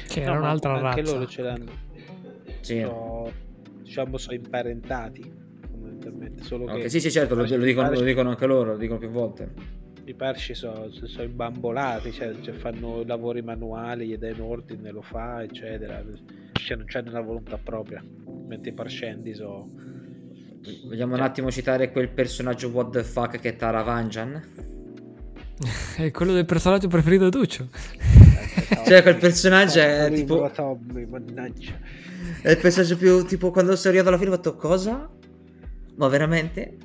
Che 0.07 0.21
era 0.21 0.33
no, 0.33 0.39
un'altra 0.39 0.71
anche 0.71 0.83
razza. 0.83 0.97
Anche 0.97 1.11
loro 1.11 1.27
ce 1.27 1.41
l'hanno. 1.43 1.71
Sì. 2.61 2.81
So, 2.81 3.31
diciamo, 3.83 4.17
sono 4.17 4.35
imparentati 4.35 5.42
fondamentalmente. 6.03 6.43
Solo 6.43 6.65
okay, 6.65 6.81
che 6.81 6.89
sì, 6.89 6.99
sì, 6.99 7.11
certo, 7.11 7.35
lo, 7.35 7.45
lo, 7.45 7.63
dicono, 7.63 7.89
lo, 7.91 8.01
dicono, 8.01 8.29
anche 8.29 8.45
loro, 8.45 8.71
lo 8.71 8.77
dicono 8.77 8.99
più 8.99 9.09
volte. 9.09 9.81
I 10.05 10.13
parci 10.13 10.53
sono, 10.53 10.89
sono 10.91 11.23
imbambolati, 11.23 12.11
cioè, 12.11 12.33
cioè, 12.41 12.53
fanno 12.55 13.03
lavori 13.05 13.41
manuali, 13.41 14.07
gli 14.07 14.17
dai 14.17 14.33
un 14.33 14.41
ordine, 14.41 14.91
lo 14.91 15.01
fa, 15.01 15.43
eccetera. 15.43 16.03
Cioè, 16.51 16.77
non 16.77 16.85
c'è 16.85 17.03
una 17.05 17.21
volontà 17.21 17.57
propria 17.57 18.03
mentre 18.47 18.71
i 18.71 18.73
parscendi 18.73 19.33
so... 19.33 19.69
Vogliamo 20.85 21.11
cioè... 21.11 21.21
un 21.21 21.25
attimo 21.27 21.51
citare 21.51 21.91
quel 21.91 22.09
personaggio 22.09 22.69
what 22.69 22.91
the 22.91 23.03
fuck 23.03 23.39
che 23.39 23.49
è 23.49 23.55
Taravanjan? 23.55 24.41
è 25.97 26.11
quello 26.11 26.33
del 26.33 26.45
personaggio 26.45 26.87
preferito 26.87 27.25
di 27.25 27.29
Duccio. 27.29 27.67
cioè 28.85 29.01
quel 29.01 29.17
personaggio 29.17 29.79
è 29.79 30.11
tipo... 30.13 30.49
Mannaggia. 31.09 31.79
È 32.41 32.51
il 32.51 32.57
personaggio 32.57 32.97
più 32.97 33.25
tipo 33.25 33.51
quando 33.51 33.75
sono 33.75 33.89
arrivato 33.89 34.09
alla 34.09 34.17
fine 34.17 34.31
ho 34.31 34.35
fatto 34.35 34.55
cosa? 34.55 35.09
Ma 35.95 36.07
veramente? 36.07 36.77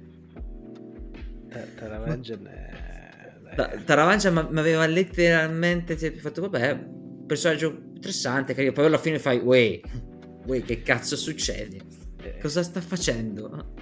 Taravanjan 3.84 4.38
è... 4.38 4.50
Mi 4.50 4.58
aveva 4.58 4.86
letteralmente 4.86 5.96
fatto 5.96 6.42
vabbè 6.42 6.96
personaggio 7.26 7.68
interessante 7.94 8.54
che 8.54 8.72
poi 8.72 8.86
alla 8.86 8.98
fine 8.98 9.18
fai 9.18 9.38
way 9.38 9.80
Uè, 10.48 10.62
che 10.62 10.80
cazzo 10.80 11.14
succede? 11.14 11.78
Eh. 12.22 12.38
Cosa 12.38 12.62
sta 12.62 12.80
facendo? 12.80 13.74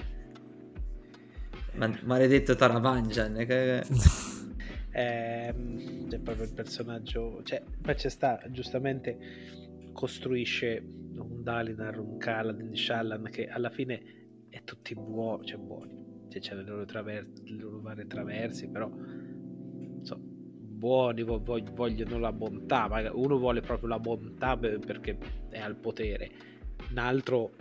Ma- 1.74 2.00
maledetto 2.02 2.56
Taravanjan. 2.56 3.34
Che... 3.46 3.84
eh, 4.90 5.54
c'è 6.08 6.18
proprio 6.18 6.44
il 6.44 6.52
personaggio. 6.52 7.40
Cioè, 7.44 7.62
poi 7.80 7.94
c'è 7.94 8.08
sta 8.08 8.42
giustamente 8.48 9.16
costruisce 9.92 10.82
un 10.84 11.44
Dalinar, 11.44 12.00
un 12.00 12.18
Kaladin 12.18 12.68
di 12.68 12.76
Shallan 12.76 13.28
che 13.30 13.46
alla 13.46 13.70
fine 13.70 14.25
è 14.56 14.64
tutti 14.64 14.94
buoni, 14.94 15.46
cioè 15.46 15.58
buoni. 15.58 16.04
Cioè, 16.28 16.40
c'è 16.40 16.54
le 16.54 16.64
loro, 16.64 16.84
traver- 16.84 17.42
le 17.44 17.56
loro 17.56 17.80
varie 17.80 18.06
traversi, 18.06 18.68
però 18.68 18.90
so, 20.02 20.18
buoni, 20.18 21.22
vogliono 21.22 22.18
la 22.18 22.32
bontà. 22.32 22.88
Uno 23.12 23.38
vuole 23.38 23.60
proprio 23.60 23.88
la 23.88 23.98
bontà 23.98 24.56
perché 24.56 25.18
è 25.50 25.58
al 25.58 25.76
potere 25.76 26.30
un 26.90 26.98
altro 26.98 27.52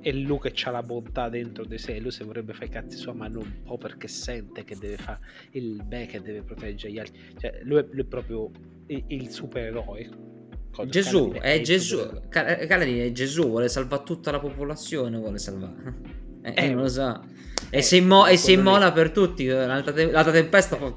è 0.00 0.12
lui 0.12 0.38
che 0.38 0.52
ha 0.64 0.70
la 0.70 0.82
bontà 0.82 1.30
dentro 1.30 1.64
di 1.64 1.78
sé, 1.78 1.98
lui 1.98 2.10
se 2.10 2.24
vorrebbe 2.24 2.52
fare 2.52 2.66
i 2.66 2.68
cazzi 2.68 2.96
sua, 2.96 3.14
ma 3.14 3.26
non 3.26 3.62
po' 3.64 3.78
perché 3.78 4.06
sente 4.06 4.62
che 4.62 4.76
deve 4.76 4.98
fare 4.98 5.18
il 5.52 5.82
bene, 5.82 6.06
che 6.06 6.20
deve 6.20 6.42
proteggere 6.42 6.92
gli 6.92 6.98
altri. 6.98 7.18
Cioè, 7.38 7.60
lui 7.62 7.78
è, 7.78 7.86
lui 7.90 8.02
è 8.02 8.04
proprio 8.04 8.50
il, 8.88 9.02
il 9.08 9.30
supereroe. 9.30 10.32
Gesù, 10.88 11.28
Caladine 11.28 11.40
è, 11.40 11.54
è 11.54 11.60
Gesù, 11.62 12.20
Caladine 12.28 13.06
è 13.06 13.12
Gesù, 13.12 13.48
vuole 13.48 13.68
salvare 13.68 14.02
tutta 14.02 14.30
la 14.30 14.40
popolazione, 14.40 15.16
vuole 15.16 15.38
salvare. 15.38 16.22
Eh, 16.44 16.52
eh, 16.54 16.68
non 16.68 16.82
lo 16.82 16.88
sa. 16.88 17.20
So. 17.22 17.32
E, 17.70 17.78
eh, 17.78 17.82
si, 17.82 17.96
immo- 17.96 18.26
e 18.26 18.36
si 18.36 18.52
immola 18.52 18.92
per 18.92 19.10
tutti, 19.10 19.46
l'altra, 19.46 19.92
te- 19.92 20.10
l'altra 20.10 20.32
tempesta 20.32 20.76
fa... 20.76 20.94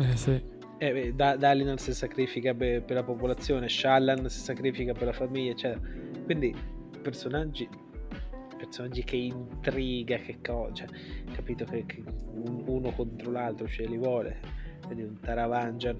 Eh 0.00 0.16
sì. 0.16 0.40
Eh, 0.78 1.12
da- 1.14 1.36
Dalinan 1.36 1.76
si 1.78 1.92
sacrifica 1.92 2.54
per, 2.54 2.82
per, 2.84 2.96
la 2.96 3.02
popolazione, 3.02 3.68
Shallan 3.68 4.28
si 4.30 4.38
sacrifica 4.38 4.92
per 4.92 5.08
la 5.08 5.12
famiglia, 5.12 5.50
eccetera. 5.50 5.80
Quindi 6.24 6.54
personaggi, 7.02 7.68
personaggi 8.56 9.02
che 9.02 9.16
intriga, 9.16 10.16
che 10.18 10.38
cosa, 10.40 10.72
cioè, 10.72 10.86
capito 11.32 11.64
che, 11.64 11.84
che 11.84 12.02
un, 12.32 12.62
uno 12.66 12.92
contro 12.92 13.32
l'altro 13.32 13.66
ce 13.66 13.84
li 13.86 13.98
vuole. 13.98 14.40
Quindi 14.86 15.02
un 15.02 15.18
Taravanjan 15.18 15.98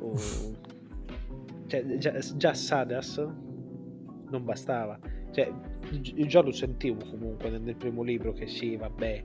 o... 0.00 0.14
cioè, 1.66 1.96
già, 1.96 2.18
già 2.18 2.54
Sadas 2.54 3.16
non 4.30 4.44
bastava. 4.44 4.98
Cioè, 5.32 5.52
io 6.14 6.26
già 6.26 6.40
lo 6.40 6.52
sentivo 6.52 7.04
comunque 7.08 7.50
nel 7.50 7.76
primo 7.76 8.02
libro 8.02 8.32
che 8.32 8.46
sì, 8.46 8.76
vabbè, 8.76 9.24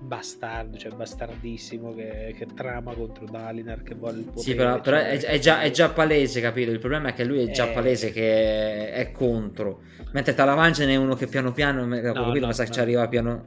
bastardo, 0.00 0.76
cioè 0.76 0.92
bastardissimo 0.92 1.94
che, 1.94 2.34
che, 2.36 2.46
trama 2.54 2.94
contro 2.94 3.26
Dalinar 3.26 3.82
che 3.82 3.94
vuole 3.94 4.18
il 4.18 4.24
potere. 4.24 4.42
Sì, 4.42 4.54
però, 4.54 4.80
però 4.80 4.96
è, 4.98 5.18
è, 5.18 5.38
già, 5.38 5.60
è, 5.60 5.70
già, 5.70 5.90
palese, 5.90 6.40
capito? 6.40 6.70
Il 6.70 6.78
problema 6.78 7.08
è 7.08 7.12
che 7.14 7.24
lui 7.24 7.42
è 7.42 7.50
già 7.50 7.68
eh... 7.70 7.72
palese 7.72 8.10
che 8.12 8.92
è, 8.92 8.92
è 8.92 9.10
contro. 9.12 9.82
Mentre 10.12 10.34
Talavangen 10.34 10.88
è 10.88 10.96
uno 10.96 11.14
che 11.14 11.26
piano 11.26 11.52
piano, 11.52 11.84
no, 11.84 12.00
capito, 12.00 12.40
no, 12.40 12.46
ma 12.46 12.52
sa 12.52 12.64
che 12.64 12.72
ci 12.72 12.80
arriva 12.80 13.06
piano... 13.08 13.46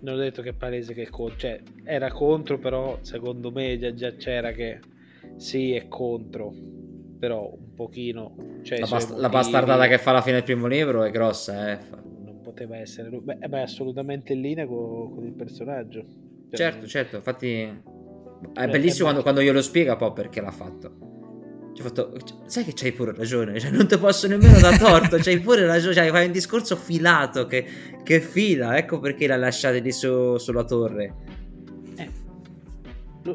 Non 0.00 0.14
ho 0.14 0.18
detto 0.18 0.42
che 0.42 0.50
è 0.50 0.54
palese 0.54 0.94
che 0.94 1.02
è 1.02 1.08
contro, 1.08 1.38
cioè 1.38 1.60
era 1.84 2.10
contro, 2.10 2.58
però 2.58 2.98
secondo 3.02 3.52
me 3.52 3.78
già, 3.78 3.94
già 3.94 4.14
c'era 4.16 4.50
che 4.50 4.80
sì 5.36 5.74
è 5.74 5.86
contro, 5.86 6.52
però 7.20 7.56
un 7.72 7.74
pochino... 7.74 8.34
Cioè, 8.62 8.78
la, 8.78 8.86
bast- 8.86 9.16
la 9.16 9.28
bastardata 9.28 9.86
che 9.88 9.98
fa 9.98 10.10
alla 10.10 10.22
fine 10.22 10.34
del 10.34 10.44
primo 10.44 10.66
libro 10.66 11.02
è 11.02 11.10
grossa, 11.10 11.72
eh 11.72 12.10
poteva 12.42 12.76
essere. 12.76 13.08
Beh, 13.10 13.36
beh 13.36 13.62
assolutamente 13.62 14.34
in 14.34 14.40
linea 14.42 14.66
con, 14.66 15.14
con 15.14 15.24
il 15.24 15.32
personaggio. 15.32 16.04
Cioè, 16.50 16.56
certo, 16.56 16.86
certo, 16.86 17.16
infatti 17.16 17.62
è 18.52 18.68
bellissimo 18.68 19.04
quando, 19.04 19.22
quando 19.22 19.40
io 19.40 19.52
lo 19.52 19.62
spiego 19.62 19.96
poi 19.96 20.12
perché 20.12 20.40
l'ha 20.40 20.50
fatto. 20.50 21.10
Fatto, 21.74 22.12
sai 22.46 22.62
che 22.62 22.74
c'hai 22.74 22.92
pure 22.92 23.12
ragione, 23.12 23.58
cioè, 23.58 23.70
non 23.70 23.88
ti 23.88 23.98
posso 23.98 24.28
nemmeno 24.28 24.60
da 24.60 24.76
torto, 24.76 25.16
c'hai 25.16 25.40
pure 25.40 25.66
ragione, 25.66 25.94
cioè, 25.94 26.10
fai 26.10 26.26
un 26.26 26.32
discorso 26.32 26.76
filato 26.76 27.46
che, 27.46 27.66
che 28.04 28.20
fila, 28.20 28.76
ecco 28.76 29.00
perché 29.00 29.26
la 29.26 29.36
lasciate 29.36 29.80
lì 29.80 29.90
su, 29.90 30.36
sulla 30.36 30.64
torre. 30.64 31.14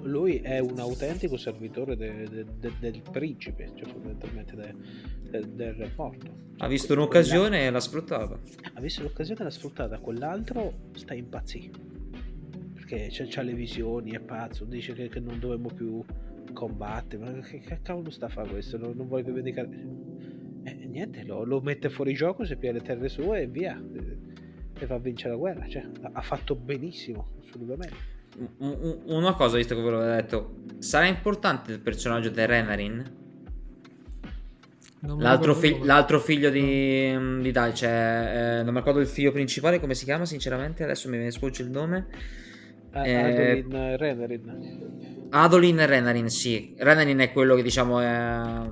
Lui 0.03 0.37
è 0.37 0.59
un 0.59 0.79
autentico 0.79 1.37
servitore 1.37 1.95
de, 1.95 2.27
de, 2.29 2.45
de, 2.59 2.71
del 2.79 3.01
principe, 3.09 3.71
cioè 3.75 3.87
fondamentalmente 3.87 4.55
del, 4.55 5.47
del 5.49 5.73
rapporto. 5.73 6.45
Ha 6.57 6.67
visto 6.67 6.93
un'occasione 6.93 7.65
e 7.65 7.69
l'ha 7.69 7.79
sfruttata. 7.79 8.39
Ha 8.73 8.81
visto 8.81 9.03
l'occasione 9.03 9.41
e 9.41 9.43
l'ha 9.43 9.49
sfruttata. 9.49 9.99
Quell'altro 9.99 10.89
sta 10.93 11.13
impazzendo. 11.13 11.79
Perché 12.73 13.07
c'ha, 13.11 13.25
c'ha, 13.27 13.41
le 13.43 13.53
visioni, 13.53 14.11
è 14.11 14.19
pazzo. 14.19 14.65
Dice 14.65 14.93
che, 14.93 15.07
che 15.07 15.19
non 15.19 15.39
dovremmo 15.39 15.69
più 15.69 16.03
combattere. 16.53 17.23
Ma 17.23 17.39
che, 17.41 17.59
che 17.59 17.79
cavolo 17.81 18.09
sta 18.09 18.25
a 18.25 18.29
fare 18.29 18.49
questo? 18.49 18.77
Non, 18.77 18.95
non 18.95 19.07
vuole 19.07 19.23
più 19.23 19.33
vendicare. 19.33 19.69
Eh, 20.63 20.73
niente, 20.87 21.23
lo, 21.23 21.43
lo, 21.43 21.61
mette 21.61 21.89
fuori 21.89 22.13
gioco, 22.13 22.43
si 22.43 22.55
piglia 22.57 22.73
le 22.73 22.81
terre 22.81 23.07
sue 23.07 23.41
e 23.41 23.47
via. 23.47 23.81
E 24.79 24.85
fa 24.85 24.97
vincere 24.97 25.31
la 25.31 25.37
guerra. 25.37 25.67
Cioè, 25.67 25.87
ha 26.11 26.21
fatto 26.21 26.55
benissimo, 26.55 27.35
assolutamente. 27.45 28.16
Una 28.57 29.33
cosa, 29.33 29.57
visto 29.57 29.75
che 29.75 29.81
ve 29.81 29.89
l'ho 29.89 30.01
detto, 30.01 30.55
sarà 30.79 31.07
importante 31.07 31.71
il 31.71 31.79
personaggio 31.79 32.29
di 32.29 32.45
Renarin? 32.45 33.15
L'altro, 34.99 35.53
fi- 35.53 35.79
l'altro, 35.83 36.19
figlio 36.19 36.49
di, 36.49 37.11
no. 37.11 37.39
di 37.39 37.51
Dai, 37.51 37.73
cioè, 37.73 38.59
eh, 38.59 38.63
non 38.63 38.73
mi 38.73 38.79
ricordo 38.79 38.99
il 38.99 39.07
figlio 39.07 39.31
principale, 39.31 39.79
come 39.79 39.93
si 39.93 40.05
chiama 40.05 40.25
sinceramente, 40.25 40.83
adesso 40.83 41.07
mi 41.09 41.31
sfugge 41.31 41.61
il 41.63 41.69
nome. 41.69 42.07
Eh, 42.93 43.13
Adolin 43.13 43.97
Renarin. 43.97 45.27
Adolin 45.29 45.85
Renarin, 45.85 46.29
sì. 46.29 46.73
Renarin 46.77 47.19
è 47.19 47.31
quello 47.31 47.55
che 47.55 47.61
diciamo 47.61 47.99
è 47.99 48.69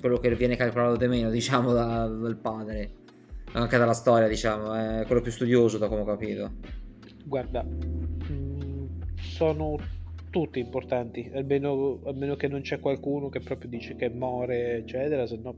quello 0.00 0.18
che 0.18 0.34
viene 0.36 0.56
calcolato 0.56 0.96
di 0.96 1.08
meno, 1.08 1.30
diciamo, 1.30 1.72
da, 1.72 2.06
dal 2.06 2.36
padre. 2.36 2.90
Anche 3.52 3.78
dalla 3.78 3.94
storia, 3.94 4.28
diciamo, 4.28 4.74
è 4.74 5.04
quello 5.06 5.20
più 5.20 5.32
studioso, 5.32 5.78
da 5.78 5.88
come 5.88 6.02
ho 6.02 6.04
capito. 6.04 6.52
Guarda, 7.24 7.64
mm, 7.64 8.15
sono 9.36 9.76
tutti 10.30 10.58
importanti, 10.58 11.30
almeno, 11.34 12.00
almeno 12.04 12.36
che 12.36 12.48
non 12.48 12.62
c'è 12.62 12.80
qualcuno 12.80 13.28
che 13.28 13.40
proprio 13.40 13.68
dice 13.68 13.94
che 13.94 14.08
muore, 14.08 14.78
eccetera, 14.78 15.26
se 15.26 15.36
no... 15.36 15.54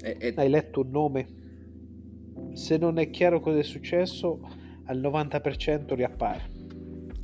E, 0.00 0.16
e... 0.20 0.32
Hai 0.36 0.48
letto 0.48 0.82
un 0.82 0.90
nome? 0.90 1.26
Se 2.52 2.76
non 2.76 2.98
è 2.98 3.10
chiaro 3.10 3.40
cosa 3.40 3.58
è 3.58 3.64
successo, 3.64 4.48
al 4.84 5.00
90% 5.00 5.94
riappare. 5.94 6.54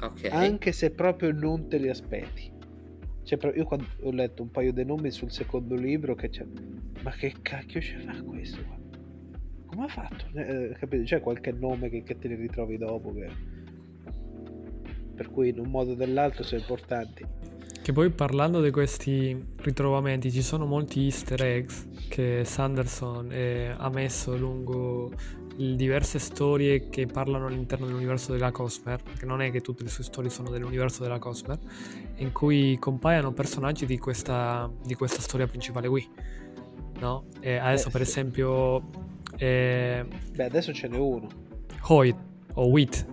Okay. 0.01 0.31
Anche 0.31 0.73
se 0.73 0.91
proprio 0.91 1.31
non 1.31 1.69
te 1.69 1.79
li 1.79 1.89
aspetti. 1.89 2.51
Cioè, 3.23 3.53
io 3.55 3.65
quando 3.65 3.87
ho 4.01 4.11
letto 4.11 4.43
un 4.43 4.51
paio 4.51 4.73
di 4.73 4.85
nomi 4.85 5.13
sul 5.13 5.31
secondo 5.31 5.77
libro, 5.77 6.17
che 6.17 6.31
c'è... 6.31 6.45
ma 7.03 7.13
che 7.13 7.33
cacchio 7.41 7.81
ce 7.81 7.99
fa 7.99 8.21
questo 8.25 8.61
qua? 8.65 8.77
Come 9.67 9.85
ha 9.85 9.89
fatto? 9.89 10.25
Eh, 10.35 10.75
capito? 10.81 11.05
C'è 11.05 11.21
qualche 11.21 11.53
nome 11.53 11.89
che, 11.89 12.03
che 12.03 12.19
te 12.19 12.27
li 12.27 12.35
ritrovi 12.35 12.77
dopo 12.77 13.13
che... 13.13 13.52
Per 15.15 15.31
cui 15.31 15.51
in 15.51 15.59
un 15.59 15.71
modo 15.71 15.93
o 15.93 15.95
nell'altro 15.95 16.43
sono 16.43 16.61
importanti. 16.61 17.27
Che 17.83 17.93
poi 17.93 18.11
parlando 18.11 18.63
di 18.63 18.71
questi 18.71 19.37
ritrovamenti 19.57 20.31
ci 20.31 20.43
sono 20.43 20.67
molti 20.67 21.03
easter 21.03 21.43
eggs 21.43 21.89
che 22.09 22.45
Sanderson 22.45 23.33
eh, 23.33 23.75
ha 23.77 23.89
messo 23.89 24.37
lungo 24.37 25.11
diverse 25.57 26.19
storie 26.19 26.89
che 26.89 27.07
parlano 27.07 27.47
all'interno 27.47 27.87
dell'universo 27.87 28.33
della 28.33 28.51
Cosmer, 28.51 29.03
che 29.19 29.27
non 29.27 29.43
è 29.43 29.51
che 29.51 29.61
tutte 29.61 29.83
le 29.83 29.89
sue 29.89 30.05
storie 30.05 30.31
sono 30.31 30.51
dell'universo 30.51 31.03
della 31.03 31.19
Cosmer, 31.19 31.59
in 32.17 32.33
cui 32.33 32.79
compaiono 32.79 33.33
personaggi 33.33 33.85
di 33.87 33.99
questa, 33.99 34.71
di 34.85 34.95
questa 34.95 35.21
storia 35.21 35.47
principale 35.47 35.89
qui. 35.89 36.09
No? 37.01 37.25
E 37.41 37.57
adesso, 37.57 37.87
Beh, 37.87 37.99
per 37.99 38.05
sì. 38.05 38.11
esempio. 38.11 38.91
Eh, 39.37 40.05
Beh, 40.35 40.45
adesso 40.45 40.73
ce 40.73 40.89
n'è 40.89 40.99
uno. 40.99 41.29
Hoyt 41.89 42.17
o 42.55 42.69
Wit, 42.69 43.07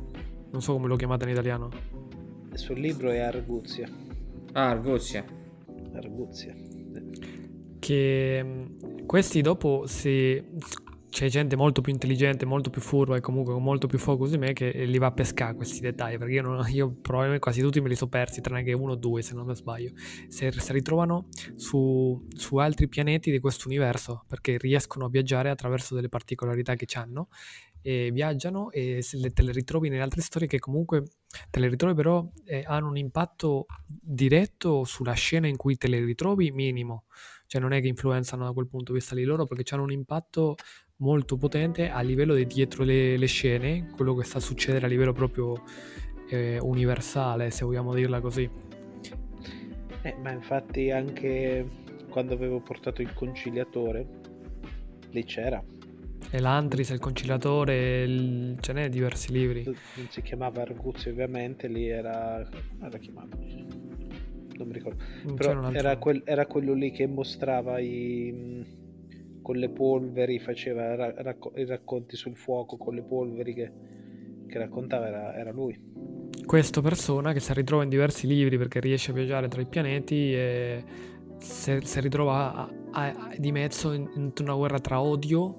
non 0.52 0.62
so 0.62 0.74
come 0.74 0.88
lo 0.88 0.96
chiamate 0.96 1.26
in 1.26 1.32
italiano. 1.32 1.70
Suo 2.60 2.76
libro 2.76 3.10
è 3.10 3.20
Arguzia. 3.20 3.90
Ah, 4.52 4.70
Arguzia. 4.70 5.26
Arguzia. 5.94 6.54
Che 7.80 8.42
mm, 8.44 9.06
questi 9.06 9.42
dopo 9.42 9.88
si 9.88 10.44
c'è 11.10 11.28
gente 11.28 11.56
molto 11.56 11.82
più 11.82 11.92
intelligente, 11.92 12.46
molto 12.46 12.70
più 12.70 12.82
furba 12.82 13.16
e 13.16 13.22
comunque 13.22 13.54
con 13.54 13.64
molto 13.64 13.88
più 13.88 13.98
focus 13.98 14.32
di 14.32 14.38
me 14.38 14.54
che 14.54 14.72
li 14.86 14.98
va 14.98 15.08
a 15.08 15.12
pescare 15.12 15.56
questi 15.56 15.80
dettagli 15.80 16.18
perché 16.18 16.34
io, 16.34 16.42
non, 16.42 16.66
io 16.70 16.92
probabilmente 17.02 17.42
quasi 17.42 17.62
tutti 17.62 17.82
me 17.82 17.88
li 17.88 17.96
sono 17.96 18.10
persi 18.10 18.42
tranne 18.42 18.64
che 18.64 18.74
uno 18.74 18.92
o 18.92 18.96
due 18.96 19.22
se 19.22 19.34
non 19.34 19.48
mi 19.48 19.56
sbaglio 19.56 19.92
se 20.28 20.52
si 20.52 20.72
ritrovano 20.72 21.28
su, 21.56 22.28
su, 22.36 22.58
altri 22.58 22.88
pianeti 22.88 23.32
di 23.32 23.40
questo 23.40 23.68
universo 23.68 24.24
perché 24.28 24.58
riescono 24.58 25.06
a 25.06 25.10
viaggiare 25.10 25.50
attraverso 25.50 25.96
delle 25.96 26.10
particolarità 26.10 26.76
che 26.76 26.86
hanno 26.94 27.30
e 27.82 28.12
viaggiano 28.12 28.72
e 28.72 29.04
le, 29.14 29.32
te 29.32 29.42
le 29.42 29.52
ritrovi 29.52 29.90
nelle 29.90 30.02
altre 30.02 30.22
storie 30.22 30.48
che 30.48 30.60
comunque 30.60 31.04
te 31.50 31.60
le 31.60 31.68
ritrovi 31.68 31.94
però 31.94 32.28
eh, 32.46 32.64
hanno 32.66 32.90
un 32.90 32.98
impatto 32.98 33.66
diretto 33.86 34.84
sulla 34.84 35.14
scena 35.14 35.48
in 35.48 35.56
cui 35.56 35.78
te 35.78 35.88
le 35.88 36.04
ritrovi 36.04 36.52
minimo 36.52 37.06
cioè 37.46 37.62
non 37.62 37.74
è 37.74 37.82
che 37.82 37.88
influenzano 37.88 38.46
da 38.46 38.52
quel 38.52 38.68
punto 38.68 38.92
di 38.92 39.00
vista 39.00 39.16
lì 39.16 39.24
loro 39.24 39.46
perché 39.46 39.74
hanno 39.74 39.84
un 39.84 39.92
impatto 39.92 40.56
molto 41.00 41.38
potente 41.38 41.90
a 41.90 42.02
livello 42.02 42.34
di 42.34 42.46
dietro 42.46 42.84
le, 42.84 43.18
le 43.18 43.26
scene, 43.26 43.90
quello 43.96 44.16
che 44.16 44.24
sta 44.24 44.38
a 44.38 44.42
succedere 44.42 44.86
a 44.86 44.90
livello 44.90 45.14
proprio 45.14 45.64
eh, 46.30 46.60
universale, 46.60 47.50
se 47.52 47.66
vogliamo 47.66 47.94
dirla 47.94 48.22
così. 48.22 48.50
Eh, 50.02 50.16
ma 50.22 50.32
infatti 50.32 50.92
anche 50.92 51.68
quando 52.10 52.34
avevo 52.34 52.62
portato 52.62 53.02
il 53.02 53.14
conciliatore, 53.14 54.08
lì 55.12 55.24
c'era. 55.24 55.64
E 56.32 56.40
l'Antris, 56.40 56.90
il 56.90 57.00
conciliatore, 57.00 58.04
il... 58.04 58.58
ce 58.60 58.74
n'è 58.74 58.90
diversi 58.90 59.32
libri. 59.32 59.64
Non 59.64 60.08
si 60.10 60.22
chiamava 60.22 60.62
Arguzio 60.62 61.12
ovviamente, 61.12 61.68
lì 61.68 61.88
era... 61.88 62.48
come 62.50 62.88
era 62.88 62.98
chiamato? 62.98 63.38
Non 63.38 64.68
mi 64.68 64.74
ricordo. 64.74 65.04
Non 65.24 65.36
Però 65.36 65.72
era, 65.72 65.98
quel... 65.98 66.22
era 66.26 66.46
quello 66.46 66.74
lì 66.74 66.92
che 66.92 67.08
mostrava 67.08 67.80
i 67.80 68.78
con 69.50 69.58
le 69.58 69.70
polveri, 69.70 70.38
faceva 70.38 70.96
racco- 70.96 71.54
i 71.56 71.66
racconti 71.66 72.16
sul 72.16 72.36
fuoco 72.36 72.78
con 72.78 72.94
le 72.94 73.02
polveri 73.02 73.56
che, 73.56 73.72
che 74.48 74.58
raccontava, 74.60 75.08
era, 75.08 75.36
era 75.36 75.52
lui. 75.52 75.76
Questa 76.46 76.82
persona 76.82 77.34
che 77.34 77.40
si 77.40 77.52
ritrova 77.54 77.82
in 77.82 77.90
diversi 77.90 78.28
libri 78.28 78.60
perché 78.60 78.80
riesce 78.80 79.10
a 79.10 79.16
viaggiare 79.16 79.48
tra 79.48 79.60
i 79.60 79.66
pianeti 79.66 80.34
e 80.36 80.84
si, 81.40 81.80
si 81.82 82.00
ritrova 82.00 82.54
a, 82.54 82.70
a, 82.92 83.08
a, 83.08 83.36
di 83.38 83.52
mezzo 83.52 83.92
in, 83.92 84.08
in, 84.14 84.32
una 84.40 84.54
guerra 84.54 84.80
tra 84.80 85.02
odio 85.02 85.58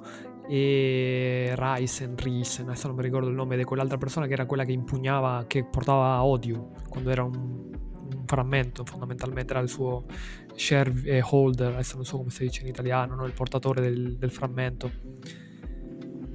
e 0.53 1.53
Rysen, 1.55 2.17
Rysen, 2.17 2.67
adesso 2.67 2.89
non 2.89 2.97
mi 2.97 3.03
ricordo 3.03 3.29
il 3.29 3.37
nome 3.37 3.57
di 3.57 3.63
quell'altra 3.63 3.99
persona 3.99 4.27
che 4.27 4.33
era 4.33 4.47
quella 4.47 4.65
che 4.65 4.73
impugnava, 4.73 5.45
che 5.47 5.63
portava 5.63 6.25
odio 6.25 6.73
quando 6.89 7.11
era 7.11 7.23
un, 7.23 7.35
un 7.35 8.23
frammento 8.27 8.85
fondamentalmente 8.85 9.53
era 9.53 9.63
il 9.63 9.69
suo 9.69 10.07
shareholder, 10.53 11.75
adesso 11.75 11.95
non 11.95 12.05
so 12.05 12.17
come 12.17 12.31
si 12.31 12.43
dice 12.43 12.63
in 12.63 12.67
italiano, 12.67 13.15
no? 13.15 13.27
il 13.27 13.33
portatore 13.33 13.81
del, 13.81 14.17
del 14.17 14.33
frammento. 14.33 14.91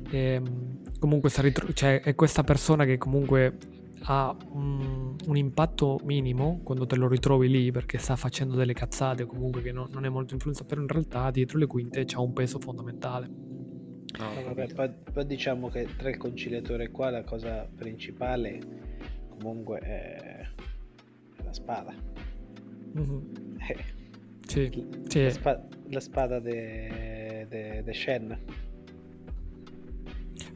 E, 0.10 0.18
ehm, 0.18 0.94
comunque 0.98 1.30
ritro- 1.36 1.74
cioè, 1.74 2.00
è 2.00 2.16
questa 2.16 2.46
persona 2.46 2.86
che 2.86 2.98
comunque 2.98 3.58
ha 4.04 4.34
un, 4.52 5.14
un, 5.26 5.36
impatto 5.36 6.00
minimo 6.06 6.62
quando 6.64 6.86
te 6.86 6.96
lo 6.96 7.10
ritrovi 7.10 7.50
lì 7.50 7.70
perché 7.72 7.98
sta 7.98 8.16
facendo 8.16 8.56
delle 8.56 8.74
cazzate 8.74 9.26
comunque 9.26 9.62
che 9.62 9.74
no, 9.74 9.90
non 9.92 10.06
è 10.06 10.10
molto 10.10 10.36
influenza, 10.36 10.64
però 10.64 10.80
in 10.80 10.88
realtà 10.88 11.32
dietro 11.32 11.58
le 11.58 11.68
quinte 11.68 12.06
c'ha 12.06 12.22
un 12.22 12.32
peso 12.32 12.60
fondamentale. 12.60 13.55
Oh, 14.20 14.44
vabbè, 14.44 14.74
poi, 14.74 14.90
poi, 15.12 15.26
diciamo 15.26 15.70
che 15.70 15.88
tra 15.98 16.10
il 16.10 16.18
conciliatore 16.18 16.90
qua 16.90 17.10
la 17.10 17.24
cosa 17.24 17.68
principale 17.76 18.60
comunque 19.30 19.80
è 19.80 20.48
la 21.44 21.54
spada. 21.54 21.94
Mm-hmm. 22.98 23.20
Eh 23.68 24.04
sì, 24.48 24.70
sì. 25.08 25.24
La, 25.24 25.32
spa- 25.32 25.68
la, 25.90 26.00
spada 26.00 26.40
di 26.40 27.94
Shen. 27.94 28.38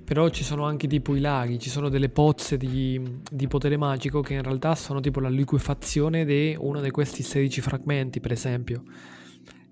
Però 0.04 0.30
ci 0.30 0.44
sono 0.44 0.64
anche 0.64 0.88
tipo 0.88 1.16
i 1.16 1.20
laghi, 1.20 1.60
ci 1.60 1.70
sono 1.70 1.90
delle 1.90 2.10
pozze 2.10 2.58
di, 2.58 3.20
di 3.30 3.48
potere 3.48 3.78
magico 3.78 4.22
che 4.22 4.36
in 4.36 4.44
realtà 4.44 4.76
sono 4.76 5.00
tipo 5.00 5.20
la 5.20 5.30
liquefazione 5.30 6.24
di 6.24 6.56
uno 6.60 6.82
di 6.82 6.92
questi 6.92 7.24
16 7.24 7.62
fragmenti, 7.62 8.20
per 8.20 8.32
esempio. 8.32 8.84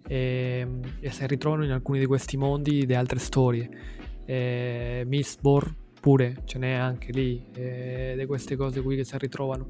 E, 0.07 0.67
e 0.99 1.11
si 1.11 1.27
ritrovano 1.27 1.65
in 1.65 1.71
alcuni 1.71 1.99
di 1.99 2.05
questi 2.05 2.37
mondi 2.37 2.85
di 2.85 2.93
altre 2.93 3.19
storie. 3.19 3.69
Mistborn 5.05 5.75
pure 5.99 6.43
ce 6.45 6.57
n'è 6.59 6.71
anche 6.71 7.11
lì, 7.11 7.43
di 7.51 8.25
queste 8.25 8.55
cose 8.55 8.81
qui 8.81 8.95
che 8.95 9.03
si 9.03 9.17
ritrovano. 9.17 9.69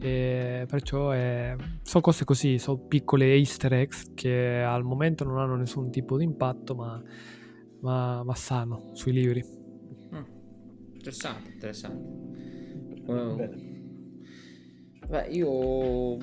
E 0.00 0.64
perciò 0.68 1.10
è... 1.10 1.54
sono 1.82 2.02
cose 2.02 2.24
così, 2.24 2.58
sono 2.58 2.78
piccole 2.78 3.34
easter 3.34 3.72
eggs 3.72 4.12
che 4.14 4.60
al 4.62 4.82
momento 4.84 5.24
non 5.24 5.38
hanno 5.38 5.56
nessun 5.56 5.90
tipo 5.90 6.16
di 6.16 6.24
impatto, 6.24 6.74
ma, 6.74 7.02
ma, 7.80 8.22
ma 8.24 8.34
sanno 8.34 8.90
sui 8.94 9.12
libri. 9.12 9.44
Mm. 10.14 10.24
Interessante, 10.94 11.50
interessante. 11.50 12.26
Uh, 13.06 13.36
beh, 15.06 15.28
io 15.30 16.16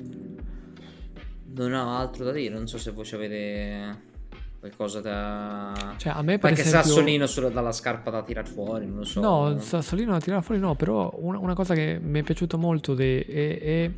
non 1.54 1.72
ho 1.72 1.96
altro 1.96 2.24
da 2.24 2.32
dire, 2.32 2.54
non 2.54 2.66
so 2.66 2.78
se 2.78 2.90
voi 2.90 3.08
avete 3.12 4.14
qualcosa 4.58 5.00
da... 5.00 5.94
Cioè, 5.96 6.12
a 6.12 6.22
me 6.22 6.32
per 6.32 6.52
Qualche 6.52 6.60
esempio... 6.62 6.90
sassolino 6.90 7.26
solo 7.26 7.48
dalla 7.50 7.72
scarpa 7.72 8.10
da 8.10 8.22
tirare 8.22 8.48
fuori, 8.48 8.86
non 8.86 8.98
lo 8.98 9.04
so. 9.04 9.20
No, 9.20 9.48
il 9.50 9.60
sassolino 9.60 10.12
da 10.12 10.20
tirare 10.20 10.42
fuori 10.42 10.60
no, 10.60 10.74
però 10.74 11.12
una, 11.18 11.38
una 11.38 11.54
cosa 11.54 11.74
che 11.74 11.98
mi 12.02 12.20
è 12.20 12.22
piaciuta 12.22 12.56
molto 12.56 12.94
de, 12.94 13.24
è, 13.24 13.58
è, 13.58 13.90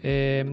è, 0.00 0.44
è 0.44 0.46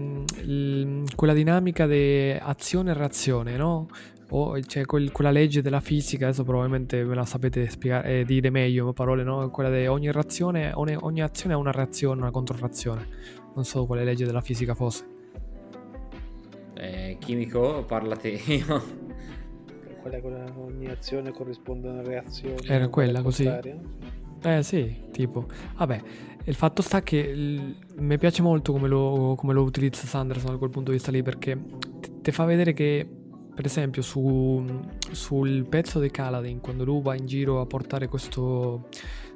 quella 1.14 1.34
dinamica 1.34 1.86
di 1.86 2.30
azione 2.38 2.90
e 2.90 2.94
reazione, 2.94 3.56
no? 3.56 3.88
O, 4.30 4.58
cioè 4.62 4.86
quel, 4.86 5.12
quella 5.12 5.30
legge 5.30 5.60
della 5.60 5.80
fisica, 5.80 6.24
adesso 6.26 6.42
probabilmente 6.42 7.04
ve 7.04 7.14
la 7.14 7.26
sapete 7.26 7.68
spiegare, 7.68 8.20
eh, 8.20 8.24
dire 8.24 8.48
meglio 8.48 8.88
a 8.88 8.92
parole, 8.94 9.22
no? 9.22 9.50
Quella 9.50 9.70
di 9.70 9.86
ogni 9.86 10.10
reazione, 10.10 10.72
ogni, 10.74 10.96
ogni 10.98 11.22
azione 11.22 11.52
ha 11.54 11.58
una 11.58 11.70
reazione, 11.70 12.22
una 12.22 12.30
controreazione. 12.30 13.06
Non 13.54 13.64
so 13.66 13.84
quale 13.84 14.04
legge 14.04 14.24
della 14.24 14.40
fisica 14.40 14.74
fosse. 14.74 15.11
Eh, 16.74 17.16
chimico, 17.18 17.84
parlate 17.84 18.28
io 18.28 18.82
qual 20.00 20.14
è 20.14 20.20
quella 20.20 20.44
ogni 20.56 20.88
azione 20.88 21.30
corrisponde 21.30 21.88
a 21.88 21.92
una 21.92 22.02
reazione 22.02 22.66
era 22.66 22.88
quella 22.88 23.22
così? 23.22 23.50
eh 24.44 24.62
sì 24.62 25.00
tipo. 25.12 25.46
Vabbè 25.76 26.00
il 26.44 26.54
fatto 26.54 26.82
sta 26.82 27.02
che 27.02 27.16
il... 27.16 27.76
mi 27.98 28.18
piace 28.18 28.42
molto 28.42 28.72
come 28.72 28.88
lo, 28.88 29.34
come 29.36 29.52
lo 29.52 29.62
utilizza 29.62 30.06
Sanderson 30.06 30.50
da 30.50 30.58
quel 30.58 30.70
punto 30.70 30.90
di 30.90 30.96
vista 30.96 31.12
lì 31.12 31.22
perché 31.22 31.56
ti 32.20 32.32
fa 32.32 32.44
vedere 32.44 32.72
che 32.72 33.08
per 33.54 33.66
esempio 33.66 34.02
su, 34.02 34.64
sul 35.10 35.66
pezzo 35.68 36.00
di 36.00 36.10
Caladin 36.10 36.60
quando 36.60 36.84
lui 36.84 37.00
va 37.02 37.14
in 37.14 37.26
giro 37.26 37.60
a 37.60 37.66
portare 37.66 38.08
questo 38.08 38.88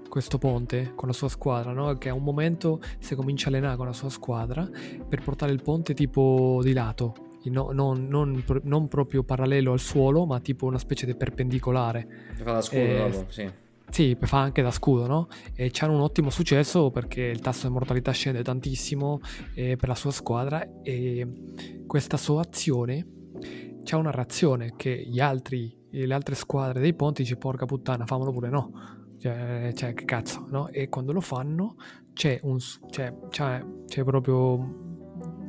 questo 0.09 0.39
ponte 0.39 0.93
con 0.95 1.09
la 1.09 1.15
sua 1.15 1.29
squadra, 1.29 1.73
no? 1.73 1.93
che 1.99 2.09
a 2.09 2.15
un 2.15 2.23
momento 2.23 2.81
si 2.99 3.15
comincia 3.15 3.47
a 3.47 3.49
allenare 3.51 3.77
con 3.77 3.87
la 3.87 3.93
sua 3.93 4.09
squadra 4.09 4.67
per 5.07 5.23
portare 5.23 5.53
il 5.53 5.61
ponte 5.63 5.95
tipo 5.95 6.61
di 6.63 6.73
lato, 6.73 7.26
no, 7.51 7.70
non, 7.73 8.06
non, 8.09 8.43
non, 8.62 8.89
proprio 8.89 9.23
parallelo 9.23 9.73
al 9.73 9.81
suolo, 9.81 10.27
ma 10.27 10.40
tipo 10.40 10.66
una 10.66 10.78
specie 10.78 11.06
di 11.06 11.14
perpendicolare. 11.14 12.06
Fa 12.36 12.52
da 12.52 12.60
scudo 12.60 12.81
eh, 12.81 13.10
dopo, 13.10 13.31
sì. 13.31 13.51
sì, 13.90 14.16
fa 14.20 14.40
anche 14.40 14.62
da 14.62 14.70
scudo, 14.70 15.06
no? 15.06 15.28
E 15.55 15.70
c'hanno 15.73 15.94
un 15.94 16.01
ottimo 16.01 16.31
successo 16.31 16.90
perché 16.90 17.23
il 17.23 17.40
tasso 17.40 17.66
di 17.66 17.73
mortalità 17.73 18.12
scende 18.12 18.43
tantissimo 18.43 19.20
eh, 19.55 19.77
per 19.77 19.89
la 19.89 19.94
sua 19.94 20.10
squadra 20.10 20.82
e 20.82 21.27
questa 21.86 22.16
sua 22.16 22.43
azione 22.43 23.06
c'ha 23.86 23.97
una 23.97 24.10
reazione 24.10 24.74
che 24.77 25.05
gli 25.06 25.20
altri, 25.20 25.74
le 25.90 26.12
altre 26.12 26.35
squadre 26.35 26.81
dei 26.81 26.94
ponti 26.94 27.23
dice 27.23 27.36
porca 27.36 27.66
puttana, 27.66 28.05
fammelo 28.05 28.32
pure 28.32 28.48
no. 28.48 28.73
Cioè, 29.18 29.73
cioè 29.74 29.94
che 29.94 30.05
cazzo, 30.05 30.47
no? 30.51 30.68
E 30.68 30.89
quando 30.89 31.12
lo 31.12 31.20
fanno 31.20 31.77
c'è 32.12 32.39
un... 32.43 32.59
C'è, 32.90 33.14
c'è, 33.31 33.64
c'è 33.86 34.05
proprio 34.05 34.86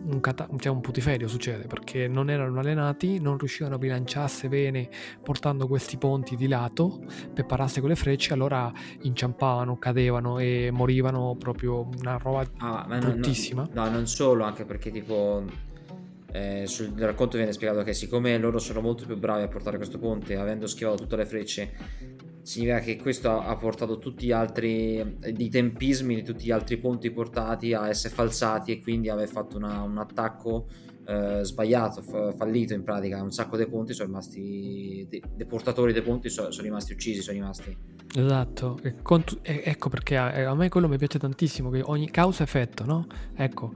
un, 0.10 0.20
cata- 0.20 0.48
cioè 0.58 0.72
un 0.72 0.82
putiferio 0.82 1.28
succede 1.28 1.68
perché 1.68 2.08
non 2.08 2.30
erano 2.30 2.60
allenati, 2.60 3.20
non 3.20 3.38
riuscivano 3.38 3.76
a 3.76 3.78
bilanciarsi 3.78 4.48
bene 4.48 4.90
portando 5.22 5.68
questi 5.68 5.98
ponti 5.98 6.36
di 6.36 6.48
lato 6.48 7.02
per 7.34 7.46
pararsi 7.46 7.80
con 7.80 7.90
le 7.90 7.96
frecce, 7.96 8.34
allora 8.34 8.72
inciampavano, 9.02 9.78
cadevano 9.78 10.40
e 10.40 10.70
morivano 10.72 11.36
proprio 11.38 11.90
una 12.00 12.18
roba 12.18 12.46
ah, 12.58 12.86
bruttissima. 13.00 13.68
No, 13.74 13.84
no, 13.84 13.90
no, 13.90 13.96
non 13.96 14.08
solo, 14.08 14.44
anche 14.44 14.66
perché 14.66 14.92
tipo 14.92 15.44
eh, 16.32 16.64
sul 16.68 16.94
racconto 16.98 17.38
viene 17.38 17.52
spiegato 17.52 17.84
che 17.84 17.94
siccome 17.94 18.38
loro 18.38 18.60
sono 18.60 18.82
molto 18.82 19.06
più 19.06 19.18
bravi 19.18 19.44
a 19.44 19.48
portare 19.48 19.78
questo 19.78 19.98
ponte, 19.98 20.36
avendo 20.38 20.68
schivato 20.68 20.98
tutte 20.98 21.16
le 21.16 21.26
frecce, 21.26 21.72
significa 22.48 22.80
che 22.80 22.96
questo 22.96 23.42
ha 23.42 23.56
portato 23.58 24.00
tutti 24.00 24.28
gli 24.28 24.32
altri 24.32 25.18
i 25.36 25.50
tempismi 25.50 26.16
di 26.16 26.24
tutti 26.24 26.46
gli 26.46 26.52
altri 26.52 26.78
ponti 26.78 27.12
portati 27.12 27.74
a 27.74 27.90
essere 27.90 28.14
falsati 28.14 28.72
e 28.72 28.80
quindi 28.80 29.10
aver 29.10 29.28
fatto 29.28 29.58
una, 29.58 29.82
un 29.82 29.98
attacco 29.98 30.68
eh, 31.06 31.42
sbagliato, 31.44 32.02
f- 32.02 32.38
fallito 32.38 32.74
in 32.74 32.84
pratica. 32.84 33.22
Un 33.22 33.32
sacco 33.32 33.58
dei 33.58 33.68
ponti 33.68 33.94
sono 33.94 34.08
rimasti, 34.08 35.06
dei, 35.10 35.22
dei 35.36 35.46
portatori 35.46 35.92
dei 35.92 36.02
ponti 36.02 36.30
sono, 36.30 36.50
sono, 36.52 36.64
rimasti 36.64 36.94
uccisi, 36.94 37.22
sono 37.22 37.38
rimasti. 37.38 37.78
Esatto, 38.16 38.80
e 38.82 38.96
con, 39.02 39.26
e, 39.42 39.64
ecco 39.66 39.90
perché 39.90 40.16
a, 40.16 40.50
a 40.50 40.56
me 40.56 40.70
quello 40.70 40.88
mi 40.88 40.98
piace 40.98 41.20
tantissimo, 41.20 41.70
che 41.70 41.82
ogni 41.84 42.10
causa-effetto, 42.10 42.86
no? 42.86 43.08
Ecco 43.36 43.74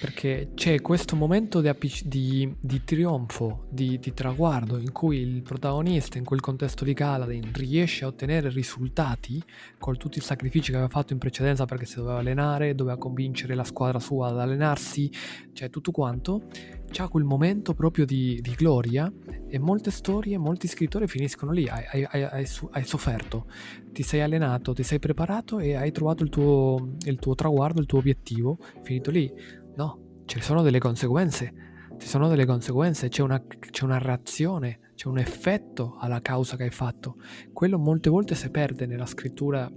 perché 0.00 0.52
c'è 0.54 0.80
questo 0.80 1.14
momento 1.14 1.60
di, 1.60 1.70
di, 2.04 2.56
di 2.58 2.84
trionfo, 2.84 3.66
di, 3.68 3.98
di, 3.98 4.14
traguardo, 4.14 4.78
in 4.78 4.92
cui 4.92 5.18
il 5.18 5.42
protagonista, 5.42 6.16
in 6.16 6.24
quel 6.24 6.40
contesto 6.40 6.84
di 6.84 6.94
Galadin, 6.94 7.50
riesce 7.52 8.04
a 8.04 8.08
ottenere 8.08 8.48
risultati 8.48 9.42
con 9.78 9.98
tutti 9.98 10.18
i 10.18 10.22
sacrifici 10.22 10.70
che 10.70 10.78
aveva 10.78 10.90
fatto 10.90 11.12
in 11.12 11.18
precedenza 11.18 11.66
perché 11.66 11.84
si 11.84 11.96
doveva 11.96 12.18
allenare, 12.18 12.74
doveva 12.74 12.96
convincere 12.96 13.54
la 13.54 13.64
squadra 13.64 14.00
sua 14.00 14.28
ad 14.28 14.38
allenarsi, 14.38 15.12
cioè 15.52 15.68
tutto 15.68 15.90
quanto. 15.90 16.44
C'ha 16.92 17.06
quel 17.06 17.22
momento 17.22 17.74
proprio 17.74 18.04
di, 18.04 18.42
gloria 18.56 19.12
e 19.48 19.58
molte 19.58 19.90
storie, 19.92 20.38
molti 20.38 20.66
scrittori 20.66 21.06
finiscono 21.06 21.52
lì, 21.52 21.68
hai, 21.68 21.84
hai, 21.88 22.06
hai, 22.10 22.46
hai, 22.70 22.84
sofferto, 22.84 23.46
ti 23.92 24.02
sei 24.02 24.22
allenato, 24.22 24.72
ti 24.72 24.82
sei 24.82 24.98
preparato 24.98 25.60
e 25.60 25.76
hai 25.76 25.92
trovato 25.92 26.24
il 26.24 26.30
tuo, 26.30 26.96
il 27.04 27.18
tuo 27.20 27.34
traguardo, 27.36 27.80
il 27.80 27.86
tuo 27.86 27.98
obiettivo, 27.98 28.58
finito 28.82 29.10
lì 29.12 29.32
No, 29.76 30.22
ci 30.26 30.40
sono 30.40 30.62
delle 30.62 30.78
conseguenze, 30.78 31.52
ci 31.98 32.06
sono 32.06 32.28
delle 32.28 32.46
conseguenze, 32.46 33.08
c'è 33.08 33.22
una, 33.22 33.42
c'è 33.42 33.84
una 33.84 33.98
reazione, 33.98 34.92
c'è 34.94 35.08
un 35.08 35.18
effetto 35.18 35.96
alla 35.98 36.20
causa 36.20 36.56
che 36.56 36.64
hai 36.64 36.70
fatto. 36.70 37.16
Quello 37.52 37.78
molte 37.78 38.10
volte 38.10 38.34
si 38.34 38.50
perde 38.50 38.86
nella 38.86 39.06
scrittura 39.06 39.70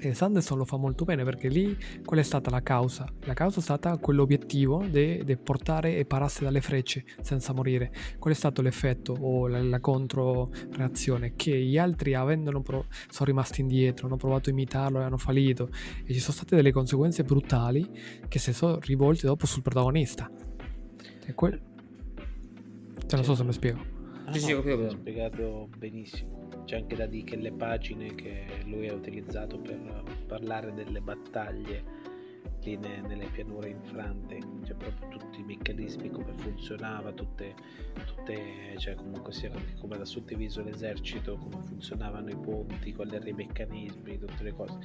e 0.00 0.14
Sanderson 0.14 0.58
lo 0.58 0.64
fa 0.64 0.76
molto 0.76 1.04
bene 1.04 1.24
perché 1.24 1.48
lì 1.48 1.76
qual 2.04 2.20
è 2.20 2.22
stata 2.22 2.50
la 2.50 2.62
causa? 2.62 3.12
La 3.24 3.34
causa 3.34 3.58
è 3.58 3.62
stata 3.62 3.96
quell'obiettivo 3.98 4.84
di 4.84 5.36
portare 5.42 5.96
e 5.96 6.04
pararsi 6.04 6.44
dalle 6.44 6.60
frecce 6.60 7.04
senza 7.20 7.52
morire. 7.52 7.90
Qual 8.18 8.32
è 8.32 8.36
stato 8.36 8.62
l'effetto 8.62 9.16
o 9.18 9.48
la, 9.48 9.60
la 9.60 9.80
controreazione? 9.80 11.34
Che 11.34 11.56
gli 11.58 11.76
altri 11.78 12.14
avendolo 12.14 12.60
pro- 12.60 12.86
sono 13.10 13.28
rimasti 13.28 13.60
indietro, 13.60 14.06
hanno 14.06 14.16
provato 14.16 14.50
a 14.50 14.52
imitarlo 14.52 15.00
e 15.00 15.02
hanno 15.02 15.18
fallito 15.18 15.68
e 16.04 16.12
ci 16.12 16.20
sono 16.20 16.34
state 16.34 16.54
delle 16.54 16.70
conseguenze 16.70 17.24
brutali 17.24 17.88
che 18.28 18.38
si 18.38 18.52
sono 18.52 18.78
rivolte 18.80 19.26
dopo 19.26 19.46
sul 19.46 19.62
protagonista. 19.62 20.30
E 21.26 21.34
quel... 21.34 21.60
Cioè, 23.04 23.16
non 23.16 23.24
so 23.24 23.34
se 23.34 23.42
mi 23.42 23.52
spiego. 23.52 23.96
Sì, 24.30 24.40
sì, 24.40 24.52
ho 24.52 24.90
spiegato 24.90 25.68
benissimo 25.76 26.47
c'è 26.68 26.76
anche 26.76 26.96
da 26.96 27.06
dire 27.06 27.24
che 27.24 27.36
le 27.36 27.50
pagine 27.50 28.14
che 28.14 28.44
lui 28.66 28.88
ha 28.88 28.92
utilizzato 28.92 29.58
per 29.58 30.02
parlare 30.26 30.74
delle 30.74 31.00
battaglie 31.00 31.82
lì 32.62 32.76
ne, 32.76 33.00
nelle 33.00 33.24
pianure 33.28 33.70
infrante, 33.70 34.38
cioè 34.64 34.76
proprio 34.76 35.08
tutti 35.08 35.40
i 35.40 35.44
meccanismi, 35.44 36.10
come 36.10 36.34
funzionava, 36.36 37.12
tutte, 37.12 37.54
tutte 38.04 38.76
cioè 38.76 38.96
comunque 38.96 39.32
sia 39.32 39.50
come 39.80 39.94
era 39.94 40.04
suddiviso 40.04 40.62
l'esercito, 40.62 41.38
come 41.38 41.62
funzionavano 41.64 42.28
i 42.28 42.36
ponti, 42.36 42.92
quali 42.92 43.14
erano 43.14 43.30
i 43.30 43.32
meccanismi, 43.32 44.18
tutte 44.18 44.42
le 44.42 44.52
cose. 44.52 44.78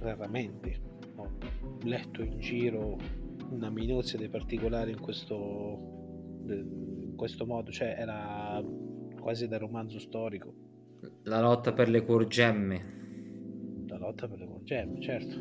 Raramente 0.00 0.80
ho 1.14 1.30
letto 1.84 2.24
in 2.24 2.40
giro 2.40 2.98
una 3.50 3.70
minuzia 3.70 4.18
dei 4.18 4.28
particolari 4.28 4.90
in 4.90 5.00
questo, 5.00 6.42
in 6.48 7.12
questo 7.14 7.46
modo, 7.46 7.70
cioè 7.70 7.94
era 7.96 8.60
quasi 9.26 9.48
da 9.48 9.58
romanzo 9.58 9.98
storico. 9.98 10.54
La 11.24 11.40
lotta 11.40 11.72
per 11.72 11.88
le 11.88 12.04
cuorgemme. 12.04 13.84
La 13.88 13.98
lotta 13.98 14.28
per 14.28 14.38
le 14.38 14.46
cuorgemme, 14.46 15.00
certo. 15.00 15.36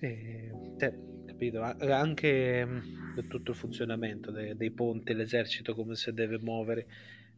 E, 0.00 0.50
te, 0.76 0.98
capito? 1.24 1.60
Anche 1.60 2.66
mm, 2.66 3.28
tutto 3.28 3.52
il 3.52 3.56
funzionamento 3.56 4.32
dei, 4.32 4.56
dei 4.56 4.72
ponti, 4.72 5.14
l'esercito 5.14 5.76
come 5.76 5.94
si 5.94 6.12
deve 6.12 6.40
muovere, 6.40 6.88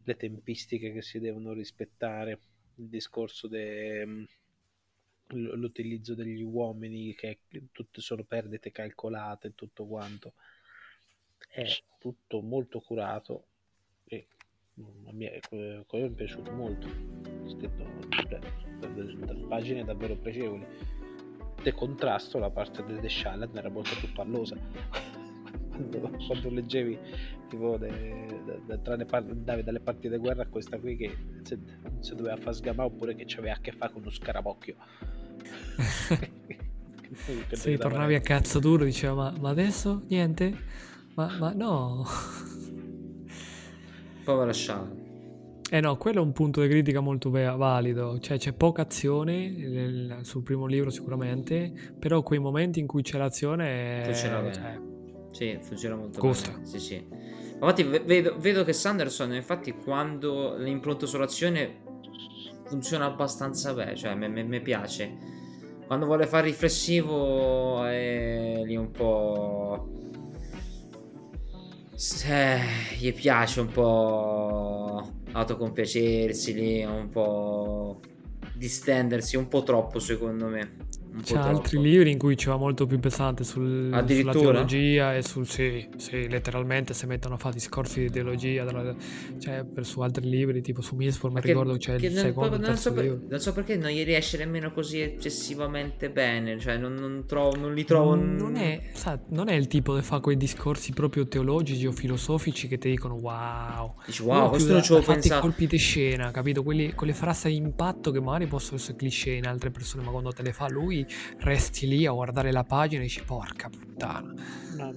le 0.03 0.15
tempistiche 0.15 0.91
che 0.91 1.03
si 1.03 1.19
devono 1.19 1.53
rispettare, 1.53 2.39
il 2.77 2.87
discorso 2.87 3.47
dell'utilizzo 3.47 6.13
mm, 6.13 6.17
degli 6.17 6.41
uomini, 6.41 7.13
che 7.13 7.41
tutte 7.71 8.01
sono 8.01 8.23
perdite 8.23 8.71
calcolate, 8.71 9.53
tutto 9.53 9.85
quanto. 9.85 10.33
È 11.47 11.63
tutto 11.99 12.41
molto 12.41 12.79
curato 12.79 13.45
quello 15.87 16.05
mi 16.05 16.11
è 16.11 16.15
piaciuto 16.15 16.51
molto. 16.51 16.87
Scritto 17.45 17.83
da 18.79 19.35
pagine 19.47 19.83
davvero 19.83 20.15
pregevoli 20.15 20.65
de 21.61 21.73
contrasto 21.73 22.39
la 22.39 22.49
parte 22.49 22.83
del 22.83 22.99
The 22.99 23.09
Shalan 23.09 23.49
era 23.53 23.69
molto 23.69 23.91
più 23.99 24.11
pallosa. 24.11 24.55
Quando, 25.71 25.99
quando, 26.27 26.49
leggevi 26.49 26.99
tipo 27.47 27.77
de, 27.77 27.89
de, 28.45 28.79
de, 28.81 29.07
andavi 29.09 29.63
dalle 29.63 29.79
parti 29.79 30.09
di 30.09 30.17
guerra 30.17 30.43
a 30.43 30.47
questa 30.47 30.77
qui 30.77 30.97
che 30.97 31.15
se, 31.43 31.57
se 31.99 32.13
doveva 32.13 32.35
far 32.35 32.53
sgamare 32.53 32.89
oppure 32.89 33.15
che 33.15 33.25
aveva 33.37 33.55
a 33.55 33.59
che 33.61 33.71
fare 33.71 33.91
con 33.93 34.01
uno 34.01 34.11
scarabocchio. 34.11 34.75
Sì, 37.51 37.75
tornavi 37.75 38.15
a 38.15 38.21
cazzo 38.21 38.59
duro 38.59 38.85
diceva 38.85 39.13
ma, 39.13 39.33
ma 39.37 39.49
adesso? 39.49 40.03
Niente? 40.07 40.55
Ma, 41.15 41.35
ma 41.39 41.51
no 41.51 42.05
Povera 44.23 44.53
Sharon. 44.53 44.99
Eh 45.73 45.79
no, 45.79 45.95
quello 45.95 46.19
è 46.19 46.21
un 46.21 46.33
punto 46.33 46.61
di 46.61 46.67
critica 46.67 46.99
molto 46.99 47.29
valido, 47.29 48.19
cioè 48.19 48.37
c'è 48.37 48.51
poca 48.51 48.81
azione 48.81 50.19
sul 50.23 50.43
primo 50.43 50.65
libro 50.65 50.89
sicuramente, 50.89 51.71
però 51.97 52.21
quei 52.23 52.39
momenti 52.39 52.81
in 52.81 52.87
cui 52.87 53.03
c'è 53.03 53.17
l'azione... 53.17 54.01
Funziona 54.03 54.41
bene. 54.41 54.53
Cioè, 54.53 54.79
sì, 55.31 55.57
funziona 55.61 55.95
molto 55.95 56.19
costa. 56.19 56.51
bene. 56.51 56.65
Sì, 56.65 56.79
sì. 56.79 57.07
Infatti 57.53 57.83
vedo, 57.83 58.35
vedo, 58.37 58.65
che 58.65 58.73
Sanderson, 58.73 59.33
infatti 59.33 59.71
quando 59.71 60.57
l'impronta 60.57 61.05
sull'azione 61.05 61.83
funziona 62.65 63.05
abbastanza 63.05 63.73
bene, 63.73 63.95
cioè 63.95 64.13
mi 64.13 64.61
piace. 64.61 65.39
Quando 65.85 66.05
vuole 66.05 66.25
fare 66.25 66.47
riflessivo 66.47 67.85
è 67.85 68.61
lì 68.65 68.75
un 68.75 68.91
po' 68.91 69.89
eh, 72.25 72.59
gli 72.97 73.13
piace 73.13 73.59
un 73.59 73.67
po' 73.67 75.07
autocompiacersi 75.33 76.53
lì, 76.53 76.83
un 76.83 77.09
po' 77.09 77.99
distendersi 78.55 79.35
un 79.35 79.47
po' 79.47 79.61
troppo 79.61 79.99
secondo 79.99 80.47
me. 80.47 80.77
C'è 81.23 81.35
altri 81.35 81.79
libri 81.79 82.09
in 82.09 82.17
cui 82.17 82.37
ci 82.37 82.47
va 82.47 82.55
molto 82.55 82.85
più 82.85 82.97
pesante 82.99 83.43
sul, 83.43 83.89
sulla 84.07 84.31
teologia 84.31 85.15
e 85.15 85.21
sul 85.21 85.45
sì, 85.45 85.85
sì, 85.97 86.29
letteralmente 86.29 86.93
si 86.93 87.05
mettono 87.05 87.35
a 87.35 87.37
fare 87.37 87.55
discorsi 87.55 87.99
di 88.01 88.09
teologia, 88.09 88.63
della, 88.63 88.95
cioè 89.37 89.65
per, 89.65 89.85
su 89.85 89.99
altri 89.99 90.29
libri, 90.29 90.61
tipo 90.61 90.81
su 90.81 90.95
Mispor, 90.95 91.31
mi 91.31 91.41
ricordo 91.41 91.75
c'è 91.75 91.95
il 91.95 92.13
non, 92.13 92.23
secondo 92.23 92.57
non 92.57 92.77
so, 92.77 92.93
per, 92.93 93.19
non 93.27 93.39
so 93.39 93.51
perché 93.51 93.75
non 93.75 93.89
gli 93.89 94.05
riesce 94.05 94.37
nemmeno 94.37 94.71
così 94.71 95.01
eccessivamente 95.01 96.09
bene, 96.09 96.57
cioè 96.57 96.77
non, 96.77 96.93
non, 96.93 97.25
trovo, 97.27 97.57
non 97.57 97.73
li 97.73 97.83
trovo... 97.83 98.15
Non 98.15 98.55
è, 98.55 98.81
sa, 98.93 99.19
non 99.29 99.49
è 99.49 99.53
il 99.53 99.67
tipo 99.67 99.93
che 99.93 100.03
fa 100.03 100.21
quei 100.21 100.37
discorsi 100.37 100.93
proprio 100.93 101.27
teologici 101.27 101.85
o 101.87 101.91
filosofici 101.91 102.69
che 102.69 102.77
ti 102.77 102.89
dicono 102.89 103.15
wow. 103.15 103.95
Dici 104.05 104.21
wow, 104.21 104.49
questo 104.49 104.71
non 104.71 104.81
ci 104.81 104.93
ho 104.93 105.01
pensato. 105.01 105.41
colpi 105.41 105.67
di 105.67 105.77
scena, 105.77 106.31
capito? 106.31 106.63
Quelli, 106.63 106.93
quelle 106.93 107.13
frasi 107.13 107.49
di 107.49 107.57
impatto 107.57 108.11
che 108.11 108.21
magari 108.21 108.47
possono 108.47 108.77
essere 108.77 108.95
cliché 108.97 109.31
in 109.31 109.45
altre 109.45 109.71
persone, 109.71 110.03
ma 110.03 110.11
quando 110.11 110.31
te 110.31 110.41
le 110.41 110.53
fa 110.53 110.69
lui 110.69 110.99
resti 111.39 111.87
lì 111.87 112.05
a 112.05 112.11
guardare 112.11 112.51
la 112.51 112.63
pagina 112.63 113.01
e 113.01 113.05
dici 113.05 113.23
porca 113.23 113.69
puttana. 113.69 114.33
No, 114.77 114.93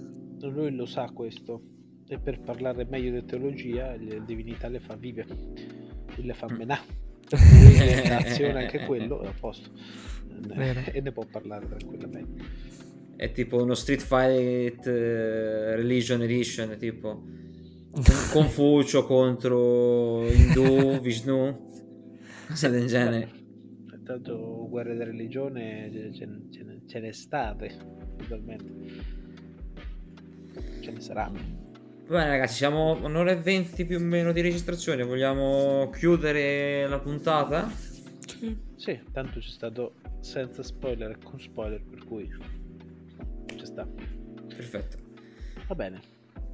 lui 0.50 0.74
lo 0.74 0.86
sa 0.86 1.10
questo. 1.12 1.62
E 2.06 2.18
per 2.18 2.40
parlare 2.40 2.84
meglio 2.84 3.18
di 3.18 3.24
teologia 3.24 3.96
le 3.96 4.22
divinità 4.24 4.68
le 4.68 4.78
fa 4.78 4.94
vivere, 4.94 5.36
le 6.16 6.34
fa 6.34 6.46
mm. 6.50 6.56
menà. 6.56 6.78
azione 7.34 8.64
anche 8.64 8.84
quello 8.84 9.22
è 9.22 9.28
a 9.28 9.34
posto. 9.38 9.70
E 10.92 11.00
ne 11.00 11.12
può 11.12 11.24
parlare 11.30 11.66
tranquillamente. 11.66 12.44
È 13.16 13.32
tipo 13.32 13.62
uno 13.62 13.74
Street 13.74 14.02
Fight 14.02 14.84
uh, 14.84 15.76
Religion 15.76 16.20
Edition 16.22 16.76
tipo. 16.78 17.22
Confucio 18.32 19.04
contro 19.04 20.26
Hindu, 20.28 21.00
Vishnu 21.00 21.72
cose 22.54 22.70
del 22.70 22.86
genere 22.86 23.43
tanto 24.04 24.68
guerre 24.68 24.96
di 24.96 25.04
religione 25.04 25.90
ce, 26.12 26.12
ce, 26.50 26.80
ce 26.86 27.00
n'è 27.00 27.12
state 27.12 27.74
totalmente 28.18 28.72
ce 30.80 30.90
ne 30.90 31.00
saranno 31.00 31.62
Bene 32.06 32.28
ragazzi, 32.28 32.56
siamo 32.56 33.02
un'ora 33.02 33.30
e 33.30 33.36
venti 33.36 33.86
più 33.86 33.96
o 33.96 34.00
meno 34.00 34.30
di 34.32 34.42
registrazione, 34.42 35.04
vogliamo 35.04 35.88
chiudere 35.88 36.86
la 36.86 36.98
puntata? 36.98 37.70
Sì. 37.70 38.54
Sì, 38.76 39.00
tanto 39.10 39.38
c'è 39.38 39.48
stato 39.48 39.94
senza 40.20 40.62
spoiler 40.62 41.12
e 41.12 41.18
con 41.22 41.40
spoiler, 41.40 41.82
per 41.82 42.04
cui 42.04 42.30
ci 43.56 43.64
sta. 43.64 43.88
Perfetto. 44.54 44.98
Va 45.66 45.74
bene, 45.74 46.02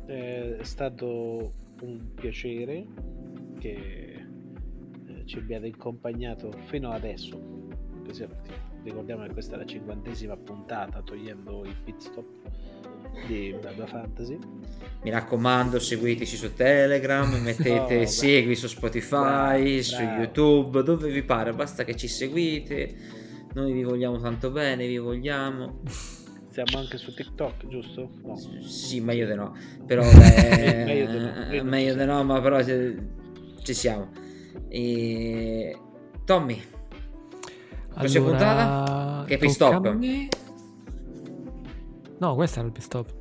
è 0.06 0.59
stato 0.62 1.52
un 1.81 2.14
piacere 2.14 2.86
che 3.59 3.70
eh, 3.70 4.10
ci 5.31 5.39
abbiate 5.39 5.69
accompagnato 5.69 6.51
fino 6.66 6.90
adesso. 6.90 7.40
Ricordiamo 8.82 9.24
che 9.24 9.32
questa 9.32 9.55
è 9.55 9.59
la 9.59 9.65
cinquantesima 9.65 10.36
puntata, 10.36 11.02
togliendo 11.02 11.65
il 11.65 11.77
pit 11.85 12.01
stop 12.01 12.27
di 13.28 13.55
Baba 13.62 13.86
Fantasy. 13.86 14.36
Mi 15.05 15.11
raccomando, 15.11 15.78
seguiteci 15.78 16.36
su 16.36 16.52
Telegram, 16.55 17.31
mettete 17.40 18.01
oh, 18.01 18.07
segui 18.07 18.57
su 18.57 18.66
Spotify, 18.66 19.62
bravo, 19.62 19.82
su 19.82 19.97
bravo. 19.97 20.20
YouTube, 20.20 20.82
dove 20.82 21.11
vi 21.12 21.23
pare, 21.23 21.52
basta 21.52 21.85
che 21.85 21.94
ci 21.94 22.09
seguite. 22.09 22.97
Noi 23.55 23.73
vi 23.73 23.85
vogliamo 23.85 24.19
tanto 24.19 24.51
bene, 24.51 24.89
vi 24.89 24.98
vogliamo. 24.98 25.82
Siamo 26.48 26.78
anche 26.78 26.98
su 26.98 27.15
TikTok, 27.15 27.69
giusto? 27.69 28.11
No. 28.24 28.36
Sì, 28.62 29.01
meglio 29.01 29.27
di 29.27 29.35
no. 29.35 29.57
Però 29.86 30.02
beh, 30.02 30.85
meglio 30.86 31.07
di 31.07 31.19
no, 31.19 31.62
meglio 31.62 31.94
di 31.94 32.05
no 32.05 32.24
ma 32.24 32.40
però 32.40 32.61
ci 32.65 33.74
siamo. 33.74 34.30
E... 34.70 35.76
Tommy, 36.24 36.62
prossima 37.92 38.26
allora, 38.26 38.38
puntata? 38.38 39.24
Che 39.26 39.38
pit 39.38 39.51
stop? 39.51 39.98
No, 42.18 42.34
questo 42.34 42.59
era 42.59 42.68
il 42.68 42.72
pit 42.72 42.84
stop. 42.84 43.12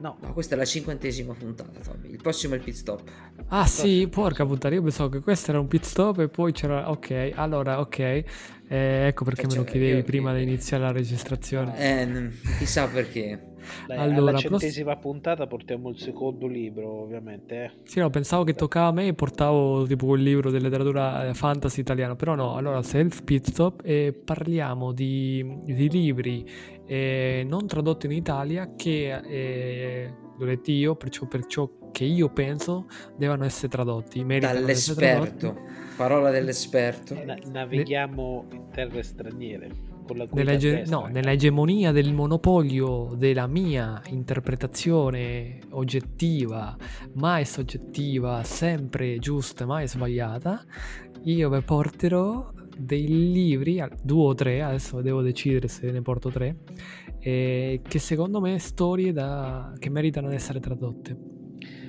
No. 0.00 0.16
no, 0.18 0.32
questa 0.32 0.54
è 0.54 0.58
la 0.58 0.64
cinquantesima 0.64 1.34
puntata, 1.34 1.78
Tommy. 1.80 2.10
Il 2.10 2.20
prossimo 2.20 2.54
è 2.54 2.56
il 2.56 2.64
pit 2.64 2.74
stop. 2.74 3.02
Ah, 3.48 3.66
sì, 3.66 4.08
porca 4.10 4.46
puttana. 4.46 4.74
Io 4.74 4.82
pensavo 4.82 5.10
che 5.10 5.20
questo 5.20 5.50
era 5.50 5.60
un 5.60 5.68
pit 5.68 5.84
stop 5.84 6.20
e 6.20 6.28
poi 6.28 6.52
c'era. 6.52 6.90
Ok, 6.90 7.32
allora, 7.34 7.80
ok. 7.80 7.98
Eh, 7.98 8.24
ecco 8.68 9.24
perché 9.24 9.46
me 9.46 9.56
lo 9.56 9.64
chiedevi 9.64 10.02
prima 10.02 10.34
di 10.34 10.42
iniziare 10.42 10.84
la 10.84 10.92
registrazione. 10.92 11.78
Eh, 11.78 12.30
chissà 12.58 12.86
perché. 12.88 13.49
Dai, 13.86 13.98
allora, 13.98 14.30
alla 14.30 14.38
centesima 14.38 14.92
pross... 14.92 15.02
puntata 15.02 15.46
portiamo 15.46 15.88
il 15.90 15.98
secondo 15.98 16.46
libro, 16.46 17.02
ovviamente. 17.02 17.64
Eh. 17.64 17.70
Sì, 17.84 18.00
no, 18.00 18.10
pensavo 18.10 18.44
che 18.44 18.54
toccava 18.54 18.88
a 18.88 18.92
me 18.92 19.08
e 19.08 19.14
portavo 19.14 19.86
tipo 19.86 20.06
quel 20.06 20.22
libro 20.22 20.50
di 20.50 20.60
letteratura 20.60 21.28
eh, 21.28 21.34
fantasy 21.34 21.80
italiana, 21.80 22.16
però 22.16 22.34
no, 22.34 22.56
allora 22.56 22.82
self 22.82 23.22
pit 23.24 23.48
stop 23.48 23.82
e 23.84 24.12
parliamo 24.12 24.92
di, 24.92 25.58
di 25.64 25.88
libri 25.88 26.44
eh, 26.86 27.44
non 27.46 27.66
tradotto 27.68 28.06
in 28.06 28.12
Italia 28.12 28.74
che 28.74 29.14
eh, 29.14 30.12
l'ho 30.36 30.44
letto 30.44 30.70
io, 30.70 30.96
perciò, 30.96 31.26
perciò 31.26 31.70
che 31.92 32.04
io 32.04 32.30
penso 32.30 32.86
devono 33.16 33.44
essere 33.44 33.68
tradotti. 33.68 34.24
Dall'esperto, 34.24 35.56
parola 35.96 36.30
dell'esperto. 36.30 37.14
Na- 37.24 37.38
navighiamo 37.44 38.46
in 38.52 38.70
terre 38.70 39.02
straniere. 39.02 39.89
Nella, 40.32 40.56
ge- 40.56 40.84
no, 40.86 41.06
nell'egemonia 41.06 41.92
del 41.92 42.12
monopolio 42.12 43.14
della 43.16 43.46
mia 43.46 44.02
interpretazione 44.08 45.60
oggettiva, 45.70 46.76
mai 47.14 47.44
soggettiva, 47.44 48.42
sempre 48.42 49.18
giusta, 49.18 49.66
mai 49.66 49.86
sbagliata, 49.86 50.64
io 51.24 51.48
vi 51.50 51.62
porterò 51.62 52.52
dei 52.76 53.06
libri, 53.32 53.82
due 54.02 54.24
o 54.24 54.34
tre, 54.34 54.62
adesso 54.62 55.00
devo 55.00 55.22
decidere 55.22 55.68
se 55.68 55.90
ne 55.90 56.02
porto 56.02 56.30
tre, 56.30 56.56
eh, 57.18 57.80
che 57.86 57.98
secondo 57.98 58.40
me 58.40 58.58
storie 58.58 59.12
da, 59.12 59.72
che 59.78 59.90
meritano 59.90 60.28
di 60.28 60.34
essere 60.34 60.60
tradotte. 60.60 61.14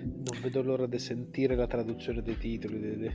Non 0.04 0.40
vedo 0.42 0.62
l'ora 0.62 0.88
di 0.88 1.00
sentire 1.00 1.56
la 1.56 1.68
traduzione 1.68 2.22
dei 2.22 2.38
titoli. 2.38 2.80
Dei, 2.80 2.98
dei... 2.98 3.12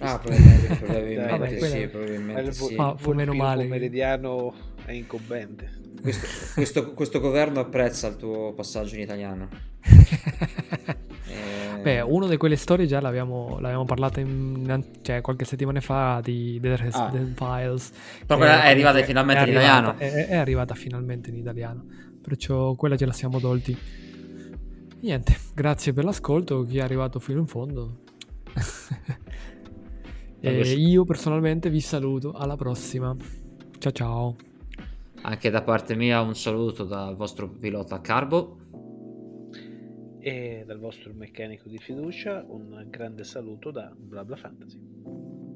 Ah, 0.00 0.18
probabilmente, 0.18 0.74
probabilmente, 0.80 1.30
Vabbè, 1.30 1.58
sì, 1.60 1.86
probabilmente 1.86 2.52
sì. 2.52 2.74
Ma 2.74 2.94
fu 2.96 3.12
meno 3.12 3.34
male. 3.34 3.64
Il 3.64 3.68
meridiano 3.68 4.54
è 4.84 4.92
incombente. 4.92 5.78
Questo, 6.00 6.26
questo, 6.54 6.92
questo 6.94 7.20
governo 7.20 7.60
apprezza 7.60 8.08
il 8.08 8.16
tuo 8.16 8.52
passaggio 8.54 8.94
in 8.94 9.02
italiano. 9.02 9.48
Beh, 11.82 12.00
una 12.00 12.26
di 12.26 12.36
quelle 12.36 12.56
storie 12.56 12.86
già 12.86 13.00
l'abbiamo, 13.00 13.58
l'abbiamo 13.58 13.84
parlata 13.84 14.22
cioè, 15.00 15.20
qualche 15.22 15.44
settimana 15.46 15.80
fa 15.80 16.20
di 16.22 16.58
The 16.60 16.76
Resident 16.76 17.40
ah. 17.40 17.58
Files. 17.58 17.90
Proprio 18.26 18.48
è 18.48 18.68
arrivata 18.68 18.98
è, 18.98 19.04
finalmente 19.04 19.42
è 19.42 19.46
in 19.46 19.50
italiano. 19.50 19.96
È, 19.96 20.26
è, 20.26 20.36
arrivata 20.36 20.74
finalmente 20.74 21.30
in 21.30 21.36
italiano. 21.36 21.84
Perciò 22.20 22.74
quella 22.74 22.96
ce 22.96 23.06
la 23.06 23.12
siamo 23.12 23.40
tolti. 23.40 23.76
Niente, 25.00 25.36
grazie 25.54 25.94
per 25.94 26.04
l'ascolto, 26.04 26.64
chi 26.64 26.78
è 26.78 26.82
arrivato 26.82 27.18
fino 27.18 27.40
in 27.40 27.46
fondo. 27.46 28.00
e 30.40 30.72
io 30.72 31.04
personalmente 31.04 31.68
vi 31.68 31.80
saluto, 31.80 32.32
alla 32.32 32.56
prossima. 32.56 33.14
Ciao 33.78 33.92
ciao. 33.92 34.36
Anche 35.22 35.50
da 35.50 35.62
parte 35.62 35.94
mia 35.94 36.22
un 36.22 36.34
saluto 36.34 36.84
dal 36.84 37.14
vostro 37.14 37.48
pilota 37.48 38.00
Carbo 38.00 38.58
e 40.18 40.64
dal 40.66 40.78
vostro 40.78 41.12
meccanico 41.12 41.68
di 41.68 41.78
fiducia 41.78 42.44
un 42.48 42.86
grande 42.88 43.24
saluto 43.24 43.70
da 43.70 43.92
BlaBla 43.94 44.36
Fantasy. 44.36 45.49